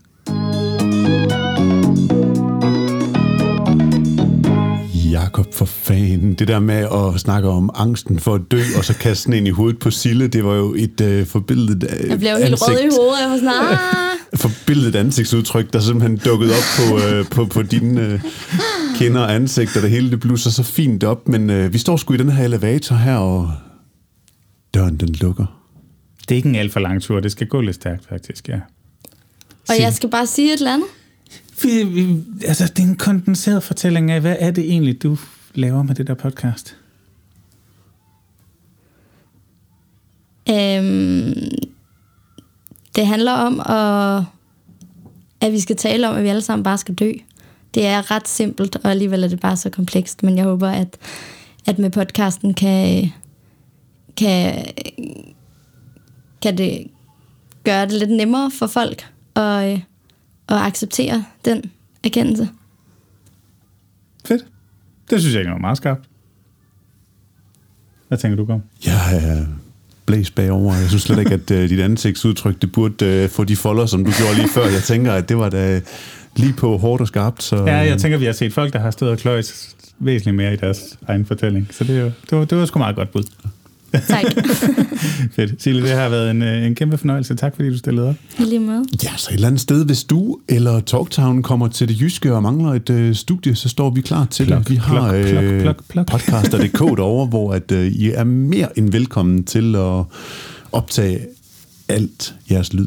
Jakob 5.21 5.55
for 5.55 5.65
fanden. 5.65 6.35
Det 6.35 6.49
der 6.49 6.59
med 6.59 6.89
at 7.15 7.21
snakke 7.21 7.49
om 7.49 7.71
angsten 7.75 8.19
for 8.19 8.35
at 8.35 8.41
dø, 8.51 8.63
og 8.77 8.85
så 8.85 8.95
kaste 8.95 9.27
den 9.27 9.33
ind 9.33 9.47
i 9.47 9.51
hovedet 9.51 9.79
på 9.79 9.91
Sille, 9.91 10.29
det 10.29 10.45
var 10.45 10.55
jo 10.55 10.75
et 10.75 11.01
øh, 11.01 11.27
forbilledet 11.27 11.91
øh, 11.91 12.09
Jeg 12.09 12.19
blev 12.19 12.31
jo 12.31 12.37
helt 12.37 12.63
rød 12.63 12.79
i 12.79 12.91
hovedet, 12.99 13.21
jeg 13.23 13.31
var 13.31 13.37
sådan, 13.37 13.53
ah. 13.53 14.41
forbilledet 14.49 14.97
ansigtsudtryk, 14.97 15.73
der 15.73 15.81
simpelthen 15.81 16.17
dukkede 16.25 16.53
op 16.53 16.65
på, 16.79 16.99
øh, 16.99 17.25
på, 17.31 17.45
på 17.45 17.63
dine 17.63 18.01
øh, 18.01 18.21
kinder 18.97 19.21
og 19.21 19.35
ansigt, 19.35 19.77
og 19.77 19.83
det 19.83 19.91
hele 19.91 20.11
det 20.11 20.21
blusser 20.21 20.51
så 20.51 20.63
fint 20.63 21.05
op. 21.05 21.29
Men 21.29 21.51
øh, 21.51 21.73
vi 21.73 21.79
står 21.79 21.97
sgu 21.97 22.15
i 22.15 22.17
den 22.17 22.31
her 22.31 22.45
elevator 22.45 22.97
her, 22.97 23.17
og 23.17 23.53
døren 24.75 24.97
den 24.97 25.09
lukker. 25.09 25.47
Det 26.21 26.31
er 26.31 26.37
ikke 26.37 26.49
en 26.49 26.55
alt 26.55 26.73
for 26.73 26.81
lang 26.81 27.03
tur, 27.03 27.21
det 27.21 27.33
skal 27.33 27.47
gå 27.47 27.61
lidt 27.61 27.77
stærkt 27.77 28.09
faktisk, 28.09 28.49
ja. 28.49 28.61
Og 29.69 29.75
jeg 29.81 29.95
skal 29.95 30.11
bare 30.11 30.27
sige 30.27 30.53
et 30.53 30.59
eller 30.59 30.75
andet. 30.75 30.89
Vi, 31.63 31.85
vi, 31.85 32.25
altså, 32.47 32.67
det 32.77 32.79
er 32.79 32.89
en 32.89 32.97
kondenseret 32.97 33.63
fortælling 33.63 34.11
af, 34.11 34.21
hvad 34.21 34.37
er 34.39 34.51
det 34.51 34.65
egentlig, 34.65 35.03
du 35.03 35.19
laver 35.55 35.83
med 35.83 35.95
det 35.95 36.07
der 36.07 36.15
podcast? 36.15 36.77
Øhm, 40.51 41.49
det 42.97 43.07
handler 43.07 43.33
om, 43.33 43.61
at, 43.61 44.25
at 45.41 45.53
vi 45.53 45.61
skal 45.61 45.77
tale 45.77 46.09
om, 46.09 46.17
at 46.17 46.23
vi 46.23 46.29
alle 46.29 46.43
sammen 46.43 46.63
bare 46.63 46.79
skal 46.79 46.95
dø. 46.95 47.13
Det 47.75 47.87
er 47.87 48.11
ret 48.11 48.29
simpelt, 48.29 48.77
og 48.77 48.91
alligevel 48.91 49.25
er 49.25 49.29
det 49.29 49.41
bare 49.41 49.57
så 49.57 49.71
komplekst, 49.71 50.23
men 50.23 50.37
jeg 50.37 50.45
håber, 50.45 50.69
at, 50.69 50.97
at 51.67 51.79
med 51.79 51.91
podcasten 51.91 52.55
kan, 52.55 53.09
kan, 54.17 54.65
kan 56.43 56.59
det 56.59 56.87
gøre 57.65 57.87
det 57.87 57.93
lidt 57.93 58.11
nemmere 58.11 58.51
for 58.51 58.67
folk 58.67 59.07
at, 59.37 59.81
øh, 60.51 60.57
at 60.61 60.67
acceptere 60.67 61.25
den 61.45 61.63
erkendelse. 62.05 62.49
Fedt. 64.25 64.45
Det 65.11 65.21
synes 65.21 65.35
jeg 65.35 65.41
egentlig 65.41 65.53
var 65.53 65.59
meget 65.61 65.77
skarpt. 65.77 66.01
Hvad 68.09 68.19
tænker 68.19 68.37
du, 68.37 68.45
Gorm? 68.45 68.63
Jeg 68.87 69.17
er 69.17 69.47
blæst 70.07 70.35
bagover. 70.35 70.75
Jeg 70.75 70.89
synes 70.89 71.03
slet 71.03 71.19
ikke, 71.19 71.35
at 71.35 71.51
uh, 71.51 71.57
dit 71.57 71.81
ansigtsudtryk, 71.81 72.63
det 72.63 72.73
burde 72.73 73.25
uh, 73.25 73.31
få 73.31 73.45
de 73.45 73.57
folder, 73.57 73.87
som 73.87 74.05
du 74.05 74.11
gjorde 74.19 74.35
lige 74.35 74.49
før. 74.49 74.65
Jeg 74.65 74.83
tænker, 74.83 75.13
at 75.13 75.29
det 75.29 75.37
var 75.39 75.49
da 75.49 75.81
lige 76.37 76.53
på 76.53 76.77
hårdt 76.77 77.01
og 77.01 77.09
skarpt. 77.09 77.43
Så, 77.43 77.57
Ja, 77.57 77.77
jeg 77.77 77.99
tænker, 77.99 78.19
vi 78.19 78.25
har 78.25 78.33
set 78.33 78.53
folk, 78.53 78.73
der 78.73 78.79
har 78.79 78.91
stået 78.91 79.11
og 79.11 79.19
kløjt 79.19 79.75
væsentligt 79.99 80.37
mere 80.37 80.53
i 80.53 80.57
deres 80.57 80.99
egen 81.09 81.27
fortælling. 81.27 81.69
Så 81.71 81.85
det, 81.85 81.97
er 81.97 82.01
jo- 82.01 82.13
det, 82.31 82.39
var, 82.39 82.45
det 82.45 82.59
var 82.59 82.67
sgu 82.67 82.79
meget 82.79 82.97
godt 82.97 83.13
bud. 83.13 83.23
Tak. 84.09 84.25
Fedt. 85.37 85.63
Sille, 85.63 85.83
det 85.83 85.91
har 85.91 86.09
været 86.09 86.31
en, 86.31 86.43
øh, 86.43 86.67
en 86.67 86.75
kæmpe 86.75 86.99
fornøjelse. 86.99 87.35
Tak, 87.35 87.57
fordi 87.57 87.71
du 87.71 87.79
stillede 87.79 88.09
op. 88.09 88.15
I 88.39 88.43
lige 88.43 88.59
måde. 88.59 88.85
Ja, 89.05 89.11
så 89.17 89.31
et 89.31 89.35
eller 89.35 89.47
andet 89.47 89.61
sted, 89.61 89.85
hvis 89.85 90.05
du 90.05 90.39
eller 90.49 90.81
Talktown 90.81 91.43
kommer 91.43 91.69
til 91.69 91.89
det 91.89 92.01
jyske 92.01 92.35
og 92.35 92.43
mangler 92.43 92.71
et 92.75 92.91
øh, 92.91 93.15
studie, 93.15 93.55
så 93.55 93.69
står 93.69 93.91
vi 93.91 94.01
klar 94.01 94.25
til 94.25 94.47
Pluk, 94.47 94.59
det. 94.59 94.71
Vi 94.71 94.77
har 94.77 95.11
pluk, 95.23 95.43
øh, 95.43 95.75
pluk. 95.89 96.07
podcaster.dk 96.07 96.79
derovre, 96.79 97.27
hvor 97.33 97.53
at, 97.53 97.73
øh, 97.73 97.87
I 97.87 98.11
er 98.11 98.25
mere 98.25 98.79
end 98.79 98.93
velkommen 98.93 99.45
til 99.45 99.77
at 99.77 100.05
optage 100.73 101.27
alt 101.89 102.35
jeres 102.51 102.73
lyd. 102.73 102.87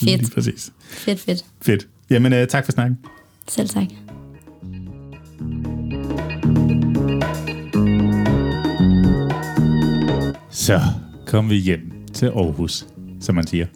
Lige 0.00 0.18
Fedt. 0.18 0.34
præcis. 0.34 0.70
Fedt, 0.90 1.20
fedt. 1.20 1.44
Fedt. 1.62 1.86
Jamen, 2.10 2.32
øh, 2.32 2.46
tak 2.48 2.64
for 2.64 2.72
snakken. 2.72 2.98
Selv 3.48 3.68
tak. 3.68 4.09
Så 10.50 10.80
kom 11.26 11.50
vi 11.50 11.54
hjem 11.56 11.80
til 12.14 12.26
Aarhus, 12.26 12.86
som 13.20 13.34
man 13.34 13.46
siger. 13.46 13.66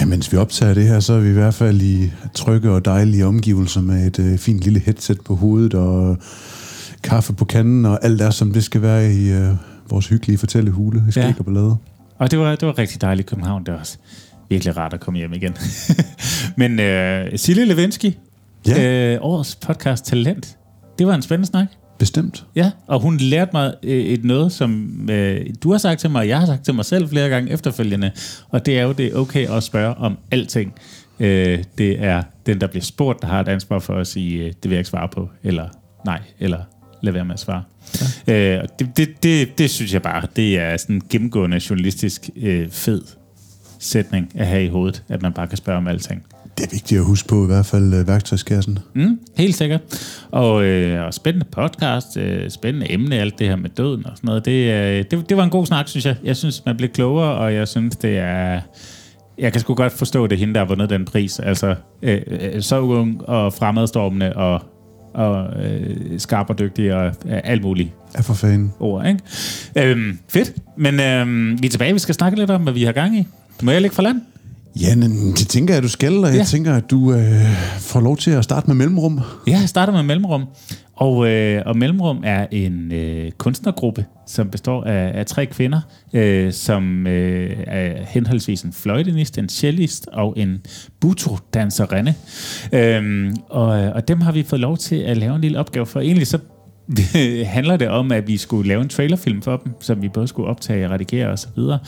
Ja, 0.00 0.04
mens 0.04 0.32
vi 0.32 0.36
optager 0.36 0.74
det 0.74 0.88
her, 0.88 1.00
så 1.00 1.12
er 1.12 1.20
vi 1.20 1.28
i 1.28 1.32
hvert 1.32 1.54
fald 1.54 1.82
i 1.82 2.10
trygge 2.34 2.70
og 2.70 2.84
dejlige 2.84 3.26
omgivelser 3.26 3.80
med 3.80 4.06
et 4.06 4.18
øh, 4.18 4.38
fint 4.38 4.60
lille 4.60 4.80
headset 4.80 5.20
på 5.24 5.34
hovedet 5.36 5.74
og 5.74 6.18
kaffe 7.02 7.32
på 7.32 7.44
kanden 7.44 7.86
og 7.86 8.04
alt 8.04 8.20
er, 8.20 8.30
som 8.30 8.52
det 8.52 8.64
skal 8.64 8.82
være 8.82 9.12
i 9.12 9.32
øh, 9.32 9.50
vores 9.90 10.08
hyggelige 10.08 10.38
fortællehule 10.38 11.02
i 11.08 11.10
Skæg 11.10 11.22
Ja. 11.24 11.34
og 11.38 11.44
Ballade. 11.44 11.76
Og 12.18 12.30
det 12.30 12.38
var, 12.38 12.56
det 12.56 12.66
var 12.68 12.78
rigtig 12.78 13.00
dejligt 13.00 13.26
i 13.26 13.28
København. 13.30 13.64
Det 13.66 13.74
var 13.74 13.80
også 13.80 13.98
virkelig 14.50 14.76
rart 14.76 14.92
at 14.94 15.00
komme 15.00 15.18
hjem 15.18 15.32
igen. 15.32 15.52
Men 16.56 16.80
øh, 16.80 17.38
Sille 17.38 17.64
Levinsky, 17.64 18.12
Ja. 18.66 19.12
øh, 19.14 19.18
årets 19.22 19.56
podcast 19.56 20.04
Talent, 20.04 20.56
det 20.98 21.06
var 21.06 21.14
en 21.14 21.22
spændende 21.22 21.46
snak. 21.48 21.66
Bestemt. 21.98 22.44
Ja, 22.56 22.70
og 22.86 23.00
hun 23.00 23.16
lærte 23.16 23.50
mig 23.52 23.74
øh, 23.82 24.04
et 24.04 24.24
noget, 24.24 24.52
som 24.52 25.00
øh, 25.10 25.46
du 25.62 25.70
har 25.70 25.78
sagt 25.78 26.00
til 26.00 26.10
mig, 26.10 26.20
og 26.20 26.28
jeg 26.28 26.38
har 26.38 26.46
sagt 26.46 26.64
til 26.64 26.74
mig 26.74 26.84
selv 26.84 27.08
flere 27.08 27.28
gange 27.28 27.52
efterfølgende, 27.52 28.10
og 28.48 28.66
det 28.66 28.78
er 28.78 28.82
jo, 28.82 28.92
det 28.92 29.06
er 29.06 29.16
okay 29.16 29.50
at 29.50 29.62
spørge 29.62 29.94
om 29.94 30.18
alting. 30.30 30.74
Øh, 31.20 31.64
det 31.78 32.04
er 32.04 32.22
den, 32.46 32.60
der 32.60 32.66
bliver 32.66 32.82
spurgt, 32.82 33.22
der 33.22 33.28
har 33.28 33.40
et 33.40 33.48
ansvar 33.48 33.78
for 33.78 33.94
at 33.94 34.06
sige, 34.06 34.38
øh, 34.38 34.46
det 34.46 34.64
vil 34.64 34.70
jeg 34.70 34.78
ikke 34.78 34.90
svare 34.90 35.08
på, 35.08 35.28
eller 35.42 35.68
nej, 36.06 36.20
eller 36.40 36.58
lad 37.02 37.12
være 37.12 37.24
med 37.24 37.34
at 37.34 37.40
svare. 37.40 37.62
Ja. 38.26 38.56
Øh, 38.58 38.64
det, 38.78 38.96
det, 38.96 39.22
det, 39.22 39.58
det 39.58 39.70
synes 39.70 39.92
jeg 39.92 40.02
bare, 40.02 40.26
det 40.36 40.58
er 40.58 40.76
sådan 40.76 40.96
en 40.96 41.02
gennemgående 41.10 41.60
journalistisk 41.70 42.30
øh, 42.36 42.70
fed 42.70 43.02
sætning 43.78 44.32
at 44.34 44.46
have 44.46 44.64
i 44.64 44.68
hovedet, 44.68 45.02
at 45.08 45.22
man 45.22 45.32
bare 45.32 45.46
kan 45.46 45.56
spørge 45.56 45.78
om 45.78 45.88
alting. 45.88 46.22
Det 46.58 46.64
er 46.66 46.70
vigtigt 46.70 46.98
at 46.98 47.04
huske 47.04 47.28
på 47.28 47.42
i 47.44 47.46
hvert 47.46 47.66
fald 47.66 47.94
øh, 47.94 48.08
værktøjskassen. 48.08 48.78
Mm, 48.94 49.18
helt 49.36 49.54
sikkert. 49.54 49.80
Og, 50.30 50.64
øh, 50.64 51.06
og 51.06 51.14
spændende 51.14 51.46
podcast, 51.52 52.16
øh, 52.16 52.50
spændende 52.50 52.92
emne, 52.92 53.16
alt 53.16 53.38
det 53.38 53.48
her 53.48 53.56
med 53.56 53.70
døden 53.70 54.06
og 54.06 54.12
sådan 54.16 54.26
noget. 54.28 54.44
Det, 54.44 54.72
øh, 54.72 55.04
det, 55.10 55.28
det 55.28 55.36
var 55.36 55.44
en 55.44 55.50
god 55.50 55.66
snak, 55.66 55.88
synes 55.88 56.06
jeg. 56.06 56.16
Jeg 56.24 56.36
synes, 56.36 56.62
man 56.66 56.76
blev 56.76 56.90
klogere, 56.90 57.34
og 57.34 57.54
jeg 57.54 57.68
synes, 57.68 57.96
det 57.96 58.18
er 58.18 58.60
jeg 59.38 59.52
kan 59.52 59.60
sgu 59.60 59.74
godt 59.74 59.92
forstå, 59.92 60.26
det 60.26 60.34
er 60.36 60.38
hende, 60.40 60.54
der 60.54 60.60
har 60.60 60.66
vundet 60.66 60.90
den 60.90 61.04
pris. 61.04 61.38
Altså, 61.38 61.74
øh, 62.02 62.20
øh, 62.26 62.62
så 62.62 62.80
ung 62.80 63.28
og 63.28 63.52
fremadstormende 63.52 64.32
og, 64.36 64.62
og 65.14 65.62
øh, 65.64 65.96
skarp 66.18 66.50
og 66.50 66.58
dygtig 66.58 66.94
og 66.94 67.06
øh, 67.06 67.12
alt 67.44 67.62
muligt 67.62 67.90
Ja, 68.16 68.20
for 68.20 68.34
fanden. 68.34 68.72
ord, 68.80 69.06
ikke? 69.06 69.90
Øhm, 69.90 70.18
fedt. 70.28 70.52
Men 70.76 71.00
øhm, 71.00 71.62
vi 71.62 71.66
er 71.66 71.70
tilbage. 71.70 71.92
Vi 71.92 71.98
skal 71.98 72.14
snakke 72.14 72.38
lidt 72.38 72.50
om, 72.50 72.62
hvad 72.62 72.72
vi 72.72 72.84
har 72.84 72.92
gang 72.92 73.18
i. 73.18 73.26
Må 73.62 73.70
jeg 73.70 73.82
lægge 73.82 73.94
fra 73.96 74.02
land? 74.02 74.20
Ja, 74.80 74.96
men 74.96 75.30
det 75.32 75.48
tænker 75.48 75.74
jeg, 75.74 75.82
du 75.82 75.88
skal, 75.88 76.16
og 76.24 76.26
jeg 76.30 76.36
Ja. 76.36 76.44
tænker, 76.44 76.74
at 76.74 76.90
du 76.90 77.12
øh, 77.12 77.42
får 77.78 78.00
lov 78.00 78.16
til 78.16 78.30
at 78.30 78.44
starte 78.44 78.66
med 78.66 78.74
mellemrum. 78.74 79.20
Ja, 79.46 79.58
jeg 79.60 79.68
starter 79.68 79.92
med 79.92 80.02
Mellemrum. 80.02 80.44
Og, 80.96 81.28
øh, 81.30 81.62
og 81.66 81.76
Mellemrum 81.78 82.20
er 82.24 82.46
en 82.50 82.92
øh, 82.92 83.30
kunstnergruppe, 83.38 84.04
som 84.26 84.48
består 84.50 84.84
af, 84.84 85.12
af 85.18 85.26
tre 85.26 85.46
kvinder, 85.46 85.80
øh, 86.12 86.52
som 86.52 87.06
øh, 87.06 87.56
er 87.66 88.04
henholdsvis 88.08 88.62
en 88.62 88.72
fløjtenist, 88.72 89.38
en 89.38 89.48
cellist 89.48 90.08
og 90.12 90.34
en 90.36 90.58
buto-danserinde. 91.00 92.14
Øhm, 92.72 93.36
og, 93.48 93.66
og 93.68 94.08
dem 94.08 94.20
har 94.20 94.32
vi 94.32 94.42
fået 94.42 94.60
lov 94.60 94.76
til 94.78 94.96
at 94.96 95.16
lave 95.16 95.34
en 95.34 95.40
lille 95.40 95.58
opgave 95.58 95.86
for. 95.86 96.00
Egentlig 96.00 96.26
så 96.26 96.38
handler 97.46 97.76
det 97.76 97.88
om, 97.88 98.12
at 98.12 98.26
vi 98.28 98.36
skulle 98.36 98.68
lave 98.68 98.82
en 98.82 98.88
trailerfilm 98.88 99.42
for 99.42 99.56
dem, 99.56 99.72
som 99.80 100.02
vi 100.02 100.08
både 100.08 100.28
skulle 100.28 100.48
optage 100.48 100.86
og 100.86 100.90
redigere 100.90 101.28
og 101.28 101.38
så 101.38 101.48
videre. 101.56 101.78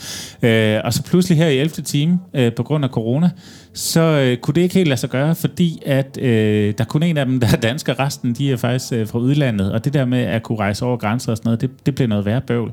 Øh, 0.41 0.81
og 0.83 0.93
så 0.93 1.03
pludselig 1.03 1.37
her 1.37 1.47
i 1.47 1.57
11. 1.57 1.69
time, 1.69 2.19
øh, 2.33 2.53
på 2.53 2.63
grund 2.63 2.83
af 2.83 2.89
corona, 2.89 3.29
så 3.73 4.01
øh, 4.01 4.37
kunne 4.37 4.55
det 4.55 4.61
ikke 4.61 4.75
helt 4.75 4.87
lade 4.87 4.99
sig 4.99 5.09
gøre, 5.09 5.35
fordi 5.35 5.81
at 5.85 6.17
øh, 6.21 6.73
der 6.77 6.83
er 6.83 6.87
kun 6.87 7.03
en 7.03 7.17
af 7.17 7.25
dem, 7.25 7.39
der 7.39 7.47
er 7.53 7.57
dansker, 7.57 7.99
resten 7.99 8.33
de 8.33 8.51
er 8.51 8.57
faktisk 8.57 8.93
øh, 8.93 9.07
fra 9.07 9.19
udlandet, 9.19 9.71
og 9.71 9.85
det 9.85 9.93
der 9.93 10.05
med 10.05 10.21
at 10.21 10.43
kunne 10.43 10.59
rejse 10.59 10.85
over 10.85 10.97
grænser 10.97 11.31
og 11.31 11.37
sådan 11.37 11.47
noget, 11.47 11.61
det, 11.61 11.69
det 11.85 11.95
blev 11.95 12.07
noget 12.07 12.25
værre 12.25 12.41
bøvl. 12.41 12.71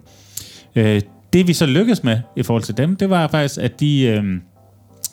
Øh, 0.76 1.00
det 1.32 1.48
vi 1.48 1.52
så 1.52 1.66
lykkedes 1.66 2.04
med 2.04 2.18
i 2.36 2.42
forhold 2.42 2.62
til 2.62 2.76
dem, 2.76 2.96
det 2.96 3.10
var 3.10 3.28
faktisk, 3.28 3.60
at 3.60 3.80
de... 3.80 4.02
Øh, 4.02 4.24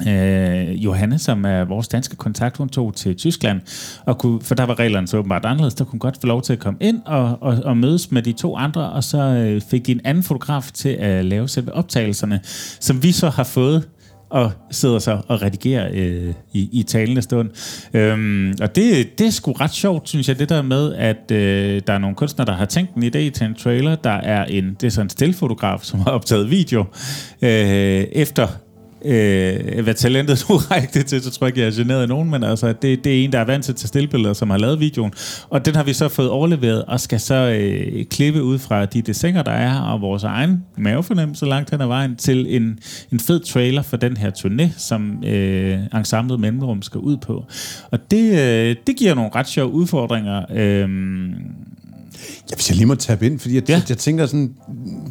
Øh, 0.07 0.83
Johanne, 0.83 1.19
som 1.19 1.45
er 1.45 1.63
vores 1.63 1.87
danske 1.87 2.15
kontakt, 2.15 2.57
hun 2.57 2.69
tog 2.69 2.95
til 2.95 3.15
Tyskland, 3.15 3.61
og 4.05 4.17
kunne, 4.17 4.41
for 4.41 4.55
der 4.55 4.63
var 4.63 4.79
reglerne 4.79 5.07
så 5.07 5.17
åbenbart 5.17 5.45
anderledes, 5.45 5.73
der 5.73 5.85
kunne 5.85 5.99
godt 5.99 6.17
få 6.21 6.27
lov 6.27 6.41
til 6.41 6.53
at 6.53 6.59
komme 6.59 6.77
ind 6.81 7.01
og, 7.05 7.37
og, 7.41 7.57
og 7.63 7.77
mødes 7.77 8.11
med 8.11 8.21
de 8.21 8.31
to 8.31 8.57
andre, 8.57 8.89
og 8.89 9.03
så 9.03 9.17
øh, 9.17 9.61
fik 9.61 9.85
de 9.85 9.91
en 9.91 10.01
anden 10.03 10.23
fotograf 10.23 10.71
til 10.73 10.89
at 10.89 11.25
lave 11.25 11.47
selve 11.47 11.73
optagelserne, 11.73 12.39
som 12.79 13.03
vi 13.03 13.11
så 13.11 13.29
har 13.29 13.43
fået 13.43 13.87
og 14.31 14.51
sidder 14.71 14.99
så 14.99 15.21
og 15.27 15.41
redigerer 15.41 15.89
øh, 15.93 16.33
i, 16.53 16.69
i 16.71 16.83
talende 16.83 17.21
stund. 17.21 17.49
Øhm, 17.93 18.53
og 18.61 18.75
det, 18.75 19.19
det 19.19 19.27
er 19.27 19.31
sgu 19.31 19.51
ret 19.51 19.73
sjovt, 19.73 20.09
synes 20.09 20.27
jeg, 20.27 20.39
det 20.39 20.49
der 20.49 20.61
med, 20.61 20.93
at 20.93 21.31
øh, 21.31 21.81
der 21.87 21.93
er 21.93 21.97
nogle 21.97 22.15
kunstnere, 22.15 22.45
der 22.45 22.53
har 22.53 22.65
tænkt 22.65 22.95
en 22.95 23.03
idé 23.03 23.29
til 23.29 23.41
en 23.43 23.55
trailer. 23.55 23.95
Der 23.95 24.09
er 24.09 24.45
en, 24.45 24.77
det 24.81 24.87
er 24.87 24.91
så 24.91 25.01
en 25.01 25.09
stillfotograf, 25.09 25.79
som 25.83 25.99
har 25.99 26.11
optaget 26.11 26.51
video 26.51 26.85
øh, 27.41 27.49
efter 28.11 28.47
øh, 29.05 29.83
hvad 29.83 29.93
talentet 29.93 30.45
nu 30.49 30.55
rækte 30.71 31.03
til, 31.03 31.21
så 31.21 31.31
tror 31.31 31.47
jeg 31.47 31.49
ikke, 31.49 31.59
jeg 31.59 31.67
er 31.67 31.83
generet 31.83 32.01
af 32.01 32.07
nogen, 32.07 32.29
men 32.29 32.43
altså, 32.43 32.73
det, 32.73 33.03
det 33.03 33.19
er 33.19 33.23
en, 33.23 33.31
der 33.31 33.39
er 33.39 33.45
vant 33.45 33.65
til 33.65 33.71
at 33.71 33.75
tage 33.75 33.87
stillbilleder, 33.87 34.33
som 34.33 34.49
har 34.49 34.57
lavet 34.57 34.79
videoen, 34.79 35.13
og 35.49 35.65
den 35.65 35.75
har 35.75 35.83
vi 35.83 35.93
så 35.93 36.09
fået 36.09 36.29
overleveret, 36.29 36.85
og 36.85 36.99
skal 36.99 37.19
så 37.19 37.35
øh, 37.35 38.05
klippe 38.05 38.43
ud 38.43 38.59
fra 38.59 38.85
de 38.85 39.01
designer, 39.01 39.43
der 39.43 39.51
er, 39.51 39.79
og 39.79 40.01
vores 40.01 40.23
egen 40.23 40.63
mavefornemmelse 40.77 41.45
langt 41.45 41.69
hen 41.71 41.81
ad 41.81 41.87
vejen, 41.87 42.15
til 42.15 42.55
en, 42.55 42.79
en 43.11 43.19
fed 43.19 43.39
trailer 43.39 43.81
for 43.81 43.97
den 43.97 44.17
her 44.17 44.31
turné, 44.31 44.69
som 44.77 45.23
øh, 45.23 45.79
ensemblet 45.95 46.39
Mellemrum 46.39 46.81
skal 46.81 46.99
ud 46.99 47.17
på. 47.17 47.45
Og 47.91 48.11
det, 48.11 48.31
øh, 48.39 48.75
det 48.87 48.95
giver 48.97 49.15
nogle 49.15 49.31
ret 49.35 49.47
sjove 49.47 49.71
udfordringer. 49.71 50.45
Øh, 50.53 50.89
Ja, 52.49 52.55
hvis 52.55 52.69
jeg 52.69 52.77
lige 52.77 52.85
må 52.85 52.95
tabe 52.95 53.25
ind, 53.25 53.39
fordi 53.39 53.55
jeg, 53.55 53.69
ja. 53.69 53.81
jeg 53.89 53.97
tænker 53.97 54.25
sådan, 54.25 54.53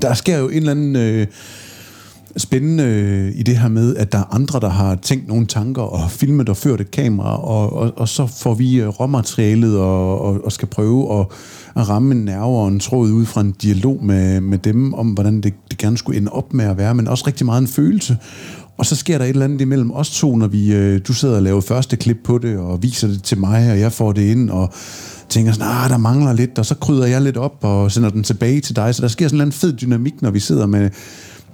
der 0.03 0.14
sker 0.14 0.38
jo 0.38 0.49
en 0.49 0.57
eller 0.57 0.70
anden 0.70 0.97
øh, 0.97 1.26
spændende 2.37 2.85
øh, 2.85 3.33
i 3.35 3.43
det 3.43 3.57
her 3.57 3.68
med, 3.68 3.97
at 3.97 4.12
der 4.12 4.18
er 4.18 4.35
andre, 4.35 4.61
der 4.61 4.68
har 4.68 4.95
tænkt 4.95 5.28
nogle 5.28 5.47
tanker 5.47 5.83
og 5.83 6.11
filmet 6.11 6.49
og 6.49 6.57
ført 6.57 6.81
et 6.81 6.91
kamera, 6.91 7.45
og, 7.45 7.72
og, 7.72 7.93
og 7.97 8.09
så 8.09 8.26
får 8.26 8.55
vi 8.55 8.81
øh, 8.81 8.89
råmaterialet 8.89 9.78
og, 9.78 10.20
og, 10.20 10.45
og 10.45 10.53
skal 10.53 10.68
prøve 10.68 11.20
at, 11.20 11.26
at 11.76 11.89
ramme 11.89 12.14
en 12.14 12.24
nerve 12.24 12.59
og 12.59 12.68
en 12.68 12.81
tråd 12.81 13.11
ud 13.11 13.26
fra 13.26 13.41
en 13.41 13.53
dialog 13.53 14.05
med, 14.05 14.41
med 14.41 14.59
dem 14.59 14.95
om, 14.95 15.09
hvordan 15.09 15.41
det, 15.41 15.55
det 15.70 15.78
gerne 15.78 15.99
skulle 15.99 16.18
ende 16.18 16.33
op 16.33 16.53
med 16.53 16.64
at 16.64 16.78
være, 16.78 16.95
men 16.95 17.09
også 17.09 17.24
rigtig 17.26 17.47
meget 17.47 17.61
en 17.61 17.68
følelse. 17.68 18.18
Og 18.78 18.87
så 18.87 18.97
sker 18.97 19.18
der 19.18 19.24
et 19.24 19.28
eller 19.28 19.45
andet 19.45 19.61
imellem 19.61 19.91
os 19.91 20.11
to, 20.11 20.37
når 20.37 20.47
vi, 20.47 20.74
øh, 20.74 21.01
du 21.09 21.12
sidder 21.12 21.37
og 21.37 21.43
laver 21.43 21.61
første 21.61 21.97
klip 21.97 22.18
på 22.24 22.39
det, 22.39 22.59
og 22.59 22.83
viser 22.83 23.09
det 23.09 23.22
til 23.22 23.39
mig, 23.39 23.70
og 23.72 23.81
jeg 23.81 23.93
får 23.93 24.12
det 24.12 24.22
ind, 24.22 24.51
og 24.51 24.72
tænker 25.28 25.53
sådan, 25.53 25.66
ah, 25.68 25.91
der 25.91 25.99
mangler 25.99 26.33
lidt, 26.33 26.59
og 26.59 26.66
så 26.66 26.74
krydder 26.74 27.07
jeg 27.07 27.22
lidt 27.22 27.37
op 27.37 27.57
og 27.61 27.93
sender 27.93 28.11
den 28.11 28.22
tilbage 28.22 28.61
til 28.61 28.76
dig. 28.76 28.95
Så 28.95 29.03
der 29.03 29.09
sker 29.09 29.28
sådan 29.28 29.47
en 29.47 29.53
fed 29.53 29.72
dynamik, 29.72 30.22
når 30.22 30.31
vi 30.31 30.41
sidder 30.41 30.66
med 30.66 30.91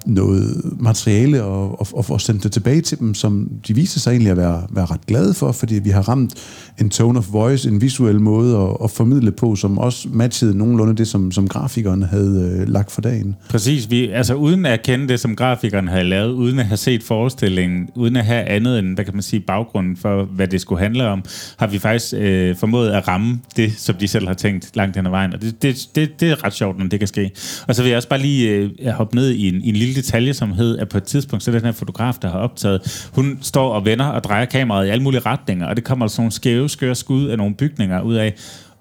noget 0.07 0.63
materiale 0.81 1.43
og, 1.43 1.81
og, 1.81 1.87
og 1.93 2.05
får 2.05 2.19
sendt 2.19 2.43
det 2.43 2.53
tilbage 2.53 2.81
til 2.81 2.99
dem, 2.99 3.15
som 3.15 3.51
de 3.69 3.75
viser 3.75 4.01
sig 4.01 4.11
egentlig 4.11 4.31
at 4.31 4.37
være, 4.37 4.63
være 4.71 4.85
ret 4.85 5.07
glade 5.07 5.35
for, 5.35 5.53
fordi 5.53 5.75
vi 5.75 5.91
har 5.91 6.09
ramt 6.09 6.35
en 6.81 6.91
tone 6.91 7.19
of 7.19 7.33
voice, 7.33 7.69
en 7.69 7.81
visuel 7.81 8.21
måde 8.21 8.57
at, 8.57 8.77
at 8.85 8.91
formidle 8.91 9.33
på, 9.33 9.57
som 9.57 9.79
også 9.79 10.09
matchede 10.13 10.59
nogenlunde 10.59 10.97
det, 10.97 11.09
som, 11.09 11.33
som 11.33 11.49
grafikeren 11.49 12.03
havde 12.03 12.59
øh, 12.61 12.69
lagt 12.69 12.93
for 12.93 13.01
dagen. 13.01 13.37
Præcis. 13.49 13.91
Vi, 13.91 14.09
altså 14.09 14.35
uden 14.35 14.67
at 14.67 14.83
kende 14.83 15.09
det, 15.09 15.21
som 15.21 15.37
grafikeren 15.37 15.89
havde 15.89 16.05
lavet, 16.05 16.33
uden 16.33 16.59
at 16.59 16.67
have 16.67 16.77
set 16.77 17.03
forestillingen, 17.03 17.89
uden 17.95 18.17
at 18.17 18.25
have 18.25 18.45
andet 18.45 18.79
end, 18.79 18.95
hvad 18.95 19.05
kan 19.05 19.15
man 19.15 19.23
sige, 19.23 19.41
baggrunden 19.41 19.97
for, 19.97 20.25
hvad 20.25 20.49
det 20.49 20.61
skulle 20.61 20.83
handle 20.83 21.09
om, 21.09 21.25
har 21.57 21.67
vi 21.67 21.79
faktisk 21.79 22.15
øh, 22.19 22.57
formået 22.57 22.91
at 22.91 23.09
ramme 23.09 23.41
det, 23.57 23.73
som 23.79 23.95
de 23.95 24.09
selv 24.09 24.27
har 24.27 24.35
tænkt 24.35 24.71
langt 24.77 24.97
hen 24.97 25.07
ad 25.07 25.11
vejen. 25.11 25.33
Og 25.33 25.43
det, 25.43 25.63
det, 25.63 25.89
det, 25.95 26.21
det 26.21 26.31
er 26.31 26.45
ret 26.45 26.55
sjovt, 26.55 26.79
når 26.79 26.87
det 26.87 26.99
kan 26.99 27.09
ske. 27.09 27.31
Og 27.69 27.75
så 27.75 27.83
vil 27.83 27.89
jeg 27.89 27.97
også 27.97 28.09
bare 28.09 28.21
lige 28.21 28.51
øh, 28.51 28.89
hoppe 28.89 29.17
ned 29.17 29.31
i 29.31 29.49
en, 29.49 29.63
i 29.63 29.69
en 29.69 29.77
lille 29.77 29.95
detalje, 29.97 30.34
som 30.34 30.53
hed, 30.53 30.78
at 30.78 30.88
på 30.88 30.99
et 30.99 31.05
tidspunkt, 31.05 31.42
så 31.42 31.51
er 31.51 31.53
den 31.53 31.64
her 31.64 31.72
fotograf, 31.72 32.14
der 32.22 32.30
har 32.30 32.38
optaget, 32.38 33.09
hun 33.14 33.38
står 33.42 33.72
og 33.72 33.84
vender 33.84 34.07
og 34.07 34.24
drejer 34.24 34.44
kameraet 34.44 34.86
i 34.86 34.90
alle 34.90 35.03
mulige 35.03 35.20
retninger, 35.20 35.66
og 35.66 35.76
det 35.76 35.84
kommer 35.84 36.05
altså 36.05 36.16
sådan 36.16 36.22
nogle 36.22 36.32
skæve, 36.32 36.68
skøre 36.68 36.94
skud 36.94 37.26
af 37.26 37.38
nogle 37.38 37.55
bygninger 37.55 38.01
ud 38.01 38.14
af. 38.14 38.34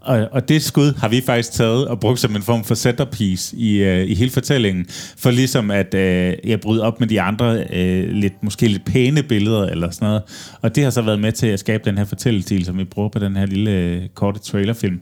Og, 0.06 0.28
og 0.32 0.49
det 0.49 0.62
skud 0.64 0.93
har 0.97 1.08
vi 1.08 1.22
faktisk 1.22 1.51
taget 1.51 1.88
og 1.88 1.99
brugt 1.99 2.20
som 2.20 2.36
en 2.36 2.41
form 2.41 2.64
for 2.64 2.76
centerpiece 2.76 3.58
i, 3.58 3.78
øh, 3.78 4.10
i 4.10 4.16
hele 4.16 4.32
fortællingen, 4.32 4.86
for 5.18 5.32
ligesom 5.32 5.72
at 5.72 5.93
øh, 5.93 6.34
jeg 6.43 6.60
bryder 6.60 6.84
op 6.84 6.99
med 6.99 7.08
de 7.08 7.22
andre 7.22 7.64
øh, 7.74 8.10
lidt, 8.10 8.43
måske 8.43 8.68
lidt 8.68 8.86
pæne 8.86 9.24
billeder 9.24 9.66
eller 9.66 9.89
sådan 9.91 10.06
noget. 10.06 10.22
Og 10.62 10.76
det 10.76 10.84
har 10.84 10.91
så 10.91 11.01
været 11.01 11.20
med 11.20 11.32
til 11.32 11.47
at 11.47 11.60
skabe 11.60 11.84
den 11.86 11.97
her 11.97 12.06
fortællestil, 12.06 12.66
som 12.66 12.78
vi 12.78 12.84
bruger 12.84 13.10
på 13.10 13.20
den 13.20 13.36
her 13.36 13.45
lille 13.45 13.72
øh, 13.72 14.01
korte 14.14 14.39
trailerfilm. 14.39 14.99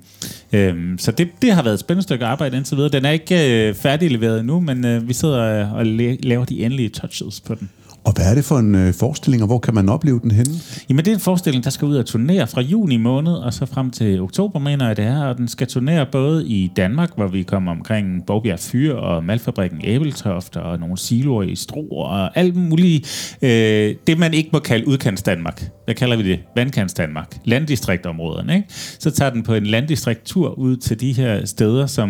Øh, 0.54 0.76
så 0.98 1.12
det, 1.12 1.28
det 1.42 1.52
har 1.54 1.64
været 1.64 1.74
et 1.74 1.80
spændende 1.80 2.04
stykke 2.04 2.26
arbejde 2.26 2.58
indtil 2.58 2.78
videre. 2.78 2.92
Den 2.92 3.06
er 3.06 3.12
ikke 3.12 3.68
øh, 3.70 3.76
færdigleveret 3.76 4.40
endnu, 4.40 4.60
men 4.60 4.86
øh, 4.86 5.08
vi 5.08 5.14
sidder 5.14 5.62
øh, 5.62 5.74
og 5.74 5.86
laver 6.24 6.46
de 6.46 6.66
endelige 6.66 6.90
touches 6.90 7.42
på 7.42 7.56
den. 7.56 7.70
Og 8.06 8.14
hvad 8.14 8.32
er 8.32 8.36
det 8.36 8.46
for 8.46 8.58
en 8.58 8.76
øh, 8.76 8.94
forestilling, 8.94 9.44
og 9.44 9.48
hvor 9.48 9.60
kan 9.60 9.74
man 9.74 9.90
opleve 9.90 10.20
den 10.20 10.32
henne? 10.32 10.54
Jamen, 10.90 11.06
det 11.06 11.12
er 11.12 11.16
en 11.16 11.22
forestilling, 11.22 11.64
der 11.64 11.70
skal 11.70 11.86
ud 11.86 11.96
og 11.96 12.06
turnere 12.06 12.48
fra 12.48 12.62
juni 12.62 12.98
måned, 12.98 13.34
og 13.34 13.54
så 13.54 13.66
frem 13.66 13.92
til 13.92 14.22
oktober, 14.22 14.60
mener 14.60 14.88
jeg 14.88 14.98
det 14.98 15.06
er. 15.06 15.26
Og 15.26 15.38
den 15.38 15.48
skal 15.48 15.68
turnere 15.68 16.06
både 16.12 16.48
i 16.48 16.72
Danmark, 16.76 17.10
hvor 17.16 17.28
vi 17.28 17.44
kommer 17.44 17.72
omkring 17.72 18.26
Borgbjerg 18.26 18.60
Fyr 18.60 18.94
og 18.96 19.24
Malfabrikken 19.24 19.82
Æbeltoft 19.84 20.56
og 20.56 20.80
nogle 20.80 20.98
siloer 20.98 21.44
i 21.44 21.56
Stro 21.56 21.88
og 21.90 22.38
alt 22.38 22.56
muligt. 22.56 23.38
Øh, 23.42 23.96
det, 24.08 24.20
man 24.20 24.34
ikke 24.34 24.50
må 24.54 24.60
kalde 24.60 24.88
udkants 24.88 25.24
Danmark. 25.24 25.70
Hvad 25.86 25.96
kalder 25.96 26.18
vi 26.18 26.24
det? 26.24 26.40
Vandkants 26.56 26.94
Danmark. 26.94 27.38
Landdistriktområderne, 27.46 28.56
ikke? 28.56 28.68
Så 29.00 29.12
tager 29.12 29.32
den 29.32 29.44
på 29.44 29.54
en 29.54 29.66
landdistrikttur 29.66 30.60
ud 30.60 30.76
til 30.76 31.00
de 31.00 31.14
her 31.14 31.46
steder, 31.46 31.86
som 31.86 32.10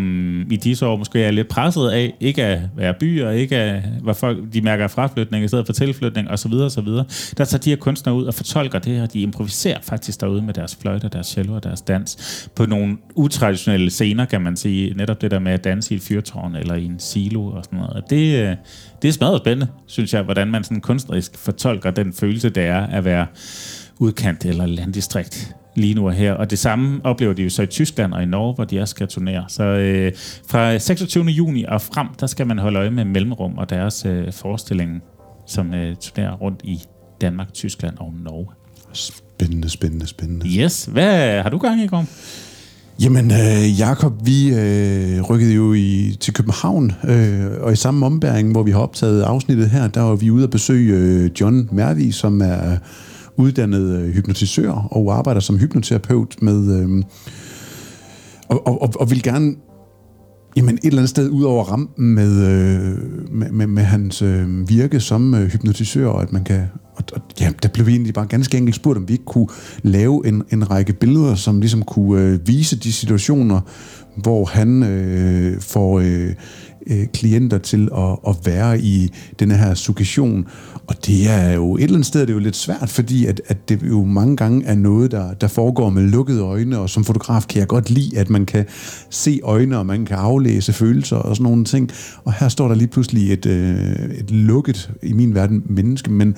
i 0.52 0.56
disse 0.56 0.86
år 0.86 0.98
måske 0.98 1.24
er 1.24 1.32
lidt 1.32 1.48
presset 1.48 1.90
af, 1.90 2.14
ikke 2.20 2.44
at 2.44 2.60
være 2.78 2.94
byer, 3.00 3.30
ikke 3.30 3.58
at, 3.58 3.84
hvor 4.02 4.14
folk 4.14 4.38
de 4.54 4.62
mærker 4.62 4.88
fraflytning 4.88 5.46
i 5.46 5.48
stedet 5.48 5.66
for 5.66 5.74
tilflytning 5.86 6.30
osv. 6.30 6.54
osv. 6.54 6.88
Der 7.38 7.46
tager 7.46 7.58
de 7.58 7.70
her 7.70 7.78
kunstnere 7.78 8.16
ud 8.16 8.26
og 8.26 8.34
fortolker 8.34 8.80
det 8.80 8.96
her. 8.96 9.06
De 9.06 9.22
improviserer 9.22 9.80
faktisk 9.82 10.22
derude 10.22 10.42
med 10.42 10.54
deres 10.54 10.76
fløjter, 10.76 11.08
deres 11.08 11.28
cello 11.28 11.54
og 11.54 11.64
deres 11.64 11.82
dans 11.82 12.50
på 12.56 12.66
nogle 12.66 12.98
utraditionelle 13.16 13.90
scener, 13.90 14.26
kan 14.26 14.42
man 14.42 14.58
sige. 14.58 14.94
Netop 14.94 15.22
det 15.22 15.32
der 15.32 15.40
med 15.40 15.52
at 15.52 15.64
danse 15.64 15.94
i 15.94 15.98
et 15.98 16.04
fyrtårn 16.04 16.56
eller 16.56 16.76
i 16.76 16.86
en 16.86 17.00
silo 17.00 17.46
og 17.46 17.64
sådan 17.64 17.80
noget. 17.80 17.94
Og 17.94 18.10
det, 18.10 18.42
øh, 18.42 18.56
det 19.02 19.08
er 19.08 19.12
smadret 19.12 19.42
spændende, 19.42 19.72
synes 19.88 20.14
jeg, 20.14 20.24
hvordan 20.24 20.48
man 20.48 20.64
sådan 20.64 20.82
kunstnerisk 20.82 21.38
fortolker 21.38 21.92
den 21.92 22.14
følelse, 22.14 22.50
det 22.50 22.64
er 22.64 22.88
at 22.88 23.06
være 23.06 23.28
udkant 24.00 24.46
eller 24.46 24.66
landdistrikt 24.66 25.56
lige 25.76 25.94
nu 25.94 26.08
og 26.08 26.14
her. 26.14 26.34
Og 26.34 26.50
det 26.50 26.60
samme 26.60 27.02
oplever 27.04 27.34
de 27.34 27.44
jo 27.44 27.50
så 27.50 27.64
i 27.64 27.66
Tyskland 27.66 28.14
og 28.14 28.24
i 28.24 28.26
Norge, 28.26 28.54
hvor 28.56 28.64
de 28.64 28.82
også 28.82 28.92
skal 28.92 29.08
turnere. 29.08 29.46
Så 29.48 29.64
øh, 29.64 30.12
fra 30.50 30.80
26. 30.80 31.26
juni 31.26 31.64
og 31.64 31.82
frem, 31.82 32.08
der 32.20 32.28
skal 32.28 32.48
man 32.48 32.58
holde 32.58 32.80
øje 32.80 32.90
med 32.90 33.06
Mellemrum 33.06 33.58
og 33.58 33.70
deres 33.70 34.06
øh, 34.06 34.32
forestilling, 34.32 35.02
som 35.54 35.74
øh, 35.74 35.96
turnerer 35.96 36.34
rundt 36.34 36.62
i 36.64 36.82
Danmark, 37.22 37.54
Tyskland 37.54 37.98
og 37.98 38.14
Norge. 38.24 38.48
Spændende, 38.94 39.70
spændende, 39.70 40.08
spændende. 40.08 40.46
Yes. 40.48 40.86
Hvad 40.86 41.42
har 41.42 41.50
du 41.50 41.58
gang 41.58 41.82
i, 41.82 41.88
Gorm? 41.88 42.08
Jamen, 43.00 43.32
øh, 43.32 43.80
Jakob, 43.80 44.14
vi 44.26 44.54
øh, 44.54 45.22
rykkede 45.22 45.54
jo 45.54 45.74
i, 45.74 46.18
til 46.20 46.34
København, 46.34 46.92
øh, 47.04 47.52
og 47.62 47.74
i 47.74 47.76
samme 47.76 48.06
ombæring, 48.06 48.52
hvor 48.52 48.64
vi 48.64 48.72
har 48.72 48.80
optaget 48.80 49.22
afsnittet 49.22 49.70
her, 49.70 49.88
der 49.88 50.02
var 50.02 50.16
vi 50.16 50.32
ude 50.32 50.44
at 50.44 50.50
besøge 50.50 50.98
øh, 50.98 51.32
John 51.42 51.70
Mervi, 51.72 52.12
som 52.12 52.42
er 52.42 52.78
uddannet 53.38 54.00
øh, 54.00 54.14
hypnotisør 54.14 54.72
og 54.72 55.18
arbejder 55.18 55.42
som 55.42 55.58
hypnoterapeut 55.58 56.42
med, 56.42 56.82
øh, 56.82 57.04
og, 58.48 58.68
og, 58.68 58.82
og, 58.82 58.94
og 59.00 59.12
vil 59.12 59.24
gerne 59.24 59.56
Jamen 60.56 60.76
et 60.76 60.86
eller 60.86 60.98
andet 60.98 61.10
sted 61.10 61.30
ud 61.30 61.44
over 61.44 61.64
rampen 61.64 62.16
med, 62.16 62.32
øh, 62.32 62.98
med, 63.32 63.52
med, 63.52 63.68
med 63.68 63.84
hans 63.84 64.22
øh, 64.22 64.70
virke 64.70 65.00
som 65.00 65.34
øh, 65.34 65.52
hypnotisør, 65.52 66.08
og 66.08 66.22
at 66.22 66.34
man 66.34 66.44
kan... 66.44 66.64
Og, 66.96 67.04
og, 67.14 67.22
ja, 67.40 67.52
der 67.64 67.70
blev 67.70 67.86
vi 67.88 67.92
egentlig 67.92 68.14
bare 68.14 68.26
ganske 68.26 68.58
enkelt 68.58 68.76
spurgt, 68.76 68.98
om 68.98 69.08
vi 69.08 69.14
ikke 69.14 69.26
kunne 69.26 69.48
lave 69.84 70.28
en, 70.28 70.44
en 70.52 70.72
række 70.72 70.94
billeder, 70.94 71.36
som 71.36 71.60
ligesom 71.60 71.82
kunne 71.82 72.22
øh, 72.22 72.48
vise 72.48 72.80
de 72.80 72.94
situationer, 72.94 73.62
hvor 74.16 74.46
han 74.46 74.84
øh, 74.84 75.62
får 75.62 76.00
øh, 76.00 76.30
øh, 76.88 77.08
klienter 77.14 77.58
til 77.58 77.90
at, 77.98 78.18
at 78.28 78.36
være 78.46 78.80
i 78.80 79.12
den 79.40 79.52
her 79.52 79.74
suggestion. 79.74 80.48
Og 80.88 81.06
det 81.06 81.30
er 81.30 81.52
jo 81.54 81.76
et 81.76 81.84
eller 81.84 81.96
andet 81.96 82.08
sted 82.08 82.22
det 82.22 82.30
er 82.30 82.34
jo 82.34 82.40
lidt 82.40 82.56
svært, 82.56 82.90
fordi 82.90 83.26
at, 83.26 83.42
at 83.48 83.70
det 83.70 83.84
jo 83.84 84.04
mange 84.04 84.38
gange 84.38 84.66
er 84.66 84.76
noget, 84.76 85.12
der, 85.12 85.34
der 85.34 85.48
foregår 85.48 85.90
med 85.90 86.04
lukkede 86.04 86.42
øjne, 86.42 86.80
og 86.80 86.90
som 86.90 87.04
fotograf 87.04 87.46
kan 87.50 87.60
jeg 87.60 87.68
godt 87.68 87.90
lide, 87.90 88.18
at 88.20 88.30
man 88.30 88.46
kan 88.46 88.66
se 89.10 89.40
øjne, 89.44 89.78
og 89.78 89.86
man 89.86 90.06
kan 90.06 90.18
aflæse 90.18 90.74
følelser 90.74 91.16
og 91.16 91.36
sådan 91.36 91.44
nogle 91.44 91.66
ting. 91.66 91.92
Og 92.24 92.34
her 92.34 92.50
står 92.50 92.68
der 92.68 92.76
lige 92.76 92.88
pludselig 92.88 93.34
et, 93.34 93.46
øh, 93.46 94.06
et 94.20 94.32
lukket, 94.32 94.92
i 95.04 95.14
min 95.14 95.36
verden, 95.36 95.64
menneske, 95.66 96.12
men 96.12 96.36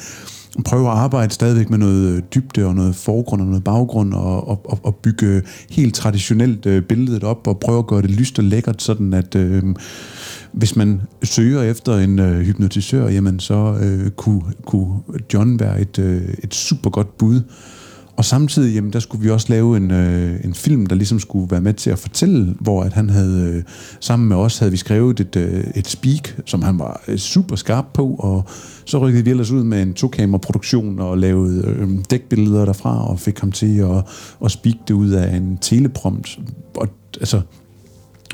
prøve 0.65 0.91
at 0.91 0.97
arbejde 0.97 1.33
stadigvæk 1.33 1.69
med 1.69 1.77
noget 1.77 2.15
øh, 2.15 2.21
dybde 2.35 2.65
og 2.65 2.75
noget 2.75 2.95
forgrund 2.95 3.41
og 3.41 3.47
noget 3.47 3.63
baggrund 3.63 4.13
og, 4.13 4.47
og, 4.47 4.79
og 4.83 4.95
bygge 4.95 5.41
helt 5.69 5.95
traditionelt 5.95 6.65
øh, 6.65 6.81
billedet 6.81 7.23
op 7.23 7.47
og 7.47 7.59
prøve 7.59 7.79
at 7.79 7.87
gøre 7.87 8.01
det 8.01 8.11
lyst 8.11 8.39
og 8.39 8.45
lækkert, 8.45 8.81
sådan 8.81 9.13
at 9.13 9.35
øh, 9.35 9.63
hvis 10.55 10.75
man 10.75 11.01
søger 11.23 11.61
efter 11.61 11.97
en 11.97 12.19
øh, 12.19 12.41
hypnotisør, 12.41 13.09
jamen 13.09 13.39
så 13.39 13.77
øh, 13.81 14.11
kunne, 14.11 14.41
kunne 14.65 14.99
John 15.33 15.59
være 15.59 15.81
et, 15.81 15.99
øh, 15.99 16.21
et 16.43 16.55
super 16.55 16.89
godt 16.89 17.17
bud. 17.17 17.41
Og 18.17 18.25
samtidig, 18.25 18.75
jamen, 18.75 18.93
der 18.93 18.99
skulle 18.99 19.23
vi 19.23 19.29
også 19.29 19.47
lave 19.49 19.77
en, 19.77 19.91
øh, 19.91 20.39
en 20.43 20.53
film, 20.53 20.85
der 20.85 20.95
ligesom 20.95 21.19
skulle 21.19 21.51
være 21.51 21.61
med 21.61 21.73
til 21.73 21.89
at 21.89 21.99
fortælle, 21.99 22.55
hvor 22.59 22.83
at 22.83 22.93
han 22.93 23.09
havde, 23.09 23.53
øh, 23.53 23.63
sammen 23.99 24.29
med 24.29 24.35
os, 24.35 24.57
havde 24.57 24.71
vi 24.71 24.77
skrevet 24.77 25.19
et, 25.19 25.35
øh, 25.35 25.63
et 25.75 25.87
speak, 25.87 26.35
som 26.45 26.61
han 26.61 26.79
var 26.79 27.03
øh, 27.07 27.17
super 27.17 27.55
skarp 27.55 27.85
på, 27.93 28.15
og 28.19 28.43
så 28.85 28.97
rykkede 28.97 29.23
vi 29.23 29.29
ellers 29.29 29.51
ud 29.51 29.63
med 29.63 29.81
en 29.81 29.93
to-kamera-produktion 29.93 30.99
og 30.99 31.17
lavede 31.17 31.67
øh, 31.67 31.89
dækbilleder 32.09 32.65
derfra, 32.65 33.07
og 33.09 33.19
fik 33.19 33.39
ham 33.39 33.51
til 33.51 33.77
at, 33.77 34.03
at 34.45 34.51
speak 34.51 34.75
det 34.87 34.93
ud 34.93 35.09
af 35.09 35.35
en 35.35 35.57
teleprompt. 35.57 36.39
Og 36.75 36.87
altså, 37.19 37.41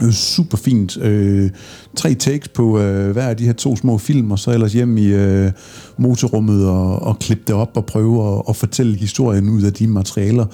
Øh, 0.04 0.12
super 0.12 0.58
fint. 0.58 0.98
Øh, 0.98 1.50
tre 1.96 2.14
takes 2.14 2.48
på 2.48 2.80
øh, 2.80 3.12
hver 3.12 3.28
af 3.28 3.38
de 3.38 3.46
her 3.46 3.54
to 3.54 3.76
små 3.76 3.98
film, 3.98 4.32
og 4.32 4.40
så 4.40 4.52
ellers 4.52 4.74
hjem 4.74 4.98
i 4.98 5.06
øh, 5.06 5.52
motorrummet 5.98 6.68
og, 6.70 7.02
og 7.02 7.20
klippe 7.20 7.44
det 7.48 7.56
op 7.56 7.78
og 7.78 7.86
prøve 7.86 8.38
at, 8.38 8.44
at 8.50 8.56
fortælle 8.56 8.98
historien 8.98 9.50
ud 9.50 9.62
af 9.62 9.74
de 9.74 9.88
materialer 9.88 10.46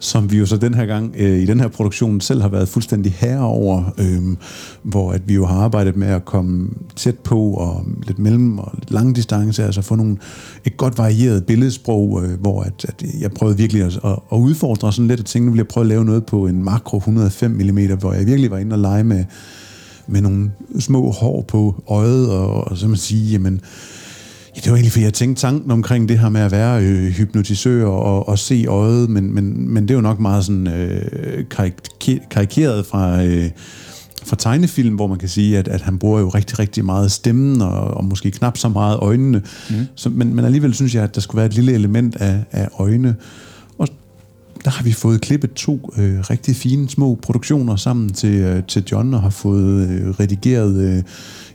som 0.00 0.30
vi 0.30 0.38
jo 0.38 0.46
så 0.46 0.56
den 0.56 0.74
her 0.74 0.86
gang 0.86 1.14
øh, 1.18 1.38
i 1.38 1.46
den 1.46 1.60
her 1.60 1.68
produktion 1.68 2.20
selv 2.20 2.40
har 2.40 2.48
været 2.48 2.68
fuldstændig 2.68 3.12
herre 3.12 3.44
over, 3.44 3.94
øh, 3.98 4.36
hvor 4.82 5.12
at 5.12 5.28
vi 5.28 5.34
jo 5.34 5.46
har 5.46 5.60
arbejdet 5.60 5.96
med 5.96 6.08
at 6.08 6.24
komme 6.24 6.68
tæt 6.96 7.18
på 7.18 7.40
og 7.40 7.84
lidt 8.06 8.18
mellem 8.18 8.58
og 8.58 8.72
lidt 8.78 8.90
lang 8.90 9.16
distance, 9.16 9.64
altså 9.64 9.82
få 9.82 9.94
nogle, 9.94 10.16
et 10.64 10.76
godt 10.76 10.98
varieret 10.98 11.46
billedsprog, 11.46 12.24
øh, 12.24 12.40
hvor 12.40 12.62
at, 12.62 12.84
at 12.88 13.04
jeg 13.20 13.30
prøvede 13.30 13.56
virkelig 13.56 13.82
at, 13.82 13.98
at, 14.04 14.18
at 14.32 14.36
udfordre 14.36 14.92
sådan 14.92 15.08
lidt, 15.08 15.20
at 15.20 15.26
tænke, 15.26 15.46
nu 15.46 15.52
vil 15.52 15.58
jeg 15.58 15.68
prøve 15.68 15.84
at 15.84 15.88
lave 15.88 16.04
noget 16.04 16.26
på 16.26 16.46
en 16.46 16.64
makro 16.64 16.96
105 16.96 17.50
mm, 17.50 17.98
hvor 17.98 18.12
jeg 18.12 18.26
virkelig 18.26 18.50
var 18.50 18.58
inde 18.58 18.74
og 18.74 18.78
lege 18.78 19.04
med, 19.04 19.24
med 20.06 20.20
nogle 20.20 20.50
små 20.78 21.10
hår 21.10 21.44
på 21.48 21.82
øjet, 21.88 22.30
og, 22.30 22.64
og 22.70 22.78
så 22.78 22.88
man 22.88 22.96
sige, 22.96 23.32
jamen, 23.32 23.60
Ja, 24.56 24.60
det 24.60 24.70
var 24.70 24.76
egentlig, 24.76 24.92
fordi 24.92 25.04
jeg 25.04 25.14
tænkte 25.14 25.40
tanken 25.40 25.70
omkring 25.70 26.08
det 26.08 26.18
her 26.18 26.28
med 26.28 26.40
at 26.40 26.50
være 26.50 26.82
øh, 26.84 27.06
hypnotisør 27.10 27.86
og, 27.86 28.28
og 28.28 28.38
se 28.38 28.64
øjet, 28.68 29.10
men, 29.10 29.34
men, 29.34 29.74
men 29.74 29.82
det 29.82 29.90
er 29.90 29.94
jo 29.94 30.00
nok 30.00 30.20
meget 30.20 30.44
sådan 30.44 30.66
øh, 30.68 31.44
karik- 31.50 32.28
karikeret 32.30 32.86
fra, 32.86 33.24
øh, 33.24 33.50
fra 34.24 34.36
tegnefilm, 34.36 34.94
hvor 34.94 35.06
man 35.06 35.18
kan 35.18 35.28
sige, 35.28 35.58
at, 35.58 35.68
at 35.68 35.80
han 35.80 35.98
bruger 35.98 36.20
jo 36.20 36.28
rigtig, 36.28 36.58
rigtig 36.58 36.84
meget 36.84 37.12
stemmen, 37.12 37.62
og, 37.62 37.80
og 37.80 38.04
måske 38.04 38.30
knap 38.30 38.56
så 38.56 38.68
meget 38.68 38.98
øjnene. 38.98 39.42
Mm. 39.70 39.76
Så, 39.94 40.08
men, 40.08 40.34
men 40.34 40.44
alligevel 40.44 40.74
synes 40.74 40.94
jeg, 40.94 41.04
at 41.04 41.14
der 41.14 41.20
skulle 41.20 41.36
være 41.36 41.46
et 41.46 41.54
lille 41.54 41.72
element 41.72 42.16
af, 42.16 42.44
af 42.52 42.68
øjne. 42.78 43.08
Og 43.08 43.14
der 44.64 44.70
har 44.70 44.84
vi 44.84 44.92
fået 44.92 45.20
klippet 45.20 45.52
to 45.52 45.90
øh, 45.98 46.20
rigtig 46.20 46.56
fine 46.56 46.88
små 46.88 47.18
produktioner 47.22 47.76
sammen 47.76 48.12
til, 48.12 48.34
øh, 48.34 48.62
til 48.64 48.84
John, 48.92 49.14
og 49.14 49.22
har 49.22 49.30
fået 49.30 49.88
øh, 49.88 50.10
redigeret... 50.10 50.76
Øh, 50.76 51.02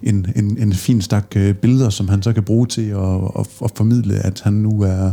en, 0.04 0.26
en, 0.36 0.58
en 0.58 0.74
fin 0.74 1.02
stak 1.02 1.26
øh, 1.36 1.56
billeder, 1.56 1.90
som 1.90 2.10
han 2.10 2.24
så 2.24 2.34
kan 2.34 2.44
bruge 2.44 2.68
til 2.68 2.90
at, 2.90 3.20
at, 3.40 3.48
at 3.64 3.72
formidle, 3.76 4.16
at 4.16 4.42
han 4.42 4.54
nu 4.54 4.82
er 4.82 5.12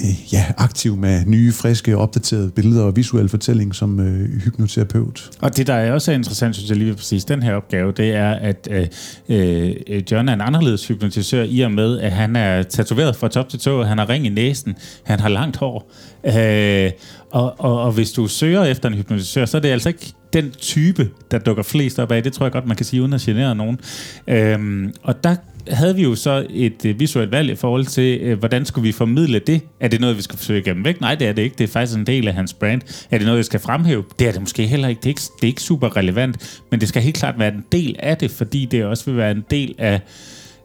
øh, 0.00 0.32
ja, 0.32 0.44
aktiv 0.56 0.96
med 0.96 1.26
nye, 1.26 1.52
friske, 1.52 1.96
opdaterede 1.96 2.50
billeder 2.50 2.82
og 2.82 2.96
visuel 2.96 3.28
fortælling 3.28 3.74
som 3.74 4.00
øh, 4.00 4.40
hypnoterapeut. 4.40 5.30
Og 5.40 5.56
det, 5.56 5.66
der 5.66 5.74
er 5.74 5.92
også 5.92 6.12
interessant, 6.12 6.56
synes 6.56 6.70
jeg 6.70 6.78
lige 6.78 6.94
præcis 6.94 7.24
den 7.24 7.42
her 7.42 7.54
opgave, 7.54 7.92
det 7.92 8.14
er, 8.14 8.30
at 8.30 8.68
øh, 8.70 8.86
øh, 9.28 10.02
John 10.10 10.28
er 10.28 10.32
en 10.32 10.40
anderledes 10.40 10.88
hypnotisør 10.88 11.42
i 11.42 11.60
og 11.60 11.72
med, 11.72 11.98
at 11.98 12.12
han 12.12 12.36
er 12.36 12.62
tatoveret 12.62 13.16
fra 13.16 13.28
top 13.28 13.48
til 13.48 13.58
tå, 13.58 13.82
han 13.82 13.98
har 13.98 14.08
ring 14.08 14.26
i 14.26 14.28
næsen, 14.28 14.74
han 15.02 15.20
har 15.20 15.28
langt 15.28 15.56
hår. 15.56 15.90
Øh, 16.24 16.90
og, 17.30 17.54
og, 17.60 17.82
og 17.82 17.92
hvis 17.92 18.12
du 18.12 18.26
søger 18.26 18.64
efter 18.64 18.88
en 18.88 18.94
hypnotisør, 18.94 19.44
så 19.44 19.56
er 19.56 19.60
det 19.60 19.68
altså 19.68 19.88
ikke 19.88 20.14
den 20.32 20.50
type, 20.50 21.08
der 21.30 21.38
dukker 21.38 21.62
flest 21.62 21.98
op 21.98 22.12
af. 22.12 22.22
Det 22.22 22.32
tror 22.32 22.46
jeg 22.46 22.52
godt, 22.52 22.66
man 22.66 22.76
kan 22.76 22.86
sige, 22.86 23.02
uden 23.02 23.12
at 23.12 23.20
genere 23.20 23.54
nogen. 23.54 23.80
Øhm, 24.26 24.94
og 25.02 25.24
der 25.24 25.36
havde 25.68 25.96
vi 25.96 26.02
jo 26.02 26.14
så 26.14 26.46
et 26.50 26.84
øh, 26.84 27.00
visuelt 27.00 27.30
valg 27.30 27.50
i 27.50 27.54
forhold 27.54 27.86
til, 27.86 28.20
øh, 28.20 28.38
hvordan 28.38 28.64
skulle 28.64 28.86
vi 28.86 28.92
formidle 28.92 29.38
det? 29.38 29.60
Er 29.80 29.88
det 29.88 30.00
noget, 30.00 30.16
vi 30.16 30.22
skal 30.22 30.38
forsøge 30.38 30.58
at 30.58 30.64
gemme 30.64 30.84
væk? 30.84 31.00
Nej, 31.00 31.14
det 31.14 31.28
er 31.28 31.32
det 31.32 31.42
ikke. 31.42 31.56
Det 31.58 31.64
er 31.64 31.68
faktisk 31.68 31.98
en 31.98 32.06
del 32.06 32.28
af 32.28 32.34
hans 32.34 32.54
brand. 32.54 32.82
Er 33.10 33.18
det 33.18 33.26
noget, 33.26 33.38
vi 33.38 33.42
skal 33.42 33.60
fremhæve? 33.60 34.04
Det 34.18 34.28
er 34.28 34.32
det 34.32 34.40
måske 34.40 34.66
heller 34.66 34.88
ikke. 34.88 34.98
Det 34.98 35.06
er 35.06 35.10
ikke, 35.10 35.20
det 35.20 35.42
er 35.42 35.46
ikke 35.46 35.62
super 35.62 35.96
relevant, 35.96 36.60
men 36.70 36.80
det 36.80 36.88
skal 36.88 37.02
helt 37.02 37.16
klart 37.16 37.38
være 37.38 37.54
en 37.54 37.64
del 37.72 37.96
af 37.98 38.16
det, 38.16 38.30
fordi 38.30 38.64
det 38.64 38.84
også 38.84 39.04
vil 39.04 39.16
være 39.16 39.30
en 39.30 39.44
del 39.50 39.74
af 39.78 40.00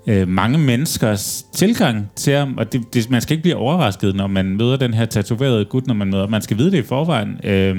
øh, 0.07 0.27
mange 0.27 0.57
menneskers 0.57 1.45
tilgang 1.53 2.11
til 2.15 2.33
ham, 2.33 2.57
og 2.57 2.73
det, 2.73 2.93
det, 2.93 3.09
man 3.09 3.21
skal 3.21 3.33
ikke 3.33 3.41
blive 3.41 3.55
overrasket, 3.55 4.15
når 4.15 4.27
man 4.27 4.45
møder 4.45 4.77
den 4.77 4.93
her 4.93 5.05
tatoverede 5.05 5.65
gut, 5.65 5.87
når 5.87 5.93
man 5.93 6.07
møder 6.07 6.27
Man 6.27 6.41
skal 6.41 6.57
vide 6.57 6.71
det 6.71 6.77
i 6.77 6.83
forvejen. 6.83 7.39
Øh, 7.43 7.77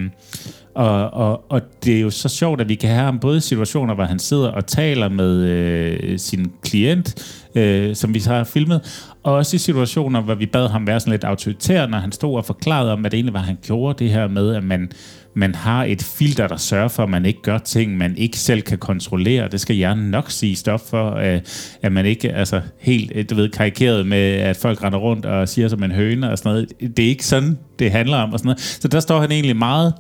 og, 0.79 1.15
og, 1.15 1.45
og 1.49 1.61
det 1.85 1.97
er 1.97 2.01
jo 2.01 2.11
så 2.11 2.29
sjovt, 2.29 2.61
at 2.61 2.69
vi 2.69 2.75
kan 2.75 2.91
have 2.91 3.05
ham 3.05 3.19
både 3.19 3.37
i 3.37 3.41
situationer, 3.41 3.95
hvor 3.95 4.05
han 4.05 4.19
sidder 4.19 4.49
og 4.49 4.67
taler 4.67 5.09
med 5.09 5.45
øh, 5.45 6.19
sin 6.19 6.53
klient, 6.63 7.15
øh, 7.55 7.97
som 7.97 8.15
vi 8.15 8.19
har 8.19 8.45
filmet, 8.45 9.09
og 9.23 9.35
også 9.35 9.57
i 9.57 9.59
situationer, 9.59 10.21
hvor 10.21 10.35
vi 10.35 10.47
bad 10.47 10.69
ham 10.69 10.87
være 10.87 11.01
sådan 11.01 11.11
lidt 11.11 11.25
autoritær, 11.25 11.87
når 11.87 11.99
han 11.99 12.13
stod 12.13 12.37
og 12.37 12.45
forklarede 12.45 12.93
om, 12.93 13.01
hvad 13.01 13.11
det 13.11 13.17
egentlig 13.17 13.35
var, 13.35 13.41
han 13.41 13.59
gjorde. 13.63 14.05
Det 14.05 14.13
her 14.13 14.29
med, 14.29 14.55
at 14.55 14.65
man, 14.65 14.91
man 15.35 15.55
har 15.55 15.85
et 15.85 16.03
filter, 16.03 16.49
der 16.49 16.57
sørger 16.57 16.89
for, 16.89 17.03
at 17.03 17.09
man 17.09 17.27
ikke 17.27 17.43
gør 17.43 17.59
ting, 17.59 17.97
man 17.97 18.17
ikke 18.17 18.39
selv 18.39 18.63
kan 18.63 18.79
kontrollere. 18.79 19.49
Det 19.49 19.61
skal 19.61 19.77
hjernen 19.77 20.11
nok 20.11 20.31
sige 20.31 20.57
stop 20.57 20.89
for, 20.91 21.15
øh, 21.15 21.41
at 21.83 21.93
man 21.93 22.07
ikke 22.07 22.33
altså 22.33 22.61
helt, 22.81 23.13
øh, 23.15 23.25
du 23.31 23.35
ved, 23.35 23.49
karikeret 23.49 24.07
med, 24.07 24.19
at 24.19 24.57
folk 24.57 24.83
render 24.83 24.99
rundt 24.99 25.27
og 25.27 25.49
siger 25.49 25.69
som 25.69 25.83
en 25.83 25.93
høne 25.93 26.31
og 26.31 26.39
sådan 26.39 26.53
noget. 26.53 26.97
Det 26.97 27.05
er 27.05 27.09
ikke 27.09 27.27
sådan, 27.27 27.59
det 27.79 27.91
handler 27.91 28.17
om 28.17 28.33
og 28.33 28.39
sådan 28.39 28.49
noget. 28.49 28.61
Så 28.61 28.89
der 28.89 29.01
står 29.01 29.21
han 29.21 29.33
egentlig 29.33 29.57
meget 29.57 29.95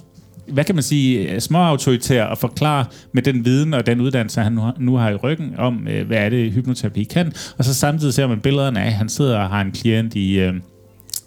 hvad 0.53 0.65
kan 0.65 0.75
man 0.75 0.83
sige, 0.83 1.33
øh, 1.33 1.41
småautoritær 1.41 2.25
og 2.25 2.39
forklare 2.39 2.85
med 3.13 3.23
den 3.23 3.45
viden 3.45 3.75
og 3.75 3.87
den 3.87 4.01
uddannelse, 4.01 4.41
han 4.41 4.59
nu 4.79 4.97
har 4.97 5.11
i 5.11 5.15
ryggen 5.15 5.55
om, 5.59 5.89
øh, 5.89 6.07
hvad 6.07 6.19
er 6.19 6.29
det, 6.29 6.53
hypnoterapi 6.53 7.05
kan. 7.05 7.33
Og 7.59 7.65
så 7.65 7.75
samtidig 7.75 8.15
ser 8.15 8.27
man 8.27 8.41
billederne 8.41 8.81
af, 8.81 8.87
at 8.87 8.93
han 8.93 9.09
sidder 9.09 9.39
og 9.39 9.49
har 9.49 9.61
en 9.61 9.73
klient 9.73 10.15
i, 10.15 10.39
øh, 10.39 10.55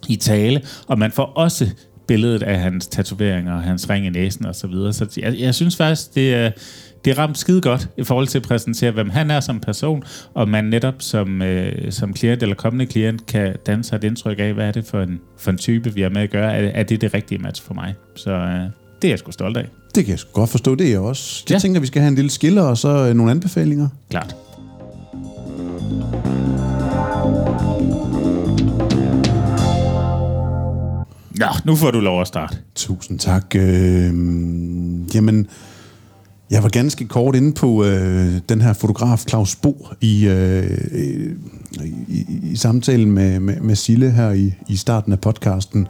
i 0.09 0.15
tale, 0.15 0.61
og 0.87 0.99
man 0.99 1.11
får 1.11 1.25
også 1.25 1.69
billedet 2.07 2.43
af 2.43 2.59
hans 2.59 2.87
tatoveringer 2.87 3.53
og 3.53 3.61
hans 3.61 3.89
ring 3.89 4.05
i 4.05 4.09
næsen 4.09 4.45
og 4.45 4.55
så 4.55 4.67
videre. 4.67 4.93
Så 4.93 5.19
jeg, 5.21 5.35
jeg 5.39 5.55
synes 5.55 5.77
faktisk, 5.77 6.15
det 6.15 6.33
er, 6.33 6.51
det 7.05 7.11
er 7.11 7.19
ramt 7.19 7.37
skide 7.37 7.61
godt 7.61 7.89
i 7.97 8.03
forhold 8.03 8.27
til 8.27 8.37
at 8.37 8.43
præsentere, 8.43 8.91
hvem 8.91 9.09
han 9.09 9.31
er 9.31 9.39
som 9.39 9.59
person, 9.59 10.03
og 10.33 10.49
man 10.49 10.65
netop 10.65 10.95
som, 10.99 11.41
øh, 11.41 11.91
som 11.91 12.13
klient 12.13 12.43
eller 12.43 12.55
kommende 12.55 12.85
klient 12.85 13.25
kan 13.25 13.55
danne 13.65 13.83
sig 13.83 13.95
et 13.95 14.03
indtryk 14.03 14.39
af, 14.39 14.53
hvad 14.53 14.67
er 14.67 14.71
det 14.71 14.85
for 14.85 15.01
en, 15.01 15.19
for 15.37 15.51
en 15.51 15.57
type, 15.57 15.93
vi 15.93 16.01
har 16.01 16.09
med 16.09 16.21
at 16.21 16.29
gøre. 16.29 16.53
Er, 16.53 16.71
er 16.73 16.83
det 16.83 17.01
det 17.01 17.13
rigtige 17.13 17.39
match 17.39 17.63
for 17.63 17.73
mig? 17.73 17.95
Så 18.15 18.31
øh, 18.31 18.80
det 19.01 19.07
er 19.07 19.11
jeg 19.11 19.19
sgu 19.19 19.31
stolt 19.31 19.57
af. 19.57 19.67
Det 19.95 20.05
kan 20.05 20.11
jeg 20.11 20.19
godt 20.33 20.49
forstå, 20.49 20.75
det 20.75 20.87
er 20.87 20.91
jeg 20.91 20.99
også. 20.99 21.43
Jeg 21.49 21.55
ja. 21.55 21.59
tænker, 21.59 21.79
vi 21.79 21.87
skal 21.87 22.01
have 22.01 22.09
en 22.09 22.15
lille 22.15 22.31
skiller 22.31 22.61
og 22.61 22.77
så 22.77 22.89
øh, 22.89 23.13
nogle 23.13 23.31
anbefalinger. 23.31 23.87
Klart. 24.09 24.35
Ja, 31.39 31.49
nu 31.65 31.75
får 31.75 31.91
du 31.91 31.99
lov 31.99 32.21
at 32.21 32.27
starte. 32.27 32.57
Tusind 32.75 33.19
tak. 33.19 33.55
Øh, 33.55 34.13
jamen, 35.15 35.47
jeg 36.51 36.63
var 36.63 36.69
ganske 36.69 37.07
kort 37.07 37.35
inde 37.35 37.53
på 37.53 37.85
øh, 37.85 38.33
den 38.49 38.61
her 38.61 38.73
fotograf 38.73 39.23
Claus 39.29 39.55
Bo 39.55 39.87
i, 40.01 40.27
øh, 40.27 40.77
i, 42.07 42.25
i 42.43 42.55
samtalen 42.55 43.11
med, 43.11 43.39
med, 43.39 43.59
med 43.61 43.75
Sille 43.75 44.11
her 44.11 44.31
i, 44.31 44.53
i 44.69 44.75
starten 44.75 45.13
af 45.13 45.19
podcasten. 45.19 45.87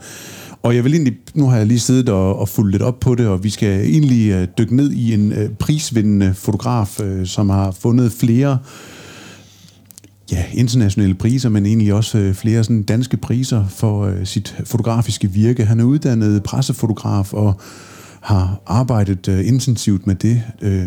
Og 0.62 0.74
jeg 0.74 0.84
vil 0.84 0.92
egentlig, 0.92 1.16
nu 1.34 1.48
har 1.48 1.56
jeg 1.56 1.66
lige 1.66 1.78
siddet 1.78 2.08
og, 2.08 2.38
og 2.38 2.48
fulgt 2.48 2.72
lidt 2.72 2.82
op 2.82 3.00
på 3.00 3.14
det, 3.14 3.26
og 3.26 3.44
vi 3.44 3.50
skal 3.50 3.80
egentlig 3.80 4.30
øh, 4.30 4.48
dykke 4.58 4.76
ned 4.76 4.90
i 4.90 5.14
en 5.14 5.32
øh, 5.32 5.50
prisvindende 5.50 6.34
fotograf, 6.34 7.00
øh, 7.00 7.26
som 7.26 7.50
har 7.50 7.70
fundet 7.70 8.12
flere 8.12 8.58
ja, 10.32 10.44
internationale 10.52 11.14
priser, 11.14 11.48
men 11.48 11.66
egentlig 11.66 11.94
også 11.94 12.18
øh, 12.18 12.34
flere 12.34 12.64
sådan, 12.64 12.82
danske 12.82 13.16
priser 13.16 13.68
for 13.68 14.04
øh, 14.04 14.26
sit 14.26 14.56
fotografiske 14.64 15.30
virke. 15.30 15.64
Han 15.64 15.80
er 15.80 15.84
uddannet 15.84 16.42
pressefotograf 16.42 17.32
og 17.32 17.60
har 18.20 18.62
arbejdet 18.66 19.28
øh, 19.28 19.48
intensivt 19.48 20.06
med 20.06 20.14
det. 20.14 20.42
Øh, 20.62 20.86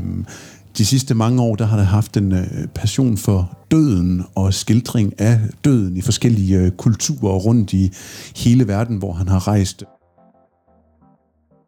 de 0.78 0.86
sidste 0.86 1.14
mange 1.14 1.42
år, 1.42 1.56
der 1.56 1.66
har 1.66 1.78
der 1.78 1.84
haft 1.84 2.18
en 2.18 2.32
øh, 2.32 2.68
passion 2.76 3.18
for 3.18 3.58
døden 3.72 4.26
og 4.36 4.54
skildring 4.54 5.20
af 5.20 5.40
døden 5.66 5.98
i 5.98 6.02
forskellige 6.02 6.58
øh, 6.58 6.72
kulturer 6.72 7.36
rundt 7.36 7.74
i 7.74 7.92
hele 8.36 8.68
verden, 8.68 8.98
hvor 8.98 9.14
han 9.14 9.28
har 9.28 9.48
rejst. 9.48 9.84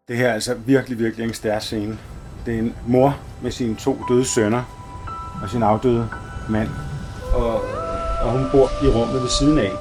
Det 0.08 0.18
her 0.18 0.28
er 0.28 0.34
altså 0.34 0.56
virkelig, 0.66 1.00
virkelig 1.00 1.28
en 1.28 1.34
stærk 1.34 1.62
scene. 1.62 1.98
Det 2.46 2.56
er 2.56 2.60
en 2.60 2.74
mor 2.88 3.18
med 3.44 3.52
sine 3.52 3.76
to 3.76 3.98
døde 4.10 4.26
sønner 4.26 4.64
og 5.44 5.50
sin 5.50 5.64
afdøde 5.64 6.08
mand. 6.50 6.70
Og, 7.34 7.62
og 8.24 8.32
hun 8.32 8.46
bor 8.52 8.70
i 8.86 8.88
rummet 8.88 9.22
ved 9.22 9.30
siden 9.40 9.58
af. 9.58 9.72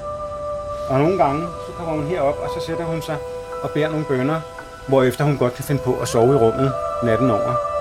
Og 0.90 0.98
nogle 0.98 1.24
gange, 1.24 1.42
så 1.42 1.72
kommer 1.76 1.94
hun 1.94 2.06
herop, 2.06 2.34
og 2.38 2.48
så 2.54 2.66
sætter 2.66 2.84
hun 2.84 3.02
sig 3.02 3.16
og 3.62 3.70
bærer 3.70 3.90
nogle 3.90 4.04
bønder, 4.04 4.40
hvorefter 4.88 5.24
hun 5.24 5.36
godt 5.36 5.54
kan 5.54 5.64
finde 5.64 5.82
på 5.84 5.94
at 5.94 6.08
sove 6.08 6.34
i 6.34 6.36
rummet 6.36 6.72
natten 7.04 7.30
over. 7.30 7.75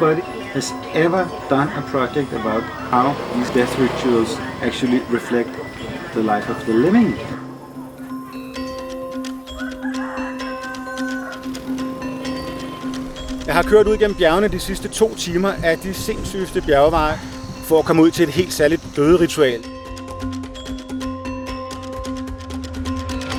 Nobody 0.00 0.22
has 0.54 0.72
ever 0.94 1.28
done 1.50 1.68
a 1.68 1.82
project 1.82 2.32
about 2.32 2.62
how 2.62 3.14
these 3.34 3.50
death 3.50 3.78
rituals 3.78 4.38
actually 4.62 5.00
reflect 5.10 5.50
the 6.14 6.22
life 6.22 6.48
of 6.48 6.64
the 6.64 6.72
living. 6.72 7.14
Jeg 13.46 13.54
har 13.54 13.62
kørt 13.62 13.86
ud 13.86 13.96
gennem 13.98 14.16
bjergene 14.16 14.48
de 14.48 14.58
sidste 14.58 14.88
to 14.88 15.14
timer 15.14 15.52
af 15.64 15.78
de 15.78 15.94
sindssygeste 15.94 16.60
bjergeveje 16.60 17.18
for 17.64 17.78
at 17.78 17.84
komme 17.84 18.02
ud 18.02 18.10
til 18.10 18.22
et 18.22 18.34
helt 18.34 18.52
særligt 18.52 18.82
døderitual. 18.96 19.62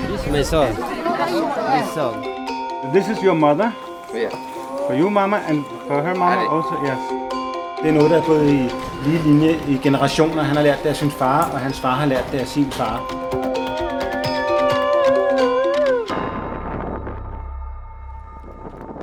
This 0.10 0.26
is 0.26 0.32
my 0.32 0.44
son. 0.44 0.68
My 1.70 1.84
son. 1.94 2.26
This 2.94 3.08
is 3.08 3.18
your 3.24 3.34
mother. 3.34 3.72
Yeah. 4.16 4.51
For 4.92 4.98
you, 4.98 5.10
mama, 5.10 5.38
and 5.48 5.64
for 5.88 6.04
her 6.04 6.16
mama 6.16 6.42
also, 6.56 6.76
yes. 6.86 7.02
Det 7.82 7.90
er 7.90 7.94
noget, 7.94 8.12
der 8.12 8.18
er 8.22 8.26
gået 8.26 8.48
i 8.48 8.60
lige 9.06 9.24
linje 9.26 9.56
i 9.70 9.78
generationer. 9.84 10.44
Han 10.44 10.56
har 10.56 10.64
lært 10.64 10.80
det 10.84 10.90
af 10.90 10.96
sin 10.96 11.12
far, 11.12 11.52
og 11.52 11.60
hans 11.60 11.80
far 11.80 11.96
har 11.96 12.06
lært 12.06 12.26
det 12.32 12.38
af 12.38 12.48
sin 12.48 12.66
far. 12.72 12.98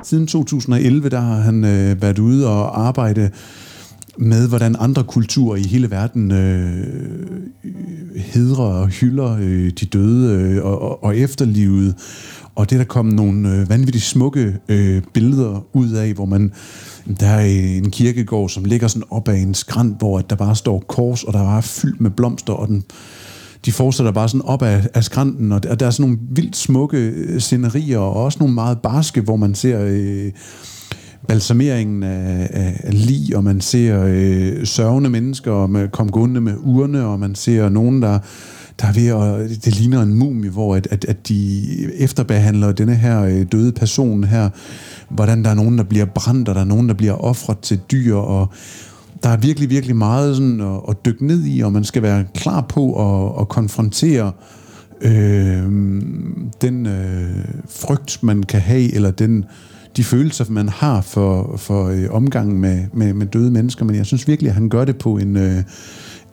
Siden 0.03 0.27
2011, 0.27 1.09
der 1.09 1.19
har 1.19 1.35
han 1.35 1.63
øh, 1.63 2.01
været 2.01 2.19
ude 2.19 2.47
og 2.47 2.87
arbejde 2.87 3.31
med, 4.17 4.47
hvordan 4.47 4.75
andre 4.79 5.03
kulturer 5.03 5.55
i 5.55 5.63
hele 5.63 5.91
verden 5.91 6.31
øh, 6.31 6.87
hedrer 8.15 8.81
og 8.81 8.87
hylder 8.87 9.37
øh, 9.41 9.71
de 9.79 9.85
døde 9.85 10.41
øh, 10.41 10.65
og, 10.65 10.81
og, 10.81 11.03
og 11.03 11.17
efterlivet. 11.17 11.95
Og 12.59 12.69
det 12.69 12.75
er 12.75 12.79
der 12.79 12.85
kommet 12.85 13.15
nogle 13.15 13.51
øh, 13.51 13.69
vanvittigt 13.69 14.03
smukke 14.03 14.55
øh, 14.69 15.01
billeder 15.13 15.65
ud 15.73 15.91
af, 15.91 16.13
hvor 16.13 16.25
man 16.25 16.51
der 17.19 17.27
er 17.27 17.45
øh, 17.45 17.77
en 17.77 17.91
kirkegård, 17.91 18.49
som 18.49 18.65
ligger 18.65 18.87
sådan 18.87 19.07
op 19.09 19.27
ad 19.27 19.35
en 19.35 19.53
skrant, 19.53 19.97
hvor 19.97 20.19
der 20.19 20.35
bare 20.35 20.55
står 20.55 20.83
kors, 20.87 21.23
og 21.23 21.33
der 21.33 21.57
er 21.57 21.61
fyldt 21.61 22.01
med 22.01 22.11
blomster, 22.11 22.53
og 22.53 22.67
den, 22.67 22.83
de 23.65 23.71
fortsætter 23.71 24.11
bare 24.11 24.29
sådan 24.29 24.41
op 24.41 24.61
ad, 24.61 24.81
ad 24.93 25.01
skrænten, 25.01 25.51
og 25.51 25.63
der, 25.63 25.75
der 25.75 25.85
er 25.85 25.89
sådan 25.89 26.09
nogle 26.09 26.19
vildt 26.31 26.55
smukke 26.55 26.97
øh, 26.97 27.39
scenerier, 27.39 27.97
og 27.97 28.23
også 28.23 28.39
nogle 28.39 28.53
meget 28.53 28.79
barske, 28.79 29.21
hvor 29.21 29.35
man 29.35 29.55
ser 29.55 29.79
øh, 29.81 30.31
balsameringen 31.27 32.03
af, 32.03 32.49
af, 32.51 32.81
af 32.83 33.07
lig, 33.07 33.35
og 33.35 33.43
man 33.43 33.61
ser 33.61 34.03
øh, 34.07 34.65
sørgende 34.65 35.09
mennesker 35.09 35.67
med, 35.67 35.87
kom 35.87 36.11
gående 36.11 36.41
med 36.41 36.53
urne, 36.63 37.05
og 37.05 37.19
man 37.19 37.35
ser 37.35 37.69
nogen, 37.69 38.01
der 38.01 38.19
der 38.79 38.87
er 38.87 38.91
ved 38.91 39.07
at, 39.07 39.65
det 39.65 39.75
ligner 39.75 40.01
en 40.01 40.13
mumie, 40.13 40.49
hvor 40.49 40.75
at, 40.75 40.87
at, 40.91 41.05
at 41.05 41.27
de 41.27 41.63
efterbehandler 41.93 42.71
denne 42.71 42.95
her 42.95 43.21
øh, 43.21 43.45
døde 43.51 43.71
person 43.71 44.23
her, 44.23 44.49
hvordan 45.09 45.43
der 45.43 45.49
er 45.49 45.55
nogen, 45.55 45.77
der 45.77 45.83
bliver 45.83 46.05
brændt, 46.05 46.49
og 46.49 46.55
der 46.55 46.61
er 46.61 46.65
nogen, 46.65 46.87
der 46.87 46.93
bliver 46.93 47.13
offret 47.13 47.59
til 47.59 47.79
dyr, 47.91 48.15
og 48.15 48.47
der 49.23 49.29
er 49.29 49.37
virkelig, 49.37 49.69
virkelig 49.69 49.95
meget 49.95 50.35
sådan 50.35 50.61
at, 50.61 50.79
at 50.89 51.05
dykke 51.05 51.25
ned 51.25 51.45
i, 51.45 51.61
og 51.61 51.73
man 51.73 51.83
skal 51.83 52.01
være 52.01 52.25
klar 52.35 52.61
på 52.61 52.93
at, 52.93 53.41
at 53.41 53.49
konfrontere 53.49 54.31
øh, 55.01 55.63
den 56.61 56.85
øh, 56.85 57.45
frygt, 57.69 58.23
man 58.23 58.43
kan 58.43 58.61
have, 58.61 58.93
eller 58.93 59.11
den 59.11 59.45
de 59.97 60.03
følelser, 60.03 60.45
man 60.49 60.69
har 60.69 61.01
for, 61.01 61.57
for 61.57 61.87
øh, 61.87 62.05
omgangen 62.11 62.59
med, 62.59 62.85
med, 62.93 63.13
med 63.13 63.27
døde 63.27 63.51
mennesker, 63.51 63.85
men 63.85 63.95
jeg 63.95 64.05
synes 64.05 64.27
virkelig, 64.27 64.49
at 64.49 64.55
han 64.55 64.69
gør 64.69 64.85
det 64.85 64.97
på 64.97 65.17
en, 65.17 65.37
øh, 65.37 65.63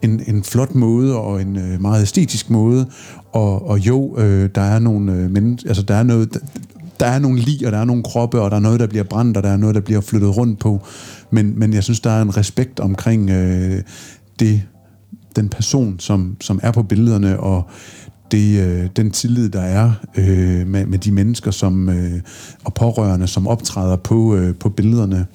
en, 0.03 0.23
en 0.27 0.45
flot 0.45 0.75
måde 0.75 1.17
og 1.17 1.43
en 1.43 1.57
øh, 1.57 1.81
meget 1.81 2.03
æstetisk 2.03 2.51
måde. 2.51 2.87
Og, 3.33 3.69
og 3.69 3.79
jo, 3.79 4.19
øh, 4.19 4.51
der 4.55 4.61
er 4.61 4.79
nogle 4.79 5.13
øh, 5.13 5.31
mennesker, 5.31 5.69
altså 5.69 5.83
der 5.83 5.95
er 5.95 6.03
noget, 6.03 6.35
der, 6.35 6.41
der 7.01 7.07
er 7.07 7.19
nogle 7.19 7.41
lig, 7.41 7.67
og 7.67 7.73
der 7.73 7.79
er 7.79 7.85
nogle 7.85 8.03
kroppe, 8.03 8.41
og 8.41 8.51
der 8.51 8.57
er 8.57 8.61
noget, 8.61 8.81
der 8.81 8.87
bliver 8.87 9.05
brændt, 9.05 9.37
og 9.37 9.43
der 9.43 9.49
er 9.49 9.57
noget, 9.57 9.75
der 9.75 9.81
bliver 9.81 10.01
flyttet 10.01 10.37
rundt 10.37 10.59
på. 10.59 10.81
Men, 11.31 11.59
men 11.59 11.73
jeg 11.73 11.85
synes, 11.85 12.01
der 12.01 12.11
er 12.11 12.23
en 12.23 12.37
respekt 12.37 12.81
omkring 12.81 13.31
øh, 13.31 13.83
det, 14.39 14.63
den 15.37 15.49
person, 15.49 16.01
som, 16.01 16.37
som 16.41 16.61
er 16.63 16.71
på 16.71 16.83
billederne, 16.83 17.41
og 17.41 17.71
det, 18.31 18.61
øh, 18.61 18.89
den 18.97 19.11
tillid, 19.11 19.49
der 19.49 19.61
er 19.61 19.93
øh, 20.17 20.67
med, 20.67 20.87
med 20.87 20.99
de 20.99 21.13
mennesker 21.13 21.51
som, 21.51 21.89
øh, 21.89 22.21
og 22.65 22.75
pårørende, 22.75 23.27
som 23.27 23.47
optræder 23.47 23.97
på, 23.97 24.37
øh, 24.37 24.55
på 24.55 24.69
billederne. 24.69 25.27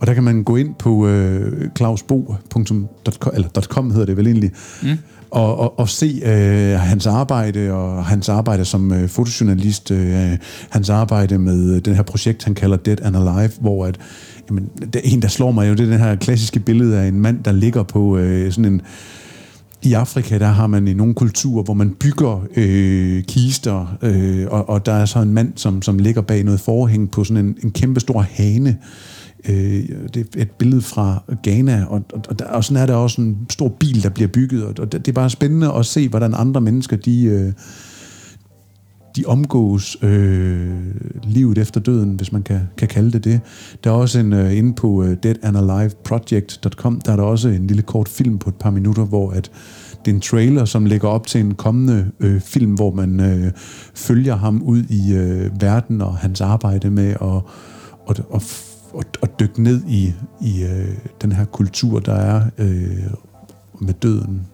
Og 0.00 0.06
der 0.06 0.14
kan 0.14 0.22
man 0.22 0.42
gå 0.42 0.56
ind 0.56 0.74
på 0.78 1.06
øh, 1.06 1.70
klausbo.com, 1.74 2.88
eller 3.34 3.48
.com 3.60 3.90
hedder 3.90 4.06
det 4.06 4.16
vel 4.16 4.26
egentlig, 4.26 4.50
mm. 4.82 4.98
og, 5.30 5.58
og, 5.58 5.78
og 5.78 5.88
se 5.88 6.22
øh, 6.24 6.80
hans 6.80 7.06
arbejde, 7.06 7.72
og 7.72 8.04
hans 8.04 8.28
arbejde 8.28 8.64
som 8.64 8.92
øh, 8.92 9.08
fotojournalist, 9.08 9.90
øh, 9.90 10.38
hans 10.68 10.90
arbejde 10.90 11.38
med 11.38 11.80
den 11.80 11.94
her 11.94 12.02
projekt, 12.02 12.44
han 12.44 12.54
kalder 12.54 12.76
Dead 12.76 13.00
and 13.02 13.16
Alive, 13.16 13.52
hvor 13.60 13.86
at, 13.86 13.98
jamen, 14.50 14.68
det 14.78 14.96
er 14.96 15.00
en, 15.04 15.22
der 15.22 15.28
slår 15.28 15.50
mig 15.50 15.68
jo, 15.68 15.74
det 15.74 15.86
er 15.86 15.90
den 15.90 16.00
her 16.00 16.16
klassiske 16.16 16.60
billede 16.60 16.98
af 16.98 17.06
en 17.06 17.20
mand, 17.20 17.44
der 17.44 17.52
ligger 17.52 17.82
på 17.82 18.18
øh, 18.18 18.52
sådan 18.52 18.72
en 18.72 18.82
i 19.82 19.92
Afrika, 19.92 20.38
der 20.38 20.46
har 20.46 20.66
man 20.66 20.88
i 20.88 20.94
nogle 20.94 21.14
kulturer, 21.14 21.62
hvor 21.62 21.74
man 21.74 21.90
bygger 21.90 22.46
øh, 22.56 23.22
kister, 23.22 23.96
øh, 24.02 24.46
og, 24.50 24.68
og 24.68 24.86
der 24.86 24.92
er 24.92 25.04
så 25.04 25.18
en 25.18 25.32
mand, 25.32 25.52
som, 25.56 25.82
som 25.82 25.98
ligger 25.98 26.22
bag 26.22 26.44
noget 26.44 26.60
forhæng 26.60 27.10
på 27.10 27.24
sådan 27.24 27.44
en, 27.46 27.56
en 27.64 27.70
kæmpe 27.70 28.00
stor 28.00 28.20
hane, 28.20 28.68
Øh, 28.70 29.17
Øh, 29.48 29.88
det 30.14 30.36
er 30.36 30.42
et 30.42 30.50
billede 30.50 30.82
fra 30.82 31.22
Ghana, 31.42 31.84
og, 31.88 32.02
og, 32.12 32.20
og, 32.28 32.38
der, 32.38 32.44
og 32.44 32.64
sådan 32.64 32.82
er 32.82 32.86
der 32.86 32.94
også 32.94 33.20
en 33.20 33.46
stor 33.50 33.68
bil, 33.68 34.02
der 34.02 34.08
bliver 34.08 34.28
bygget, 34.28 34.64
og, 34.64 34.74
og 34.78 34.92
det 34.92 35.08
er 35.08 35.12
bare 35.12 35.30
spændende 35.30 35.72
at 35.72 35.86
se, 35.86 36.08
hvordan 36.08 36.34
andre 36.36 36.60
mennesker, 36.60 36.96
de, 36.96 37.24
øh, 37.24 37.52
de 39.16 39.24
omgås 39.26 39.96
øh, 40.02 40.70
livet 41.22 41.58
efter 41.58 41.80
døden, 41.80 42.14
hvis 42.16 42.32
man 42.32 42.42
kan, 42.42 42.60
kan 42.76 42.88
kalde 42.88 43.12
det 43.12 43.24
det. 43.24 43.40
Der 43.84 43.90
er 43.90 43.94
også 43.94 44.18
en, 44.18 44.32
øh, 44.32 44.56
inde 44.56 44.74
på 44.74 45.02
øh, 45.02 45.16
deadandaliveproject.com, 45.22 47.00
der 47.00 47.12
er 47.12 47.16
der 47.16 47.22
også 47.22 47.48
en 47.48 47.66
lille 47.66 47.82
kort 47.82 48.08
film 48.08 48.38
på 48.38 48.50
et 48.50 48.56
par 48.56 48.70
minutter, 48.70 49.04
hvor 49.04 49.30
at 49.30 49.50
det 50.04 50.10
er 50.10 50.14
en 50.14 50.20
trailer, 50.20 50.64
som 50.64 50.86
lægger 50.86 51.08
op 51.08 51.26
til 51.26 51.40
en 51.40 51.54
kommende 51.54 52.10
øh, 52.20 52.40
film, 52.40 52.74
hvor 52.74 52.94
man 52.94 53.20
øh, 53.20 53.52
følger 53.94 54.36
ham 54.36 54.62
ud 54.62 54.82
i 54.82 55.14
øh, 55.14 55.50
verden 55.60 56.00
og 56.02 56.16
hans 56.16 56.40
arbejde 56.40 56.90
med 56.90 57.10
at, 57.10 57.20
og, 57.20 58.16
og 58.30 58.42
at, 58.98 59.18
at 59.22 59.40
dykke 59.40 59.62
ned 59.62 59.82
i, 59.88 60.12
i 60.40 60.62
øh, 60.62 60.88
den 61.22 61.32
her 61.32 61.44
kultur, 61.44 61.98
der 61.98 62.14
er 62.14 62.42
øh, 62.58 63.10
med 63.80 63.94
døden. 63.94 64.46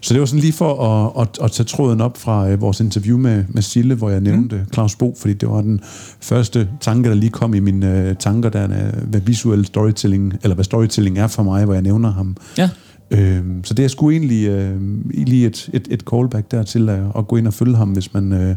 Så 0.00 0.14
det 0.14 0.20
var 0.20 0.26
sådan 0.26 0.40
lige 0.40 0.52
for 0.52 0.84
at, 0.84 1.22
at, 1.22 1.44
at 1.44 1.52
tage 1.52 1.64
tråden 1.64 2.00
op 2.00 2.16
fra 2.16 2.50
øh, 2.50 2.60
vores 2.60 2.80
interview 2.80 3.18
med, 3.18 3.44
med 3.48 3.62
Sille, 3.62 3.94
hvor 3.94 4.10
jeg 4.10 4.20
nævnte 4.20 4.56
mm. 4.56 4.72
Claus 4.72 4.96
Bo, 4.96 5.16
fordi 5.18 5.34
det 5.34 5.48
var 5.48 5.60
den 5.60 5.80
første 6.20 6.68
tanke, 6.80 7.08
der 7.08 7.14
lige 7.14 7.30
kom 7.30 7.54
i 7.54 7.60
mine 7.60 8.08
øh, 8.08 8.16
tanker, 8.16 8.48
der 8.48 8.60
er, 8.60 8.90
hvad 9.04 9.20
visuel 9.20 9.66
storytelling, 9.66 10.34
eller 10.42 10.54
hvad 10.54 10.64
storytelling 10.64 11.18
er 11.18 11.26
for 11.26 11.42
mig, 11.42 11.64
hvor 11.64 11.74
jeg 11.74 11.82
nævner 11.82 12.12
ham. 12.12 12.36
Ja. 12.58 12.70
Øhm, 13.10 13.64
så 13.64 13.74
det 13.74 13.84
er 13.84 13.88
sgu 13.88 14.10
egentlig 14.10 14.48
øh, 14.48 14.80
lige 15.10 15.46
et, 15.46 15.70
et, 15.72 15.88
et 15.90 16.00
callback 16.00 16.50
der 16.50 16.62
til 16.62 16.88
at, 16.88 17.00
at 17.18 17.28
gå 17.28 17.36
ind 17.36 17.46
og 17.46 17.54
følge 17.54 17.76
ham, 17.76 17.88
hvis 17.88 18.14
man 18.14 18.32
øh, 18.32 18.56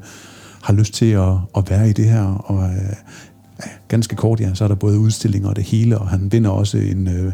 har 0.62 0.74
lyst 0.74 0.94
til 0.94 1.12
at, 1.12 1.34
at 1.58 1.70
være 1.70 1.90
i 1.90 1.94
det 1.94 2.06
her. 2.06 2.24
Og 2.24 2.64
øh, 2.64 2.96
ganske 3.88 4.16
kort, 4.16 4.40
ja, 4.40 4.54
så 4.54 4.64
er 4.64 4.68
der 4.68 4.76
både 4.76 5.00
udstillinger 5.00 5.50
og 5.50 5.56
det 5.56 5.64
hele, 5.64 5.98
og 5.98 6.10
han 6.10 6.32
vinder 6.32 6.50
også 6.50 6.78
en 6.78 7.08
øh, 7.08 7.32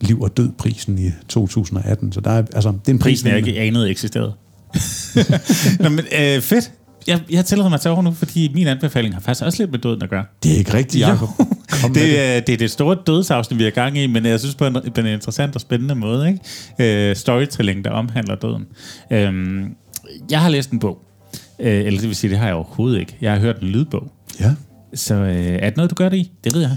liv- 0.00 0.20
og 0.20 0.36
død-prisen 0.36 0.98
i 0.98 1.10
2018. 1.28 2.12
Så 2.12 2.20
der 2.20 2.30
er, 2.30 2.42
altså, 2.54 2.68
det 2.68 2.88
er 2.88 2.92
en 2.92 2.98
pris, 2.98 3.22
Prisen, 3.22 3.28
jeg 3.28 3.36
ikke 3.36 3.60
anede 3.60 3.90
eksisterede. 3.90 4.32
Nå, 5.80 5.88
men, 5.88 6.04
øh, 6.20 6.40
fedt. 6.40 6.72
Jeg, 7.06 7.20
jeg 7.30 7.44
tillader 7.44 7.68
mig 7.68 7.76
at 7.76 7.80
tage 7.80 7.92
over 7.92 8.02
nu, 8.02 8.12
fordi 8.12 8.50
min 8.54 8.66
anbefaling 8.66 9.14
har 9.14 9.20
faktisk 9.20 9.44
også 9.44 9.62
lidt 9.62 9.70
med 9.70 9.78
døden 9.78 10.02
at 10.02 10.10
gøre. 10.10 10.24
Det 10.42 10.52
er 10.52 10.56
ikke 10.56 10.74
rigtigt, 10.74 11.06
Jacob. 11.06 11.28
det, 11.82 11.94
det. 11.94 12.36
Er, 12.36 12.40
det 12.40 12.52
er 12.52 12.56
det 12.56 12.70
store 12.70 12.96
dødsafsnit, 13.06 13.58
vi 13.58 13.64
er 13.64 13.70
gang 13.70 13.98
i, 13.98 14.06
men 14.06 14.26
jeg 14.26 14.40
synes 14.40 14.54
på 14.54 14.66
en, 14.66 14.72
på 14.94 15.00
en 15.00 15.06
interessant 15.06 15.54
og 15.54 15.60
spændende 15.60 15.94
måde. 15.94 16.28
Ikke? 16.78 17.08
Øh, 17.10 17.16
storytelling, 17.16 17.84
der 17.84 17.90
omhandler 17.90 18.34
døden. 18.34 18.64
Øh, 19.10 19.62
jeg 20.30 20.40
har 20.40 20.48
læst 20.48 20.70
en 20.70 20.78
bog. 20.78 20.98
Øh, 21.58 21.86
eller 21.86 22.00
det 22.00 22.08
vil 22.08 22.16
sige, 22.16 22.30
det 22.30 22.38
har 22.38 22.46
jeg 22.46 22.54
overhovedet 22.54 23.00
ikke. 23.00 23.16
Jeg 23.20 23.32
har 23.32 23.38
hørt 23.38 23.60
en 23.60 23.68
lydbog. 23.68 24.12
Ja. 24.40 24.54
Så 24.94 25.14
øh, 25.14 25.36
er 25.36 25.68
det 25.68 25.76
noget, 25.76 25.90
du 25.90 25.94
gør 25.94 26.08
det 26.08 26.16
i? 26.16 26.32
Det 26.44 26.54
ved 26.54 26.60
jeg. 26.60 26.76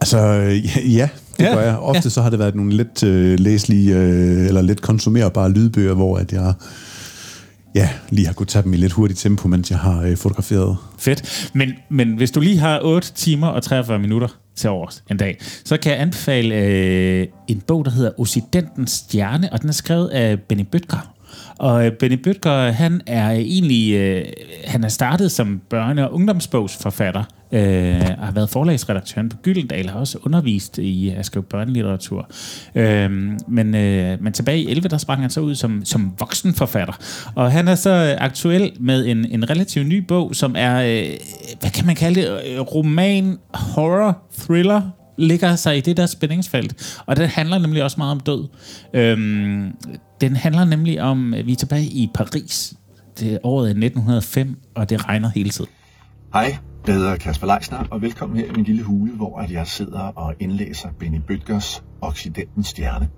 Altså, 0.00 0.18
ja, 0.18 1.08
Det 1.38 1.44
Ja, 1.44 1.54
gør 1.54 1.60
jeg. 1.60 1.76
Ofte 1.78 2.10
så 2.10 2.22
har 2.22 2.30
det 2.30 2.38
været 2.38 2.54
nogle 2.54 2.72
lidt 2.76 3.02
øh, 3.02 3.38
læselige, 3.40 3.94
øh, 3.96 4.46
eller 4.46 4.62
lidt 4.62 4.82
konsumerbare 4.82 5.50
lydbøger, 5.50 5.94
hvor 5.94 6.16
at 6.18 6.32
jeg 6.32 6.52
ja, 7.74 7.88
lige 8.10 8.26
har 8.26 8.32
kunnet 8.34 8.48
tage 8.48 8.62
dem 8.62 8.72
i 8.74 8.76
lidt 8.76 8.92
hurtigt 8.92 9.20
tempo, 9.20 9.48
mens 9.48 9.70
jeg 9.70 9.78
har 9.78 10.02
øh, 10.02 10.16
fotograferet. 10.16 10.76
Fedt. 10.98 11.50
Men, 11.54 11.72
men 11.90 12.16
hvis 12.16 12.30
du 12.30 12.40
lige 12.40 12.58
har 12.58 12.80
8 12.82 13.12
timer 13.14 13.46
og 13.46 13.62
43 13.62 13.98
minutter 13.98 14.28
til 14.56 14.70
års 14.70 15.04
en 15.10 15.16
dag, 15.16 15.38
så 15.64 15.76
kan 15.76 15.92
jeg 15.92 16.00
anbefale 16.00 16.54
øh, 16.54 17.26
en 17.48 17.60
bog, 17.66 17.84
der 17.84 17.90
hedder 17.90 18.10
Occidentens 18.18 18.90
Stjerne, 18.90 19.52
og 19.52 19.60
den 19.60 19.68
er 19.68 19.72
skrevet 19.72 20.08
af 20.08 20.40
Benny 20.40 20.64
Bøtger. 20.72 21.13
Og 21.58 21.86
øh, 21.86 21.92
Benny 21.92 22.16
Bøtger, 22.16 22.70
han 22.70 23.00
er 23.06 23.30
egentlig, 23.30 23.94
øh, 23.94 24.24
han 24.64 24.84
er 24.84 24.88
startet 24.88 25.32
som 25.32 25.60
børne- 25.74 26.02
og 26.02 26.14
ungdomsbogsforfatter, 26.14 27.24
øh, 27.52 28.00
og 28.18 28.26
har 28.26 28.32
været 28.32 28.50
forlagsredaktøren 28.50 29.28
på 29.28 29.36
Gyldendal, 29.42 29.88
har 29.88 29.98
også 29.98 30.18
undervist 30.22 30.78
i 30.78 31.08
at 31.08 31.26
skrive 31.26 31.42
børnelitteratur. 31.42 32.28
Øh, 32.74 33.10
men, 33.48 33.74
øh, 33.74 34.22
men 34.22 34.32
tilbage 34.32 34.58
i 34.58 34.70
11, 34.70 34.88
der 34.88 34.98
sprang 34.98 35.20
han 35.20 35.30
så 35.30 35.40
ud 35.40 35.54
som, 35.54 35.84
som 35.84 36.12
voksenforfatter. 36.18 36.94
Og 37.34 37.52
han 37.52 37.68
er 37.68 37.74
så 37.74 38.16
aktuel 38.20 38.72
med 38.80 39.06
en, 39.06 39.24
en 39.30 39.50
relativt 39.50 39.86
ny 39.86 39.98
bog, 39.98 40.34
som 40.34 40.54
er, 40.58 40.76
øh, 40.76 41.10
hvad 41.60 41.70
kan 41.70 41.86
man 41.86 41.96
kalde 41.96 42.20
det, 42.20 42.74
roman, 42.74 43.38
horror, 43.54 44.18
thriller, 44.38 44.82
ligger 45.16 45.56
sig 45.56 45.76
i 45.76 45.80
det 45.80 45.96
der 45.96 46.06
spændingsfelt. 46.06 47.00
Og 47.06 47.16
det 47.16 47.28
handler 47.28 47.58
nemlig 47.58 47.82
også 47.82 47.94
meget 47.98 48.12
om 48.12 48.20
død. 48.20 48.48
Øhm, 48.94 49.72
den 50.28 50.36
handler 50.36 50.64
nemlig 50.64 51.02
om, 51.02 51.34
at 51.34 51.46
vi 51.46 51.52
er 51.52 51.56
tilbage 51.56 51.84
i 51.84 52.10
Paris. 52.14 52.74
Det 53.18 53.32
er 53.32 53.38
året 53.42 53.64
er 53.64 53.70
1905, 53.70 54.56
og 54.74 54.90
det 54.90 55.08
regner 55.08 55.28
hele 55.28 55.50
tiden. 55.50 55.70
Hej, 56.32 56.56
jeg 56.86 56.94
hedder 56.94 57.16
Kasper 57.16 57.46
Leisner, 57.46 57.84
og 57.90 58.02
velkommen 58.02 58.38
her 58.38 58.46
i 58.46 58.50
min 58.56 58.64
lille 58.64 58.82
hule, 58.82 59.12
hvor 59.12 59.38
at 59.38 59.50
jeg 59.50 59.66
sidder 59.66 60.00
og 60.00 60.34
indlæser 60.40 60.88
Benny 60.98 61.20
Bøtgers 61.26 61.84
Occidentens 62.00 62.66
Stjerne. 62.66 63.08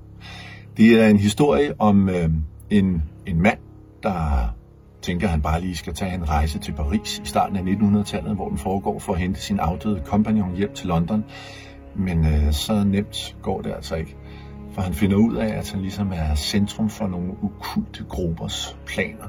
Det 0.76 1.00
er 1.00 1.08
en 1.08 1.18
historie 1.18 1.80
om 1.80 2.08
øh, 2.08 2.30
en, 2.70 3.02
en 3.26 3.42
mand, 3.42 3.58
der 4.02 4.54
tænker, 5.02 5.26
at 5.26 5.30
han 5.30 5.42
bare 5.42 5.60
lige 5.60 5.76
skal 5.76 5.94
tage 5.94 6.14
en 6.14 6.28
rejse 6.28 6.58
til 6.58 6.72
Paris 6.72 7.22
i 7.24 7.28
starten 7.28 7.56
af 7.56 7.62
1900-tallet, 7.62 8.34
hvor 8.34 8.48
den 8.48 8.58
foregår 8.58 8.98
for 8.98 9.12
at 9.12 9.18
hente 9.18 9.40
sin 9.40 9.58
afdøde 9.58 10.02
kompagnon 10.04 10.56
hjem 10.56 10.74
til 10.74 10.86
London. 10.86 11.24
Men 11.96 12.26
øh, 12.26 12.52
så 12.52 12.84
nemt 12.84 13.36
går 13.42 13.60
det 13.62 13.72
altså 13.76 13.94
ikke. 13.94 14.16
For 14.76 14.82
han 14.82 14.94
finder 14.94 15.16
ud 15.16 15.34
af, 15.34 15.58
at 15.58 15.72
han 15.72 15.80
ligesom 15.80 16.12
er 16.12 16.34
centrum 16.34 16.88
for 16.88 17.06
nogle 17.06 17.32
ukulte 17.42 18.04
gruppers 18.04 18.78
planer. 18.86 19.24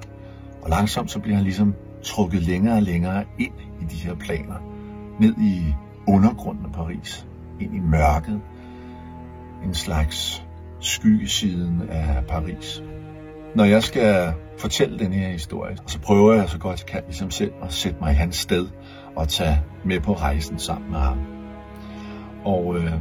Og 0.62 0.70
langsomt 0.70 1.12
så 1.12 1.20
bliver 1.20 1.36
han 1.36 1.44
ligesom 1.44 1.76
trukket 2.04 2.42
længere 2.42 2.76
og 2.76 2.82
længere 2.82 3.26
ind 3.40 3.54
i 3.82 3.84
de 3.84 3.96
her 3.96 4.16
planer. 4.16 4.56
Ned 5.20 5.38
i 5.38 5.76
undergrunden 6.08 6.66
af 6.66 6.72
Paris. 6.72 7.28
Ind 7.60 7.76
i 7.76 7.80
mørket. 7.80 8.42
En 9.66 9.74
slags 9.74 10.46
skyggesiden 10.80 11.82
af 11.90 12.26
Paris. 12.28 12.84
Når 13.56 13.64
jeg 13.64 13.84
skal 13.84 14.34
fortælle 14.58 15.00
den 15.00 15.14
her 15.14 15.30
historie, 15.30 15.78
så 15.86 16.00
prøver 16.00 16.34
jeg 16.34 16.50
så 16.50 16.58
godt 16.58 16.80
jeg 16.80 16.88
kan 16.88 17.02
ligesom 17.06 17.32
selv 17.32 17.52
at 17.64 17.74
sætte 17.74 17.98
mig 18.02 18.12
i 18.12 18.16
hans 18.16 18.36
sted 18.36 18.68
og 19.16 19.28
tage 19.28 19.62
med 19.86 20.00
på 20.00 20.14
rejsen 20.14 20.60
sammen 20.60 20.92
med 20.92 21.00
ham. 21.00 21.20
Og 22.46 22.78
øh, 22.78 22.94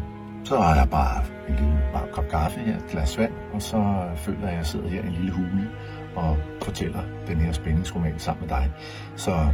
så 0.47 0.61
har 0.61 0.75
jeg 0.75 0.91
bare 0.91 1.25
en 1.49 1.55
lille 1.55 1.79
varm 1.93 2.09
kop 2.13 2.29
kaffe 2.29 2.61
her, 2.61 2.77
et 2.77 2.87
glas 2.91 3.19
vand, 3.19 3.33
og 3.53 3.63
så 3.63 3.77
øh, 3.77 4.17
føler 4.17 4.41
jeg, 4.41 4.51
at 4.51 4.57
jeg 4.57 4.67
sidder 4.67 4.89
her 4.89 5.03
i 5.03 5.07
en 5.07 5.13
lille 5.13 5.33
hule 5.33 5.71
og 6.17 6.37
fortæller 6.63 7.01
den 7.27 7.41
her 7.41 7.53
spændingsroman 7.53 8.19
sammen 8.19 8.47
med 8.49 8.57
dig. 8.57 8.71
Så 9.17 9.49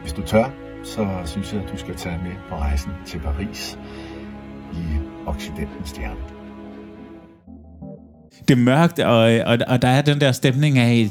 hvis 0.00 0.12
du 0.12 0.22
tør, 0.22 0.44
så 0.84 1.06
synes 1.24 1.52
jeg, 1.52 1.62
at 1.62 1.72
du 1.72 1.76
skal 1.76 1.94
tage 1.96 2.18
med 2.22 2.32
på 2.48 2.56
rejsen 2.56 2.92
til 3.06 3.18
Paris 3.18 3.78
i 4.72 4.84
Occidentens 5.26 5.88
stjerne. 5.88 6.20
Det 8.48 8.54
er 8.54 8.62
mørkt, 8.62 8.98
og, 8.98 9.22
og, 9.46 9.58
og 9.68 9.82
der 9.82 9.88
er 9.88 10.02
den 10.02 10.20
der 10.20 10.32
stemning 10.32 10.78
af, 10.78 11.10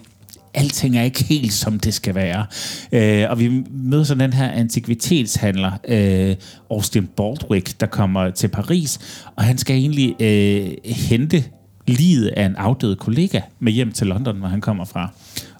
alting 0.53 0.97
er 0.97 1.03
ikke 1.03 1.23
helt, 1.23 1.53
som 1.53 1.79
det 1.79 1.93
skal 1.93 2.15
være. 2.15 2.45
Øh, 2.91 3.29
og 3.29 3.39
vi 3.39 3.63
møder 3.71 4.03
så 4.03 4.15
den 4.15 4.33
her 4.33 4.51
antikvitetshandler, 4.51 5.71
øh, 5.87 6.35
Austin 6.69 7.07
Baldwick, 7.07 7.79
der 7.79 7.85
kommer 7.85 8.29
til 8.29 8.47
Paris, 8.47 8.99
og 9.35 9.43
han 9.43 9.57
skal 9.57 9.75
egentlig 9.75 10.15
øh, 10.21 10.71
hente 10.85 11.43
livet 11.87 12.27
af 12.27 12.45
en 12.45 12.55
afdød 12.55 12.95
kollega 12.95 13.41
med 13.59 13.73
hjem 13.73 13.91
til 13.91 14.07
London, 14.07 14.37
hvor 14.37 14.47
han 14.47 14.61
kommer 14.61 14.85
fra. 14.85 15.09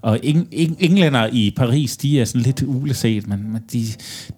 Og 0.02 0.20
eng, 0.24 0.48
eng, 0.52 0.78
englænder 0.80 1.30
i 1.32 1.53
Paris, 1.56 1.98
de 1.98 2.22
er 2.22 2.26
sådan 2.26 2.41
lidt 2.41 2.64
uleset, 2.64 3.28
men, 3.28 3.52
men 3.52 3.61
de, 3.74 3.86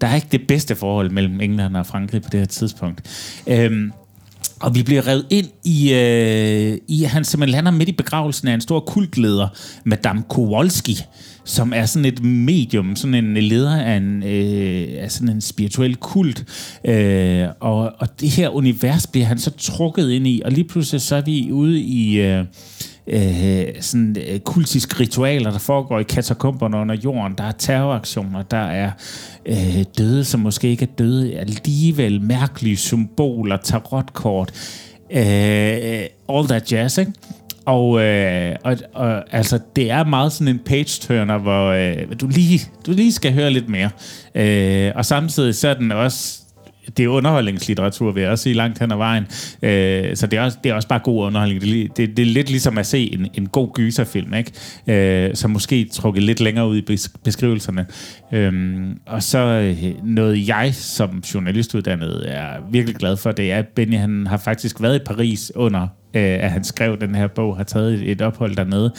der 0.00 0.06
er 0.06 0.14
ikke 0.14 0.28
det 0.32 0.46
bedste 0.46 0.76
forhold 0.76 1.10
mellem 1.10 1.40
englænder 1.40 1.80
og 1.80 1.86
Frankrig 1.86 2.22
på 2.22 2.28
det 2.32 2.40
her 2.40 2.46
tidspunkt. 2.46 3.02
Øhm, 3.46 3.92
og 4.60 4.74
vi 4.74 4.82
bliver 4.82 5.06
revet 5.06 5.26
ind 5.30 5.46
i, 5.64 5.92
øh, 5.92 6.78
i 6.88 7.02
han 7.02 7.24
simpelthen 7.24 7.52
lander 7.52 7.70
midt 7.70 7.88
i 7.88 7.92
begravelsen 7.92 8.48
af 8.48 8.54
en 8.54 8.60
stor 8.60 8.80
kultleder, 8.80 9.48
Madame 9.84 10.22
Kowalski, 10.28 10.98
som 11.44 11.72
er 11.72 11.86
sådan 11.86 12.04
et 12.04 12.22
medium, 12.22 12.96
sådan 12.96 13.14
en 13.14 13.36
leder 13.36 13.76
af, 13.76 13.96
en, 13.96 14.22
øh, 14.22 14.88
af 14.98 15.12
sådan 15.12 15.28
en 15.28 15.40
spirituel 15.40 15.96
kult. 15.96 16.44
Øh, 16.84 17.46
og, 17.60 17.92
og 17.98 18.20
det 18.20 18.30
her 18.30 18.48
univers 18.48 19.06
bliver 19.06 19.26
han 19.26 19.38
så 19.38 19.50
trukket 19.50 20.10
ind 20.10 20.26
i, 20.26 20.42
og 20.44 20.52
lige 20.52 20.68
pludselig 20.68 21.00
så 21.00 21.16
er 21.16 21.20
vi 21.20 21.52
ude 21.52 21.80
i... 21.80 22.20
Øh, 22.20 22.44
øh, 23.06 23.64
sådan 23.80 24.16
øh, 24.28 24.40
kultiske 24.40 25.00
ritualer, 25.00 25.50
der 25.50 25.58
foregår 25.58 25.98
i 25.98 26.02
katakomberne 26.02 26.76
under 26.76 26.96
jorden. 27.04 27.34
Der 27.38 27.44
er 27.44 27.52
terroraktioner, 27.52 28.42
der 28.42 28.56
er 28.56 28.90
øh, 29.46 29.84
døde, 29.98 30.24
som 30.24 30.40
måske 30.40 30.68
ikke 30.68 30.82
er 30.82 30.94
døde, 30.98 31.38
alligevel 31.38 32.22
mærkelige 32.22 32.76
symboler, 32.76 33.56
tarotkort, 33.56 34.52
øh, 35.10 36.04
all 36.28 36.48
that 36.48 36.72
jazz, 36.72 36.98
ikke? 36.98 37.12
Og, 37.66 38.00
øh, 38.00 38.56
og, 38.64 38.76
og 38.94 39.34
altså, 39.34 39.58
det 39.76 39.90
er 39.90 40.04
meget 40.04 40.32
sådan 40.32 40.48
en 40.48 40.60
page-turner, 40.66 41.38
hvor 41.38 41.66
øh, 41.66 42.20
du, 42.20 42.26
lige, 42.26 42.60
du 42.86 42.92
lige 42.92 43.12
skal 43.12 43.32
høre 43.32 43.50
lidt 43.50 43.68
mere. 43.68 43.90
Øh, 44.34 44.92
og 44.94 45.04
samtidig 45.04 45.54
så 45.54 45.68
er 45.68 45.74
den 45.74 45.92
også 45.92 46.45
det 46.96 47.04
er 47.04 47.08
underholdningslitteratur, 47.08 48.12
vil 48.12 48.20
jeg 48.20 48.30
også 48.30 48.42
sige, 48.42 48.54
langt 48.54 48.78
hen 48.78 48.92
ad 48.92 48.96
vejen. 48.96 49.26
Øh, 49.62 50.16
så 50.16 50.26
det 50.26 50.38
er, 50.38 50.42
også, 50.42 50.58
det 50.64 50.70
er 50.70 50.74
også 50.74 50.88
bare 50.88 51.00
god 51.04 51.26
underholdning. 51.26 51.60
Det, 51.60 51.96
det, 51.96 52.16
det 52.16 52.22
er 52.22 52.26
lidt 52.26 52.50
ligesom 52.50 52.78
at 52.78 52.86
se 52.86 53.14
en, 53.14 53.28
en 53.34 53.46
god 53.48 53.72
gyserfilm, 53.74 54.34
ikke? 54.34 55.26
Øh, 55.28 55.34
som 55.34 55.50
måske 55.50 55.84
trukket 55.92 56.22
lidt 56.22 56.40
længere 56.40 56.68
ud 56.68 56.76
i 56.76 56.98
beskrivelserne. 57.24 57.86
Øh, 58.32 58.52
og 59.06 59.22
så 59.22 59.38
øh, 59.38 59.84
noget 60.04 60.48
jeg 60.48 60.74
som 60.74 61.22
journalistuddannet 61.34 62.24
er 62.26 62.48
virkelig 62.70 62.96
glad 62.96 63.16
for, 63.16 63.32
det 63.32 63.52
er, 63.52 63.58
at 63.58 63.68
Benny 63.68 63.96
han 63.96 64.26
har 64.26 64.36
faktisk 64.36 64.82
været 64.82 64.96
i 64.96 65.04
Paris 65.06 65.52
under, 65.54 65.82
øh, 66.14 66.22
at 66.22 66.50
han 66.50 66.64
skrev 66.64 67.00
den 67.00 67.14
her 67.14 67.26
bog, 67.26 67.56
har 67.56 67.64
taget 67.64 67.94
et, 67.94 68.10
et 68.10 68.22
ophold 68.22 68.56
dernede. 68.56 68.92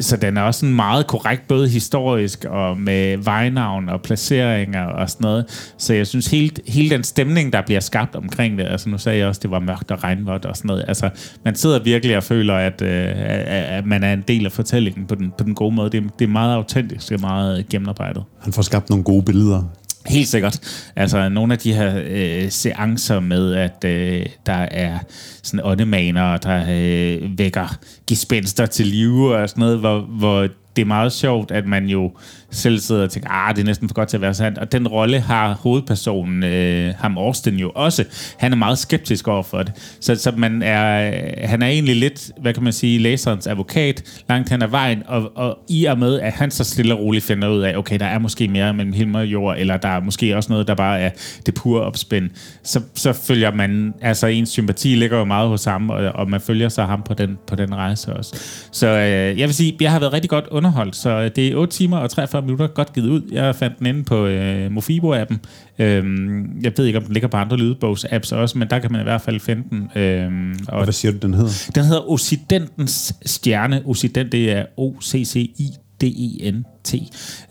Så 0.00 0.16
den 0.16 0.36
er 0.36 0.42
også 0.42 0.60
sådan 0.60 0.74
meget 0.76 1.06
korrekt, 1.06 1.48
både 1.48 1.68
historisk 1.68 2.44
og 2.44 2.78
med 2.80 3.16
vejnavn 3.16 3.88
og 3.88 4.02
placeringer 4.02 4.84
og 4.84 5.10
sådan 5.10 5.24
noget. 5.24 5.72
Så 5.78 5.94
jeg 5.94 6.06
synes, 6.06 6.26
hele, 6.26 6.50
hele 6.68 6.90
den 6.90 7.04
stemning, 7.04 7.52
der 7.52 7.62
bliver 7.66 7.80
skabt 7.80 8.16
omkring 8.16 8.58
det, 8.58 8.64
altså 8.66 8.88
nu 8.88 8.98
sagde 8.98 9.18
jeg 9.18 9.26
også, 9.26 9.40
det 9.42 9.50
var 9.50 9.58
mørkt 9.60 9.90
og 9.90 10.04
regnvådt 10.04 10.44
og 10.44 10.56
sådan 10.56 10.68
noget. 10.68 10.84
Altså, 10.88 11.10
man 11.44 11.54
sidder 11.56 11.82
virkelig 11.82 12.16
og 12.16 12.22
føler, 12.22 12.54
at, 12.54 12.82
øh, 12.82 13.12
at, 13.16 13.86
man 13.86 14.04
er 14.04 14.12
en 14.12 14.24
del 14.28 14.46
af 14.46 14.52
fortællingen 14.52 15.06
på 15.06 15.14
den, 15.14 15.32
på 15.38 15.44
den 15.44 15.54
gode 15.54 15.74
måde. 15.74 15.90
Det, 15.90 16.04
er- 16.04 16.08
det 16.18 16.24
er 16.24 16.28
meget 16.28 16.54
autentisk, 16.54 17.08
det 17.08 17.14
er 17.14 17.20
meget 17.20 17.68
gennemarbejdet. 17.68 18.22
Han 18.40 18.52
får 18.52 18.62
skabt 18.62 18.90
nogle 18.90 19.04
gode 19.04 19.22
billeder. 19.22 19.62
Helt 20.08 20.28
sikkert. 20.28 20.60
Altså 20.96 21.28
nogle 21.28 21.52
af 21.52 21.58
de 21.58 21.72
her 21.72 22.02
øh, 22.06 22.50
seancer 22.50 23.20
med, 23.20 23.54
at 23.54 23.84
øh, 23.84 24.26
der 24.46 24.66
er 24.70 24.98
sådan 25.42 25.60
åndemaner, 25.64 26.36
der 26.36 26.64
øh, 26.70 27.38
vækker 27.38 27.78
gespenster 28.06 28.66
til 28.66 28.86
live 28.86 29.36
og 29.36 29.48
sådan 29.48 29.60
noget, 29.60 29.78
hvor, 29.78 30.00
hvor 30.00 30.48
det 30.78 30.84
er 30.84 30.86
meget 30.86 31.12
sjovt, 31.12 31.50
at 31.50 31.66
man 31.66 31.86
jo 31.86 32.12
selv 32.50 32.78
sidder 32.78 33.02
og 33.02 33.10
tænker, 33.10 33.28
ah, 33.30 33.54
det 33.54 33.60
er 33.60 33.66
næsten 33.66 33.88
for 33.88 33.94
godt 33.94 34.08
til 34.08 34.16
at 34.16 34.20
være 34.20 34.34
sandt. 34.34 34.58
Og 34.58 34.72
den 34.72 34.88
rolle 34.88 35.20
har 35.20 35.54
hovedpersonen, 35.54 36.42
øh, 36.44 36.94
ham 36.98 37.18
Austin 37.18 37.56
jo 37.56 37.72
også. 37.74 38.04
Han 38.36 38.52
er 38.52 38.56
meget 38.56 38.78
skeptisk 38.78 39.28
over 39.28 39.42
for 39.42 39.62
det. 39.62 39.72
Så, 40.00 40.14
så 40.14 40.32
man 40.36 40.62
er, 40.62 41.10
han 41.46 41.62
er 41.62 41.66
egentlig 41.66 41.96
lidt, 41.96 42.30
hvad 42.40 42.54
kan 42.54 42.62
man 42.62 42.72
sige, 42.72 42.98
læserens 42.98 43.46
advokat 43.46 44.22
langt 44.28 44.50
hen 44.50 44.62
ad 44.62 44.68
vejen, 44.68 45.02
og, 45.06 45.32
og 45.34 45.58
i 45.68 45.84
og 45.84 45.98
med, 45.98 46.20
at 46.20 46.32
han 46.32 46.50
så 46.50 46.64
stille 46.64 46.94
og 46.94 47.00
roligt 47.00 47.24
finder 47.24 47.48
ud 47.48 47.60
af, 47.60 47.76
okay, 47.76 47.98
der 47.98 48.06
er 48.06 48.18
måske 48.18 48.48
mere 48.48 48.74
mellem 48.74 48.92
himmel 48.92 49.16
og 49.16 49.26
jord, 49.26 49.56
eller 49.58 49.76
der 49.76 49.88
er 49.88 50.00
måske 50.00 50.36
også 50.36 50.52
noget, 50.52 50.68
der 50.68 50.74
bare 50.74 51.00
er 51.00 51.10
det 51.46 51.54
pure 51.54 51.82
opspænd, 51.82 52.30
så, 52.62 52.80
så 52.94 53.12
følger 53.12 53.52
man, 53.52 53.94
altså 54.02 54.26
ens 54.26 54.48
sympati 54.48 54.94
ligger 54.94 55.18
jo 55.18 55.24
meget 55.24 55.48
hos 55.48 55.64
ham, 55.64 55.90
og, 55.90 56.12
og 56.14 56.30
man 56.30 56.40
følger 56.40 56.68
så 56.68 56.84
ham 56.84 57.02
på 57.02 57.14
den, 57.14 57.38
på 57.46 57.54
den 57.54 57.74
rejse 57.74 58.12
også. 58.12 58.36
Så 58.72 58.86
øh, 58.86 59.38
jeg 59.38 59.48
vil 59.48 59.54
sige, 59.54 59.76
jeg 59.80 59.92
har 59.92 59.98
været 59.98 60.12
rigtig 60.12 60.30
godt 60.30 60.48
underholdt, 60.68 60.96
så 60.96 61.28
det 61.28 61.48
er 61.48 61.56
8 61.56 61.72
timer 61.76 61.96
og 61.96 62.10
43 62.10 62.42
minutter 62.42 62.66
godt 62.66 62.92
givet 62.92 63.08
ud. 63.08 63.22
Jeg 63.32 63.56
fandt 63.56 63.78
den 63.78 63.86
inde 63.86 64.04
på 64.04 64.26
øh, 64.26 64.70
Mofibo-appen. 64.76 65.36
Øhm, 65.78 66.60
jeg 66.62 66.72
ved 66.76 66.84
ikke, 66.86 66.98
om 66.98 67.04
den 67.04 67.12
ligger 67.12 67.28
på 67.28 67.36
andre 67.36 67.56
lydbogs-apps 67.56 68.34
også, 68.34 68.58
men 68.58 68.70
der 68.70 68.78
kan 68.78 68.92
man 68.92 69.00
i 69.00 69.04
hvert 69.04 69.20
fald 69.20 69.40
finde 69.40 69.62
den. 69.70 70.02
Øhm, 70.02 70.54
Og 70.68 70.84
hvad 70.84 70.92
siger 70.92 71.12
du, 71.12 71.18
den 71.18 71.34
hedder? 71.34 71.70
den 71.74 71.84
hedder 71.84 72.10
Occidentens 72.10 73.14
Stjerne. 73.26 73.82
Occident, 73.86 74.32
det 74.32 74.52
er 74.52 74.64
O-C-C-I 74.76 75.68
D-E-N-T. 76.00 76.94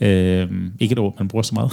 Øhm, 0.02 0.72
ikke 0.80 0.94
et 0.94 1.00
ord, 1.00 1.16
man 1.20 1.28
bruger 1.28 1.44
så 1.44 1.56
meget. 1.56 1.72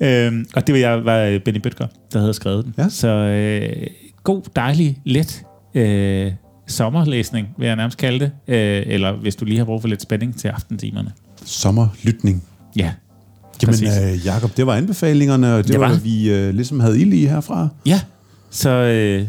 øhm, 0.28 0.46
og 0.54 0.66
det 0.66 0.72
var 0.72 0.78
jeg, 0.78 1.04
var 1.04 1.38
Benny 1.44 1.60
Bøtger, 1.60 1.86
der 2.12 2.18
havde 2.20 2.34
skrevet 2.34 2.64
den. 2.64 2.74
Ja. 2.78 2.88
Så 2.88 3.08
øh, 3.08 3.86
god, 4.24 4.42
dejlig, 4.56 4.98
let 5.04 5.42
øh, 5.74 6.32
sommerlæsning, 6.70 7.48
vil 7.58 7.66
jeg 7.66 7.76
nærmest 7.76 7.98
kalde 7.98 8.18
det. 8.20 8.30
Øh, 8.54 8.82
eller 8.86 9.12
hvis 9.12 9.36
du 9.36 9.44
lige 9.44 9.58
har 9.58 9.64
brug 9.64 9.80
for 9.80 9.88
lidt 9.88 10.02
spænding 10.02 10.38
til 10.38 10.48
aftentimerne. 10.48 11.12
Sommerlytning. 11.44 12.42
Ja, 12.76 12.92
Jamen, 13.62 13.74
øh, 13.84 14.26
Jacob, 14.26 14.56
det 14.56 14.66
var 14.66 14.74
anbefalingerne, 14.74 15.54
og 15.54 15.58
det, 15.58 15.68
Det 15.72 15.80
var, 15.80 15.86
var. 15.86 15.92
hvad 15.94 16.02
vi 16.02 16.30
øh, 16.30 16.54
ligesom 16.54 16.80
havde 16.80 17.00
ild 17.00 17.12
i 17.12 17.26
herfra. 17.26 17.68
Ja, 17.86 18.00
så 18.50 18.68
øh, 18.70 19.26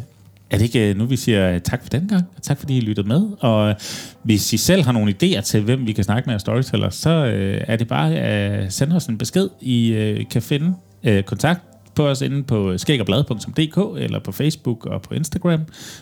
er 0.51 0.57
det 0.57 0.61
ikke 0.61 0.89
øh, 0.89 0.97
nu, 0.97 1.05
vi 1.05 1.15
siger 1.15 1.51
øh, 1.53 1.61
tak 1.61 1.81
for 1.83 1.89
den 1.89 2.07
gang, 2.07 2.23
og 2.37 2.43
tak 2.43 2.59
fordi 2.59 2.77
I 2.77 2.81
lyttede 2.81 3.07
med. 3.07 3.27
Og 3.39 3.69
øh, 3.69 3.75
hvis 4.23 4.53
I 4.53 4.57
selv 4.57 4.83
har 4.83 4.91
nogle 4.91 5.13
idéer 5.23 5.41
til, 5.41 5.61
hvem 5.61 5.87
vi 5.87 5.91
kan 5.93 6.03
snakke 6.03 6.27
med 6.27 6.33
af 6.33 6.41
Storyteller, 6.41 6.89
så 6.89 7.09
øh, 7.09 7.61
er 7.67 7.75
det 7.75 7.87
bare 7.87 8.13
at 8.15 8.63
øh, 8.63 8.71
sende 8.71 8.95
os 8.95 9.05
en 9.05 9.17
besked. 9.17 9.49
I 9.61 9.87
øh, 9.93 10.25
kan 10.31 10.41
finde 10.41 10.73
øh, 11.03 11.23
kontakt 11.23 11.61
på 11.95 12.07
os 12.07 12.21
inde 12.21 12.43
på 12.43 12.77
skæggerblad.dk 12.77 14.03
eller 14.03 14.19
på 14.19 14.31
Facebook 14.31 14.85
og 14.85 15.01
på 15.01 15.13
Instagram, 15.13 15.59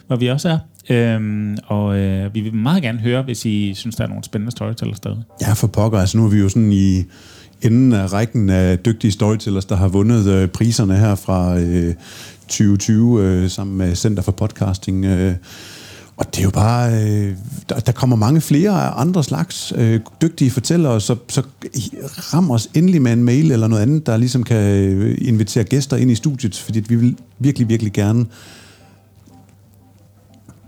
hvor 0.08 0.16
vi 0.16 0.28
også 0.28 0.50
er. 0.50 0.58
Øhm, 0.90 1.58
og 1.68 1.98
øh, 1.98 2.36
vi 2.36 2.42
vil 2.42 2.54
meget 2.54 2.84
gerne 2.84 3.00
høre, 3.00 3.22
hvis 3.22 3.46
I 3.46 3.74
synes, 3.74 3.96
der 3.96 4.04
er 4.04 4.08
nogle 4.08 4.24
spændende 4.24 4.52
storytellers 4.52 4.98
stadig. 4.98 5.24
Ja, 5.42 5.54
for 5.54 5.68
pokker. 5.68 6.00
Altså, 6.00 6.18
nu 6.18 6.26
er 6.26 6.30
vi 6.30 6.38
jo 6.38 6.50
sådan 6.50 6.72
i 6.72 7.04
enden 7.62 7.94
af 7.94 8.14
rækken 8.14 8.50
af 8.50 8.80
dygtige 8.80 9.12
storytellers, 9.12 9.66
der 9.66 9.76
har 9.76 9.88
vundet 9.88 10.28
øh, 10.28 10.48
priserne 10.48 10.96
her 10.96 11.16
fra 11.16 11.60
øh, 11.60 11.94
2020 12.42 13.24
øh, 13.24 13.50
sammen 13.50 13.78
med 13.78 13.96
Center 13.96 14.24
for 14.24 14.32
Podcasting. 14.32 15.06
Øh, 15.06 15.36
og 16.20 16.26
det 16.26 16.40
er 16.40 16.44
jo 16.44 16.50
bare... 16.50 16.94
Øh, 16.94 17.36
der, 17.70 17.80
der 17.80 17.92
kommer 17.92 18.16
mange 18.16 18.42
flere 18.42 18.72
andre 18.90 19.24
slags 19.24 19.74
øh, 19.76 20.00
dygtige 20.22 20.52
fortællere, 20.52 21.02
så, 21.02 21.16
så 21.30 21.42
ram 22.34 22.52
os 22.52 22.70
endelig 22.74 23.02
med 23.02 23.14
en 23.14 23.24
mail 23.24 23.52
eller 23.52 23.68
noget 23.68 23.82
andet, 23.82 24.06
der 24.06 24.18
ligesom 24.18 24.44
kan 24.44 24.58
øh, 24.58 25.18
invitere 25.22 25.64
gæster 25.64 25.98
ind 25.98 26.12
i 26.12 26.16
studiet, 26.16 26.58
fordi 26.58 26.80
vi 26.80 26.96
vil 26.96 27.16
virkelig, 27.40 27.70
virkelig 27.70 27.94
gerne 27.94 28.26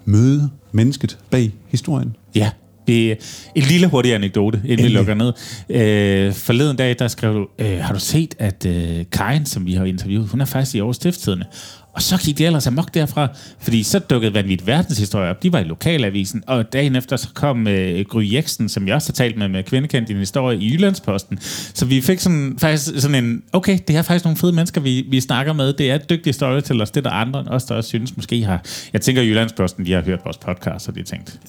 møde 0.05 0.49
mennesket 0.71 1.17
bag 1.29 1.53
historien. 1.67 2.15
Ja, 2.35 2.51
det 2.87 3.11
er 3.11 3.15
en 3.55 3.63
lille 3.63 3.87
hurtig 3.87 4.13
anekdote, 4.13 4.57
inden 4.57 4.67
vi 4.67 4.73
Endelig. 4.73 4.91
lukker 4.91 5.13
ned. 5.13 5.33
Øh, 5.69 6.33
forleden 6.33 6.77
dag, 6.77 6.95
der 6.99 7.07
skrev 7.07 7.33
du, 7.33 7.47
øh, 7.59 7.79
har 7.79 7.93
du 7.93 7.99
set, 7.99 8.35
at 8.39 8.65
øh, 8.65 9.05
Karin, 9.11 9.45
som 9.45 9.65
vi 9.65 9.73
har 9.73 9.85
interviewet, 9.85 10.29
hun 10.29 10.41
er 10.41 10.45
faktisk 10.45 10.75
i 10.75 10.79
Aarhus 10.79 10.95
Stiftstidende. 10.95 11.45
Og 11.93 12.01
så 12.01 12.17
gik 12.17 12.37
det 12.37 12.45
ellers 12.45 12.67
amok 12.67 12.93
derfra, 12.93 13.27
fordi 13.59 13.83
så 13.83 13.99
dukkede 13.99 14.33
Vanvittig 14.33 14.67
Verdenshistorie 14.67 15.29
op. 15.29 15.43
De 15.43 15.53
var 15.53 15.59
i 15.59 15.63
lokalavisen, 15.63 16.43
og 16.47 16.73
dagen 16.73 16.95
efter 16.95 17.15
så 17.15 17.27
kom 17.33 17.67
øh, 17.67 18.05
Gry 18.05 18.33
Jeksen, 18.33 18.69
som 18.69 18.87
jeg 18.87 18.95
også 18.95 19.09
har 19.09 19.13
talt 19.13 19.37
med, 19.37 19.47
med 19.47 19.63
kvindekendt 19.63 20.07
din 20.07 20.17
historie 20.17 20.59
i 20.59 20.73
Jyllandsposten. 20.73 21.39
Så 21.73 21.85
vi 21.85 22.01
fik 22.01 22.19
sådan, 22.19 22.55
faktisk 22.59 23.01
sådan 23.01 23.23
en, 23.23 23.43
okay, 23.53 23.79
det 23.87 23.95
er 23.95 24.01
faktisk 24.01 24.25
nogle 24.25 24.37
fede 24.37 24.53
mennesker, 24.53 24.81
vi, 24.81 25.05
vi 25.09 25.19
snakker 25.19 25.53
med. 25.53 25.73
Det 25.73 25.91
er 25.91 25.97
dygtige 25.97 26.33
storytellers, 26.33 26.91
det 26.91 27.05
er 27.05 27.09
der 27.09 27.15
andre 27.15 27.39
end 27.39 27.47
os, 27.47 27.63
der 27.63 27.75
også 27.75 27.87
synes, 27.87 28.17
måske 28.17 28.43
har... 28.43 28.61
Jeg 28.93 29.01
tænker, 29.01 29.23
Jyllandsposten, 29.23 29.85
de 29.85 29.93
har 29.93 30.01
hørt 30.01 30.19
vores 30.23 30.37
podcast, 30.37 30.87
og 30.87 30.95
de 30.95 30.99
har 30.99 31.05
tænkt, 31.05 31.39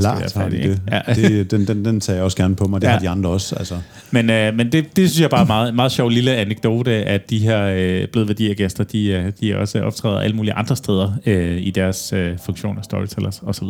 Klart 0.00 0.34
har 0.34 0.48
de 0.48 0.56
det. 0.56 0.80
Ja. 1.08 1.14
det 1.14 1.50
den, 1.50 1.66
den, 1.66 1.84
den 1.84 2.00
tager 2.00 2.16
jeg 2.16 2.24
også 2.24 2.36
gerne 2.36 2.56
på 2.56 2.66
mig. 2.66 2.80
Det 2.80 2.86
ja. 2.86 2.92
Har 2.92 2.98
de 2.98 3.08
andre 3.08 3.30
også. 3.30 3.56
Altså. 3.56 3.78
Men, 4.10 4.30
øh, 4.30 4.54
men 4.54 4.72
det, 4.72 4.96
det 4.96 5.10
synes 5.10 5.20
jeg 5.20 5.30
bare 5.30 5.42
er 5.42 5.46
meget, 5.46 5.74
meget 5.74 5.92
sjov 5.92 6.08
lille 6.08 6.36
anekdote, 6.36 6.90
at 6.90 7.30
de 7.30 7.38
her 7.38 7.62
øh, 7.62 8.08
blevet 8.08 8.28
værdier 8.28 8.54
gæster, 8.54 8.84
de, 8.84 9.06
øh, 9.06 9.25
de 9.40 9.56
også 9.56 9.80
optræder 9.80 10.18
alle 10.18 10.36
mulige 10.36 10.54
andre 10.54 10.76
steder 10.76 11.12
øh, 11.26 11.58
i 11.60 11.70
deres 11.70 12.12
øh, 12.12 12.38
funktioner, 12.38 12.82
storytellers 12.82 13.42
osv. 13.46 13.68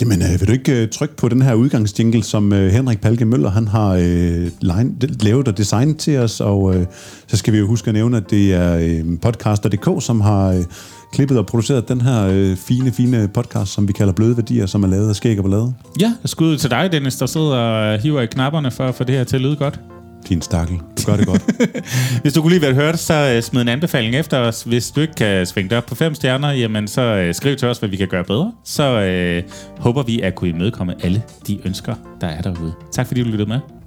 Jamen, 0.00 0.22
øh, 0.22 0.40
vil 0.40 0.48
du 0.48 0.52
ikke 0.52 0.82
øh, 0.82 0.88
trykke 0.88 1.16
på 1.16 1.28
den 1.28 1.42
her 1.42 1.54
udgangsjingle, 1.54 2.22
som 2.22 2.52
øh, 2.52 2.72
Henrik 2.72 3.00
Palke 3.00 3.24
Møller 3.24 3.50
han 3.50 3.68
har 3.68 3.90
øh, 3.92 4.50
line, 4.60 4.94
lavet 5.20 5.48
og 5.48 5.58
designet 5.58 5.96
til 5.96 6.18
os, 6.18 6.40
og 6.40 6.76
øh, 6.76 6.86
så 7.26 7.36
skal 7.36 7.52
vi 7.52 7.58
jo 7.58 7.66
huske 7.66 7.88
at 7.88 7.94
nævne, 7.94 8.16
at 8.16 8.30
det 8.30 8.54
er 8.54 8.78
øh, 8.78 9.20
podcaster.dk, 9.22 10.04
som 10.04 10.20
har 10.20 10.48
øh, 10.48 10.64
klippet 11.12 11.38
og 11.38 11.46
produceret 11.46 11.88
den 11.88 12.00
her 12.00 12.26
øh, 12.26 12.56
fine, 12.56 12.92
fine 12.92 13.28
podcast, 13.28 13.72
som 13.72 13.88
vi 13.88 13.92
kalder 13.92 14.12
Bløde 14.12 14.36
Værdier, 14.36 14.66
som 14.66 14.82
er 14.84 14.88
lavet 14.88 15.08
af 15.08 15.16
Skæg 15.16 15.38
og 15.38 15.44
Ballade. 15.44 15.74
Ja, 16.00 16.12
skud 16.24 16.56
til 16.56 16.70
dig, 16.70 16.92
Dennis, 16.92 17.16
der 17.16 17.26
sidder 17.26 17.56
og 17.56 17.98
hiver 17.98 18.20
i 18.20 18.26
knapperne 18.26 18.70
for 18.70 18.84
at 18.84 18.94
få 18.94 19.04
det 19.04 19.14
her 19.14 19.24
til 19.24 19.36
at 19.36 19.42
lyde 19.42 19.56
godt. 19.56 19.80
Din 20.28 20.42
stakkel. 20.42 20.76
Du 20.78 21.02
gør 21.06 21.16
det 21.16 21.26
godt. 21.26 21.42
Hvis 22.22 22.32
du 22.32 22.42
kunne 22.42 22.50
lide, 22.50 22.60
hvad 22.60 22.68
du 22.68 22.74
hørte, 22.74 22.98
så 22.98 23.32
øh, 23.36 23.42
smid 23.42 23.62
en 23.62 23.68
anbefaling 23.68 24.14
efter 24.14 24.38
os. 24.38 24.62
Hvis 24.62 24.90
du 24.90 25.00
ikke 25.00 25.14
kan 25.14 25.46
svinge 25.46 25.70
dig 25.70 25.78
op 25.78 25.86
på 25.86 25.94
fem 25.94 26.14
stjerner, 26.14 26.50
jamen 26.52 26.88
så 26.88 27.02
øh, 27.02 27.34
skriv 27.34 27.56
til 27.56 27.68
os, 27.68 27.78
hvad 27.78 27.88
vi 27.88 27.96
kan 27.96 28.08
gøre 28.08 28.24
bedre. 28.24 28.52
Så 28.64 29.00
øh, 29.00 29.42
håber 29.78 30.02
vi 30.02 30.20
at 30.20 30.34
kunne 30.34 30.50
imødekomme 30.50 30.94
alle 31.02 31.22
de 31.46 31.60
ønsker, 31.64 31.94
der 32.20 32.26
er 32.26 32.40
derude. 32.40 32.72
Tak 32.92 33.06
fordi 33.06 33.22
du 33.22 33.28
lyttede 33.28 33.48
med. 33.48 33.77